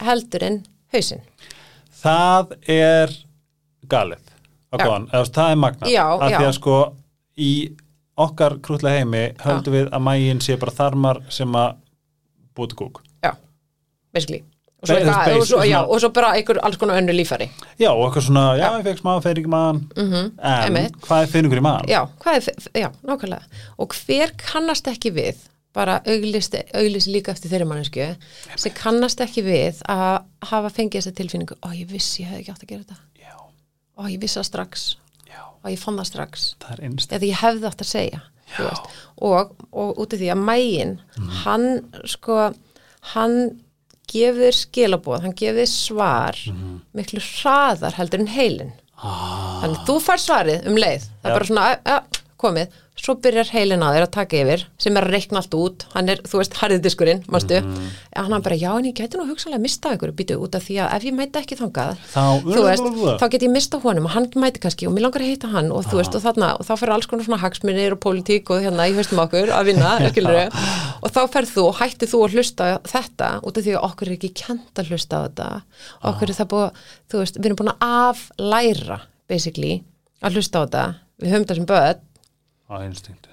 heldur 0.01 0.43
en 0.47 0.61
hausinn. 0.95 1.21
það 2.01 2.55
er 2.67 3.13
galið 3.91 4.23
Já. 4.75 5.23
það 5.29 5.51
er 5.51 5.59
magnað 5.61 5.91
Já, 5.93 6.05
af 6.17 6.25
því 6.31 6.41
já. 6.41 6.47
að 6.49 6.55
sko 6.57 6.77
í 7.37 7.51
okkar 8.17 8.57
krútlega 8.63 9.03
heimi 9.03 9.23
höldum 9.43 9.75
við 9.75 9.87
að 9.93 10.03
mægin 10.07 10.41
sé 10.43 10.57
bara 10.59 10.73
þarmar 10.75 11.21
sem 11.29 11.53
að 11.55 11.77
búið 12.55 12.73
til 12.73 12.79
kúk 12.81 13.01
Já, 13.23 13.35
basically. 14.15 14.41
Og 14.83 14.89
svo, 14.89 14.95
eitthvað, 14.99 15.35
og, 15.39 15.45
svo, 15.49 15.59
já, 15.65 15.77
og 15.87 15.99
svo 16.03 16.09
bara 16.13 16.33
einhver 16.37 16.59
alls 16.67 16.77
konar 16.77 16.99
önnu 16.99 17.13
lífari. 17.15 17.47
já, 17.79 17.89
og 17.89 18.03
eitthvað 18.09 18.25
svona, 18.27 18.43
já, 18.59 18.65
Já. 18.65 18.77
ég 18.79 18.83
fekk 18.89 18.99
smá 19.01 19.13
feiring 19.23 19.47
í 19.47 19.51
maðan 19.53 19.79
en 19.97 20.31
einmitt. 20.43 20.97
hvað 21.07 21.23
er 21.23 21.31
feiringur 21.31 21.57
í 21.61 21.63
maðan? 21.65 21.87
Já, 21.89 22.01
já, 22.75 22.89
nákvæmlega. 23.07 23.43
Og 23.79 23.95
hver 24.05 24.33
kannast 24.37 24.87
ekki 24.91 25.11
við, 25.15 25.35
bara 25.73 25.97
auglist, 26.05 26.53
líka 27.07 27.31
eftir 27.33 27.49
þeirri 27.51 27.65
mannesku, 27.67 28.05
sem 28.55 28.71
kannast 28.77 29.19
ekki 29.25 29.41
við 29.47 29.81
að 29.89 30.21
hafa 30.51 30.69
fengið 30.69 31.01
þessa 31.01 31.15
tilfinningu, 31.17 31.57
ó, 31.65 31.67
ég 31.73 31.89
vissi, 31.89 32.21
ég 32.23 32.29
hefði 32.29 32.43
ekki 32.43 32.53
átt 32.53 32.63
að 32.63 32.69
gera 32.75 32.83
þetta. 32.83 33.01
já, 33.19 33.35
Ó, 33.97 34.03
ég 34.11 34.19
vissi 34.21 34.39
það 34.39 34.45
strax, 34.51 34.85
já, 35.27 35.41
ó, 35.63 35.65
ég 35.71 35.79
fann 35.81 35.97
það 35.97 36.11
strax. 36.11 36.55
Eða 37.09 37.25
ég 37.31 37.41
hefði 37.41 37.67
átt 37.71 37.81
að 37.81 37.91
segja. 37.95 38.21
Og, 39.17 39.55
og 39.73 39.97
út 39.99 40.13
af 40.13 40.19
því 40.21 40.29
að 40.35 40.43
mægin, 40.45 40.97
hann, 41.43 41.67
sko, 42.05 42.53
hann 43.15 43.37
gefur 44.11 44.51
skilabóð, 44.55 45.21
hann 45.25 45.33
gefur 45.39 45.67
svar 45.69 46.35
miklu 46.95 47.19
hraðar 47.19 47.93
heldur 47.99 48.19
en 48.25 48.27
heilin. 48.35 48.73
ah, 48.97 49.61
Þannig 49.61 49.79
að 49.81 49.85
þú 49.89 49.95
fær 50.05 50.21
svarið 50.23 50.67
um 50.69 50.75
leið. 50.79 51.01
Það 51.21 51.31
er 51.31 51.35
bara 51.39 51.45
svona, 51.49 51.65
"Æ, 51.75 51.79
já, 51.85 51.99
komið. 52.45 52.81
Svo 52.95 53.11
byrjar 53.19 53.49
heilin 53.51 53.81
á 53.83 53.91
þér 53.91 54.05
að 54.05 54.11
taka 54.15 54.37
yfir, 54.39 54.61
sem 54.79 54.95
er 54.95 55.03
að 55.03 55.11
reikna 55.17 55.41
allt 55.41 55.55
út. 55.59 55.83
Hann 55.91 56.07
er, 56.13 56.21
þú 56.23 56.39
veist, 56.39 56.53
harðidiskurinn, 56.61 57.25
mástu. 57.27 57.57
Mhm. 57.59 57.89
En 58.15 58.29
hann 58.31 58.41
bara, 58.45 58.55
já, 58.55 58.69
en 58.77 58.85
ég 58.87 58.93
geti 58.95 59.19
nú 59.19 59.25
hugsanlega 59.27 59.59
mistað 59.65 59.97
ykkur 59.97 60.13
býtu 60.15 60.37
út 60.39 60.55
af 60.55 60.63
því 60.63 60.77
að 60.79 60.93
ef 60.95 61.03
ég 61.09 61.13
mæti 61.17 61.41
ekki 61.41 61.57
þangað, 61.59 61.97
Þá- 62.13 62.39
þú 62.45 62.61
veist, 62.63 62.87
þá 63.19 63.25
get 63.33 63.41
ég 63.43 63.51
mistað 63.51 63.81
honum 63.83 64.05
og 64.07 64.11
hann 64.15 64.29
mæti 64.39 64.61
kannski 64.63 64.87
og 64.87 64.93
mér 64.95 65.03
langar 65.09 65.21
að 65.25 65.27
heita 65.33 65.51
hann 65.51 65.71
og 65.75 65.83
þú 65.83 65.99
veist, 65.99 66.15
og 66.15 66.23
þarna, 66.23 66.53
og 66.59 66.63
þá 66.65 66.73
fer 66.79 66.89
alls 66.95 67.05
konar 67.11 67.25
svona 67.27 67.41
hagsmunir 67.43 67.91
og 67.91 67.99
pólitík 67.99 68.49
og 68.55 68.63
hérna 68.63 68.87
í 68.87 68.95
haustum 68.95 69.19
okkur 69.19 69.51
að 69.51 69.65
vinna, 69.73 69.91
skilur 70.15 70.39
og 71.03 71.11
þá 71.11 71.21
ferð 71.35 71.51
þú 71.51 71.67
og 71.67 71.75
hætti 71.83 72.07
þú 72.07 72.23
að 72.23 72.31
hlusta 72.39 72.79
þetta 72.87 73.29
út 73.43 73.57
af 73.59 73.63
því 73.67 73.75
að 73.75 73.83
okkur 73.91 74.07
er 74.07 74.15
ekki 74.15 74.31
kent 74.39 74.79
að 74.79 74.87
hlusta 74.93 75.19
þetta 75.27 75.49
okkur 76.07 76.29
er 76.31 76.39
það 76.39 76.49
búið, 76.55 76.71
að 77.83 78.23
að 80.23 80.37
hlusta 80.39 80.59
á 80.59 80.63
þetta 80.65 80.85
við 81.21 81.31
höfum 81.31 81.45
þetta 81.45 81.55
sem 81.59 81.65
börn, 81.69 81.99
á 82.71 82.75
instinktu 82.85 83.31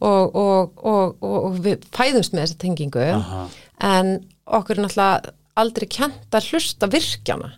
og, 0.00 0.34
og, 0.34 0.78
og, 0.80 1.16
og, 1.20 1.58
við 1.64 1.84
fæðumst 1.92 2.32
með 2.32 2.46
þessa 2.46 2.60
tengingu 2.62 3.02
Aha. 3.12 3.42
en 3.84 4.14
okkur 4.44 4.78
er 4.78 4.86
náttúrulega 4.86 5.34
aldrei 5.60 5.86
kent 5.90 6.34
að 6.34 6.48
hlusta 6.50 6.88
virkjana. 6.90 7.52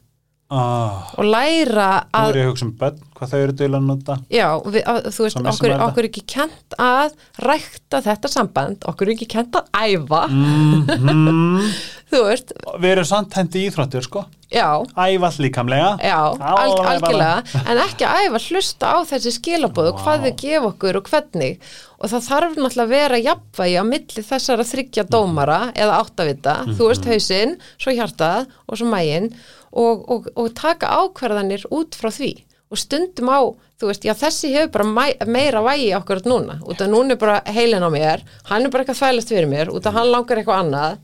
Ah, 0.53 1.09
og 1.19 1.27
læra 1.27 2.07
að 2.15 2.29
er 2.31 2.39
ég 2.39 2.47
að 2.47 2.53
hugsa 2.53 2.67
um 2.69 2.75
börn 2.79 2.99
hvað 3.17 3.33
þau 3.33 3.39
eru 3.41 3.55
dögulega 3.57 3.81
að 3.81 3.89
nota. 3.91 4.17
Já, 4.33 4.47
við, 4.65 4.83
að, 4.93 5.09
þú 5.17 5.27
veist, 5.27 5.41
okkur, 5.53 5.75
okkur 5.87 6.05
er 6.05 6.09
ekki 6.11 6.25
kent 6.37 6.77
að 6.83 7.15
rækta 7.47 8.01
þetta 8.05 8.31
samband, 8.33 8.87
okkur 8.91 9.09
er 9.09 9.15
ekki 9.17 9.29
kent 9.37 9.57
að 9.59 9.71
æfa, 9.73 10.23
mm, 10.31 11.63
þú 12.13 12.23
veist, 12.29 12.53
við 12.77 12.93
erum 12.93 13.09
samt 13.09 13.37
hendi 13.39 13.67
íþróttir 13.67 14.07
sko. 14.07 14.27
Já, 14.53 14.69
æfall 14.95 15.43
líkamlega. 15.43 15.97
Já, 16.07 16.21
alg, 16.37 16.79
algjörlega, 16.93 17.43
en 17.73 17.83
ekki 17.83 18.07
að 18.07 18.29
æfa 18.29 18.43
hlusta 18.47 18.95
á 18.95 18.99
þessi 19.09 19.35
skilabóð 19.41 19.91
og 19.91 20.01
hvað 20.05 20.27
þau 20.29 20.33
gefa 20.45 20.71
okkur 20.71 21.01
og 21.01 21.11
hvernig. 21.11 21.69
Og 21.97 22.13
það 22.13 22.27
þarf 22.29 22.57
náttúrulega 22.61 22.85
að 22.85 22.93
vera 22.93 23.21
jafnvægi 23.25 23.77
á 23.81 23.85
milli 23.89 24.25
þessara 24.29 24.67
þryggja 24.69 25.07
dómara 25.09 25.61
eða 25.73 26.01
áttavita, 26.03 26.59
þú 26.77 26.91
veist 26.93 27.09
hausinn, 27.09 27.57
svo 27.81 27.95
hjartað 27.97 28.51
og 28.69 28.79
svo 28.79 28.91
mægin 28.93 29.31
og, 29.73 30.05
og, 30.05 30.29
og 30.37 30.53
taka 30.57 30.93
ákvarðanir 31.01 31.65
út 31.75 31.97
frá 31.97 32.13
því 32.13 32.35
og 32.71 32.81
stundum 32.81 33.31
á, 33.31 33.41
þú 33.79 33.91
veist, 33.91 34.07
já 34.07 34.15
þessi 34.19 34.53
hefur 34.55 34.73
bara 34.75 35.27
meira 35.31 35.63
vægi 35.65 35.93
okkur 35.99 36.23
núna, 36.27 36.59
út 36.67 36.81
af 36.83 36.91
núna 36.91 37.15
er 37.15 37.21
bara 37.21 37.37
heilin 37.47 37.87
á 37.87 37.91
mér, 37.93 38.25
hann 38.51 38.67
er 38.67 38.73
bara 38.73 38.85
eitthvað 38.85 39.03
þvælast 39.03 39.35
fyrir 39.35 39.51
mér, 39.51 39.71
út 39.71 39.87
af 39.87 39.95
hann 39.95 40.11
langar 40.11 40.41
eitthvað 40.41 40.65
annað, 40.65 40.99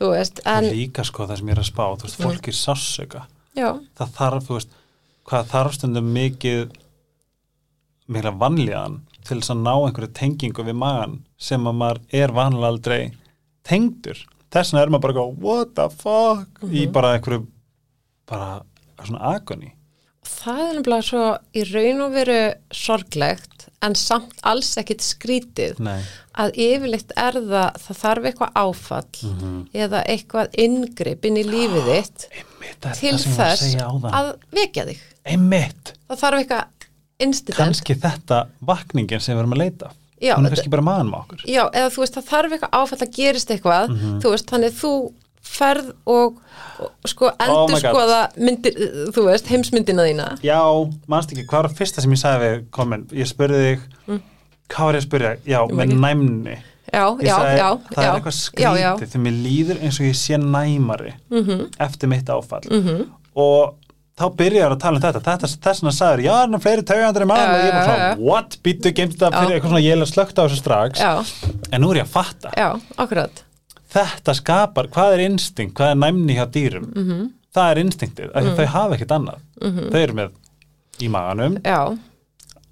þú 0.00 0.12
veist, 0.14 0.42
en 0.44 0.68
líka 0.68 1.06
sko 1.08 1.28
það 1.28 1.40
sem 1.40 1.52
ég 1.52 1.56
er 1.56 1.62
að 1.64 1.70
spá 1.70 1.84
þú 1.94 2.08
veist, 2.08 2.20
fólk 2.20 2.50
er 2.52 2.58
sássöka 2.58 3.24
já, 3.56 3.70
það 3.96 4.14
þarf, 4.18 4.46
þú 4.48 4.58
veist, 4.58 4.76
hvað 5.30 5.50
þarf 5.54 5.78
stundum 5.78 6.12
mikið 6.16 6.76
mikla 8.10 8.34
vanlíðan 8.34 9.00
til 9.26 9.38
þess 9.38 9.52
að 9.54 9.64
ná 9.64 9.72
einhverju 9.74 10.12
tengingu 10.16 10.66
við 10.66 10.78
magan 10.80 11.18
sem 11.40 11.66
að 11.68 11.76
maður 11.80 12.00
er 12.20 12.32
vanlega 12.34 12.70
aldrei 12.72 13.00
tengdur. 13.66 14.22
Þess 14.50 14.72
vegna 14.72 14.82
er 14.82 14.92
maður 14.94 15.04
bara 15.06 15.26
what 15.44 15.74
the 15.76 15.86
fuck? 15.94 16.62
í 16.66 16.86
bara 16.90 17.14
einhverju 17.16 17.44
bara 18.30 18.48
svona 19.04 19.34
agoni 19.36 19.74
það 20.40 20.60
er 20.64 20.74
nefnilega 20.78 21.06
svo 21.10 21.24
í 21.54 21.64
raun 21.72 22.00
og 22.06 22.12
veru 22.14 22.38
sorglegt 22.72 23.66
en 23.82 23.94
samt 23.96 24.40
alls 24.44 24.74
ekkit 24.80 25.00
skrítið 25.04 25.78
Nei. 25.80 26.00
að 26.36 26.50
yfirleitt 26.60 27.12
er 27.16 27.38
það, 27.40 27.78
það 27.84 28.00
þarf 28.02 28.26
eitthvað 28.30 28.58
áfall 28.60 29.30
Mhm. 29.30 29.54
eða 29.74 30.02
eitthvað 30.06 30.58
inngrip 30.64 31.24
inn 31.24 31.36
í 31.40 31.44
lífið 31.48 31.88
þitt 31.88 32.26
einmitt, 32.30 32.80
það 32.80 32.90
er 32.90 32.98
til 33.00 33.14
að 33.14 33.24
þess 33.38 33.76
það 33.76 34.10
að 34.20 34.28
vekja 34.52 34.84
þig. 34.90 34.98
einmitt, 35.26 35.92
Það 36.10 36.20
þarf 36.24 36.38
eitthvað 36.42 36.64
incident. 37.20 37.56
kannski 37.56 37.94
þetta 38.00 38.46
vakningin 38.62 39.20
sem 39.20 39.36
við 39.36 39.40
erum 39.44 39.52
að 39.56 39.58
leita 39.64 39.90
Já, 40.20 40.34
hún 40.36 40.44
er 40.46 40.50
kannski 40.52 40.68
bara 40.70 40.82
maðan 40.84 41.08
með 41.10 41.20
okkur 41.24 41.44
Já, 41.48 41.62
eða 41.72 41.90
þú 41.94 42.02
veist, 42.04 42.14
það 42.18 42.28
þarf 42.28 42.52
eitthvað 42.52 42.76
áfall 42.82 42.98
að 43.06 43.12
gerist 43.16 43.48
eitthvað, 43.54 43.88
Mhm. 43.88 44.20
þú 44.20 44.30
veist, 44.34 44.46
þannig 44.52 44.72
þú 44.76 44.92
ferð 45.50 45.90
og, 46.06 46.38
og 46.80 47.10
sko 47.10 47.30
Oh 47.30 47.64
endur 47.66 47.80
skoða 47.82 48.20
myndir, 48.38 48.76
þú 49.14 49.24
veist, 49.26 49.50
heimsmyndina 49.50 50.06
þína. 50.08 50.28
Já, 50.46 50.60
manst 51.10 51.32
ekki, 51.34 51.46
hvað 51.50 51.66
var 51.66 51.74
fyrsta 51.80 52.04
sem 52.04 52.14
ég 52.14 52.22
sagði 52.22 52.50
við 52.54 52.62
komin? 52.76 53.06
Ég 53.16 53.28
spurði 53.30 53.60
þig, 53.66 53.86
hvað 54.70 54.86
var 54.86 54.98
ég 54.98 55.02
að 55.02 55.08
spurja? 55.08 55.32
Já, 55.44 55.60
Mm. 55.60 55.70
Ég 55.70 55.76
með 55.76 55.86
ekki. 55.88 56.00
næmni. 56.06 56.56
Já, 56.90 57.04
Ég 57.20 57.26
já, 57.28 57.34
sagði, 57.36 57.58
já. 57.58 57.68
það 57.90 58.02
já, 58.02 58.08
er 58.08 58.16
eitthvað 58.20 58.38
skrítið 58.40 59.10
þegar 59.12 59.22
mér 59.26 59.36
líður 59.44 59.82
eins 59.84 60.00
og 60.00 60.06
ég 60.06 60.16
sé 60.18 60.38
næmari 60.42 61.12
Mhm, 61.30 61.60
eftir 61.78 62.08
mitt 62.08 62.26
áfall. 62.28 62.64
-hmm. 62.70 63.04
Og 63.36 63.74
þá 64.18 64.24
byrjar 64.36 64.72
að 64.74 64.80
tala 64.80 64.96
um 64.96 65.02
þetta, 65.02 65.20
þetta 65.22 65.46
þess 65.46 65.80
vegna 65.82 65.92
sagður, 65.96 66.22
já, 66.24 66.32
það 66.32 66.54
er 66.54 66.64
fleiri 66.64 66.82
taugandur 66.82 67.22
í 67.22 67.26
Já, 67.30 67.54
og 67.54 67.60
ég 67.60 67.72
já, 67.72 67.84
svona, 67.84 68.16
what, 68.18 68.56
býttu, 68.62 68.92
gemst 68.92 69.18
það 69.18 69.32
fyrir 69.38 69.54
eitthvað 69.54 69.70
svona, 69.70 69.86
ég 69.86 69.92
er 69.92 70.10
slögt 70.10 70.38
á 70.38 70.42
þessu 70.44 70.58
strax 70.60 70.98
já, 71.00 71.12
en 71.72 71.80
nú 71.80 71.90
er 71.92 71.96
ég 71.96 72.04
að 72.04 72.12
fatta, 72.16 72.50
já, 72.56 72.80
akkurat 72.98 73.44
þetta 73.90 74.34
skapar 74.38 74.90
hvað 74.94 75.16
er 75.16 75.24
instinkt, 75.28 75.74
hvað 75.78 75.94
er 75.94 76.02
næmni 76.04 76.36
hjá 76.38 76.46
dýrum? 76.50 76.90
Mhm. 76.94 77.08
-hmm. 77.10 77.30
það 77.54 77.70
er 77.70 77.82
instinktið, 77.84 78.30
af 78.34 78.44
því 78.44 78.54
þau 78.58 78.66
hafa 78.76 78.94
ekkert 78.94 79.16
annað. 79.18 79.40
Þau 79.90 80.00
eru 80.00 80.14
með 80.14 80.30
í 81.00 81.08
maganum. 81.08 81.58
Já, 81.64 81.80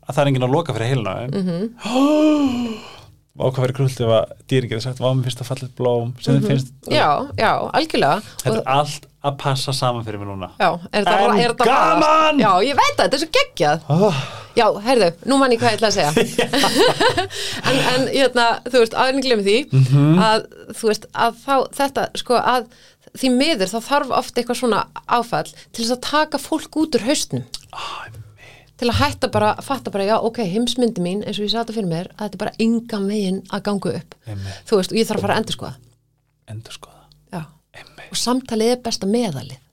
að 0.09 0.15
það 0.15 0.23
er 0.23 0.31
enginn 0.31 0.47
að 0.49 0.55
loka 0.55 0.77
fyrir 0.77 0.89
heilina 0.93 1.15
mm. 3.39 3.45
-hmm. 3.51 3.61
verið 3.65 3.77
krullt 3.77 4.01
ef 4.01 4.09
að 4.19 4.33
dýri 4.49 4.69
getur 4.69 4.81
sagt, 4.83 5.01
mér 5.01 5.23
finnst 5.25 5.41
að 5.43 5.51
falla 5.51 5.69
blóm 5.79 6.15
sem 6.21 6.35
mm 6.35 6.47
finnst, 6.49 6.73
Mhm. 6.87 6.95
já, 6.95 7.09
já, 7.39 7.53
algjörlega 7.73 8.23
þetta 8.43 8.57
er 8.59 8.63
allt 8.67 9.07
að 9.25 9.37
passa 9.39 9.73
saman 9.73 10.05
fyrir 10.05 10.19
mér 10.21 10.27
núna 10.33 10.51
já, 10.59 10.71
er 10.93 11.05
þetta, 11.05 11.19
En 11.19 11.39
er 11.39 11.49
þetta 11.53 11.65
gaman! 11.65 12.39
já, 12.39 12.53
ég 12.63 12.75
veit 12.77 12.95
það, 12.97 13.05
þetta 13.05 13.17
er 13.17 13.23
svo 13.25 13.31
geggjað 13.39 13.81
oh, 13.89 14.15
já, 14.57 14.67
heyrðu, 14.87 15.13
nú 15.27 15.39
mann 15.39 15.53
ég 15.53 15.59
hvað 15.61 15.73
ég 15.73 15.79
ætla 15.79 15.89
að 15.89 15.97
segja 15.99 16.13
en, 17.69 17.77
en 17.95 18.09
hérna, 18.15 18.47
þú 18.71 18.79
veist, 18.85 18.95
aðeins 18.95 19.25
glemir 19.27 19.45
því 19.45 19.59
Mhm. 19.73 20.19
að, 20.19 20.47
þú 20.75 20.87
veist, 20.93 21.07
að 21.15 21.35
þá 21.47 21.55
þetta, 21.81 22.09
sko, 22.15 22.35
að 22.35 22.65
því 23.19 23.31
miður 23.35 23.71
þá 23.73 23.81
þarf 23.89 24.11
oft 24.11 24.35
eitthvað 24.39 24.59
svona 24.61 24.85
áfall 25.09 25.49
til 25.73 25.85
þess 25.85 25.97
að 25.97 26.01
taka 26.11 26.39
fólk 26.39 26.77
út 26.77 26.95
úr 26.95 27.07
haustnum 27.09 27.45
til 28.79 28.89
að 28.93 28.99
hætta 29.03 29.31
bara, 29.35 29.53
fatta 29.65 29.91
bara, 29.95 30.07
já, 30.09 30.17
ok, 30.23 30.41
heimsmyndi 30.53 31.03
mín 31.05 31.23
eins 31.27 31.39
og 31.41 31.47
ég 31.49 31.55
sata 31.55 31.75
fyrir 31.77 31.91
mér, 31.91 32.11
að 32.17 32.29
þetta 32.29 32.39
er 32.39 32.45
bara 32.45 32.57
engan 32.67 33.09
veginn 33.11 33.41
að 33.51 33.65
ganga 33.71 33.95
upp, 34.01 34.19
Einmitt. 34.27 34.61
þú 34.71 34.81
veist, 34.83 34.93
og 34.95 35.01
ég 35.01 35.09
þarf 35.09 35.19
að 35.23 35.27
fara 35.29 35.39
að 35.39 35.43
endur 35.45 35.59
skoða, 35.59 35.75
endur 36.55 36.77
skoða 36.79 37.01
já, 37.35 37.41
Einmitt. 37.81 38.13
og 38.13 38.21
samtalið 38.27 38.75
er 38.77 38.85
besta 38.87 39.07
meðalið 39.11 39.65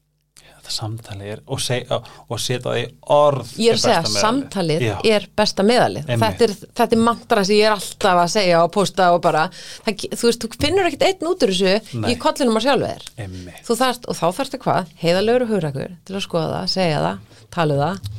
þetta 0.65 0.73
samtali 0.73 1.27
er 1.29 1.41
og, 1.45 1.59
seg, 1.61 1.91
og 1.93 2.39
setja 2.41 2.63
það 2.65 2.77
í 2.79 2.85
orð 3.13 3.49
ég 3.61 3.69
er 3.69 3.77
að 3.77 3.81
segja, 3.83 3.99
besta 4.01 4.09
meðalið. 4.09 4.23
samtalið 4.23 4.85
Já. 4.87 4.95
er 5.13 5.27
besta 5.37 5.65
meðalið 5.69 6.07
þetta 6.09 6.45
er, 6.47 6.53
þetta 6.79 6.95
er 6.97 7.03
mantra 7.05 7.43
sem 7.45 7.59
ég 7.59 7.67
er 7.69 7.75
alltaf 7.75 8.21
að 8.23 8.31
segja 8.33 8.63
og 8.65 8.71
posta 8.73 9.11
og 9.13 9.21
bara, 9.21 9.43
það, 9.85 10.07
þú 10.17 10.29
veist, 10.31 10.41
þú 10.47 10.59
finnur 10.65 10.89
ekkert 10.89 11.05
einn 11.11 11.29
út 11.29 11.45
úr 11.45 11.53
þessu 11.53 11.99
Nei. 12.01 12.09
í 12.09 12.17
kollinum 12.25 12.57
að 12.57 12.65
sjálfu 12.65 12.89
þér 12.89 13.05
Einmitt. 13.27 13.61
þú 13.69 13.77
þarft, 13.83 14.09
og 14.09 14.17
þá 14.17 14.25
þarftu 14.39 14.61
hvað, 14.65 14.89
heiðalegur 15.05 15.45
og 15.45 15.53
hugrakur 15.53 15.93
til 16.09 16.17
að 16.17 16.25
skoða 16.25 16.49
það, 16.55 16.73
segja 16.73 17.03
það, 17.05 17.45
tala 17.59 17.77
um 17.77 17.83
það 17.85 18.13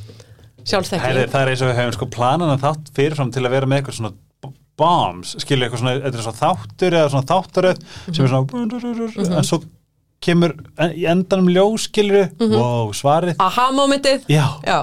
sjálfþekking 0.66 1.32
það 1.32 1.40
er 1.42 1.52
eins 1.52 1.64
og 1.64 1.70
við 1.70 1.80
hefum 1.80 1.96
sko 1.96 2.08
planan 2.16 2.52
að 2.54 2.64
þátt 2.66 2.92
fyrirfram 2.96 3.32
til 3.34 3.44
að 3.44 3.56
vera 3.56 3.70
með 3.70 3.82
eitthvað 3.82 3.98
svona 4.00 4.14
bombs, 4.76 5.32
skilja 5.40 5.66
eitthvað 5.66 5.82
svona, 5.82 5.96
er 5.96 6.20
svona 6.20 6.40
þáttur 6.42 6.98
eða 6.98 7.12
svona 7.12 7.28
þáttaröð 7.30 7.82
sem 8.10 8.26
er 8.26 8.32
svona 8.34 9.40
en 9.40 9.48
svo 9.48 9.62
kemur 10.26 10.54
endanum 10.76 11.48
ljós, 11.52 11.88
skilju 11.90 12.22
wow, 12.52 12.92
svarið, 12.96 13.36
aha 13.42 13.66
momentið 13.76 14.24
já, 14.32 14.44
já, 14.66 14.78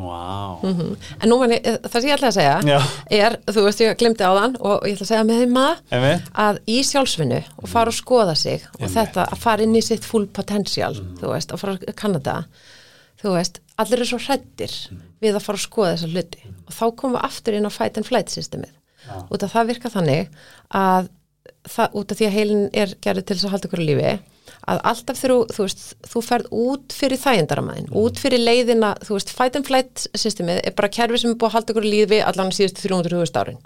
wow 0.00 0.64
en 0.64 1.30
nú 1.30 1.38
ég, 1.46 1.68
það 1.84 1.96
sem 1.96 2.08
ég 2.08 2.16
ætla 2.16 2.30
að 2.32 2.36
segja 2.38 2.56
Já. 2.66 2.78
er, 3.20 3.36
þú 3.48 3.64
veist, 3.66 3.82
ég 3.84 3.98
glemdi 4.00 4.26
á 4.26 4.32
þann 4.36 4.56
og 4.60 4.88
ég 4.88 4.96
ætla 4.96 5.06
að 5.06 5.12
segja 5.12 5.26
með 5.28 5.42
þeim 5.42 5.54
maður 5.58 6.26
að 6.46 6.60
í 6.72 6.78
sjálfsvinnu 6.88 7.40
og 7.62 7.70
fara 7.72 7.92
og 7.92 7.98
skoða 7.98 8.36
sig 8.38 8.66
og 8.72 8.80
Einmitt. 8.80 8.96
þetta 8.96 9.28
að 9.28 9.44
fara 9.44 9.66
inn 9.66 9.78
í 9.78 9.84
sitt 9.84 10.08
full 10.08 10.26
potential, 10.32 10.96
þú 11.20 11.32
veist, 11.34 11.54
að 11.54 11.64
fara 11.64 11.78
þetta 12.02 12.36
þú 13.22 13.36
veist, 13.36 13.62
allir 13.78 14.00
eru 14.00 14.10
svo 14.12 14.20
hrættir 14.24 14.76
við 15.22 15.38
að 15.38 15.46
fara 15.46 15.60
að 15.60 15.66
skoða 15.68 15.94
þessa 15.96 16.12
hluti. 16.12 16.42
Og 16.66 16.74
þá 16.76 16.84
komum 17.00 17.16
við 17.18 17.26
aftur 17.30 17.56
inn 17.58 17.68
á 17.68 17.72
fight 17.72 17.96
and 18.00 18.08
flight 18.08 18.32
systemið. 18.34 18.74
Út 19.34 19.42
af 19.46 19.52
það 19.56 19.70
virka 19.72 19.90
þannig 19.92 20.28
að 20.78 21.08
það, 21.72 21.96
út 21.98 22.12
af 22.14 22.18
því 22.20 22.26
að 22.28 22.36
heilin 22.36 22.68
er 22.74 22.92
gerðið 23.02 23.26
til 23.26 23.36
þess 23.38 23.46
að 23.48 23.52
halda 23.56 23.68
ykkur 23.70 23.82
lífi 23.86 24.12
að 24.70 24.78
alltaf 24.86 25.18
þegar 25.18 25.48
þú- 25.50 25.64
veist, 25.64 25.80
þú 26.06 26.20
ferð 26.22 26.46
út 26.54 26.94
fyrir 26.94 27.18
þægindaramæðin, 27.18 27.88
út 27.98 28.18
fyrir 28.22 28.38
leiðina 28.42 28.92
þú 29.02 29.16
veist, 29.16 29.30
fight 29.34 29.56
and 29.58 29.66
flight 29.66 30.04
systemið 30.14 30.60
er 30.68 30.74
bara 30.78 30.88
kerfi 30.92 31.18
sem 31.18 31.32
er 31.32 31.36
búið 31.40 31.48
að 31.50 31.54
halda 31.56 31.72
ykkur 31.74 31.86
lífi 31.88 32.18
allan 32.22 32.52
síðustu 32.54 32.84
300.000 32.86 33.40
árin. 33.42 33.58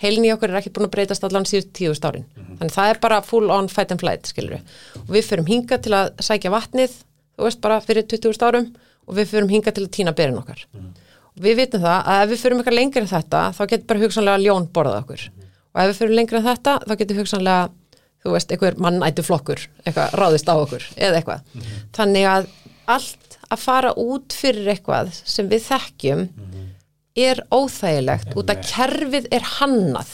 Heilin 0.00 0.24
í 0.28 0.32
okkur 0.32 0.48
er 0.54 0.60
ekki 0.62 0.72
búin 0.72 0.88
að 0.88 0.94
breytast 0.96 1.24
allan 1.28 1.44
síðustu 1.48 1.84
10.000 1.84 2.08
árin. 2.08 2.24
Þannig 2.60 2.76
það 2.78 2.92
er 2.94 3.00
bara 3.04 3.20
full 3.28 3.50
on 3.52 3.68
fight 3.68 3.92
and 3.92 4.00
flight 4.00 4.24
skilur 4.32 4.60
og 5.02 5.12
við 5.12 5.28
förum 5.28 5.48
hinga 5.52 5.78
til 5.84 5.92
að 6.00 6.14
sækja 6.24 6.52
vatnið 6.54 6.96
þú 7.36 7.44
veist, 7.48 7.60
bara 7.60 7.80
fyrir 7.84 8.08
20.000 8.08 8.48
árum 8.48 8.72
og 9.06 9.18
við 9.18 9.30
förum 9.32 9.52
hinga 9.52 9.74
til 9.74 9.86
að 9.86 9.92
týna 9.96 10.14
berin 10.16 10.40
okkar. 10.40 10.64
Og 11.32 11.44
við 11.46 11.62
vitum 11.62 11.84
það 11.84 12.10
að 12.12 12.24
ef 12.24 12.32
við 12.32 12.42
förum 12.42 12.60
eitthvað 12.60 12.78
lengur 12.78 13.02
en 13.02 13.12
þetta 13.12 13.44
þá 13.56 13.62
getur 13.66 13.86
bara 13.90 14.02
hugsanlega 14.02 14.42
ljón 14.44 14.68
borðað 14.74 14.98
okkur. 15.02 15.28
Og 15.72 15.82
ef 15.82 15.90
við 15.90 16.00
förum 16.00 16.18
lengur 16.18 16.38
en 16.38 16.48
þetta 16.48 16.74
þá 16.86 16.94
getur 17.00 17.22
hugsanlega 17.22 17.70
þú 18.22 18.34
veist, 18.36 18.52
einhver 18.54 18.78
mannættu 18.78 19.24
flokkur 19.26 19.62
eitthvað 19.82 20.16
ráðist 20.20 20.50
á 20.50 20.54
okkur 20.54 20.84
eða 20.96 21.20
eitthvað. 21.20 21.46
Þannig 21.96 22.28
að 22.30 22.50
allt 22.92 23.38
að 23.52 23.62
fara 23.62 23.92
út 23.98 24.36
fyrir 24.36 24.70
eitthvað 24.72 25.12
sem 25.12 25.48
við 25.50 25.66
þekkjum 25.66 26.26
er 27.22 27.42
óþægilegt 27.52 28.36
út 28.38 28.52
að 28.52 28.62
kerfið 28.70 29.28
er 29.34 29.48
hannað 29.58 30.12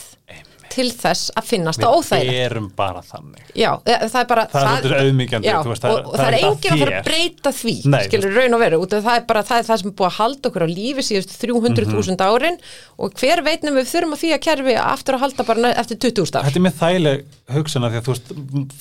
til 0.79 0.89
þess 0.95 1.33
að 1.39 1.49
finnast 1.51 1.83
það 1.83 1.91
við 1.91 1.99
óþægilegt. 1.99 2.41
erum 2.49 2.69
bara 2.79 3.03
þannig. 3.09 3.45
Já, 3.59 3.71
e- 3.85 3.99
það 4.09 4.21
er 4.23 4.29
bara 4.33 4.45
Það 4.49 4.59
er 4.63 4.69
svolítið 4.69 4.97
auðmýkjandi, 5.03 5.49
já, 5.51 5.57
þú 5.65 5.73
veist, 5.73 5.83
það 5.85 5.91
er- 5.91 5.99
og, 5.99 6.07
og 6.09 6.15
það 6.15 6.23
það 6.23 6.29
er 6.29 6.35
er 6.35 6.39
að 6.39 6.49
enginn 6.49 6.73
að 6.73 6.83
fara 6.85 6.99
að 6.99 7.09
breyta 7.09 7.53
því 7.59 7.75
Nei, 7.89 8.01
skilur 8.09 8.37
raun 8.39 8.55
og 8.59 8.63
veru, 8.63 8.81
út 8.85 8.93
af 8.99 9.05
það 9.09 9.17
er 9.19 9.25
bara 9.29 9.43
það, 9.49 9.59
er 9.59 9.67
það 9.69 9.81
sem 9.83 9.89
er 9.91 9.97
búið 9.99 10.09
að 10.09 10.19
halda 10.19 10.49
okkur 10.53 10.65
á 10.65 10.69
lífi 10.69 11.03
síðust 11.09 11.35
300.000 11.43 12.25
árin. 12.29 12.59
Og 12.99 13.13
hver 13.19 13.43
veitnum 13.47 13.77
við 13.79 13.91
þurfum 13.93 14.15
að 14.17 14.23
því 14.23 14.31
að 14.35 14.41
kerfi 14.49 14.75
aftur 14.79 15.15
að 15.19 15.23
halda 15.27 15.45
bara 15.49 15.73
eftir 15.79 15.97
20.000 16.03 16.39
ár 16.39 16.47
Þetta 16.49 16.59
er 16.59 16.65
með 16.67 16.79
þægileg 16.79 17.25
hugsuna 17.49 17.89
því 17.93 17.99
að 18.01 18.07
þú 18.09 18.15
veist, 18.15 18.33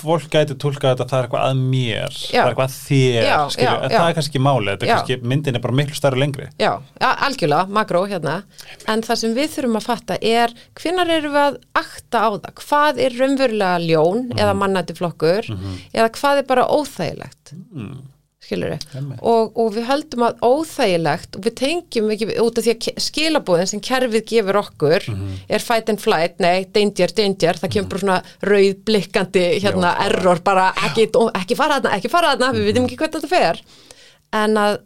fólk 0.02 0.30
gæti 0.34 0.56
tólkað 0.60 0.94
þetta 0.96 1.06
það 1.08 1.18
er 1.18 1.28
eitthvað 1.28 1.46
að 1.48 1.62
mér, 1.72 2.18
Já. 2.18 2.42
það 2.42 2.48
er 2.48 2.52
eitthvað 2.52 2.68
að 2.68 2.78
þér, 2.88 3.28
Já, 3.28 3.38
skilju, 3.54 3.68
já, 3.68 3.76
en 3.88 3.94
það 3.94 4.08
er 4.10 4.18
kannski 4.18 4.42
málið, 4.44 4.72
þetta 4.74 4.88
er 4.88 4.92
kannski, 4.92 5.18
myndin 5.32 5.56
er 5.60 5.64
bara 5.64 5.78
miklu 5.80 5.98
stærri 5.98 6.18
og 6.18 6.24
lengri. 6.24 6.48
Já, 6.60 6.72
algjörlega, 7.28 7.70
makró 7.78 8.02
hérna. 8.10 8.36
En 8.92 9.04
það 9.08 9.22
sem 9.22 9.36
við 9.38 9.54
þurfum 9.56 9.80
að 9.80 9.88
fatta 9.88 10.18
er 10.22 10.54
hvinnar 10.82 11.14
erum 11.18 11.36
við 11.38 11.46
að 11.48 11.58
akta 11.88 12.22
á 12.24 12.30
það. 12.36 12.52
Hvað 12.62 13.02
er 13.08 13.18
raunverulega 13.22 13.80
ljón 13.88 14.28
eða 14.36 14.54
mannætti 14.60 14.96
flokkur 15.00 15.50
eða 15.96 16.12
hvað 16.20 16.44
er 16.44 16.48
bara 16.54 16.68
óþægilegt? 16.70 17.56
Mm. 17.72 17.98
og, 19.28 19.58
og 19.60 19.74
við 19.76 19.88
höldum 19.90 20.24
að 20.24 20.38
óþægilegt 20.48 21.36
og 21.36 21.44
við 21.44 21.56
tengjum 21.60 22.12
ekki 22.14 22.28
út 22.40 22.60
af 22.62 22.64
því 22.64 22.76
að 22.76 23.02
skilabúðin 23.04 23.68
sem 23.74 23.82
kerfið 23.84 24.24
gefur 24.30 24.60
okkur 24.62 25.08
er 25.50 25.66
fight 25.66 25.90
and 25.92 26.00
flight, 26.00 26.38
nei, 26.40 26.64
danger, 26.72 27.12
danger 27.18 27.60
það 27.60 27.74
kemur 27.74 27.90
bara 27.92 28.04
svona 28.06 28.20
rauð 28.48 28.78
blikkandi 28.88 29.44
hérna 29.66 29.92
Já. 29.92 30.06
error, 30.06 30.40
bara 30.48 30.70
ekki, 30.88 31.10
ekki 31.42 31.60
fara 31.60 31.82
þarna, 31.82 31.98
ekki 31.98 32.14
fara 32.14 32.32
þarna, 32.36 32.54
við 32.56 32.70
vitum 32.72 32.88
ekki 32.88 33.00
hvernig 33.02 33.20
þetta 33.20 33.34
fer. 33.34 33.62
En 34.40 34.56
að, 34.64 34.80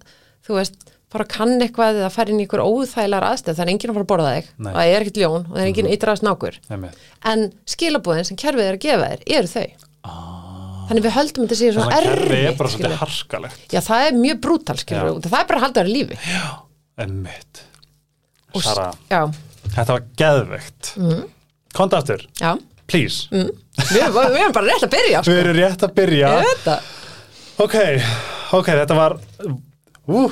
þú 0.48 0.58
veist 0.58 0.91
fara 1.12 1.26
að 1.26 1.32
kann 1.36 1.54
eitthvað 1.62 2.00
eða 2.02 2.10
fara 2.14 2.32
inn 2.32 2.40
í 2.40 2.46
ykkur 2.48 2.62
óþægilegar 2.64 3.26
aðstöð 3.32 3.56
það 3.58 3.64
er 3.66 3.72
enginn 3.74 3.92
að 3.92 3.98
fara 3.98 4.06
að 4.06 4.12
borða 4.12 4.34
þig 4.38 4.46
Nei. 4.58 4.72
og 4.72 4.78
það 4.80 4.92
er 4.96 5.02
ekkert 5.06 5.20
ljón 5.22 5.42
og 5.42 5.52
það 5.52 5.62
er 5.62 5.70
enginn 5.72 5.86
mm 5.90 5.98
-hmm. 5.98 6.24
nákur 6.28 6.60
Einmitt. 6.72 6.98
en 7.32 7.40
skilabúðin 7.68 8.24
sem 8.30 8.38
kerfið 8.38 8.68
er 8.70 8.76
að 8.78 8.84
gefa 8.86 9.10
þér 9.12 9.24
eru 9.38 9.48
þau 9.48 9.68
Ah. 10.04 10.88
þannig 10.90 11.04
við 11.06 11.12
höldum 11.14 11.44
þetta 11.46 11.56
séu 11.60 11.74
svona 11.74 11.92
Þannig 11.92 12.10
að 12.10 12.16
kerfi 12.16 12.34
er 12.34 12.46
erfitt 12.48 12.58
bara 12.58 12.70
svolítið 12.70 12.98
harskalegt. 13.02 13.60
já 13.72 13.80
það 13.86 14.08
er 14.08 14.14
mjög 14.18 14.40
brútal 14.42 14.78
skilur 14.78 15.06
Já. 15.12 15.30
það 15.30 15.40
er 15.42 15.46
bara 15.48 15.60
að 15.60 15.64
halda 15.64 15.82
þér 15.82 15.90
í 15.90 15.94
lífi 15.94 16.18
Emmitt. 16.98 17.62
Og 18.54 18.62
s- 18.62 18.66
Sara, 18.68 18.92
já, 19.10 19.32
þetta 19.76 19.94
var 19.94 20.02
geðveikt. 20.18 20.90
Mm. 20.98 21.24
Konta 21.74 21.98
aftur, 22.02 22.26
já 22.40 22.58
please. 22.88 23.28
mm. 23.32 23.50
við, 23.78 24.02
við 24.12 24.42
erum 24.42 24.52
bara 24.52 24.66
rétt 24.68 24.84
að 24.84 24.90
byrja 24.92 25.22
sko. 25.24 25.32
Við 25.32 25.40
erum 25.40 25.56
rétt 25.56 25.84
að 25.88 25.94
byrja. 25.96 26.80
Ok, 27.62 27.76
ok, 28.58 28.66
þetta 28.82 28.96
var, 28.98 29.16
ú, 30.08 30.32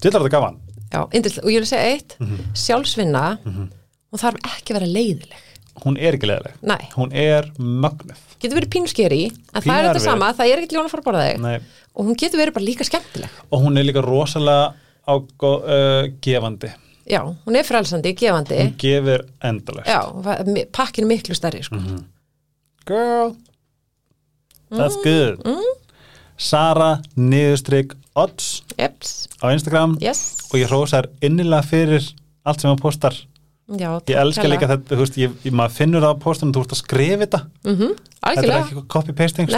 þetta 0.00 0.18
var 0.18 0.22
þetta 0.28 0.36
gaman. 0.36 0.56
já, 0.92 1.00
yndislega. 1.12 1.44
og 1.44 1.50
ég 1.52 1.60
vil 1.60 1.66
segja 1.66 1.92
eitt 1.94 2.16
Mhm. 2.20 2.38
sjálfsvinna 2.54 3.38
hún 3.44 4.18
þarf 4.22 4.36
ekki 4.44 4.72
að 4.72 4.80
vera 4.80 4.86
leiðileg 4.86 5.44
Hún 5.84 5.94
er 5.96 6.16
ekki 6.16 6.26
leðileg. 6.26 6.54
Nei. 6.66 6.88
Hún 6.96 7.12
er 7.14 7.52
mögnuð. 7.56 8.16
getur 8.40 8.58
verið 8.58 8.70
pínuskeri 8.74 9.26
en 9.30 9.62
það 9.62 9.62
Pínu 9.62 9.74
er 9.78 9.84
þetta 9.84 9.94
erfið. 9.94 10.04
sama, 10.10 10.32
það 10.32 10.48
er 10.50 10.58
ekkert 10.58 10.72
ljón 10.74 10.84
að 10.84 10.90
fara 10.90 11.02
að 11.02 11.06
borða 11.06 11.26
þig 11.28 11.38
Nei. 11.40 11.58
og 11.94 12.06
hún 12.06 12.16
getur 12.18 12.38
verið 12.40 12.54
bara 12.54 12.64
líka 12.66 12.84
skemmtileg 12.88 13.30
Og 13.52 13.62
hún 13.62 13.78
er 13.78 13.84
líka 13.84 14.02
rosalega 14.02 14.74
ágó, 15.06 15.52
uh, 15.62 16.08
gefandi. 16.20 16.72
já, 17.06 17.20
hún 17.46 17.56
er 17.56 17.62
frelsandi, 17.62 18.12
gefandi 18.14 18.58
Hún 18.58 18.74
gefur 18.76 19.24
endalegt. 19.40 19.86
já, 19.86 20.66
pakkin 20.72 21.04
er 21.04 21.08
miklu 21.16 21.34
stærri 21.36 21.62
sko. 21.62 21.76
Mhm. 21.76 22.04
Girl, 22.86 23.36
that's 24.70 24.96
Mm. 24.96 25.02
good. 25.04 25.44
Sara 26.36 27.00
niðurstrykk 27.16 27.94
odds 28.24 28.50
Jeps, 28.78 29.26
á 29.42 29.50
Instagram. 29.54 29.96
Yes. 30.02 30.48
Og 30.50 30.60
ég 30.60 30.70
hrósar 30.70 31.10
innilega 31.24 31.66
fyrir 31.66 32.04
allt 32.44 32.62
sem 32.62 32.70
hann 32.70 32.80
postar. 32.80 33.16
já, 33.68 34.00
Ég 34.08 34.16
elska 34.16 34.48
líka 34.48 34.68
þetta, 34.68 34.94
þú 34.94 35.02
veist, 35.02 35.18
ég, 35.20 35.34
ég, 35.44 35.52
maður 35.52 35.74
finnur 35.76 36.04
það 36.04 36.14
á 36.16 36.22
postunum, 36.22 36.54
þú 36.56 36.62
ert 36.64 36.72
að 36.72 36.82
skrifa 36.82 37.24
þetta. 37.24 37.40
mm 37.64 37.76
-hmm. 37.76 37.98
Þetta 38.18 38.42
er 38.42 38.54
ekki 38.58 38.82
copy-pasting 38.92 39.50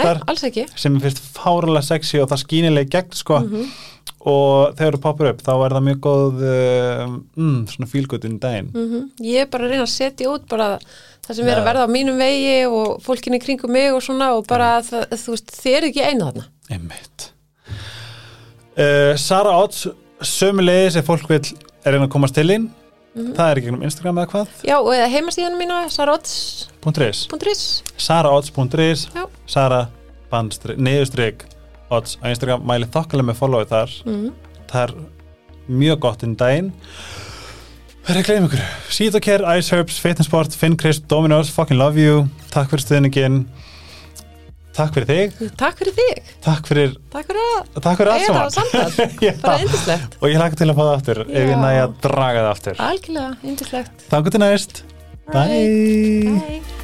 sem 0.75 0.95
er 0.95 1.01
fyrst 1.01 1.21
fáralega 1.33 1.81
sexy 1.81 2.19
og 2.21 2.29
það 2.29 2.43
skýnilega 2.43 2.89
gegn 2.89 3.17
sko. 3.17 3.39
Mhm. 3.39 3.71
og 4.21 4.75
þegar 4.77 4.95
þú 4.95 5.01
poppar 5.01 5.27
upp 5.31 5.41
þá 5.41 5.65
er 5.65 5.73
það 5.75 5.83
mjög 5.87 5.99
góð 5.99 6.41
um, 6.51 7.25
mm, 7.37 7.67
svona 7.67 7.87
fílgut 7.89 8.25
inn 8.25 8.35
í 8.37 8.39
daginn. 8.39 8.69
Mm 8.73 9.09
ég 9.21 9.41
er 9.41 9.49
bara 9.49 9.65
að 9.65 9.69
reyna 9.69 9.83
að 9.83 9.89
setja 9.89 10.29
út 10.29 10.47
bara 10.47 10.79
það 11.25 11.35
sem 11.35 11.47
er 11.47 11.57
að 11.57 11.65
verða 11.65 11.85
á 11.85 11.89
mínum 11.89 12.17
vegi 12.17 12.65
og 12.67 13.01
fólkinni 13.01 13.39
kringum 13.39 13.71
mig 13.71 13.93
og 13.93 14.01
svona 14.01 14.33
og 14.37 14.45
bara 14.47 14.81
það, 14.81 15.07
þú 15.09 15.29
veist, 15.31 15.51
þið 15.57 15.77
er 15.77 15.83
ekki 15.89 16.03
einu 16.05 16.25
þarna. 16.25 16.45
Einmitt 16.69 17.30
uh, 18.77 19.13
Sara 19.19 19.55
Odds 19.63 19.87
sömulegis 20.21 20.99
ef 20.99 21.07
fólk 21.09 21.27
vil 21.31 21.41
er 21.81 21.97
einn 21.97 22.05
að 22.05 22.13
komast 22.13 22.37
til 22.37 22.49
inn 22.53 22.69
það 23.11 23.47
er 23.49 23.59
í 23.59 23.63
gegnum 23.65 23.81
Instagram 23.83 24.19
eða 24.21 24.31
hvað? 24.31 24.51
Já, 24.67 24.75
og 24.77 24.91
eða 24.95 25.07
heimasíðanum 25.11 25.59
mína, 25.59 25.79
saraodds.is 25.91 27.23
Já. 29.11 29.25
Sara 29.51 29.81
niðurstrik 30.79 31.43
odds 31.91 32.15
á 32.23 32.31
Instagram, 32.31 32.63
mæli 32.67 32.87
þokkalega 32.87 33.27
með 33.27 33.41
followið 33.41 33.73
þar. 33.73 33.97
Mm. 34.07 34.29
það 34.71 34.85
er 34.85 34.93
mjög 35.81 35.99
gott 36.05 36.23
inn 36.23 36.37
daginn. 36.39 36.71
Það 38.01 38.13
er 38.13 38.19
að 38.21 38.29
gleyma 38.29 38.47
ykkur 38.47 38.63
Sítokær, 38.95 39.43
Ice 39.59 39.75
Herbs, 39.75 39.99
Fitnessport, 40.01 40.55
Finncrisp, 40.57 41.03
Dominos 41.11 41.51
Fucking 41.53 41.77
love 41.77 41.99
you, 42.01 42.23
takk 42.49 42.71
fyrir 42.71 42.85
stuðningin 42.85 43.43
Takk 44.71 44.93
fyrir 44.95 45.07
þig. 45.09 45.49
Takk 45.59 45.79
fyrir 45.81 45.95
þig, 45.97 46.29
Takk 46.45 46.67
fyrir, 46.69 46.93
takk 47.11 47.27
fyrir 47.27 47.41
að 47.51 47.81
takk 47.83 47.97
fyrir 47.99 48.23
saman. 48.25 48.41
það 48.41 48.53
samtal, 48.55 49.07
Já. 49.27 49.33
bara 49.43 49.57
yndislegt. 49.65 50.15
Og 50.21 50.31
ég 50.31 50.39
hlaka 50.39 50.61
til 50.61 50.69
að 50.71 50.77
fá 50.79 50.83
það 50.85 50.93
aftur 50.95 51.23
ef 51.27 51.33
ég 51.41 51.51
Já. 51.51 51.59
næja 51.65 51.81
að 51.89 51.97
draga 52.07 52.45
það 52.45 52.51
aftur. 52.55 52.83
Algjörlega, 52.89 53.31
yndislegt. 53.51 54.05
Takk 54.13 54.31
til 54.37 54.43
næst. 54.45 54.83
Bye. 55.31 56.39
Bye. 56.39 56.80